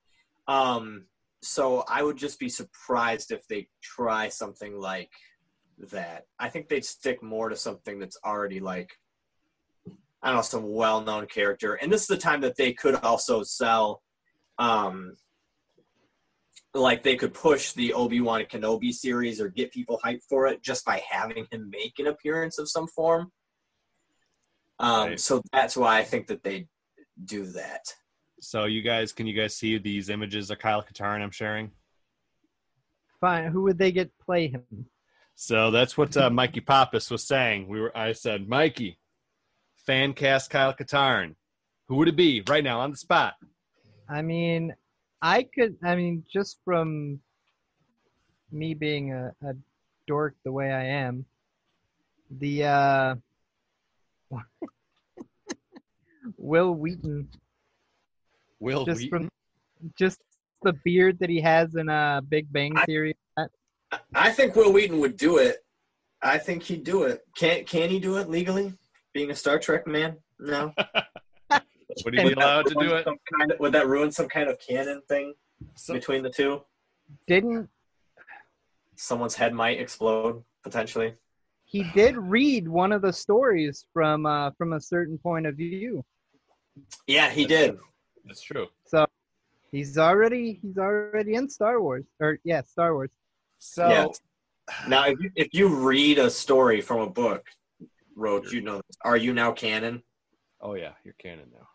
Um, 0.48 1.06
so 1.41 1.84
I 1.88 2.03
would 2.03 2.18
just 2.18 2.40
be 2.40 2.49
surprised 2.49 3.31
if 3.31 3.48
they 3.48 3.68
try 3.81 4.30
something 4.30 4.77
like 4.77 5.11
that. 5.91 6.26
I 6.40 6.49
think 6.49 6.69
they'd 6.69 6.85
stick 6.85 7.22
more 7.22 7.49
to 7.49 7.56
something 7.56 7.99
that's 7.99 8.18
already 8.26 8.60
like 8.60 8.91
I 10.23 10.27
don't 10.29 10.37
know 10.37 10.41
some 10.41 10.71
well-known 10.71 11.27
character. 11.27 11.75
And 11.75 11.91
this 11.91 12.01
is 12.01 12.07
the 12.07 12.17
time 12.17 12.41
that 12.41 12.55
they 12.55 12.73
could 12.73 12.95
also 12.95 13.43
sell 13.43 14.01
um 14.57 15.15
like 16.73 17.03
they 17.03 17.15
could 17.15 17.33
push 17.35 17.73
the 17.73 17.93
Obi-Wan 17.93 18.45
Kenobi 18.45 18.91
series 18.91 19.39
or 19.39 19.49
get 19.49 19.71
people 19.71 19.99
hyped 20.03 20.23
for 20.27 20.47
it 20.47 20.63
just 20.63 20.83
by 20.85 21.03
having 21.07 21.45
him 21.51 21.69
make 21.69 21.99
an 21.99 22.07
appearance 22.07 22.57
of 22.57 22.69
some 22.69 22.87
form. 22.87 23.31
Um 24.79 25.09
Right. 25.09 25.19
so 25.19 25.41
that's 25.51 25.77
why 25.77 25.99
I 25.99 26.03
think 26.03 26.27
that 26.27 26.43
they 26.43 26.67
do 27.25 27.45
that. 27.47 27.93
So 28.41 28.65
you 28.65 28.81
guys, 28.81 29.11
can 29.13 29.27
you 29.27 29.33
guys 29.39 29.55
see 29.55 29.77
these 29.77 30.09
images 30.09 30.49
of 30.49 30.59
Kyle 30.59 30.83
Katarn 30.83 31.21
I'm 31.21 31.31
sharing? 31.31 31.71
fine. 33.21 33.45
Who 33.51 33.61
would 33.63 33.77
they 33.77 33.91
get 33.93 34.11
play 34.19 34.47
him? 34.49 34.63
So 35.35 35.71
that's 35.71 35.97
what 35.97 36.15
uh, 36.17 36.29
Mikey 36.29 36.59
Pappas 36.59 37.09
was 37.09 37.23
saying. 37.25 37.67
We 37.69 37.79
were, 37.79 37.97
I 37.97 38.11
said, 38.11 38.49
Mikey, 38.49 38.99
fan 39.85 40.14
cast 40.14 40.49
Kyle 40.49 40.73
Katarn. 40.73 41.35
Who 41.88 41.95
would 41.97 42.07
it 42.07 42.15
be 42.15 42.41
right 42.47 42.64
now 42.64 42.80
on 42.81 42.91
the 42.91 42.97
spot? 42.97 43.34
I 44.10 44.22
mean, 44.22 44.73
I 45.22 45.43
could. 45.43 45.77
I 45.84 45.95
mean, 45.95 46.23
just 46.31 46.60
from 46.65 47.19
me 48.51 48.73
being 48.73 49.14
a, 49.14 49.34
a 49.45 49.53
dork 50.07 50.35
the 50.43 50.51
way 50.51 50.72
I 50.72 50.84
am, 50.85 51.26
the 52.30 52.64
uh, 52.65 53.15
Wil 56.38 56.73
Wheaton, 56.76 57.30
Will 58.60 58.85
just 58.85 59.01
Wheaton? 59.01 59.30
from 59.80 59.91
just 59.97 60.19
the 60.61 60.73
beard 60.85 61.19
that 61.19 61.30
he 61.30 61.41
has 61.41 61.76
in 61.76 61.89
uh, 61.89 62.22
Big 62.22 62.51
Bang 62.51 62.77
I- 62.77 62.85
Theory. 62.85 63.15
I 64.15 64.31
think 64.31 64.55
Wil 64.55 64.72
Wheaton 64.73 64.99
would 64.99 65.18
do 65.18 65.38
it. 65.38 65.57
I 66.22 66.38
think 66.39 66.64
he'd 66.64 66.84
do 66.84 67.03
it. 67.03 67.22
Can 67.38 67.64
can 67.65 67.89
he 67.89 67.99
do 67.99 68.18
it 68.18 68.30
legally? 68.30 68.73
Being 69.14 69.31
a 69.31 69.35
Star 69.35 69.60
Trek 69.60 69.85
man? 69.88 70.18
No. 70.40 70.73
Would 72.06 72.15
he 72.15 72.23
be 72.23 72.34
allowed 72.34 72.65
to 72.68 72.73
do 72.73 72.94
it? 72.95 73.06
Kind 73.06 73.52
of, 73.52 73.60
would 73.60 73.72
that 73.73 73.88
ruin 73.88 74.11
some 74.11 74.27
kind 74.27 74.49
of 74.49 74.57
canon 74.60 75.02
thing 75.07 75.34
So, 75.76 75.94
between 75.94 76.23
the 76.23 76.30
two? 76.30 76.61
Didn't 77.27 77.69
Someone's 78.95 79.35
head 79.35 79.53
might 79.53 79.80
explode 79.80 80.44
potentially. 80.64 81.14
he 81.65 81.84
did 81.94 82.15
read 82.18 82.68
one 82.68 82.91
of 82.91 83.02
the 83.03 83.14
stories 83.14 83.85
from 83.94 84.26
uh, 84.26 84.49
from 84.57 84.73
a 84.73 84.81
certain 84.81 85.19
point 85.19 85.45
of 85.45 85.56
view? 85.56 86.03
Yeah, 87.06 87.30
he 87.30 87.45
did. 87.45 87.77
that's 88.26 88.41
true. 88.41 88.68
So 88.85 89.06
he's 89.72 89.98
already 89.99 90.60
he's 90.64 90.77
already 90.80 91.35
in 91.35 91.48
Star 91.48 91.80
Wars, 91.80 92.06
or 92.19 92.40
yeah, 92.44 92.61
Star 92.64 92.94
Wars. 92.95 93.11
So 93.60 93.88
Yeah. 93.88 94.07
Now, 94.88 95.06
if 95.07 95.19
you, 95.19 95.30
if 95.35 95.49
you 95.53 95.68
read 95.68 96.18
a 96.18 96.30
story 96.30 96.80
from 96.81 97.02
a 97.02 97.10
book, 97.10 97.45
Roach, 98.15 98.52
you 98.52 98.61
know, 98.61 98.77
this. 98.77 98.98
are 99.03 99.18
you 99.18 99.34
now 99.34 99.52
canon? 99.52 100.03
oh 100.61 100.76
yeah, 100.76 100.91
you're 101.03 101.15
canon 101.19 101.45
now. 101.53 101.68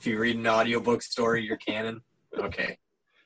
If 0.00 0.06
you 0.06 0.18
read 0.18 0.36
an 0.36 0.46
audiobook 0.46 1.02
story, 1.02 1.44
you're 1.46 1.56
canon. 1.56 2.00
Okay, 2.38 2.76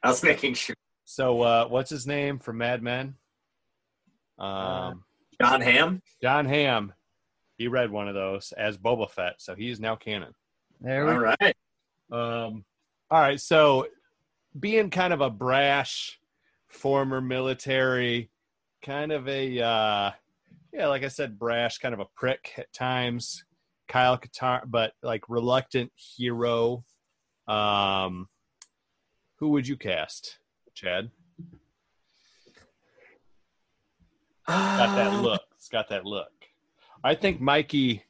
I 0.03 0.09
was 0.09 0.23
making 0.23 0.55
sure. 0.55 0.77
So 1.05 1.41
uh, 1.41 1.67
what's 1.67 1.91
his 1.91 2.07
name 2.07 2.39
from 2.39 2.59
Mad 2.59 2.83
Men? 2.83 3.15
Um, 4.39 4.49
Uh, 4.49 4.93
Jon 5.41 5.61
Hamm. 5.61 6.03
Jon 6.23 6.47
Hamm. 6.47 6.93
He 7.57 7.67
read 7.69 7.91
one 7.91 8.09
of 8.09 8.15
those 8.15 8.53
as 8.57 8.77
Boba 8.77 9.11
Fett, 9.11 9.37
so 9.39 9.55
he 9.55 9.71
is 9.71 9.81
now 9.81 9.97
canon. 9.97 10.33
There 10.81 11.05
we 11.07 11.11
go. 11.11 11.17
All 11.17 11.21
right. 11.41 11.57
Um, 12.11 12.65
all 13.11 13.21
right, 13.21 13.41
so 13.41 13.87
being 14.59 14.91
kind 14.91 15.13
of 15.13 15.21
a 15.21 15.31
brash 15.31 16.19
former 16.67 17.21
military, 17.21 18.31
kind 18.83 19.13
of 19.13 19.27
a 19.29 19.61
uh, 19.61 20.11
yeah, 20.73 20.89
like 20.89 21.05
I 21.05 21.09
said, 21.09 21.39
brash, 21.39 21.79
kind 21.79 21.95
of 21.95 22.01
a 22.01 22.07
prick 22.17 22.53
at 22.57 22.73
times. 22.73 23.45
Kyle 23.89 24.19
Katar, 24.19 24.63
but 24.67 24.93
like 25.03 25.29
reluctant 25.29 25.91
hero. 25.97 26.85
Um, 27.47 28.29
who 29.37 29.51
would 29.51 29.67
you 29.67 29.77
cast, 29.77 30.39
Chad? 30.75 31.11
Got 34.47 34.97
that 34.97 35.13
Uh, 35.13 35.21
look. 35.21 35.43
It's 35.57 35.69
got 35.69 35.89
that 35.89 36.05
look. 36.05 36.33
I 37.03 37.15
think 37.15 37.41
Mikey, 37.41 38.03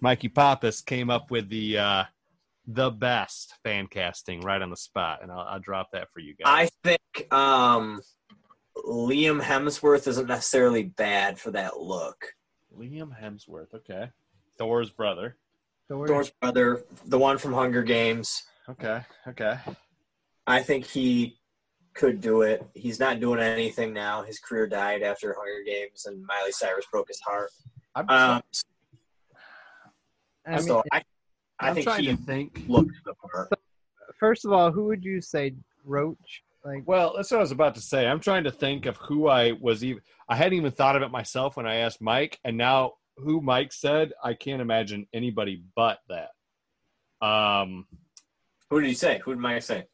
Mikey 0.00 0.28
Pappas 0.28 0.80
came 0.80 1.10
up 1.10 1.30
with 1.30 1.48
the 1.48 1.78
uh, 1.78 2.04
the 2.66 2.90
best 2.90 3.54
fan 3.62 3.86
casting 3.86 4.40
right 4.40 4.60
on 4.60 4.70
the 4.70 4.76
spot, 4.76 5.20
and 5.22 5.30
I'll, 5.30 5.40
I'll 5.40 5.60
drop 5.60 5.90
that 5.92 6.08
for 6.12 6.20
you 6.20 6.34
guys. 6.34 6.46
I 6.46 6.68
think 6.84 7.32
um, 7.32 8.00
Liam 8.86 9.42
Hemsworth 9.42 10.06
isn't 10.06 10.28
necessarily 10.28 10.84
bad 10.84 11.38
for 11.38 11.50
that 11.50 11.78
look. 11.78 12.34
Liam 12.78 13.10
Hemsworth. 13.20 13.74
Okay, 13.74 14.10
Thor's 14.58 14.90
brother. 14.90 15.36
Thor. 15.88 16.06
Thor's 16.06 16.30
brother, 16.30 16.84
the 17.06 17.18
one 17.18 17.38
from 17.38 17.52
Hunger 17.52 17.82
Games. 17.82 18.44
Okay, 18.68 19.00
okay. 19.28 19.58
I 20.46 20.62
think 20.62 20.84
he 20.84 21.38
could 21.94 22.20
do 22.20 22.42
it. 22.42 22.64
He's 22.74 23.00
not 23.00 23.20
doing 23.20 23.40
anything 23.40 23.92
now. 23.92 24.22
His 24.22 24.38
career 24.38 24.66
died 24.66 25.02
after 25.02 25.34
Hunger 25.38 25.62
Games, 25.64 26.06
and 26.06 26.24
Miley 26.24 26.52
Cyrus 26.52 26.86
broke 26.90 27.08
his 27.08 27.20
heart. 27.20 27.50
I'm, 27.94 28.08
Um, 28.10 28.42
I 30.46 30.50
mean, 30.50 30.60
so 30.62 30.82
I, 30.92 31.02
I 31.58 31.68
I'm 31.68 31.74
think 31.74 31.86
trying 31.86 32.04
he 32.04 32.08
to 32.10 32.16
think. 32.16 32.62
looks 32.68 32.94
the 33.04 33.14
part. 33.14 33.48
first 34.18 34.44
of 34.44 34.52
all, 34.52 34.70
who 34.70 34.84
would 34.84 35.04
you 35.04 35.20
say 35.20 35.54
Roach? 35.84 36.42
Like, 36.66 36.82
Well, 36.86 37.12
that's 37.16 37.30
what 37.30 37.38
I 37.38 37.40
was 37.42 37.52
about 37.52 37.74
to 37.76 37.80
say. 37.80 38.06
I'm 38.06 38.20
trying 38.20 38.44
to 38.44 38.50
think 38.50 38.86
of 38.86 38.96
who 38.96 39.28
I 39.28 39.52
was 39.52 39.84
even. 39.84 40.02
I 40.28 40.34
hadn't 40.36 40.54
even 40.54 40.72
thought 40.72 40.96
of 40.96 41.02
it 41.02 41.10
myself 41.10 41.56
when 41.56 41.66
I 41.66 41.76
asked 41.76 42.00
Mike, 42.02 42.38
and 42.44 42.56
now 42.56 42.94
who 43.18 43.40
Mike 43.40 43.72
said, 43.72 44.12
I 44.22 44.34
can't 44.34 44.60
imagine 44.60 45.06
anybody 45.14 45.62
but 45.76 45.98
that. 46.08 46.30
Um, 47.26 47.86
Who 48.70 48.80
did 48.80 48.88
he 48.88 48.94
say? 48.94 49.20
Who 49.24 49.32
did 49.32 49.40
Mike 49.40 49.62
say? 49.62 49.86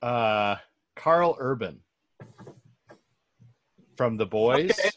uh, 0.00 0.56
Karl 0.96 1.36
Urban 1.38 1.80
from 3.96 4.16
the 4.16 4.26
boys, 4.26 4.70
Okay. 4.78 4.90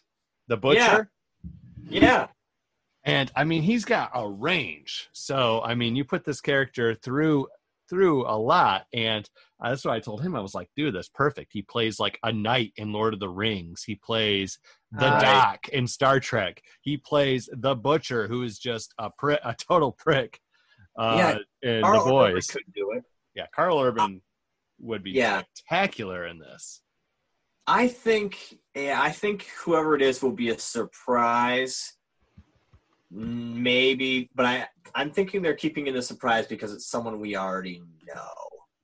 the 0.47 0.57
butcher. 0.57 1.09
Yeah. 1.89 2.01
Yeah. 2.01 2.27
And 3.03 3.31
I 3.35 3.43
mean, 3.43 3.61
he's 3.61 3.85
got 3.85 4.09
a 4.15 4.27
range. 4.27 5.09
So 5.13 5.61
I 5.61 5.75
mean, 5.75 5.95
you 5.95 6.03
put 6.05 6.25
this 6.25 6.41
character 6.41 6.95
through 6.95 7.47
through 7.87 8.25
a 8.27 8.33
lot, 8.35 8.87
and 8.93 9.29
that's 9.61 9.85
what 9.85 9.93
I 9.93 9.99
told 9.99 10.21
him. 10.21 10.35
I 10.35 10.41
was 10.41 10.53
like, 10.53 10.69
dude, 10.75 10.95
that's 10.95 11.09
perfect. 11.09 11.51
He 11.53 11.61
plays 11.61 11.99
like 11.99 12.19
a 12.23 12.31
knight 12.31 12.73
in 12.75 12.91
Lord 12.91 13.13
of 13.13 13.19
the 13.19 13.29
Rings. 13.29 13.83
He 13.83 13.95
plays 13.95 14.59
the 14.91 15.11
Right. 15.11 15.21
Doc 15.21 15.69
in 15.69 15.87
Star 15.87 16.19
Trek. 16.19 16.61
He 16.81 16.97
plays 16.97 17.49
the 17.51 17.75
butcher, 17.75 18.27
who 18.27 18.43
is 18.43 18.59
just 18.59 18.93
a 18.97 19.09
pri- 19.09 19.39
a 19.43 19.55
total 19.55 19.91
prick. 19.91 20.39
Uh, 20.97 21.39
in 21.61 21.81
Karl 21.81 22.05
the 22.05 22.11
boys. 22.11 22.47
could 22.47 22.63
do 22.73 22.91
it. 22.91 23.03
Yeah, 23.33 23.47
Karl 23.53 23.79
Urban 23.79 24.21
would 24.79 25.03
be 25.03 25.11
Yeah. 25.11 25.41
spectacular 25.53 26.25
in 26.25 26.39
this. 26.39 26.81
I 27.67 27.87
think 27.87 28.59
yeah, 28.75 29.01
I 29.01 29.11
think 29.11 29.47
whoever 29.63 29.95
it 29.95 30.01
is 30.01 30.21
will 30.21 30.31
be 30.31 30.49
a 30.49 30.59
surprise. 30.59 31.93
Maybe, 33.11 34.29
but 34.35 34.45
I 34.45 34.67
I'm 34.93 35.11
thinking 35.11 35.41
they're 35.41 35.53
keeping 35.55 35.87
it 35.87 35.95
a 35.95 36.01
surprise 36.01 36.47
because 36.47 36.73
it's 36.73 36.87
someone 36.87 37.19
we 37.19 37.35
already 37.35 37.81
know. 38.05 38.33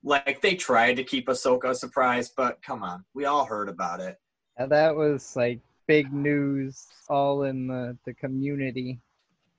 Like 0.04 0.40
they 0.40 0.54
tried 0.54 0.94
to 0.96 1.04
keep 1.04 1.28
Ahsoka 1.28 1.70
a 1.70 1.74
surprise, 1.74 2.32
but 2.36 2.60
come 2.62 2.82
on, 2.82 3.04
we 3.14 3.24
all 3.24 3.44
heard 3.44 3.68
about 3.68 4.00
it. 4.00 4.16
And 4.56 4.70
that 4.72 4.94
was 4.94 5.36
like 5.36 5.60
big 5.86 6.12
news 6.12 6.86
all 7.08 7.44
in 7.44 7.68
the, 7.68 7.96
the 8.04 8.14
community. 8.14 9.00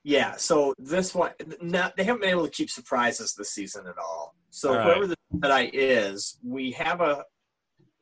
Yeah, 0.02 0.36
so 0.36 0.74
this 0.78 1.14
one, 1.14 1.30
not, 1.62 1.96
they 1.96 2.04
haven't 2.04 2.20
been 2.20 2.30
able 2.30 2.44
to 2.44 2.50
keep 2.50 2.68
surprises 2.68 3.34
this 3.34 3.50
season 3.50 3.86
at 3.86 3.96
all. 3.98 4.34
So 4.50 4.70
All 4.70 4.76
right. 4.76 4.84
whoever 4.84 5.06
the 5.06 5.16
Jedi 5.36 5.70
is, 5.72 6.38
we 6.44 6.72
have 6.72 7.00
a 7.00 7.24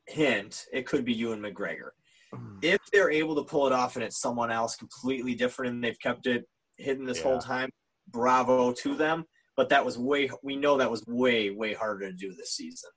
hint. 0.07 0.65
It 0.73 0.85
could 0.85 1.05
be 1.05 1.13
Ewan 1.13 1.39
McGregor. 1.39 1.91
Mm. 2.33 2.57
If 2.61 2.79
they're 2.91 3.09
able 3.09 3.35
to 3.35 3.43
pull 3.43 3.67
it 3.67 3.73
off 3.73 3.95
and 3.95 4.03
it's 4.03 4.19
someone 4.19 4.51
else 4.51 4.75
completely 4.75 5.33
different 5.33 5.73
and 5.75 5.83
they've 5.83 5.99
kept 5.99 6.27
it 6.27 6.45
hidden 6.77 7.05
this 7.05 7.19
Yeah. 7.19 7.23
whole 7.23 7.39
time, 7.39 7.69
bravo 8.09 8.73
to 8.73 8.95
them. 8.95 9.23
But 9.55 9.69
that 9.69 9.85
was 9.85 9.97
way, 9.97 10.29
we 10.41 10.55
know 10.55 10.77
that 10.77 10.89
was 10.89 11.05
way, 11.05 11.51
way 11.51 11.73
harder 11.73 12.09
to 12.09 12.13
do 12.17 12.33
this 12.33 12.55
season. 12.55 12.89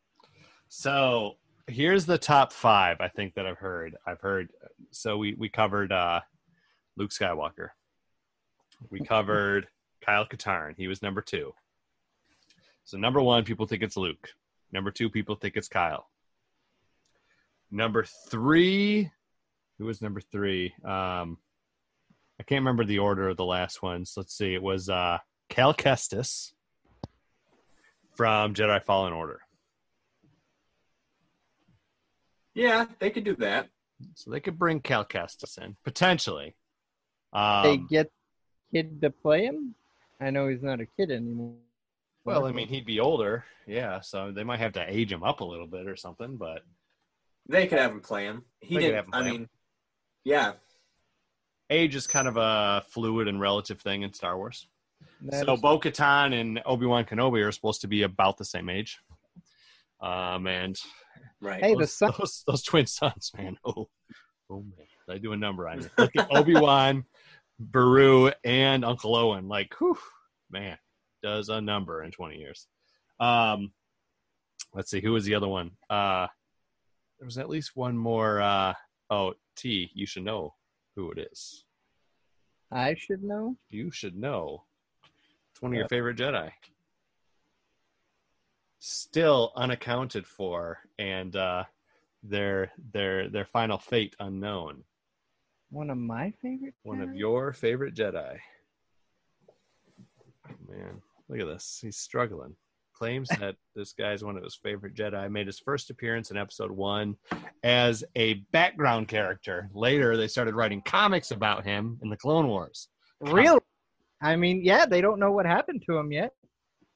So 0.68 1.36
here's 1.66 2.06
the 2.06 2.18
top 2.18 2.52
five 2.52 3.00
I 3.00 3.08
think 3.08 3.34
that 3.34 3.46
I've 3.46 3.58
heard. 3.58 3.96
I've 4.06 4.20
heard. 4.20 4.50
So 4.90 5.16
we 5.16 5.34
we 5.34 5.48
covered 5.48 5.92
uh, 5.92 6.20
Luke 6.96 7.10
Skywalker. 7.10 7.68
We 8.90 9.00
covered 9.00 9.68
Kyle 10.04 10.26
Katarn. 10.26 10.74
He 10.76 10.88
was 10.88 11.02
number 11.02 11.22
two. 11.22 11.52
So 12.84 12.96
number 12.96 13.20
one, 13.20 13.44
people 13.44 13.66
think 13.66 13.82
it's 13.82 13.96
Luke. 13.96 14.28
Number 14.72 14.90
two, 14.90 15.10
people 15.10 15.34
think 15.34 15.56
it's 15.56 15.68
Kyle. 15.68 16.08
Number 17.70 18.04
three, 18.30 19.10
who 19.78 19.84
was 19.84 20.00
number 20.00 20.20
three? 20.20 20.72
Um, 20.84 21.38
I 22.38 22.42
can't 22.44 22.60
remember 22.60 22.84
the 22.84 22.98
order 22.98 23.28
of 23.28 23.36
the 23.36 23.44
last 23.44 23.82
ones. 23.82 24.14
Let's 24.16 24.36
see. 24.36 24.54
It 24.54 24.62
was 24.62 24.88
uh, 24.88 25.18
Cal 25.48 25.74
Kestis 25.74 26.52
from 28.14 28.54
Jedi 28.54 28.82
Fallen 28.82 29.12
Order. 29.12 29.40
Yeah, 32.54 32.86
they 32.98 33.10
could 33.10 33.24
do 33.24 33.36
that. 33.36 33.68
So 34.14 34.30
they 34.30 34.40
could 34.40 34.58
bring 34.58 34.80
Cal 34.80 35.04
Kestis 35.04 35.58
in 35.62 35.76
potentially. 35.84 36.54
Um, 37.32 37.62
they 37.64 37.76
get 37.76 38.10
kid 38.72 39.00
to 39.02 39.10
play 39.10 39.44
him. 39.44 39.74
I 40.20 40.30
know 40.30 40.48
he's 40.48 40.62
not 40.62 40.80
a 40.80 40.86
kid 40.86 41.10
anymore. 41.10 41.54
well, 42.24 42.46
I 42.46 42.52
mean, 42.52 42.68
he'd 42.68 42.86
be 42.86 43.00
older, 43.00 43.44
yeah. 43.66 44.00
So 44.00 44.32
they 44.32 44.44
might 44.44 44.60
have 44.60 44.72
to 44.74 44.84
age 44.88 45.12
him 45.12 45.22
up 45.22 45.40
a 45.40 45.44
little 45.44 45.66
bit 45.66 45.86
or 45.86 45.96
something. 45.96 46.36
But 46.36 46.62
They 47.48 47.66
could 47.66 47.78
have 47.78 47.90
him 47.92 48.00
play 48.00 48.24
him. 48.24 48.44
He 48.60 48.76
didn't, 48.78 48.96
have 48.96 49.06
I 49.12 49.20
play 49.20 49.28
him. 49.28 49.32
mean, 49.36 49.48
yeah. 50.24 50.52
age 51.68 51.94
is 51.94 52.06
kind 52.06 52.26
of 52.28 52.36
a 52.38 52.82
fluid 52.88 53.28
and 53.28 53.40
relative 53.40 53.80
thing 53.80 54.02
in 54.02 54.12
Star 54.14 54.36
Wars. 54.36 54.66
That 55.22 55.46
so 55.46 55.54
is- 55.54 55.60
Bo 55.60 55.78
Katan 55.78 56.38
and 56.38 56.60
Obi 56.66 56.86
Wan 56.86 57.04
Kenobi 57.04 57.46
are 57.46 57.52
supposed 57.52 57.80
to 57.82 57.88
be 57.88 58.02
about 58.02 58.36
the 58.36 58.44
same 58.44 58.68
age. 58.68 58.98
Um, 60.00 60.46
and 60.46 60.78
Right. 61.40 61.62
Hey, 61.62 61.72
the 61.72 61.80
those, 61.80 61.92
son- 61.92 62.12
those, 62.18 62.42
those 62.46 62.62
twin 62.62 62.86
sons, 62.86 63.30
man. 63.36 63.56
Oh, 63.64 63.88
oh 64.50 64.62
man, 64.62 64.86
Did 65.08 65.14
I 65.14 65.18
do 65.18 65.32
a 65.32 65.36
number 65.36 65.68
on 65.68 65.82
you. 65.82 65.90
Look 65.98 66.16
at 66.16 66.28
Obi 66.34 66.54
Wan, 66.54 67.04
Beru, 67.58 68.30
and 68.44 68.84
Uncle 68.84 69.14
Owen. 69.16 69.48
Like, 69.48 69.74
whew, 69.78 69.98
man, 70.50 70.78
does 71.22 71.48
a 71.48 71.60
number 71.60 72.02
in 72.04 72.10
twenty 72.10 72.38
years. 72.38 72.66
Um, 73.20 73.72
let's 74.72 74.90
see, 74.90 75.00
who 75.00 75.12
was 75.12 75.24
the 75.24 75.34
other 75.34 75.48
one? 75.48 75.72
Uh, 75.90 76.26
there 77.18 77.26
was 77.26 77.38
at 77.38 77.48
least 77.48 77.72
one 77.74 77.96
more. 77.98 78.40
Uh, 78.40 78.74
oh, 79.10 79.34
T, 79.56 79.90
you 79.94 80.06
should 80.06 80.24
know 80.24 80.54
who 80.94 81.10
it 81.10 81.18
is. 81.32 81.64
I 82.70 82.94
should 82.94 83.22
know. 83.22 83.56
You 83.68 83.90
should 83.90 84.16
know. 84.16 84.64
It's 85.56 85.62
one 85.62 85.72
of 85.72 85.78
your 85.78 85.88
favorite 85.88 86.18
Jedi. 86.18 86.50
Still 88.78 89.52
unaccounted 89.56 90.26
for, 90.26 90.80
and 90.98 91.34
uh, 91.34 91.64
their 92.22 92.72
their 92.92 93.30
their 93.30 93.46
final 93.46 93.78
fate 93.78 94.14
unknown. 94.20 94.84
One 95.70 95.88
of 95.88 95.96
my 95.96 96.30
favorite. 96.42 96.74
One 96.82 97.00
of 97.00 97.14
your 97.14 97.54
favorite 97.54 97.94
Jedi. 97.94 98.36
Man, 100.68 101.00
look 101.30 101.40
at 101.40 101.46
this. 101.46 101.78
He's 101.80 101.96
struggling. 101.96 102.54
Claims 102.92 103.28
that 103.40 103.56
this 103.74 103.94
guy's 103.94 104.22
one 104.22 104.36
of 104.36 104.44
his 104.44 104.56
favorite 104.62 104.94
Jedi. 104.94 105.30
Made 105.30 105.46
his 105.46 105.58
first 105.58 105.88
appearance 105.88 106.30
in 106.30 106.36
episode 106.36 106.70
one 106.70 107.16
as 107.62 108.04
a 108.14 108.34
background 108.52 109.08
character. 109.08 109.70
Later, 109.72 110.18
they 110.18 110.28
started 110.28 110.54
writing 110.54 110.82
comics 110.82 111.30
about 111.30 111.64
him 111.64 111.98
in 112.02 112.10
the 112.10 112.16
Clone 112.18 112.46
Wars. 112.46 112.88
Really? 113.22 113.60
I 114.20 114.36
mean, 114.36 114.62
yeah, 114.64 114.86
they 114.86 115.00
don't 115.00 115.18
know 115.18 115.32
what 115.32 115.46
happened 115.46 115.82
to 115.86 115.96
him 115.96 116.12
yet. 116.12 116.32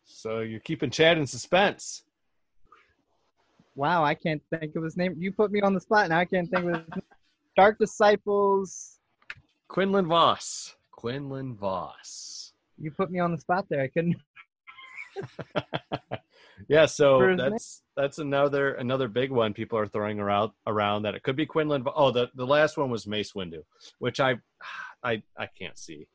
So 0.05 0.41
you're 0.41 0.61
keeping 0.61 0.91
Chad 0.91 1.19
in 1.19 1.27
suspense. 1.27 2.03
Wow, 3.75 4.05
I 4.05 4.15
can't 4.15 4.43
think 4.51 4.75
of 4.77 4.83
his 4.83 4.97
name. 4.97 5.15
You 5.19 5.33
put 5.33 5.53
me 5.53 5.61
on 5.61 5.75
the 5.75 5.81
spot, 5.81 6.05
and 6.05 6.15
I 6.15 6.25
can't 6.25 6.51
think 6.51 6.65
of 6.65 6.75
his 6.75 6.89
name. 6.95 7.03
Dark 7.57 7.79
Disciples. 7.79 8.99
Quinlan 9.69 10.07
Vos. 10.07 10.75
Quinlan 10.91 11.55
Vos. 11.55 12.53
You 12.79 12.91
put 12.91 13.11
me 13.11 13.21
on 13.21 13.33
the 13.33 13.39
spot 13.39 13.67
there. 13.71 13.83
I 13.83 13.89
couldn't. 13.89 14.17
Yeah, 16.69 16.87
so 16.87 17.19
For 17.19 17.31
his 17.31 17.39
name? 17.39 17.51
that's 17.51 17.83
that's 17.97 18.19
another 18.19 18.75
another 18.75 19.09
big 19.09 19.31
one 19.31 19.55
people 19.55 19.79
are 19.79 19.87
throwing 19.87 20.21
around 20.21 20.53
around 20.67 21.03
that 21.03 21.15
it 21.15 21.23
could 21.23 21.37
be 21.37 21.47
Quinlan. 21.47 21.85
Oh, 21.95 22.11
the 22.11 22.31
the 22.35 22.47
last 22.47 22.77
one 22.77 22.91
was 22.91 23.07
Mace 23.07 23.33
Windu, 23.33 23.63
which 23.99 24.21
I 24.21 24.37
I 25.03 25.23
I 25.39 25.49
can't 25.59 25.79
see. 25.79 26.09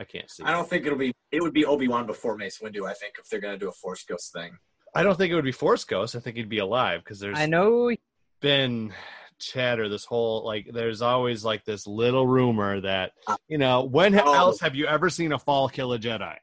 I 0.00 0.04
can't 0.04 0.30
see. 0.30 0.42
I 0.44 0.52
don't 0.52 0.68
think 0.68 0.86
it'll 0.86 0.98
be. 0.98 1.12
It 1.30 1.42
would 1.42 1.52
be 1.52 1.66
Obi 1.66 1.86
Wan 1.86 2.06
before 2.06 2.34
Mace 2.36 2.58
Windu. 2.60 2.88
I 2.88 2.94
think 2.94 3.14
if 3.18 3.28
they're 3.28 3.38
gonna 3.40 3.58
do 3.58 3.68
a 3.68 3.72
Force 3.72 4.02
Ghost 4.04 4.32
thing. 4.32 4.56
I 4.94 5.02
don't 5.02 5.16
think 5.16 5.30
it 5.30 5.34
would 5.34 5.44
be 5.44 5.52
Force 5.52 5.84
Ghost. 5.84 6.16
I 6.16 6.20
think 6.20 6.36
he'd 6.36 6.48
be 6.48 6.58
alive 6.58 7.02
because 7.04 7.20
there's 7.20 7.38
I 7.38 7.44
know. 7.46 7.94
been 8.40 8.94
chatter 9.38 9.88
this 9.88 10.04
whole 10.04 10.44
like 10.44 10.68
there's 10.72 11.00
always 11.02 11.44
like 11.44 11.64
this 11.64 11.86
little 11.86 12.26
rumor 12.26 12.80
that 12.80 13.12
you 13.48 13.56
know 13.58 13.82
when 13.84 14.18
Oh. 14.18 14.34
else 14.34 14.60
have 14.60 14.74
you 14.74 14.86
ever 14.86 15.08
seen 15.10 15.32
a 15.32 15.38
fall 15.38 15.68
kill 15.68 15.92
a 15.92 15.98
Jedi? 15.98 16.36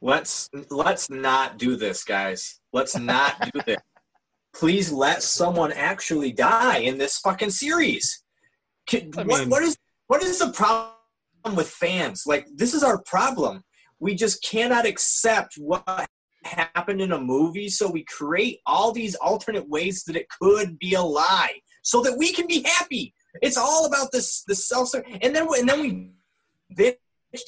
Let's 0.00 0.48
let's 0.70 1.10
not 1.10 1.58
do 1.58 1.76
this, 1.76 2.04
guys. 2.04 2.60
Let's 2.72 2.96
not 2.96 3.50
do 3.52 3.60
this. 3.66 3.76
Please 4.54 4.90
let 4.92 5.22
someone 5.22 5.72
actually 5.72 6.32
die 6.32 6.78
in 6.78 6.98
this 6.98 7.18
fucking 7.18 7.50
series. 7.50 8.22
Can, 8.86 9.10
I 9.16 9.22
what, 9.24 9.40
mean- 9.40 9.50
what 9.50 9.62
is 9.62 9.76
what 10.06 10.22
is 10.22 10.38
the 10.38 10.50
problem 10.52 10.92
with 11.54 11.68
fans? 11.68 12.24
Like 12.26 12.46
this 12.54 12.74
is 12.74 12.82
our 12.82 13.02
problem. 13.02 13.62
We 13.98 14.14
just 14.14 14.42
cannot 14.42 14.86
accept 14.86 15.54
what 15.58 16.08
happened 16.44 17.00
in 17.00 17.12
a 17.12 17.20
movie, 17.20 17.68
so 17.68 17.90
we 17.90 18.04
create 18.04 18.60
all 18.66 18.92
these 18.92 19.14
alternate 19.16 19.68
ways 19.68 20.04
that 20.04 20.16
it 20.16 20.26
could 20.40 20.78
be 20.78 20.94
a 20.94 21.02
lie, 21.02 21.60
so 21.82 22.00
that 22.02 22.16
we 22.16 22.32
can 22.32 22.46
be 22.46 22.62
happy. 22.62 23.14
It's 23.42 23.56
all 23.56 23.86
about 23.86 24.10
this 24.12 24.42
the 24.46 24.54
self 24.54 24.94
and 24.94 25.34
then 25.34 25.46
and 25.58 25.68
then 25.68 25.80
we 25.80 26.10
bitch 26.74 26.96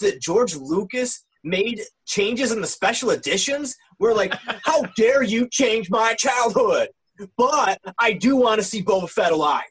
that 0.01 0.20
George 0.20 0.55
Lucas 0.55 1.24
made 1.44 1.82
changes 2.06 2.52
in 2.52 2.60
the 2.60 2.66
special 2.66 3.10
editions. 3.10 3.77
We're 3.98 4.14
like, 4.14 4.35
how 4.64 4.82
dare 4.97 5.23
you 5.23 5.48
change 5.51 5.90
my 5.90 6.14
childhood? 6.14 6.89
But 7.36 7.81
I 7.98 8.12
do 8.12 8.36
want 8.36 8.60
to 8.60 8.66
see 8.66 8.82
Boba 8.82 9.09
Fett 9.09 9.32
alive. 9.32 9.62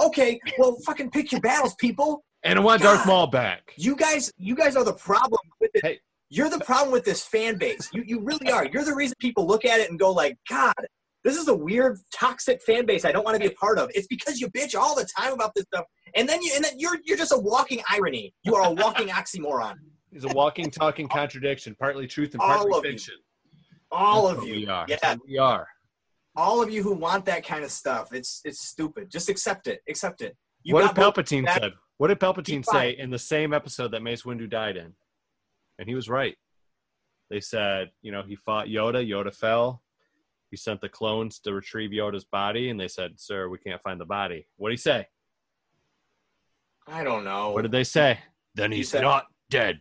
Okay, 0.00 0.40
well, 0.58 0.76
fucking 0.86 1.10
pick 1.10 1.32
your 1.32 1.40
battles, 1.40 1.74
people. 1.74 2.24
And 2.44 2.58
I 2.58 2.62
want 2.62 2.82
Darth 2.82 3.06
Maul 3.06 3.26
back. 3.26 3.74
You 3.76 3.96
guys, 3.96 4.32
you 4.36 4.54
guys 4.54 4.76
are 4.76 4.84
the 4.84 4.94
problem 4.94 5.40
with 5.60 5.70
it. 5.74 5.84
Hey. 5.84 6.00
You're 6.30 6.50
the 6.50 6.60
problem 6.60 6.92
with 6.92 7.04
this 7.04 7.24
fan 7.24 7.56
base. 7.56 7.88
You, 7.92 8.04
you 8.06 8.20
really 8.20 8.50
are. 8.52 8.66
You're 8.66 8.84
the 8.84 8.94
reason 8.94 9.14
people 9.18 9.46
look 9.46 9.64
at 9.64 9.80
it 9.80 9.88
and 9.90 9.98
go 9.98 10.12
like, 10.12 10.36
God, 10.48 10.74
this 11.24 11.36
is 11.36 11.48
a 11.48 11.56
weird, 11.56 11.98
toxic 12.14 12.62
fan 12.62 12.84
base. 12.86 13.04
I 13.04 13.12
don't 13.12 13.24
want 13.24 13.34
to 13.34 13.40
be 13.40 13.46
a 13.52 13.56
part 13.56 13.78
of. 13.78 13.90
It's 13.94 14.06
because 14.06 14.40
you 14.40 14.48
bitch 14.50 14.78
all 14.78 14.94
the 14.94 15.08
time 15.18 15.32
about 15.32 15.52
this 15.54 15.64
stuff, 15.72 15.86
and 16.14 16.28
then 16.28 16.42
you, 16.42 16.52
and 16.54 16.62
then 16.62 16.72
you're, 16.76 16.98
you're 17.04 17.16
just 17.16 17.32
a 17.32 17.38
walking 17.38 17.80
irony. 17.90 18.34
You 18.44 18.54
are 18.56 18.68
a 18.68 18.70
walking 18.72 19.08
oxymoron. 19.08 19.74
He's 20.12 20.24
a 20.24 20.28
walking, 20.28 20.70
talking 20.70 21.08
contradiction, 21.08 21.74
partly 21.78 22.06
truth 22.06 22.34
and 22.34 22.42
All 22.42 22.48
partly 22.48 22.72
you. 22.74 22.82
fiction. 22.82 23.14
All 23.90 24.28
That's 24.28 24.42
of 24.42 24.46
you. 24.48 24.54
We 24.54 24.66
are. 24.68 24.86
Yeah, 24.86 25.16
we 25.26 25.38
are. 25.38 25.66
all 26.36 26.62
of 26.62 26.70
you 26.70 26.82
who 26.82 26.92
want 26.94 27.24
that 27.24 27.44
kind 27.44 27.64
of 27.64 27.70
stuff, 27.70 28.12
it's 28.12 28.40
it's 28.44 28.68
stupid. 28.68 29.10
Just 29.10 29.28
accept 29.28 29.66
it. 29.66 29.80
Accept 29.88 30.20
it. 30.20 30.36
You 30.62 30.74
what 30.74 30.94
got 30.94 31.14
Palpatine 31.14 31.50
said? 31.52 31.72
What 31.98 32.08
did 32.08 32.20
Palpatine 32.20 32.64
say 32.64 32.90
in 32.96 33.10
the 33.10 33.18
same 33.18 33.52
episode 33.52 33.90
that 33.92 34.02
Mace 34.02 34.22
Windu 34.22 34.48
died 34.48 34.76
in? 34.76 34.94
And 35.78 35.88
he 35.88 35.94
was 35.94 36.08
right. 36.08 36.36
They 37.30 37.40
said, 37.40 37.90
you 38.02 38.10
know, 38.12 38.22
he 38.26 38.36
fought 38.36 38.68
Yoda. 38.68 39.06
Yoda 39.06 39.34
fell. 39.34 39.82
He 40.50 40.56
sent 40.56 40.80
the 40.80 40.88
clones 40.88 41.40
to 41.40 41.52
retrieve 41.52 41.90
Yoda's 41.90 42.24
body, 42.24 42.70
and 42.70 42.80
they 42.80 42.88
said, 42.88 43.20
"Sir, 43.20 43.48
we 43.50 43.58
can't 43.58 43.82
find 43.82 44.00
the 44.00 44.06
body." 44.06 44.46
What 44.56 44.70
did 44.70 44.74
he 44.78 44.78
say? 44.82 45.06
I 46.86 47.04
don't 47.04 47.24
know. 47.24 47.50
What 47.50 47.62
did 47.62 47.70
they 47.72 47.84
say? 47.84 48.18
Then 48.54 48.72
He 48.72 48.78
he's 48.78 48.88
said- 48.88 49.02
not 49.02 49.26
dead. 49.50 49.80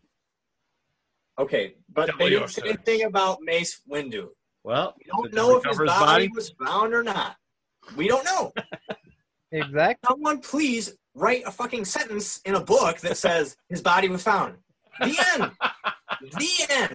okay, 1.39 1.76
but 1.94 2.07
Tell 2.07 2.18
they 2.18 2.31
your 2.31 2.39
didn't 2.41 2.52
say 2.52 2.61
anything 2.68 3.03
about 3.03 3.38
Mace 3.41 3.81
Windu. 3.89 4.27
Well, 4.65 4.94
We 4.98 5.06
don't 5.06 5.34
know 5.34 5.56
if 5.57 5.64
his 5.64 5.77
recover 5.77 6.06
body, 6.06 6.27
was 6.35 6.49
found 6.65 6.94
or 6.94 7.03
not. 7.03 7.38
We 7.95 8.07
don't 8.07 8.26
know. 8.26 8.52
Exactly. 9.53 10.06
Someone 10.10 10.41
please 10.41 10.98
write 11.18 11.44
a 11.45 11.52
fucking 11.52 11.84
sentence 11.84 12.39
in 12.45 12.56
a 12.56 12.61
book 12.61 12.99
that 12.99 13.18
says 13.18 13.57
his 13.69 13.81
body 13.81 14.07
was 14.07 14.23
found. 14.23 14.56
The 14.99 15.18
end. 15.34 15.52
the 16.22 16.49
end. 16.69 16.94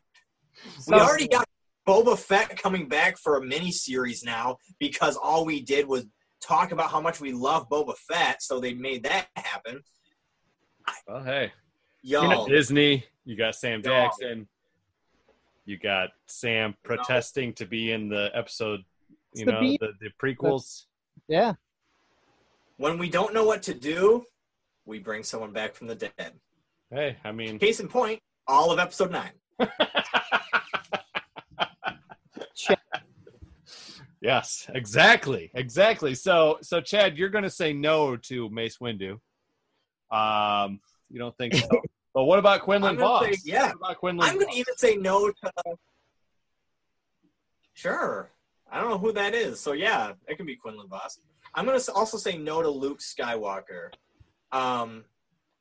we 0.87 0.95
already 0.95 1.29
got 1.29 1.45
Boba 1.87 2.17
Fett 2.17 2.57
coming 2.61 2.89
back 2.89 3.19
for 3.19 3.37
a 3.37 3.45
mini 3.45 3.73
series 3.73 4.23
now 4.25 4.57
because 4.79 5.17
all 5.17 5.45
we 5.45 5.61
did 5.61 5.87
was 5.87 6.07
talk 6.41 6.73
about 6.73 6.91
how 6.91 7.01
much 7.01 7.21
we 7.21 7.33
love 7.33 7.69
Boba 7.69 7.97
Fett, 7.97 8.43
so 8.43 8.61
they 8.61 8.75
made 8.75 9.03
that 9.05 9.27
happen. 9.37 9.83
Well, 11.07 11.23
hey, 11.25 11.53
Yo, 12.03 12.23
you 12.23 12.29
know, 12.29 12.49
Disney. 12.49 13.05
You 13.25 13.37
got 13.37 13.55
Sam 13.55 13.81
Yo. 13.85 13.91
Jackson. 13.91 14.49
You 15.65 15.79
got 15.79 16.11
Sam 16.27 16.75
protesting 16.83 17.53
to 17.55 17.67
be 17.67 17.93
in 17.93 18.09
the 18.09 18.31
episode. 18.35 18.81
You 19.35 19.43
It's 19.43 19.45
the 19.45 19.53
know, 19.53 19.61
beat. 19.61 19.81
the, 19.81 19.93
the 20.01 20.11
prequels. 20.21 20.87
Yeah. 21.29 21.55
When 22.83 22.99
we 22.99 23.09
don't 23.09 23.33
know 23.33 23.45
what 23.45 23.63
to 23.63 23.73
do, 23.75 24.25
we 24.87 24.99
bring 24.99 25.23
someone 25.23 25.53
back 25.53 25.77
from 25.77 25.87
the 25.87 25.95
dead. 25.95 26.33
Hey, 26.91 27.17
I 27.23 27.31
mean, 27.31 27.61
Case 27.61 27.79
in 27.79 27.87
point, 27.87 28.19
all 28.49 28.73
of 28.73 28.81
episode 28.81 29.13
nine. 29.13 29.31
yes, 34.21 34.69
exactly, 34.75 35.53
exactly. 35.55 36.17
So, 36.17 36.59
so 36.63 36.81
Chad, 36.81 37.17
you're 37.17 37.29
going 37.29 37.45
to 37.45 37.51
say 37.51 37.73
no 37.73 38.17
to 38.17 38.51
Mace 38.51 38.79
Windu. 38.79 39.21
Um, 40.11 40.81
you 41.09 41.21
don't 41.21 41.39
think 41.39 41.55
so? 41.55 41.69
but 42.13 42.25
what 42.25 42.41
about 42.41 42.63
Quinlan 42.63 42.99
Vos? 42.99 43.27
say 43.27 43.37
yeah. 43.45 43.69
What 43.69 43.77
about 43.77 43.99
Quinlan 43.99 44.29
I'm 44.29 44.35
going 44.35 44.51
to 44.51 44.59
even 44.59 44.77
say 44.77 44.97
no 44.97 45.29
to. 45.29 45.53
Sure. 47.75 48.33
I 48.69 48.81
don't 48.81 48.91
know 48.91 48.99
who 48.99 49.13
that 49.13 49.37
is. 49.37 49.61
So, 49.61 49.71
yeah, 49.71 50.15
it 50.27 50.37
can 50.37 50.47
be 50.47 50.57
Quinlan 50.57 50.89
Vos. 50.89 51.21
I'm 51.55 51.67
going 51.67 51.79
to 51.79 51.93
also 51.93 52.17
say 52.17 52.37
no 52.39 52.63
to 52.63 52.71
Luke 52.71 53.01
Skywalker. 53.01 53.91
Um, 54.53 55.05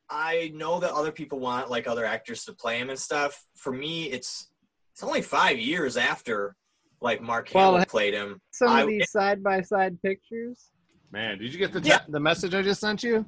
I 0.08 0.52
know 0.54 0.80
that 0.80 0.92
other 0.92 1.12
people 1.12 1.38
want 1.38 1.70
like 1.70 1.86
other 1.86 2.04
actors 2.04 2.44
to 2.44 2.52
play 2.52 2.78
him 2.78 2.90
and 2.90 2.98
stuff. 2.98 3.46
For 3.56 3.72
me, 3.72 4.04
it's 4.04 4.50
it's 4.92 5.02
only 5.02 5.22
five 5.22 5.58
years 5.58 5.96
after 5.96 6.54
like 7.00 7.22
Mark 7.22 7.50
Well, 7.54 7.72
Hamill 7.72 7.86
played 7.86 8.14
him. 8.14 8.40
Some 8.52 8.68
I- 8.68 8.82
of 8.82 8.88
these 8.88 9.10
side 9.10 9.42
by 9.42 9.60
side 9.62 10.00
pictures. 10.02 10.70
Man, 11.10 11.38
did 11.38 11.52
you 11.52 11.58
get 11.58 11.72
the 11.72 11.80
Yeah. 11.80 12.00
the 12.08 12.20
message 12.20 12.54
I 12.54 12.62
just 12.62 12.80
sent 12.80 13.02
you? 13.02 13.26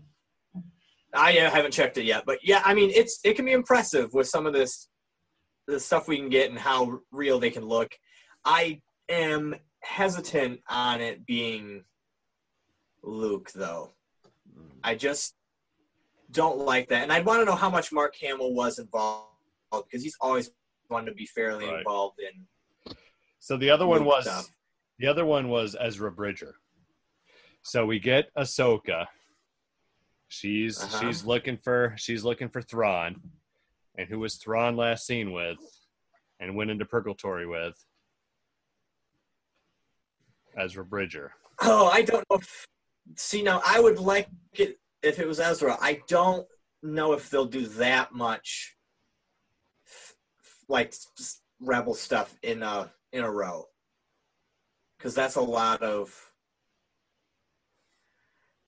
I 1.15 1.39
uh, 1.39 1.51
haven't 1.51 1.73
checked 1.73 1.97
it 1.97 2.05
yet, 2.05 2.25
but 2.27 2.39
yeah, 2.43 2.61
I 2.65 2.75
mean, 2.75 2.91
it's 2.91 3.21
it 3.25 3.35
can 3.37 3.45
be 3.45 3.53
impressive 3.53 4.13
with 4.15 4.27
some 4.29 4.47
of 4.47 4.53
this, 4.53 4.89
the 5.67 5.79
stuff 5.79 6.09
we 6.09 6.17
can 6.17 6.29
get 6.29 6.51
and 6.51 6.59
how 6.59 7.01
real 7.13 7.39
they 7.39 7.51
can 7.51 7.65
look. 7.65 7.95
I 8.45 8.81
am 9.09 9.55
hesitant 9.81 10.61
on 10.69 11.01
it 11.01 11.25
being 11.25 11.85
Luke, 13.07 13.51
though. 13.53 13.91
I 14.83 14.95
just 14.95 15.35
don't 16.31 16.59
like 16.59 16.89
that, 16.89 17.03
and 17.03 17.13
I'd 17.13 17.25
want 17.25 17.41
to 17.41 17.45
know 17.45 17.55
how 17.55 17.71
much 17.71 17.93
Mark 17.93 18.15
Hamill 18.17 18.55
was 18.55 18.79
involved 18.79 19.29
because 19.73 20.03
he's 20.03 20.17
always 20.21 20.51
wanted 20.91 21.11
to 21.11 21.15
be 21.15 21.27
fairly 21.27 21.67
Right. 21.67 21.79
involved 21.79 22.21
in. 22.21 22.95
So 23.41 23.57
the 23.57 23.71
other 23.71 23.87
one 23.87 24.05
was 24.05 24.25
stuff. 24.25 24.51
the 24.99 25.07
other 25.07 25.25
one 25.27 25.49
was 25.49 25.77
Ezra 25.79 26.11
Bridger. 26.11 26.57
So 27.63 27.87
we 27.87 27.99
get 27.99 28.33
Ahsoka. 28.35 29.07
She's 30.29 30.79
Uh-huh. 30.79 30.99
she's 30.99 31.25
looking 31.25 31.59
for 31.59 31.95
she's 31.97 32.25
looking 32.25 32.49
for 32.49 32.63
Thrawn, 32.63 33.21
and 33.97 34.09
who 34.09 34.19
was 34.19 34.37
Thrawn 34.37 34.77
last 34.77 35.07
seen 35.07 35.33
with, 35.33 35.59
and 36.41 36.57
went 36.57 36.71
into 36.71 36.85
purgatory 36.85 37.47
with 37.47 37.75
Ezra 40.57 40.85
Bridger. 40.85 41.33
Oh, 41.61 41.87
I 41.89 42.03
don't 42.03 42.25
know. 42.31 42.37
If, 42.37 42.67
see, 43.17 43.43
now 43.43 43.61
I 43.65 43.81
would 43.81 43.99
like 43.99 44.29
it 44.55 44.79
if 45.03 45.19
it 45.19 45.27
was 45.27 45.41
Ezra. 45.41 45.77
I 45.81 46.01
don't 46.09 46.47
know 46.83 47.13
if 47.13 47.31
they'll 47.31 47.45
do 47.47 47.67
that 47.67 48.13
much, 48.13 48.77
like 50.69 50.95
rebel 51.61 51.95
stuff 51.95 52.37
in 52.43 52.63
a 52.63 52.91
in 53.13 53.23
a 53.25 53.31
row, 53.31 53.67
because 54.99 55.15
that's 55.15 55.37
a 55.37 55.41
lot 55.41 55.83
of 55.83 56.15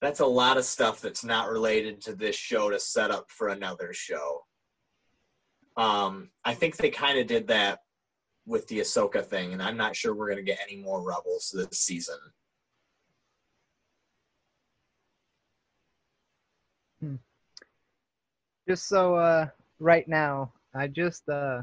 that's 0.01 0.19
a 0.19 0.25
lot 0.25 0.57
of 0.57 0.65
stuff 0.65 1.01
that's 1.01 1.23
not 1.23 1.49
related 1.49 2.01
to 2.01 2.15
this 2.15 2.35
show 2.35 2.69
to 2.69 2.79
set 2.79 3.11
up 3.11 3.29
for 3.29 3.49
another 3.49 3.93
show. 3.93 4.43
Um, 5.75 6.29
I 6.45 6.53
think 6.53 6.77
they 6.77 6.89
kind 6.89 7.19
of 7.19 7.27
did 7.27 7.47
that 7.47 7.79
with 8.45 8.67
the 8.67 8.79
Ahsoka 8.79 9.25
thing, 9.25 9.53
and 9.53 9.61
I'm 9.61 9.77
not 9.77 9.95
sure 9.95 10.13
we're 10.13 10.29
gonna 10.29 10.41
get 10.43 10.59
any 10.67 10.81
more 10.81 11.01
rebels 11.01 11.53
this 11.53 11.79
season. 11.79 12.17
Just 18.67 18.87
so 18.89 19.15
uh, 19.15 19.47
right 19.79 20.07
now, 20.09 20.51
I 20.75 20.87
just 20.87 21.27
uh, 21.29 21.61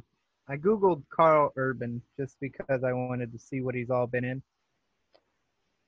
I 0.48 0.56
googled 0.56 1.02
Karl 1.10 1.52
Urban 1.56 2.00
just 2.18 2.36
because 2.40 2.82
I 2.82 2.92
wanted 2.92 3.30
to 3.32 3.38
see 3.38 3.60
what 3.60 3.74
he's 3.74 3.90
all 3.90 4.06
been 4.06 4.24
in, 4.24 4.42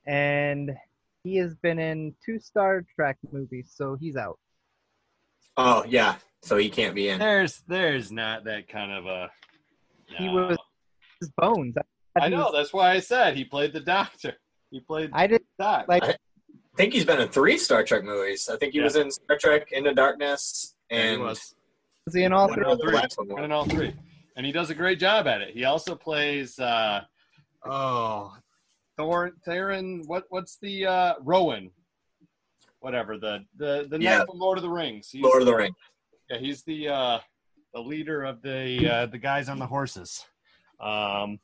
and 0.05 0.77
he 1.23 1.37
has 1.37 1.55
been 1.55 1.79
in 1.79 2.13
two 2.23 2.39
Star 2.39 2.85
Trek 2.95 3.17
movies, 3.31 3.71
so 3.75 3.95
he's 3.99 4.15
out. 4.15 4.37
Oh 5.57 5.83
yeah, 5.87 6.15
so 6.43 6.55
he 6.57 6.69
can't 6.69 6.93
be 6.93 7.09
in. 7.09 7.17
There's 7.17 7.63
there's 7.67 8.11
not 8.11 8.43
that 8.43 8.67
kind 8.67 8.91
of 8.91 9.07
a. 9.07 9.31
He 10.05 10.29
was 10.29 10.57
his 11.19 11.31
bones. 11.31 11.75
I 12.19 12.29
know. 12.29 12.51
That's 12.53 12.71
why 12.73 12.91
I 12.91 12.99
said 12.99 13.35
he 13.35 13.43
played 13.43 13.73
the 13.73 13.79
Doctor. 13.79 14.33
He 14.69 14.81
played 14.81 15.09
I 15.13 15.25
did 15.25 15.41
Doc. 15.59 15.85
like. 15.87 16.03
I 16.03 16.15
think 16.77 16.93
he's 16.93 17.05
been 17.05 17.19
in 17.19 17.29
three 17.29 17.57
Star 17.57 17.83
Trek 17.83 18.03
movies. 18.03 18.49
I 18.49 18.57
think 18.57 18.73
he 18.73 18.77
Yeah. 18.79 18.83
was 18.85 18.95
in 18.95 19.09
Star 19.09 19.35
Trek 19.39 19.71
Into 19.71 19.95
Darkness 19.95 20.75
Yeah, 20.89 21.03
he 21.03 21.13
and 21.15 21.23
was. 21.23 21.55
Was 22.05 22.15
he 22.15 22.23
in 22.23 22.33
all 22.33 22.47
three? 22.53 22.63
of 22.63 22.77
the 22.79 22.85
three. 22.85 22.93
last 22.95 23.17
one. 23.17 23.27
One 23.29 23.43
in 23.43 23.51
all 23.51 23.65
three, 23.65 23.93
and 24.35 24.45
he 24.45 24.51
does 24.51 24.69
a 24.69 24.75
great 24.75 24.99
job 24.99 25.27
at 25.27 25.41
it. 25.41 25.53
He 25.53 25.65
also 25.65 25.95
plays 25.95 26.57
uh, 26.59 27.01
oh 27.65 28.33
Thor 28.97 29.31
Theron. 29.45 30.03
What 30.07 30.23
what's 30.29 30.57
the 30.61 30.85
uh, 30.85 31.13
Rohan? 31.21 31.71
Whatever 32.79 33.17
the 33.17 33.45
the 33.57 33.87
the 33.89 33.99
Yeah. 33.99 34.19
knight 34.19 34.27
from 34.27 34.39
Lord 34.39 34.57
of 34.57 34.63
the 34.63 34.69
Rings. 34.69 35.09
He's, 35.09 35.23
Lord 35.23 35.41
of 35.41 35.47
the 35.47 35.55
Rings. 35.55 35.75
Yeah, 36.29 36.37
he's 36.37 36.63
the 36.63 36.89
uh, 36.89 37.19
the 37.73 37.81
leader 37.81 38.23
of 38.23 38.41
the 38.41 38.87
uh, 38.89 39.05
the 39.07 39.17
guys 39.17 39.49
on 39.49 39.59
the 39.59 39.67
horses. 39.67 40.25
Um, 40.79 41.39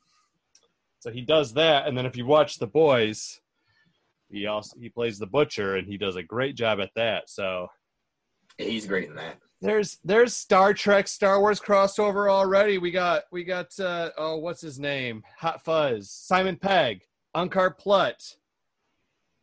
so 1.00 1.10
he 1.10 1.20
does 1.20 1.52
that, 1.54 1.86
and 1.86 1.98
then 1.98 2.06
if 2.06 2.16
you 2.16 2.24
watch 2.24 2.56
the 2.58 2.66
boys, 2.66 3.40
he 4.30 4.46
also 4.46 4.76
he 4.78 4.88
plays 4.88 5.18
the 5.18 5.26
butcher, 5.26 5.76
and 5.76 5.86
he 5.86 5.98
does 5.98 6.16
a 6.16 6.22
great 6.22 6.56
job 6.56 6.80
at 6.80 6.90
that. 6.96 7.28
So 7.28 7.68
He's 8.58 8.86
great 8.86 9.08
in 9.08 9.16
that. 9.16 9.36
there's 9.60 9.98
there's 10.04 10.34
Star 10.34 10.72
Trek 10.74 11.08
Star 11.08 11.40
Wars 11.40 11.60
crossover 11.60 12.30
already. 12.30 12.78
We 12.78 12.90
got 12.90 13.24
we 13.32 13.44
got 13.44 13.78
uh, 13.80 14.10
oh 14.16 14.36
what's 14.36 14.60
his 14.60 14.78
name? 14.78 15.22
Hot 15.38 15.64
Fuzz, 15.64 16.10
Simon 16.10 16.56
Pegg, 16.56 17.02
Unkar 17.36 17.76
Plutt. 17.76 18.36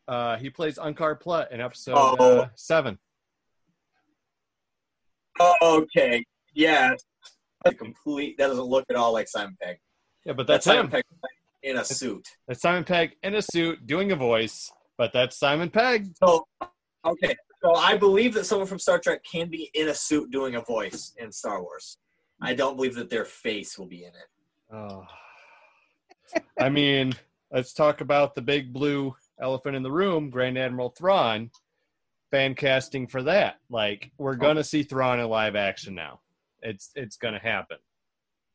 Uh, 0.07 0.37
he 0.37 0.49
plays 0.49 0.77
Unkar 0.77 1.19
Plutt 1.19 1.51
in 1.51 1.61
episode 1.61 1.95
Oh. 1.97 2.39
uh, 2.41 2.47
seven. 2.55 2.97
Oh, 5.39 5.55
okay. 5.61 6.23
Yeah. 6.53 6.93
A 7.65 7.73
complete. 7.73 8.37
That 8.37 8.47
doesn't 8.47 8.65
look 8.65 8.85
at 8.89 8.95
all 8.95 9.13
like 9.13 9.27
Simon 9.27 9.55
Pegg. 9.61 9.77
Yeah, 10.25 10.33
but 10.33 10.47
that's 10.47 10.65
Simon 10.65 10.85
him. 10.85 10.91
Pegg 10.91 11.03
in 11.63 11.77
a 11.77 11.85
suit. 11.85 12.27
That's 12.47 12.61
Simon 12.61 12.83
Pegg 12.83 13.11
in 13.23 13.35
a 13.35 13.41
suit 13.41 13.85
doing 13.85 14.11
a 14.11 14.15
voice, 14.15 14.71
but 14.97 15.13
that's 15.13 15.37
Simon 15.37 15.69
Pegg. 15.69 16.11
So, 16.17 16.45
okay. 17.05 17.35
So 17.63 17.75
I 17.75 17.95
believe 17.95 18.33
that 18.33 18.45
someone 18.45 18.67
from 18.67 18.79
Star 18.79 18.97
Trek 18.97 19.23
can 19.23 19.49
be 19.49 19.69
in 19.73 19.89
a 19.89 19.93
suit 19.93 20.31
doing 20.31 20.55
a 20.55 20.61
voice 20.61 21.13
in 21.17 21.31
Star 21.31 21.61
Wars. 21.61 21.97
I 22.41 22.55
don't 22.55 22.75
believe 22.75 22.95
that 22.95 23.09
their 23.09 23.25
face 23.25 23.77
will 23.77 23.85
be 23.85 24.03
in 24.03 24.09
it. 24.09 24.75
Oh. 24.75 25.05
I 26.59 26.69
mean, 26.69 27.13
let's 27.51 27.73
talk 27.73 28.01
about 28.01 28.33
the 28.33 28.41
big 28.41 28.73
blue 28.73 29.15
elephant 29.39 29.75
in 29.75 29.83
the 29.83 29.91
room, 29.91 30.29
Grand 30.29 30.57
Admiral 30.57 30.89
Thrawn. 30.89 31.51
Fan 32.31 32.55
casting 32.55 33.07
for 33.07 33.21
that. 33.23 33.57
Like, 33.69 34.11
we're 34.17 34.33
oh. 34.33 34.37
gonna 34.37 34.63
see 34.63 34.83
Thrawn 34.83 35.19
in 35.19 35.27
live 35.27 35.55
action 35.55 35.93
now. 35.93 36.21
It's 36.61 36.91
it's 36.95 37.17
gonna 37.17 37.39
happen. 37.39 37.77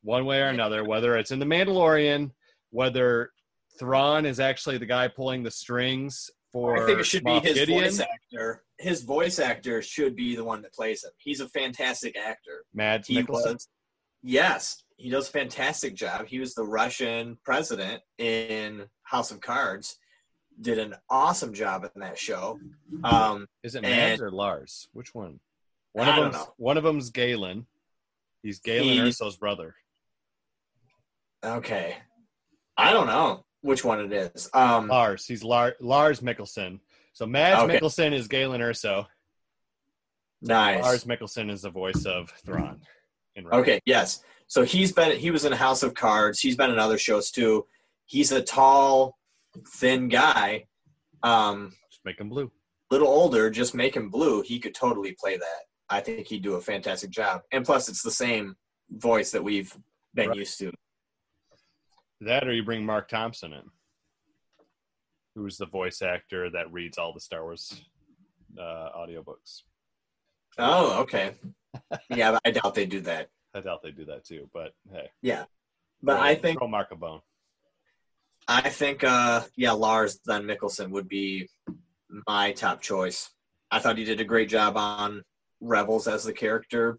One 0.03 0.25
way 0.25 0.41
or 0.41 0.47
another, 0.47 0.83
whether 0.83 1.17
it's 1.17 1.31
in 1.31 1.39
the 1.39 1.47
Mandalorian, 1.47 2.31
whether 2.71 3.31
Thrawn 3.79 4.25
is 4.25 4.41
actually 4.41 4.79
the 4.79 4.87
guy 4.87 5.09
pulling 5.09 5.43
the 5.43 5.51
strings 5.51 6.31
for. 6.61 6.83
I 6.83 6.87
think 6.87 7.01
it 7.01 7.05
should 7.07 7.25
be 7.25 7.39
his 7.41 7.55
Gideon. 7.55 7.83
voice 7.85 8.01
actor. 8.01 8.63
His 8.79 9.03
voice 9.03 9.39
actor 9.39 9.83
should 9.83 10.17
be 10.17 10.37
the 10.37 10.45
one 10.45 10.63
that 10.63 10.73
plays 10.73 11.05
him. 11.05 11.11
He's 11.19 11.41
a 11.41 11.49
fantastic 11.49 12.17
actor. 12.17 12.65
Mads 12.75 13.09
He 13.09 13.17
Mikkelsen. 13.23 13.55
was. 13.55 13.69
Yes, 14.23 14.83
he 14.97 15.11
does 15.11 15.29
a 15.29 15.33
fantastic 15.33 15.95
job. 15.95 16.27
He 16.27 16.39
was 16.41 16.55
the 16.55 16.65
Russian 16.65 17.39
president 17.45 18.03
in 18.19 18.87
House 19.03 19.31
of 19.31 19.41
Cards. 19.41 19.99
Did 20.61 20.79
an 20.79 20.95
awesome 21.11 21.53
job 21.53 21.85
in 21.95 22.01
that 22.01 22.19
show. 22.19 22.59
Um, 23.05 23.47
Is 23.63 23.75
it 23.75 23.85
and- 23.85 23.95
Mads 23.95 24.23
or 24.23 24.31
Lars? 24.31 24.89
Which 24.95 25.15
one? 25.15 25.39
One 25.93 26.09
I 26.09 26.11
of 26.11 26.17
don't 26.17 26.33
them's 26.33 26.45
know. 26.47 26.55
one 26.57 26.77
of 26.79 26.83
them's 26.85 27.11
Galen. 27.11 27.67
He's 28.43 28.59
Galen 28.61 28.89
He- 28.89 29.01
Erso's 29.01 29.37
brother. 29.37 29.75
okay, 31.45 31.97
I 32.77 32.93
don't 32.93 33.07
know 33.07 33.45
which 33.67 33.85
one 33.85 34.01
it 34.01 34.13
is. 34.13 34.49
Um, 34.55 34.89
Lars. 34.89 35.27
He's 35.27 35.43
Lar- 35.45 35.77
Lars 35.81 36.21
Mikkelsen. 36.21 36.81
So 37.13 37.27
Mads 37.27 37.63
Okay. 37.63 37.79
Mikkelsen 37.79 38.13
is 38.13 38.29
Galen 38.29 38.61
Erso. 38.61 39.07
nice. 40.43 40.83
Lars 40.83 41.05
Mikkelsen 41.05 41.51
is 41.51 41.63
the 41.63 41.71
voice 41.71 42.05
of 42.05 42.31
Thrawn. 42.45 42.81
In 43.35 43.47
Okay, 43.49 43.81
yes. 43.85 44.23
So 44.47 44.63
he's 44.65 44.93
been 44.93 45.19
he 45.19 45.31
was 45.31 45.45
in 45.45 45.53
House 45.53 45.83
of 45.83 45.95
Cards. 45.95 46.41
He's 46.41 46.57
been 46.57 46.71
in 46.71 46.79
other 46.79 46.99
shows 46.99 47.31
too. 47.31 47.67
He's 48.07 48.33
a 48.33 48.41
tall, 48.43 49.19
thin 49.69 50.09
guy. 50.09 50.67
Um, 51.23 51.73
Just 51.91 52.05
make 52.05 52.21
him 52.21 52.29
blue. 52.29 52.51
little 52.91 53.09
older, 53.09 53.51
just 53.51 53.75
make 53.75 53.97
him 53.97 54.09
blue. 54.11 54.43
He 54.43 54.59
could 54.61 54.75
totally 54.75 55.17
play 55.19 55.37
that. 55.37 55.61
I 55.91 56.01
think 56.01 56.27
he'd 56.29 56.43
do 56.43 56.55
a 56.55 56.61
fantastic 56.61 57.11
job. 57.11 57.43
And 57.53 57.65
plus, 57.65 57.89
it's 57.89 58.03
the 58.03 58.11
same 58.11 58.57
voice 58.91 59.33
that 59.33 59.43
we've 59.43 59.77
been 60.15 60.29
Right. 60.29 60.39
used 60.39 60.59
to. 60.61 60.73
That 62.21 62.47
or 62.47 62.53
you 62.53 62.63
bring 62.63 62.85
Marc 62.85 63.09
Thompson 63.09 63.53
in, 63.53 63.63
who's 65.35 65.59
the 65.59 65.67
voice 65.67 66.01
actor 66.03 66.51
that 66.51 66.73
reads 66.73 66.99
all 66.99 67.13
the 67.13 67.21
Star 67.21 67.43
Wars 67.43 67.85
uh, 68.59 68.91
audiobooks. 68.97 69.63
Oh, 70.59 71.03
okay. 71.03 71.33
yeah, 72.11 72.33
but 72.33 72.41
I 72.45 72.51
doubt 72.51 72.75
they 72.75 72.87
do 72.87 73.01
that. 73.03 73.29
I 73.55 73.61
doubt 73.61 73.83
they 73.83 73.91
do 73.91 74.07
that 74.07 74.25
too, 74.25 74.49
but 74.53 74.73
hey. 74.93 75.11
Yeah, 75.23 75.45
but 76.03 76.19
I 76.21 76.35
think 76.35 76.59
throw 76.59 76.69
Mark 76.69 76.89
a 76.93 76.97
bone. 76.97 77.21
I 78.49 78.69
think 78.69 79.03
uh, 79.03 79.43
yeah, 79.57 79.73
Lars 79.73 80.21
Van 80.27 80.45
Mikkelsen 80.45 80.91
would 80.91 81.09
be 81.09 81.49
my 82.27 82.53
top 82.53 82.81
choice. 82.81 83.31
I 83.71 83.79
thought 83.79 83.99
he 83.99 84.05
did 84.05 84.21
a 84.21 84.25
great 84.25 84.49
job 84.49 84.77
on 84.77 85.23
Rebels 85.61 86.07
as 86.07 86.25
the 86.25 86.33
character, 86.33 86.99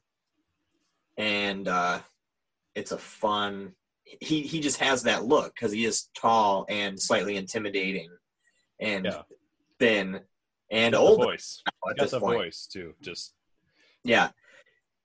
and 1.16 1.68
uh, 1.68 2.00
it's 2.76 2.92
a 2.92 2.98
fun. 2.98 3.74
He 4.22 4.42
he 4.42 4.60
just 4.60 4.80
has 4.80 5.04
that 5.04 5.26
look 5.26 5.54
because 5.56 5.72
he 5.72 5.86
is 5.86 6.10
tall 6.16 6.66
and 6.70 7.00
slightly 7.00 7.36
intimidating, 7.38 8.10
and 8.80 9.06
Yeah. 9.06 9.22
thin 9.80 10.22
and 10.72 10.96
old 10.96 11.22
voice. 11.22 11.62
at 11.90 11.98
this 11.98 12.12
point. 12.12 12.38
voice 12.38 12.68
too. 12.72 12.94
Just 13.02 13.34
Yeah. 14.04 14.32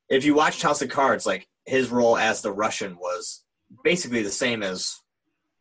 If 0.09 0.25
you 0.25 0.35
watched 0.35 0.63
House 0.63 0.83
of 0.83 0.89
Cards, 0.91 1.27
like 1.27 1.49
his 1.67 1.91
role 1.91 2.17
as 2.17 2.43
the 2.43 2.53
Russian 2.53 2.97
was 2.99 3.45
basically 3.85 4.23
the 4.23 4.31
same 4.31 4.63
as 4.63 5.01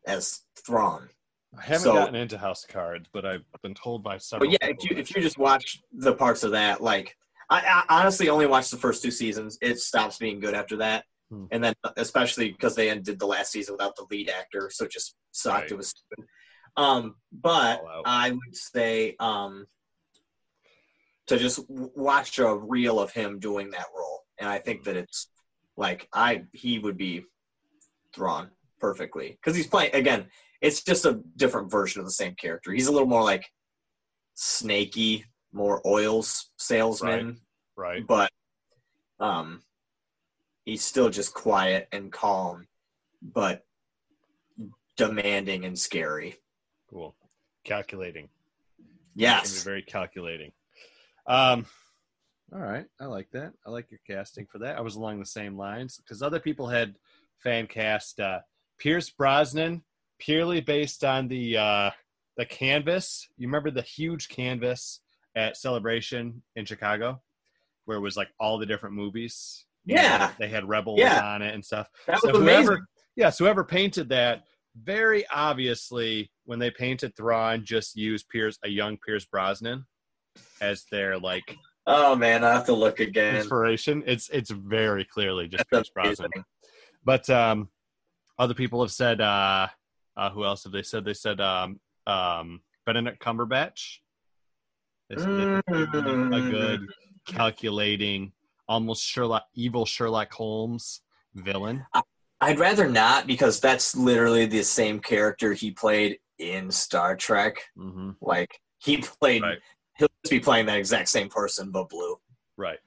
as 0.07 0.41
Thrawn. 0.65 1.09
I 1.57 1.63
haven't 1.63 1.83
So- 1.83 1.93
gotten 1.93 2.15
into 2.15 2.37
House 2.37 2.63
of 2.63 2.69
Cards, 2.69 3.09
but 3.11 3.25
I've 3.25 3.43
been 3.61 3.75
told 3.75 4.03
by 4.03 4.17
several. 4.17 4.49
But 4.51 4.59
yeah, 4.61 4.69
if 4.71 4.89
you 4.89 4.97
if 4.97 5.15
you 5.15 5.21
just 5.21 5.37
watch 5.37 5.81
the 5.91 6.13
parts 6.15 6.43
of 6.43 6.51
that, 6.51 6.81
like 6.81 7.15
I, 7.49 7.83
I 7.89 7.99
honestly 8.01 8.29
only 8.29 8.45
watched 8.47 8.71
the 8.71 8.77
first 8.77 9.03
two 9.03 9.11
seasons. 9.11 9.57
It 9.61 9.79
stops 9.79 10.17
being 10.17 10.39
good 10.39 10.53
after 10.53 10.77
that, 10.77 11.05
Hmm. 11.31 11.45
and 11.49 11.63
then 11.63 11.73
especially 11.95 12.51
because 12.51 12.75
they 12.75 12.89
ended 12.89 13.17
the 13.17 13.25
last 13.25 13.53
season 13.53 13.75
without 13.75 13.95
the 13.95 14.05
lead 14.11 14.29
actor, 14.29 14.69
so 14.69 14.83
it 14.83 14.91
just 14.91 15.15
sucked. 15.31 15.61
Right. 15.61 15.71
It 15.71 15.77
was 15.77 15.87
stupid. 15.87 16.25
Um, 16.75 17.15
but 17.31 17.81
I 18.05 18.31
would 18.31 18.55
say 18.55 19.15
um 19.17 19.65
to 21.27 21.37
just 21.37 21.61
watch 21.69 22.37
a 22.39 22.53
reel 22.53 22.99
of 22.99 23.13
him 23.13 23.39
doing 23.39 23.69
that 23.71 23.85
role, 23.97 24.25
and 24.39 24.49
I 24.49 24.59
think 24.59 24.83
that 24.83 24.97
it's 24.97 25.29
like 25.77 26.09
I 26.13 26.43
he 26.51 26.79
would 26.79 26.97
be 26.97 27.23
Thrawn 28.13 28.49
perfectly 28.81 29.29
because 29.29 29.55
he's 29.55 29.67
playing 29.67 29.95
again. 29.95 30.25
It's 30.59 30.83
just 30.83 31.05
a 31.05 31.21
different 31.37 31.71
version 31.71 32.01
of 32.01 32.05
the 32.05 32.11
same 32.11 32.35
character. 32.35 32.73
He's 32.73 32.87
a 32.87 32.91
little 32.91 33.07
more 33.07 33.23
like 33.23 33.45
snaky, 34.33 35.23
more 35.53 35.81
oils 35.87 36.49
salesman, 36.57 37.39
right? 37.77 37.95
right, 37.95 38.07
but 38.07 38.31
um, 39.21 39.61
he's 40.71 40.85
still 40.85 41.09
just 41.09 41.33
quiet 41.33 41.85
and 41.91 42.13
calm, 42.13 42.65
but 43.21 43.65
demanding 44.95 45.65
and 45.65 45.77
scary. 45.77 46.37
cool, 46.89 47.13
calculating. 47.65 48.29
It's 48.79 48.87
Yes. 49.15 49.63
be 49.63 49.69
very 49.69 49.81
calculating. 49.81 50.53
Um, 51.27 51.65
all 52.53 52.59
right, 52.61 52.85
I 53.01 53.05
like 53.05 53.29
that. 53.31 53.51
I 53.65 53.69
like 53.69 53.91
your 53.91 53.99
casting 54.07 54.45
for 54.45 54.59
that. 54.59 54.77
I 54.77 54.81
was 54.81 54.95
along 54.95 55.19
the 55.19 55.25
same 55.25 55.57
lines 55.57 55.97
because 55.97 56.21
other 56.21 56.39
people 56.39 56.69
had 56.69 56.95
fan 57.43 57.67
cast 57.67 58.21
uh, 58.21 58.39
Pierce 58.77 59.09
Brosnan 59.09 59.83
purely 60.19 60.61
based 60.61 61.03
on 61.03 61.27
the 61.27 61.57
uh, 61.57 61.91
the 62.37 62.45
canvas. 62.45 63.27
You 63.37 63.47
remember 63.47 63.71
the 63.71 63.81
huge 63.81 64.29
canvas 64.29 65.01
at 65.35 65.57
Celebration 65.57 66.43
in 66.55 66.65
Chicago, 66.65 67.21
where 67.83 67.97
it 67.97 68.01
was 68.01 68.15
like 68.15 68.29
all 68.39 68.57
the 68.57 68.65
different 68.65 68.95
movies. 68.95 69.65
Yeah. 69.85 70.31
they 70.39 70.47
had 70.47 70.67
Rebels 70.67 70.99
Yeah. 70.99 71.23
on 71.25 71.41
it 71.41 71.53
and 71.53 71.63
stuff. 71.65 71.87
That 72.07 72.13
was 72.13 72.21
So 72.23 72.39
whoever, 72.39 72.61
amazing. 72.73 72.85
yes, 73.15 73.37
whoever 73.39 73.63
painted 73.63 74.09
that, 74.09 74.43
very 74.75 75.25
obviously, 75.33 76.31
when 76.45 76.59
they 76.59 76.71
painted 76.71 77.15
Thrawn, 77.15 77.65
just 77.65 77.95
used 77.95 78.29
Pierce, 78.29 78.57
a 78.63 78.69
young 78.69 78.97
Pierce 79.05 79.25
Brosnan, 79.25 79.85
as 80.61 80.85
their 80.91 81.17
like 81.17 81.57
Oh 81.87 82.15
man, 82.15 82.43
I 82.43 82.53
have 82.53 82.65
to 82.67 82.73
look 82.73 82.99
again. 82.99 83.35
inspiration. 83.35 84.03
It's 84.05 84.29
it's 84.29 84.51
very 84.51 85.03
clearly 85.03 85.47
just 85.47 85.65
That's 85.71 85.89
Pierce 85.89 86.17
Brosnan. 86.19 86.29
But 87.03 87.27
um, 87.31 87.69
other 88.37 88.53
people 88.53 88.81
have 88.81 88.91
said, 88.91 89.19
uh, 89.19 89.67
uh, 90.15 90.29
who 90.29 90.45
else 90.45 90.63
have 90.63 90.71
they 90.73 90.83
said? 90.83 91.03
They 91.03 91.15
said 91.15 91.41
um, 91.41 91.79
um, 92.05 92.61
Benedict 92.85 93.21
Cumberbatch. 93.21 93.97
They 95.09 95.15
said 95.17 95.35
that 95.35 95.63
he 95.67 95.73
would 95.75 95.91
be 95.91 95.99
a 95.99 96.01
Mm. 96.03 96.49
good 96.51 96.87
calculating, 97.27 98.31
almost 98.71 99.03
Sherlock, 99.03 99.43
evil 99.53 99.85
Sherlock 99.85 100.31
Holmes 100.31 101.01
villain. 101.35 101.85
I'd 102.39 102.57
rather 102.57 102.89
not 102.89 103.27
because 103.27 103.59
that's 103.59 103.95
literally 103.95 104.45
the 104.45 104.63
same 104.63 104.99
character 104.99 105.53
he 105.53 105.71
played 105.71 106.17
in 106.39 106.71
Star 106.71 107.15
Trek. 107.17 107.61
Mm-hmm. 107.77 108.11
Like 108.21 108.59
he 108.79 108.97
played, 108.97 109.43
Right. 109.43 109.59
he'll 109.97 110.07
just 110.23 110.31
be 110.31 110.39
playing 110.39 110.65
that 110.67 110.77
exact 110.77 111.09
same 111.09 111.29
person 111.29 111.69
but 111.69 111.89
blue. 111.89 112.15
Right. 112.57 112.79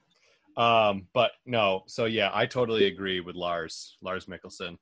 Um, 0.57 1.07
but 1.13 1.31
no, 1.45 1.83
so 1.87 2.05
yeah, 2.05 2.31
I 2.33 2.45
totally 2.47 2.85
agree 2.87 3.19
with 3.19 3.35
Lars, 3.35 3.97
Lars 4.01 4.25
Mikkelsen. 4.25 4.77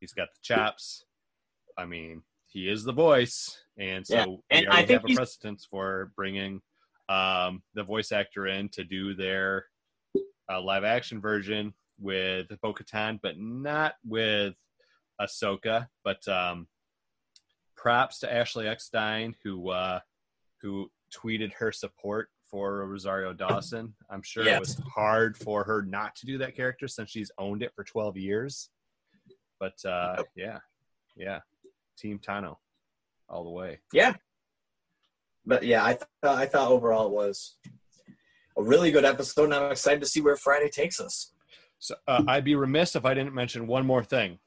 He's 0.00 0.12
got 0.12 0.28
the 0.32 0.40
chaps. 0.42 1.04
I 1.76 1.84
mean, 1.84 2.22
he 2.46 2.68
is 2.68 2.84
the 2.84 2.92
voice, 2.92 3.56
and 3.78 4.06
so 4.06 4.14
Yeah, 4.14 4.26
we 4.26 4.38
and 4.50 4.66
I 4.66 4.70
already 4.70 4.86
think 4.86 5.02
have 5.02 5.10
a 5.10 5.14
precedence 5.14 5.66
for 5.68 6.12
bringing 6.14 6.60
um, 7.08 7.62
the 7.74 7.82
voice 7.84 8.12
actor 8.12 8.46
in 8.46 8.68
to 8.70 8.84
do 8.84 9.14
their 9.14 9.64
uh, 10.50 10.60
live 10.60 10.84
action 10.84 11.20
version 11.20 11.74
with 12.00 12.46
Bo 12.62 12.72
Katan, 12.74 13.18
but 13.22 13.38
not 13.38 13.94
with 14.04 14.54
Ahsoka. 15.20 15.88
But 16.04 16.26
um, 16.28 16.66
props 17.76 18.20
to 18.20 18.32
Ashley 18.32 18.66
Eckstein, 18.68 19.34
who 19.44 19.70
uh, 19.70 20.00
who 20.62 20.90
tweeted 21.14 21.52
her 21.54 21.72
support 21.72 22.28
for 22.50 22.86
Rosario 22.86 23.32
Dawson. 23.32 23.94
I'm 24.10 24.22
sure 24.22 24.44
Yes. 24.44 24.56
it 24.56 24.60
was 24.60 24.80
hard 24.94 25.36
for 25.36 25.64
her 25.64 25.82
not 25.82 26.16
to 26.16 26.26
do 26.26 26.38
that 26.38 26.56
character 26.56 26.88
since 26.88 27.10
she's 27.10 27.30
owned 27.38 27.62
it 27.62 27.72
for 27.74 27.84
12 27.84 28.16
years. 28.16 28.70
But 29.60 29.74
uh, 29.84 30.22
yeah, 30.34 30.58
yeah, 31.16 31.40
Team 31.98 32.18
Tano, 32.26 32.56
all 33.28 33.44
the 33.44 33.50
way. 33.50 33.80
Yeah. 33.92 34.14
But 35.44 35.62
yeah, 35.64 35.84
I 35.84 35.92
th- 35.94 36.04
I 36.22 36.46
thought 36.46 36.70
overall 36.70 37.06
it 37.06 37.12
was 37.12 37.56
a 38.58 38.62
really 38.62 38.90
good 38.90 39.04
episode, 39.04 39.44
and 39.44 39.54
I'm 39.54 39.70
excited 39.70 40.00
to 40.00 40.06
see 40.06 40.20
where 40.20 40.36
Friday 40.36 40.68
takes 40.68 41.00
us. 41.00 41.32
So 41.78 41.94
uh, 42.08 42.24
I'd 42.26 42.44
be 42.44 42.56
remiss 42.56 42.96
if 42.96 43.04
I 43.04 43.14
didn't 43.14 43.34
mention 43.34 43.66
one 43.66 43.86
more 43.86 44.02
thing. 44.02 44.38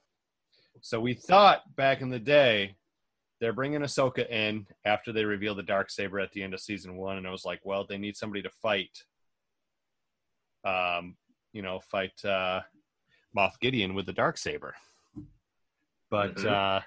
So 0.82 1.00
we 1.00 1.14
thought 1.14 1.62
back 1.76 2.02
in 2.02 2.10
the 2.10 2.20
day 2.20 2.76
they're 3.40 3.54
bringing 3.54 3.82
Ahsoka 3.82 4.30
in 4.30 4.68
after 4.86 5.14
they 5.14 5.24
reveal 5.24 5.56
the 5.56 5.64
dark 5.64 5.90
saber 5.90 6.20
at 6.20 6.32
the 6.34 6.44
end 6.44 6.54
of 6.54 6.60
season 6.60 6.96
one, 6.96 7.18
and 7.18 7.28
I 7.28 7.32
was 7.32 7.46
like, 7.46 7.62
well, 7.64 7.86
they 7.88 7.98
need 7.98 8.18
somebody 8.18 8.42
to 8.42 8.50
fight. 8.50 9.04
Um, 10.64 11.16
you 11.54 11.62
know, 11.62 11.80
fight 11.80 12.24
uh, 12.24 12.62
Moff 13.36 13.60
Gideon 13.60 13.94
with 13.94 14.06
the 14.06 14.14
dark 14.14 14.38
saber. 14.38 14.76
But 16.10 16.36
Mhm. 16.36 16.46
uh, 16.52 16.82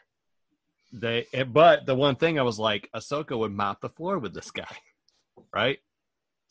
they, 0.92 1.26
eh, 1.32 1.44
but 1.44 1.86
the 1.86 1.94
one 1.94 2.16
thing 2.16 2.38
I 2.38 2.42
was 2.42 2.58
like, 2.58 2.88
Ahsoka 2.94 3.36
would 3.36 3.52
mop 3.52 3.80
the 3.80 3.88
floor 3.88 4.18
with 4.18 4.34
this 4.34 4.50
guy, 4.50 4.76
right? 5.52 5.80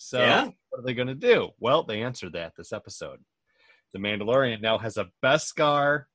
So 0.04 0.20
Yeah. 0.20 0.50
what 0.70 0.80
are 0.80 0.84
they 0.84 0.94
going 0.94 1.08
to 1.08 1.16
do? 1.16 1.52
Well, 1.60 1.84
they 1.84 2.04
answered 2.04 2.34
that 2.34 2.54
this 2.58 2.74
episode. 2.74 3.24
The 3.94 4.00
Mandalorian 4.00 4.62
now 4.62 4.78
has 4.78 4.98
a 4.98 5.10
Beskar 5.24 6.06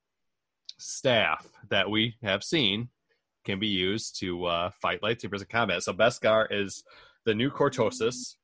staff 0.79 1.47
that 1.71 1.91
we 1.91 2.17
have 2.23 2.45
seen 2.45 2.91
can 3.45 3.59
be 3.59 3.69
used 3.69 4.19
to 4.21 4.45
uh, 4.45 4.71
fight 4.83 5.01
lightsabers 5.01 5.41
in 5.41 5.47
combat. 5.47 5.83
So 5.83 5.95
Beskar 5.95 6.49
is 6.51 6.85
the 7.25 7.35
new 7.35 7.51
Cortosis 7.51 8.37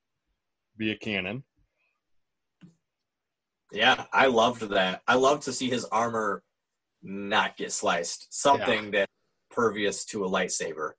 via 0.78 0.96
canon. 0.96 1.44
Yeah, 3.70 4.06
I 4.12 4.26
loved 4.26 4.62
that. 4.70 5.02
I 5.06 5.14
love 5.14 5.40
to 5.40 5.52
see 5.52 5.68
his 5.68 5.84
armor 5.86 6.42
not 7.02 7.56
get 7.56 7.72
sliced. 7.72 8.32
Something 8.32 8.92
that 8.92 9.08
pervious 9.50 10.04
to 10.06 10.24
a 10.24 10.28
lightsaber. 10.28 10.92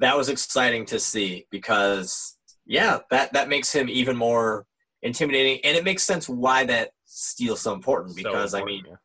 That 0.00 0.16
was 0.16 0.28
exciting 0.28 0.84
to 0.86 0.98
see 1.00 1.46
because 1.50 2.37
yeah, 2.68 2.98
that 3.10 3.32
that 3.32 3.48
makes 3.48 3.72
him 3.72 3.88
even 3.88 4.16
more 4.16 4.66
intimidating, 5.02 5.60
and 5.64 5.76
it 5.76 5.84
makes 5.84 6.04
sense 6.04 6.28
why 6.28 6.64
that 6.66 6.90
steel's 7.06 7.62
so 7.62 7.72
important 7.72 8.14
So 8.14 8.22
because 8.22 8.54
I 8.54 8.58
important, 8.58 8.86
mean 8.86 8.96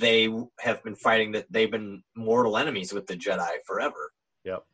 they 0.00 0.28
have 0.60 0.82
been 0.82 0.96
fighting 0.96 1.32
that 1.32 1.46
they've 1.50 1.70
been 1.70 2.02
mortal 2.16 2.56
enemies 2.56 2.92
with 2.92 3.06
the 3.06 3.14
Jedi 3.16 3.48
forever. 3.66 4.12
Yep. 4.44 4.64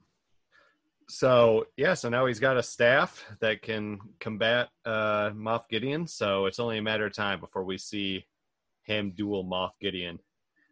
So 1.08 1.66
yeah, 1.76 1.94
so 1.94 2.08
now 2.08 2.26
he's 2.26 2.40
got 2.40 2.56
a 2.56 2.62
staff 2.62 3.24
that 3.40 3.62
can 3.62 3.98
combat 4.20 4.68
uh, 4.86 5.30
Moff 5.30 5.68
Gideon. 5.68 6.06
So 6.06 6.46
it's 6.46 6.60
only 6.60 6.78
a 6.78 6.82
matter 6.82 7.06
of 7.06 7.12
time 7.12 7.40
before 7.40 7.64
we 7.64 7.78
see 7.78 8.24
him 8.84 9.12
duel 9.16 9.44
Moff 9.44 9.72
Gideon. 9.80 10.20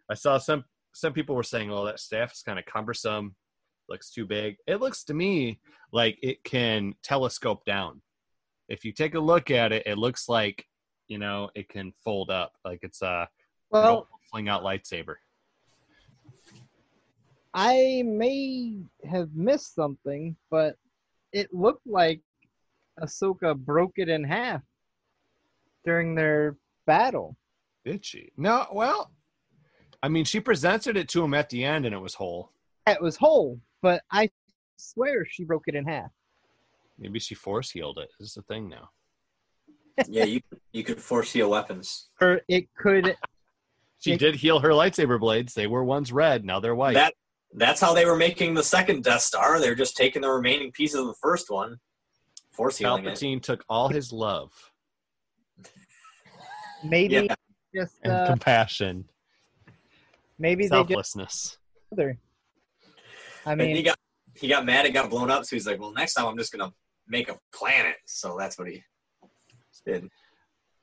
I 0.08 0.14
saw 0.14 0.38
some 0.38 0.64
some 0.94 1.12
people 1.12 1.34
were 1.34 1.42
saying, 1.42 1.72
"Oh, 1.72 1.86
that 1.86 1.98
staff 1.98 2.32
is 2.32 2.42
kind 2.42 2.58
of 2.58 2.66
cumbersome. 2.66 3.34
Looks 3.92 4.10
too 4.10 4.24
big." 4.24 4.56
It 4.66 4.76
looks 4.76 5.04
to 5.04 5.14
me 5.14 5.60
like 5.92 6.18
it 6.22 6.42
can 6.42 6.94
telescope 7.02 7.66
down. 7.66 8.00
If 8.68 8.86
you 8.86 8.92
take 8.92 9.14
a 9.14 9.20
look 9.20 9.50
at 9.50 9.70
it, 9.70 9.86
it 9.86 9.98
looks 9.98 10.30
like 10.30 10.66
you 11.08 11.18
know 11.18 11.50
it 11.54 11.68
can 11.68 11.92
fold 12.02 12.30
up, 12.30 12.52
like 12.64 12.80
it's 12.82 13.02
a 13.02 13.28
Well, 13.70 14.08
fling 14.30 14.48
out 14.48 14.62
lightsaber. 14.62 15.16
I 17.52 18.02
may 18.06 18.78
have 19.04 19.28
missed 19.34 19.74
something, 19.74 20.36
but 20.50 20.76
it 21.32 21.52
looked 21.52 21.86
like 21.86 22.22
Ahsoka 22.98 23.54
broke 23.54 23.92
it 23.96 24.08
in 24.08 24.24
half 24.24 24.62
during 25.84 26.14
their 26.14 26.56
battle. 26.86 27.36
Did 27.84 28.06
she? 28.06 28.30
No. 28.38 28.66
Well, 28.72 29.10
I 30.02 30.08
mean, 30.08 30.24
she 30.24 30.40
presented 30.40 30.96
it 30.96 31.08
to 31.10 31.22
him 31.22 31.34
at 31.34 31.50
the 31.50 31.62
end, 31.64 31.84
and 31.84 31.94
it 31.94 31.98
was 31.98 32.14
whole. 32.14 32.52
It 32.86 33.00
was 33.00 33.16
whole, 33.16 33.60
but 33.82 34.02
I 34.10 34.30
swear 34.76 35.26
she 35.28 35.44
broke 35.44 35.64
it 35.66 35.74
in 35.74 35.84
half. 35.86 36.10
Maybe 36.98 37.18
she 37.18 37.34
force 37.34 37.70
healed 37.70 37.98
it. 37.98 38.08
This 38.18 38.28
is 38.28 38.34
the 38.34 38.42
thing 38.42 38.68
now. 38.68 38.90
yeah, 40.08 40.24
you 40.24 40.40
you 40.72 40.82
could 40.84 41.00
force 41.02 41.32
heal 41.32 41.50
weapons. 41.50 42.08
Or 42.20 42.40
it 42.48 42.68
could. 42.76 43.14
She 43.98 44.12
It- 44.12 44.18
did 44.20 44.36
heal 44.36 44.58
her 44.60 44.70
lightsaber 44.70 45.20
blades. 45.20 45.52
They 45.54 45.66
were 45.66 45.84
once 45.84 46.10
red, 46.12 46.44
now 46.44 46.60
they're 46.60 46.74
white. 46.74 46.94
That 46.94 47.14
that's 47.54 47.80
how 47.80 47.92
they 47.92 48.06
were 48.06 48.16
making 48.16 48.54
the 48.54 48.62
second 48.62 49.04
Death 49.04 49.20
Star. 49.20 49.60
They're 49.60 49.74
just 49.74 49.96
taking 49.96 50.22
the 50.22 50.30
remaining 50.30 50.72
pieces 50.72 50.98
of 51.00 51.06
the 51.08 51.14
first 51.20 51.50
one, 51.50 51.78
force 52.50 52.78
healing 52.78 53.04
it. 53.04 53.10
Palpatine 53.14 53.42
took 53.42 53.62
all 53.68 53.88
his 53.88 54.10
love 54.12 54.52
Maybe 56.82 57.14
Yeah. 57.14 57.34
just. 57.74 57.98
and 58.02 58.12
Uh, 58.12 58.26
compassion, 58.26 59.08
maybe 60.38 60.66
they 60.66 60.82
just. 60.84 61.58
Selflessness. 63.44 63.46
Other. 63.46 63.62
I 63.62 63.66
mean, 63.66 63.76
he 63.76 63.82
got 63.82 63.98
he 64.34 64.48
got 64.48 64.64
mad 64.64 64.86
and 64.86 64.94
got 64.94 65.10
blown 65.10 65.30
up, 65.30 65.44
so 65.44 65.56
he's 65.56 65.66
like, 65.66 65.80
"Well, 65.80 65.92
next 65.92 66.14
time 66.14 66.26
I'm 66.26 66.38
just 66.38 66.52
gonna 66.52 66.72
make 67.06 67.28
a 67.28 67.38
planet." 67.54 67.96
So 68.06 68.36
that's 68.38 68.58
what 68.58 68.68
he 68.68 68.82
did. 69.86 70.08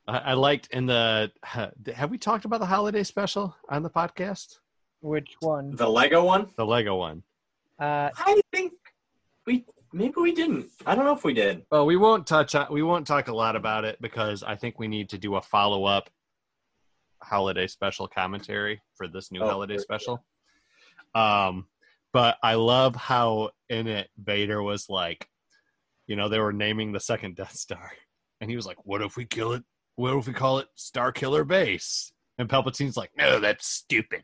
I, 0.07 0.17
I 0.17 0.33
liked 0.33 0.67
in 0.71 0.85
the. 0.85 1.31
Have 1.43 2.11
we 2.11 2.17
talked 2.17 2.45
about 2.45 2.59
the 2.59 2.65
holiday 2.65 3.03
special 3.03 3.55
on 3.69 3.83
the 3.83 3.89
podcast? 3.89 4.59
which 5.01 5.35
one? 5.39 5.75
The 5.75 5.87
Lego 5.87 6.23
one. 6.23 6.47
The 6.57 6.65
Lego 6.65 6.95
one. 6.95 7.23
Uh, 7.79 8.09
I 8.17 8.41
think 8.51 8.73
we 9.45 9.65
maybe 9.93 10.15
we 10.17 10.33
didn't. 10.33 10.67
I 10.85 10.95
don't 10.95 11.05
know 11.05 11.13
if 11.13 11.23
we 11.23 11.33
did. 11.33 11.63
Well, 11.71 11.85
we 11.85 11.95
won't 11.95 12.27
touch 12.27 12.55
on. 12.55 12.67
We 12.71 12.83
won't 12.83 13.07
talk 13.07 13.27
a 13.27 13.35
lot 13.35 13.55
about 13.55 13.85
it 13.85 13.97
because 14.01 14.43
I 14.43 14.55
think 14.55 14.79
we 14.79 14.87
need 14.87 15.09
to 15.09 15.17
do 15.17 15.35
a 15.35 15.41
follow 15.41 15.85
up 15.85 16.09
holiday 17.21 17.67
special 17.67 18.07
commentary 18.07 18.81
for 18.95 19.07
this 19.07 19.31
new 19.31 19.41
Oh, 19.41 19.47
holiday 19.47 19.75
sure, 19.75 19.83
special. 19.83 20.25
Um, 21.15 21.67
but 22.13 22.37
I 22.43 22.55
love 22.55 22.95
how 22.95 23.51
in 23.69 23.87
it 23.87 24.09
Vader 24.17 24.61
was 24.63 24.89
like, 24.89 25.27
you 26.07 26.15
know, 26.15 26.29
they 26.29 26.39
were 26.39 26.53
naming 26.53 26.91
the 26.91 26.99
second 26.99 27.35
Death 27.35 27.53
Star, 27.55 27.91
and 28.41 28.49
he 28.49 28.55
was 28.55 28.65
like, 28.65 28.77
"What 28.85 29.01
if 29.01 29.15
we 29.17 29.25
kill 29.25 29.53
it? 29.53 29.63
What 29.95 30.15
if 30.17 30.27
we 30.27 30.33
call 30.33 30.59
it 30.59 30.67
Star 30.75 31.11
Killer 31.11 31.43
Base?" 31.43 32.11
And 32.37 32.49
Palpatine's 32.49 32.97
like, 32.97 33.11
"No, 33.17 33.39
that's 33.39 33.67
stupid. 33.67 34.23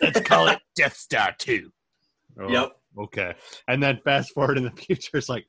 Let's 0.00 0.20
call 0.20 0.48
it 0.48 0.58
Death 0.76 0.96
Star 0.96 1.34
Two. 1.38 1.70
Oh, 2.40 2.48
Yep. 2.48 2.72
Okay. 2.98 3.34
And 3.68 3.82
then 3.82 4.00
fast 4.04 4.32
forward 4.32 4.58
in 4.58 4.64
the 4.64 4.70
future, 4.76 5.18
it's 5.18 5.28
like 5.28 5.46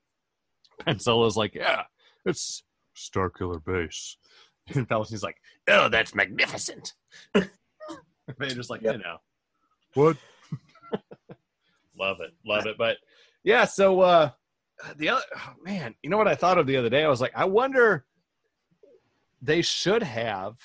Ben 0.85 0.99
Solo's 0.99 1.38
like, 1.38 1.55
yeah, 1.55 1.84
it's 2.26 2.63
Star 2.93 3.30
Killer 3.30 3.59
Base. 3.59 4.17
And 4.76 4.88
Palpatine's 4.88 5.23
like, 5.23 5.38
oh, 5.67 5.89
that's 5.89 6.13
magnificent. 6.13 6.93
Vader's 8.38 8.69
like, 8.69 8.81
Yep. 8.81 8.93
you 8.93 9.01
know, 9.01 9.17
what? 9.95 10.17
Love 11.99 12.17
it, 12.21 12.31
love 12.45 12.65
it. 12.65 12.77
But 12.77 12.97
yeah, 13.43 13.65
so 13.65 14.01
uh 14.01 14.31
the 14.97 15.09
other 15.09 15.21
oh, 15.35 15.53
man, 15.63 15.95
you 16.01 16.09
know 16.09 16.17
what 16.17 16.27
I 16.27 16.35
thought 16.35 16.57
of 16.57 16.67
the 16.67 16.77
other 16.77 16.89
day? 16.89 17.03
I 17.03 17.09
was 17.09 17.21
like, 17.21 17.34
I 17.35 17.45
wonder 17.45 18.05
they 19.41 19.61
should 19.61 20.03
have. 20.03 20.55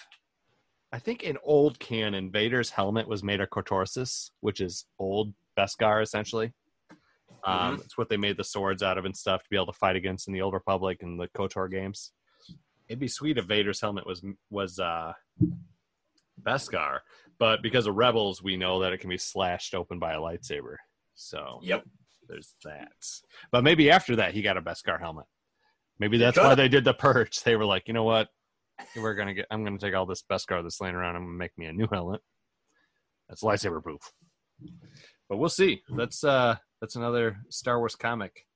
I 0.93 0.99
think 0.99 1.25
in 1.25 1.37
old 1.43 1.79
canon, 1.81 2.31
Vader's 2.31 2.71
helmet 2.71 3.09
was 3.09 3.25
made 3.25 3.41
of 3.41 3.51
Cortosis, 3.51 4.31
which 4.41 4.61
is 4.61 4.87
old 4.99 5.35
Beskar 5.59 6.03
essentially. 6.03 6.53
Um, 7.45 7.81
It's 7.85 7.99
what 7.99 8.09
they 8.09 8.17
made 8.17 8.37
the 8.37 8.45
swords 8.45 8.83
out 8.83 8.97
of 8.97 9.05
and 9.05 9.17
stuff 9.17 9.43
to 9.43 9.51
be 9.51 9.57
able 9.57 9.67
to 9.67 9.73
fight 9.73 9.97
against 9.97 10.29
in 10.29 10.35
the 10.35 10.41
Old 10.41 10.55
Republic 10.55 11.03
and 11.03 11.21
the 11.21 11.29
Kotor 11.29 11.71
games. 11.71 12.13
It'd 12.89 13.01
be 13.01 13.09
sweet 13.09 13.39
if 13.39 13.45
Vader's 13.45 13.81
helmet 13.81 14.07
was 14.07 14.23
was 14.51 14.79
uh, 14.79 15.13
Beskar, 16.43 17.01
but 17.39 17.63
because 17.63 17.87
of 17.87 17.97
Rebels, 17.97 18.43
we 18.43 18.57
know 18.57 18.81
that 18.81 18.93
it 18.93 18.99
can 18.99 19.11
be 19.11 19.19
slashed 19.19 19.75
open 19.75 19.99
by 19.99 20.13
a 20.15 20.19
lightsaber. 20.19 20.77
So 21.15 21.61
Yep. 21.63 21.85
there's 22.29 22.55
that. 22.65 22.93
But 23.51 23.65
maybe 23.65 23.91
after 23.91 24.17
that, 24.17 24.35
he 24.35 24.43
got 24.43 24.57
a 24.57 24.63
Beskar 24.63 24.99
helmet. 25.01 25.27
Maybe 25.99 26.19
that's 26.19 26.37
why 26.39 26.55
they 26.55 26.69
did 26.69 26.85
the 26.85 26.95
purge. 26.95 27.41
They 27.43 27.57
were 27.57 27.65
like, 27.65 27.87
you 27.87 27.95
know 27.95 28.03
what? 28.05 28.29
We're 28.97 29.15
gonna 29.15 29.35
get. 29.35 29.47
I'm 29.51 29.65
gonna 29.65 29.79
take 29.79 29.95
all 29.95 30.07
this 30.07 30.23
Beskar 30.29 30.63
that's 30.63 30.81
laying 30.81 30.97
around. 30.97 31.15
I'm 31.17 31.23
gonna 31.25 31.37
make 31.37 31.57
me 31.57 31.67
a 31.67 31.73
new 31.73 31.87
helmet. 31.91 32.21
That's 33.29 33.43
lightsaber 33.43 33.83
proof. 33.83 34.13
But 35.29 35.37
we'll 35.39 35.49
see. 35.49 35.83
That's 35.89 36.25
uh, 36.25 36.57
that's 36.81 36.97
another 36.97 37.39
Star 37.51 37.79
Wars 37.79 37.95
comic 37.95 38.47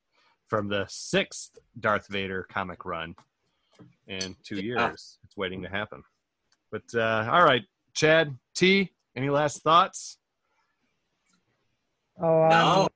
from 0.48 0.68
the 0.68 0.86
sixth 0.88 1.58
Darth 1.78 2.08
Vader 2.08 2.44
comic 2.50 2.84
run 2.84 3.14
in 4.08 4.34
two 4.42 4.60
years. 4.60 5.18
It's 5.24 5.36
waiting 5.36 5.62
to 5.62 5.68
happen. 5.68 6.02
But 6.72 6.82
uh, 6.94 7.28
all 7.30 7.44
right, 7.44 7.62
Chad 7.94 8.36
T. 8.54 8.90
Any 9.16 9.30
last 9.30 9.62
thoughts? 9.62 10.17
Oh, 12.20 12.42
I'm 12.42 12.88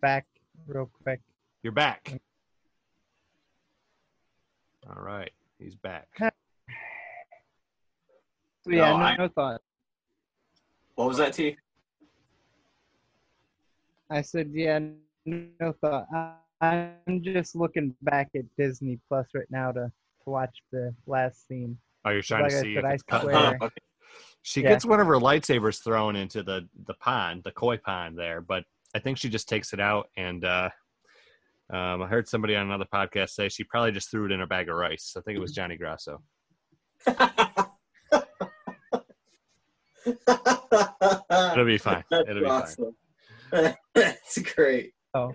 back 0.00 0.26
real 0.66 0.90
quick. 1.02 1.20
You're 1.62 1.72
back. 1.72 2.20
All 4.88 5.02
right, 5.02 5.30
he's 5.58 5.74
back. 5.74 6.08
So 6.18 6.30
yeah, 8.72 8.90
No, 8.92 8.98
no, 8.98 9.04
I- 9.04 9.16
no 9.16 9.28
thought. 9.28 9.60
What 10.94 11.08
was 11.08 11.18
that, 11.18 11.34
T? 11.34 11.56
I 14.08 14.22
said, 14.22 14.50
yeah, 14.52 14.78
no 15.26 15.72
thought. 15.80 16.06
I, 16.14 16.34
I'm 16.60 17.22
just 17.22 17.54
looking 17.56 17.94
back 18.02 18.30
at 18.34 18.44
Disney 18.56 18.98
Plus 19.08 19.26
right 19.34 19.50
now 19.50 19.72
to, 19.72 19.80
to 20.24 20.30
watch 20.30 20.56
the 20.72 20.94
last 21.06 21.46
scene. 21.48 21.76
Oh, 22.04 22.10
you're 22.10 22.22
trying 22.22 22.44
Like 22.44 22.52
to 22.52 22.58
I 22.58 22.62
see 22.62 22.74
said, 22.74 22.84
if 22.84 22.84
I 22.90 22.92
it's 22.94 23.02
cut. 23.02 23.20
swear. 23.22 23.58
Okay. 23.62 23.74
She 24.42 24.62
Yeah. 24.62 24.70
gets 24.70 24.84
one 24.84 25.00
of 25.00 25.06
her 25.06 25.14
lightsabers 25.16 25.82
thrown 25.82 26.14
into 26.16 26.42
the 26.42 26.68
the 26.86 26.94
pond, 26.94 27.42
the 27.44 27.50
koi 27.52 27.76
pond 27.78 28.18
there, 28.18 28.40
but 28.40 28.64
I 28.94 28.98
think 29.00 29.18
she 29.18 29.28
just 29.28 29.48
takes 29.48 29.72
it 29.72 29.80
out. 29.80 30.08
And 30.16 30.44
uh, 30.44 30.70
um, 31.70 32.02
I 32.02 32.06
heard 32.06 32.28
somebody 32.28 32.54
on 32.56 32.66
another 32.66 32.86
podcast 32.92 33.30
say 33.30 33.48
she 33.48 33.64
probably 33.64 33.92
just 33.92 34.10
threw 34.10 34.26
it 34.26 34.32
in 34.32 34.40
a 34.40 34.46
bag 34.46 34.68
of 34.68 34.76
rice. 34.76 35.14
I 35.16 35.20
think 35.22 35.36
it 35.36 35.40
was 35.40 35.52
Johnny 35.52 35.76
Grasso. 35.76 36.22
It'll 40.06 41.64
be 41.64 41.78
fine. 41.78 42.04
That's 42.10 42.28
It'll 42.28 42.42
be 42.42 42.48
fine. 42.48 42.62
awesome. 42.62 42.96
That's 43.94 44.38
great. 44.54 44.92
Oh, 45.14 45.32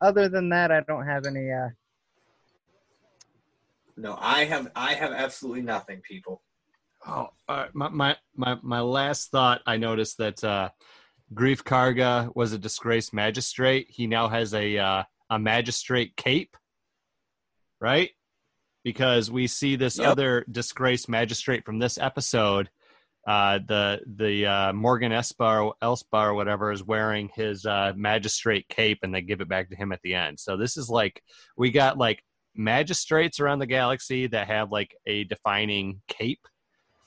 other 0.00 0.28
than 0.28 0.48
that, 0.50 0.70
I 0.70 0.80
don't 0.80 1.06
have 1.06 1.26
any. 1.26 1.50
Uh, 1.50 1.68
No, 3.96 4.16
I 4.20 4.44
have 4.44 4.70
I 4.76 4.94
have 4.94 5.12
absolutely 5.12 5.62
nothing, 5.62 6.00
people. 6.08 6.42
Oh, 7.06 7.28
uh, 7.48 7.66
my, 7.74 7.88
my 7.88 8.16
my 8.34 8.56
my 8.62 8.80
last 8.80 9.30
thought. 9.30 9.60
I 9.66 9.76
noticed 9.76 10.18
that 10.18 10.42
uh, 10.42 10.70
Greef 11.34 11.62
Karga 11.62 12.34
was 12.34 12.52
a 12.52 12.58
disgraced 12.58 13.12
magistrate. 13.12 13.86
He 13.90 14.06
now 14.06 14.28
has 14.28 14.54
a 14.54 14.78
uh, 14.78 15.02
a 15.30 15.38
magistrate 15.38 16.16
cape, 16.16 16.56
right? 17.80 18.10
Because 18.84 19.30
we 19.30 19.46
see 19.46 19.76
this 19.76 19.98
Yep. 19.98 20.08
other 20.08 20.44
disgraced 20.50 21.08
magistrate 21.08 21.64
from 21.64 21.78
this 21.78 21.98
episode 21.98 22.68
uh, 23.26 23.58
the 23.66 24.00
the 24.16 24.46
uh, 24.46 24.72
Morgan 24.72 25.12
Espar 25.12 25.72
Elspar 25.82 26.28
or 26.28 26.34
whatever 26.34 26.72
is 26.72 26.82
wearing 26.82 27.30
his 27.34 27.64
uh, 27.64 27.92
magistrate 27.96 28.68
cape, 28.68 28.98
and 29.02 29.14
they 29.14 29.22
give 29.22 29.40
it 29.40 29.48
back 29.48 29.70
to 29.70 29.76
him 29.76 29.92
at 29.92 30.00
the 30.02 30.14
end. 30.14 30.38
So 30.38 30.56
this 30.56 30.76
is 30.76 30.90
like 30.90 31.22
we 31.56 31.70
got 31.70 31.96
like 31.96 32.22
magistrates 32.54 33.40
around 33.40 33.60
the 33.60 33.66
galaxy 33.66 34.26
that 34.28 34.48
have 34.48 34.70
like 34.70 34.94
a 35.06 35.24
defining 35.24 36.02
cape 36.06 36.46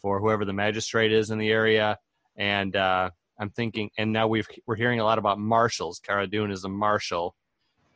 for 0.01 0.19
whoever 0.19 0.45
the 0.45 0.53
magistrate 0.53 1.11
is 1.11 1.29
in 1.29 1.37
the 1.37 1.49
area, 1.49 1.97
and 2.37 2.75
uh, 2.75 3.09
I'm 3.39 3.49
thinking, 3.49 3.89
and 3.97 4.11
now 4.11 4.27
we've 4.27 4.47
we're 4.65 4.75
hearing 4.75 4.99
a 4.99 5.03
lot 5.03 5.17
about 5.17 5.39
marshals. 5.39 5.99
Cara 5.99 6.27
Dune 6.27 6.51
is 6.51 6.63
a 6.63 6.69
marshal, 6.69 7.35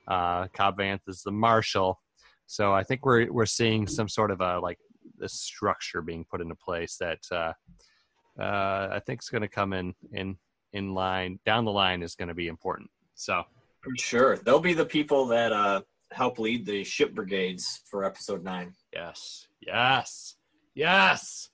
uh, 0.07 0.47
Cobb 0.53 0.77
Vanth 0.77 1.07
is 1.07 1.21
the 1.23 1.31
marshal. 1.31 1.99
So 2.47 2.73
I 2.73 2.83
think 2.83 3.05
we're 3.05 3.31
we're 3.31 3.45
seeing 3.45 3.87
some 3.87 4.09
sort 4.09 4.31
of 4.31 4.41
a 4.41 4.59
like 4.59 4.77
this 5.17 5.33
structure 5.33 6.01
being 6.01 6.25
put 6.29 6.41
into 6.41 6.55
place 6.55 6.97
that 6.97 7.19
uh, 7.31 7.53
uh, 8.39 8.89
I 8.91 9.01
think 9.05 9.21
is 9.21 9.29
going 9.29 9.43
to 9.43 9.47
come 9.47 9.73
in 9.73 9.93
in 10.11 10.37
in 10.73 10.93
line 10.93 11.39
down 11.45 11.65
the 11.65 11.71
line 11.71 12.01
is 12.03 12.15
going 12.15 12.27
to 12.27 12.33
be 12.33 12.47
important. 12.47 12.89
So 13.15 13.43
For 13.81 13.91
sure. 13.97 14.37
They'll 14.37 14.59
be 14.59 14.73
the 14.73 14.85
people 14.85 15.25
that 15.27 15.51
uh, 15.51 15.81
help 16.11 16.39
lead 16.39 16.65
the 16.65 16.83
ship 16.83 17.13
brigades 17.13 17.81
for 17.89 18.03
episode 18.03 18.43
nine. 18.43 18.73
yes, 18.93 19.47
yes, 19.61 20.35
yes. 20.75 21.50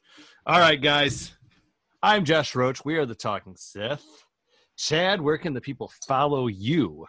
All 0.50 0.62
right, 0.62 0.82
guys. 0.82 1.34
I'm 2.02 2.24
Josh 2.24 2.56
Roach. 2.56 2.86
We 2.86 2.96
are 2.96 3.06
the 3.06 3.14
Talking 3.14 3.58
Sith. 3.58 4.06
Chad, 4.78 5.20
where 5.20 5.38
can 5.38 5.54
the 5.54 5.60
people 5.60 5.92
follow 6.08 6.48
you? 6.48 7.06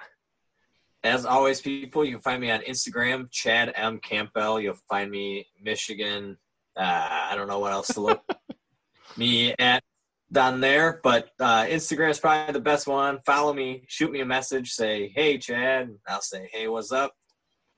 As 1.05 1.24
always, 1.24 1.60
people, 1.60 2.05
you 2.05 2.15
can 2.15 2.20
find 2.20 2.40
me 2.40 2.51
on 2.51 2.62
Instagram, 2.62 3.31
Chad 3.31 3.73
M. 3.77 4.01
Campbell. 4.01 4.60
You'll 4.60 4.74
find 4.90 5.09
me 5.09 5.47
Michigan. 5.62 6.36
Uh, 6.77 7.06
I 7.31 7.36
don't 7.36 7.47
know 7.47 7.60
what 7.60 7.70
else 7.70 7.86
to 7.94 8.01
look 8.01 8.24
me 9.16 9.55
at 9.60 9.85
down 10.32 10.60
there, 10.60 10.98
but 11.05 11.31
uh, 11.39 11.62
Instagram 11.66 12.10
is 12.10 12.19
probably 12.19 12.52
the 12.52 12.60
best 12.60 12.89
one. 12.89 13.20
Follow 13.24 13.55
me, 13.55 13.85
shoot 13.86 14.10
me 14.10 14.19
a 14.19 14.27
message, 14.27 14.73
say, 14.73 15.12
hey, 15.15 15.39
Chad. 15.39 15.90
I'll 16.09 16.23
say, 16.23 16.51
hey, 16.52 16.66
what's 16.66 16.90
up? 16.90 17.15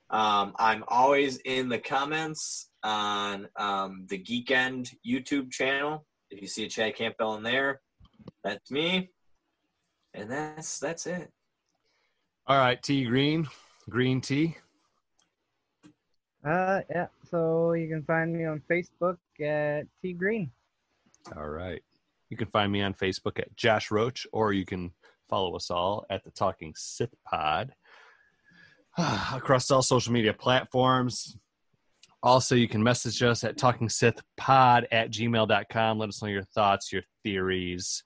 Um, 0.08 0.54
I'm 0.58 0.84
always 0.88 1.36
in 1.44 1.68
the 1.68 1.78
comments 1.78 2.69
on 2.82 3.48
um, 3.56 4.06
the 4.08 4.18
Geek 4.18 4.50
End 4.50 4.90
YouTube 5.06 5.50
channel. 5.50 6.06
If 6.30 6.40
you 6.40 6.48
see 6.48 6.64
a 6.64 6.68
Chad 6.68 6.94
Campbell 6.96 7.34
in 7.36 7.42
there, 7.42 7.80
that's 8.44 8.70
me. 8.70 9.10
And 10.14 10.30
that's 10.30 10.78
that's 10.78 11.06
it. 11.06 11.30
All 12.46 12.58
right, 12.58 12.82
T 12.82 13.04
Green, 13.04 13.48
Green 13.88 14.20
Tea. 14.20 14.56
Uh, 16.44 16.80
yeah. 16.90 17.06
So 17.30 17.74
you 17.74 17.88
can 17.88 18.02
find 18.02 18.32
me 18.32 18.44
on 18.44 18.62
Facebook 18.68 19.18
at 19.40 19.86
T 20.02 20.12
Green. 20.12 20.50
All 21.36 21.48
right. 21.48 21.82
You 22.28 22.36
can 22.36 22.48
find 22.48 22.70
me 22.70 22.82
on 22.82 22.94
Facebook 22.94 23.38
at 23.38 23.54
Josh 23.56 23.90
Roach, 23.90 24.26
or 24.32 24.52
you 24.52 24.64
can 24.64 24.92
follow 25.28 25.54
us 25.54 25.70
all 25.70 26.06
at 26.10 26.24
the 26.24 26.30
Talking 26.30 26.72
Sith 26.76 27.14
Pod 27.24 27.72
across 28.98 29.70
all 29.70 29.82
social 29.82 30.12
media 30.12 30.32
platforms. 30.32 31.36
Also, 32.22 32.54
you 32.54 32.68
can 32.68 32.82
message 32.82 33.22
us 33.22 33.44
at 33.44 33.56
talkingsithpod 33.56 34.84
at 34.92 35.10
gmail.com. 35.10 35.98
Let 35.98 36.08
us 36.08 36.22
know 36.22 36.28
your 36.28 36.44
thoughts, 36.44 36.92
your 36.92 37.02
theories. 37.24 38.02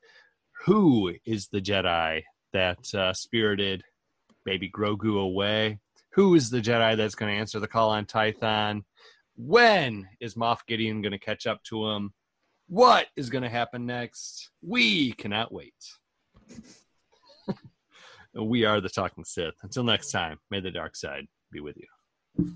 Who 0.66 1.12
is 1.26 1.48
the 1.48 1.60
Jedi 1.60 2.22
that 2.52 2.94
uh, 2.94 3.12
spirited 3.12 3.82
baby 4.44 4.70
Grogu 4.70 5.20
away? 5.20 5.80
Who 6.12 6.36
is 6.36 6.48
the 6.48 6.60
Jedi 6.60 6.96
that's 6.96 7.16
going 7.16 7.34
to 7.34 7.38
answer 7.38 7.58
the 7.58 7.66
call 7.66 7.90
on 7.90 8.06
Tython? 8.06 8.82
When 9.36 10.06
is 10.20 10.36
Moff 10.36 10.60
Gideon 10.68 11.02
going 11.02 11.12
to 11.12 11.18
catch 11.18 11.48
up 11.48 11.62
to 11.64 11.88
him? 11.88 12.12
What 12.68 13.06
is 13.16 13.30
going 13.30 13.42
to 13.42 13.50
happen 13.50 13.84
next? 13.84 14.50
We 14.62 15.12
cannot 15.12 15.52
wait. 15.52 15.74
we 18.34 18.64
are 18.64 18.80
the 18.80 18.88
Talking 18.88 19.24
Sith. 19.24 19.54
Until 19.62 19.82
next 19.82 20.12
time, 20.12 20.38
may 20.52 20.60
the 20.60 20.70
dark 20.70 20.94
side 20.94 21.26
be 21.50 21.58
with 21.58 21.76
you. 21.76 22.54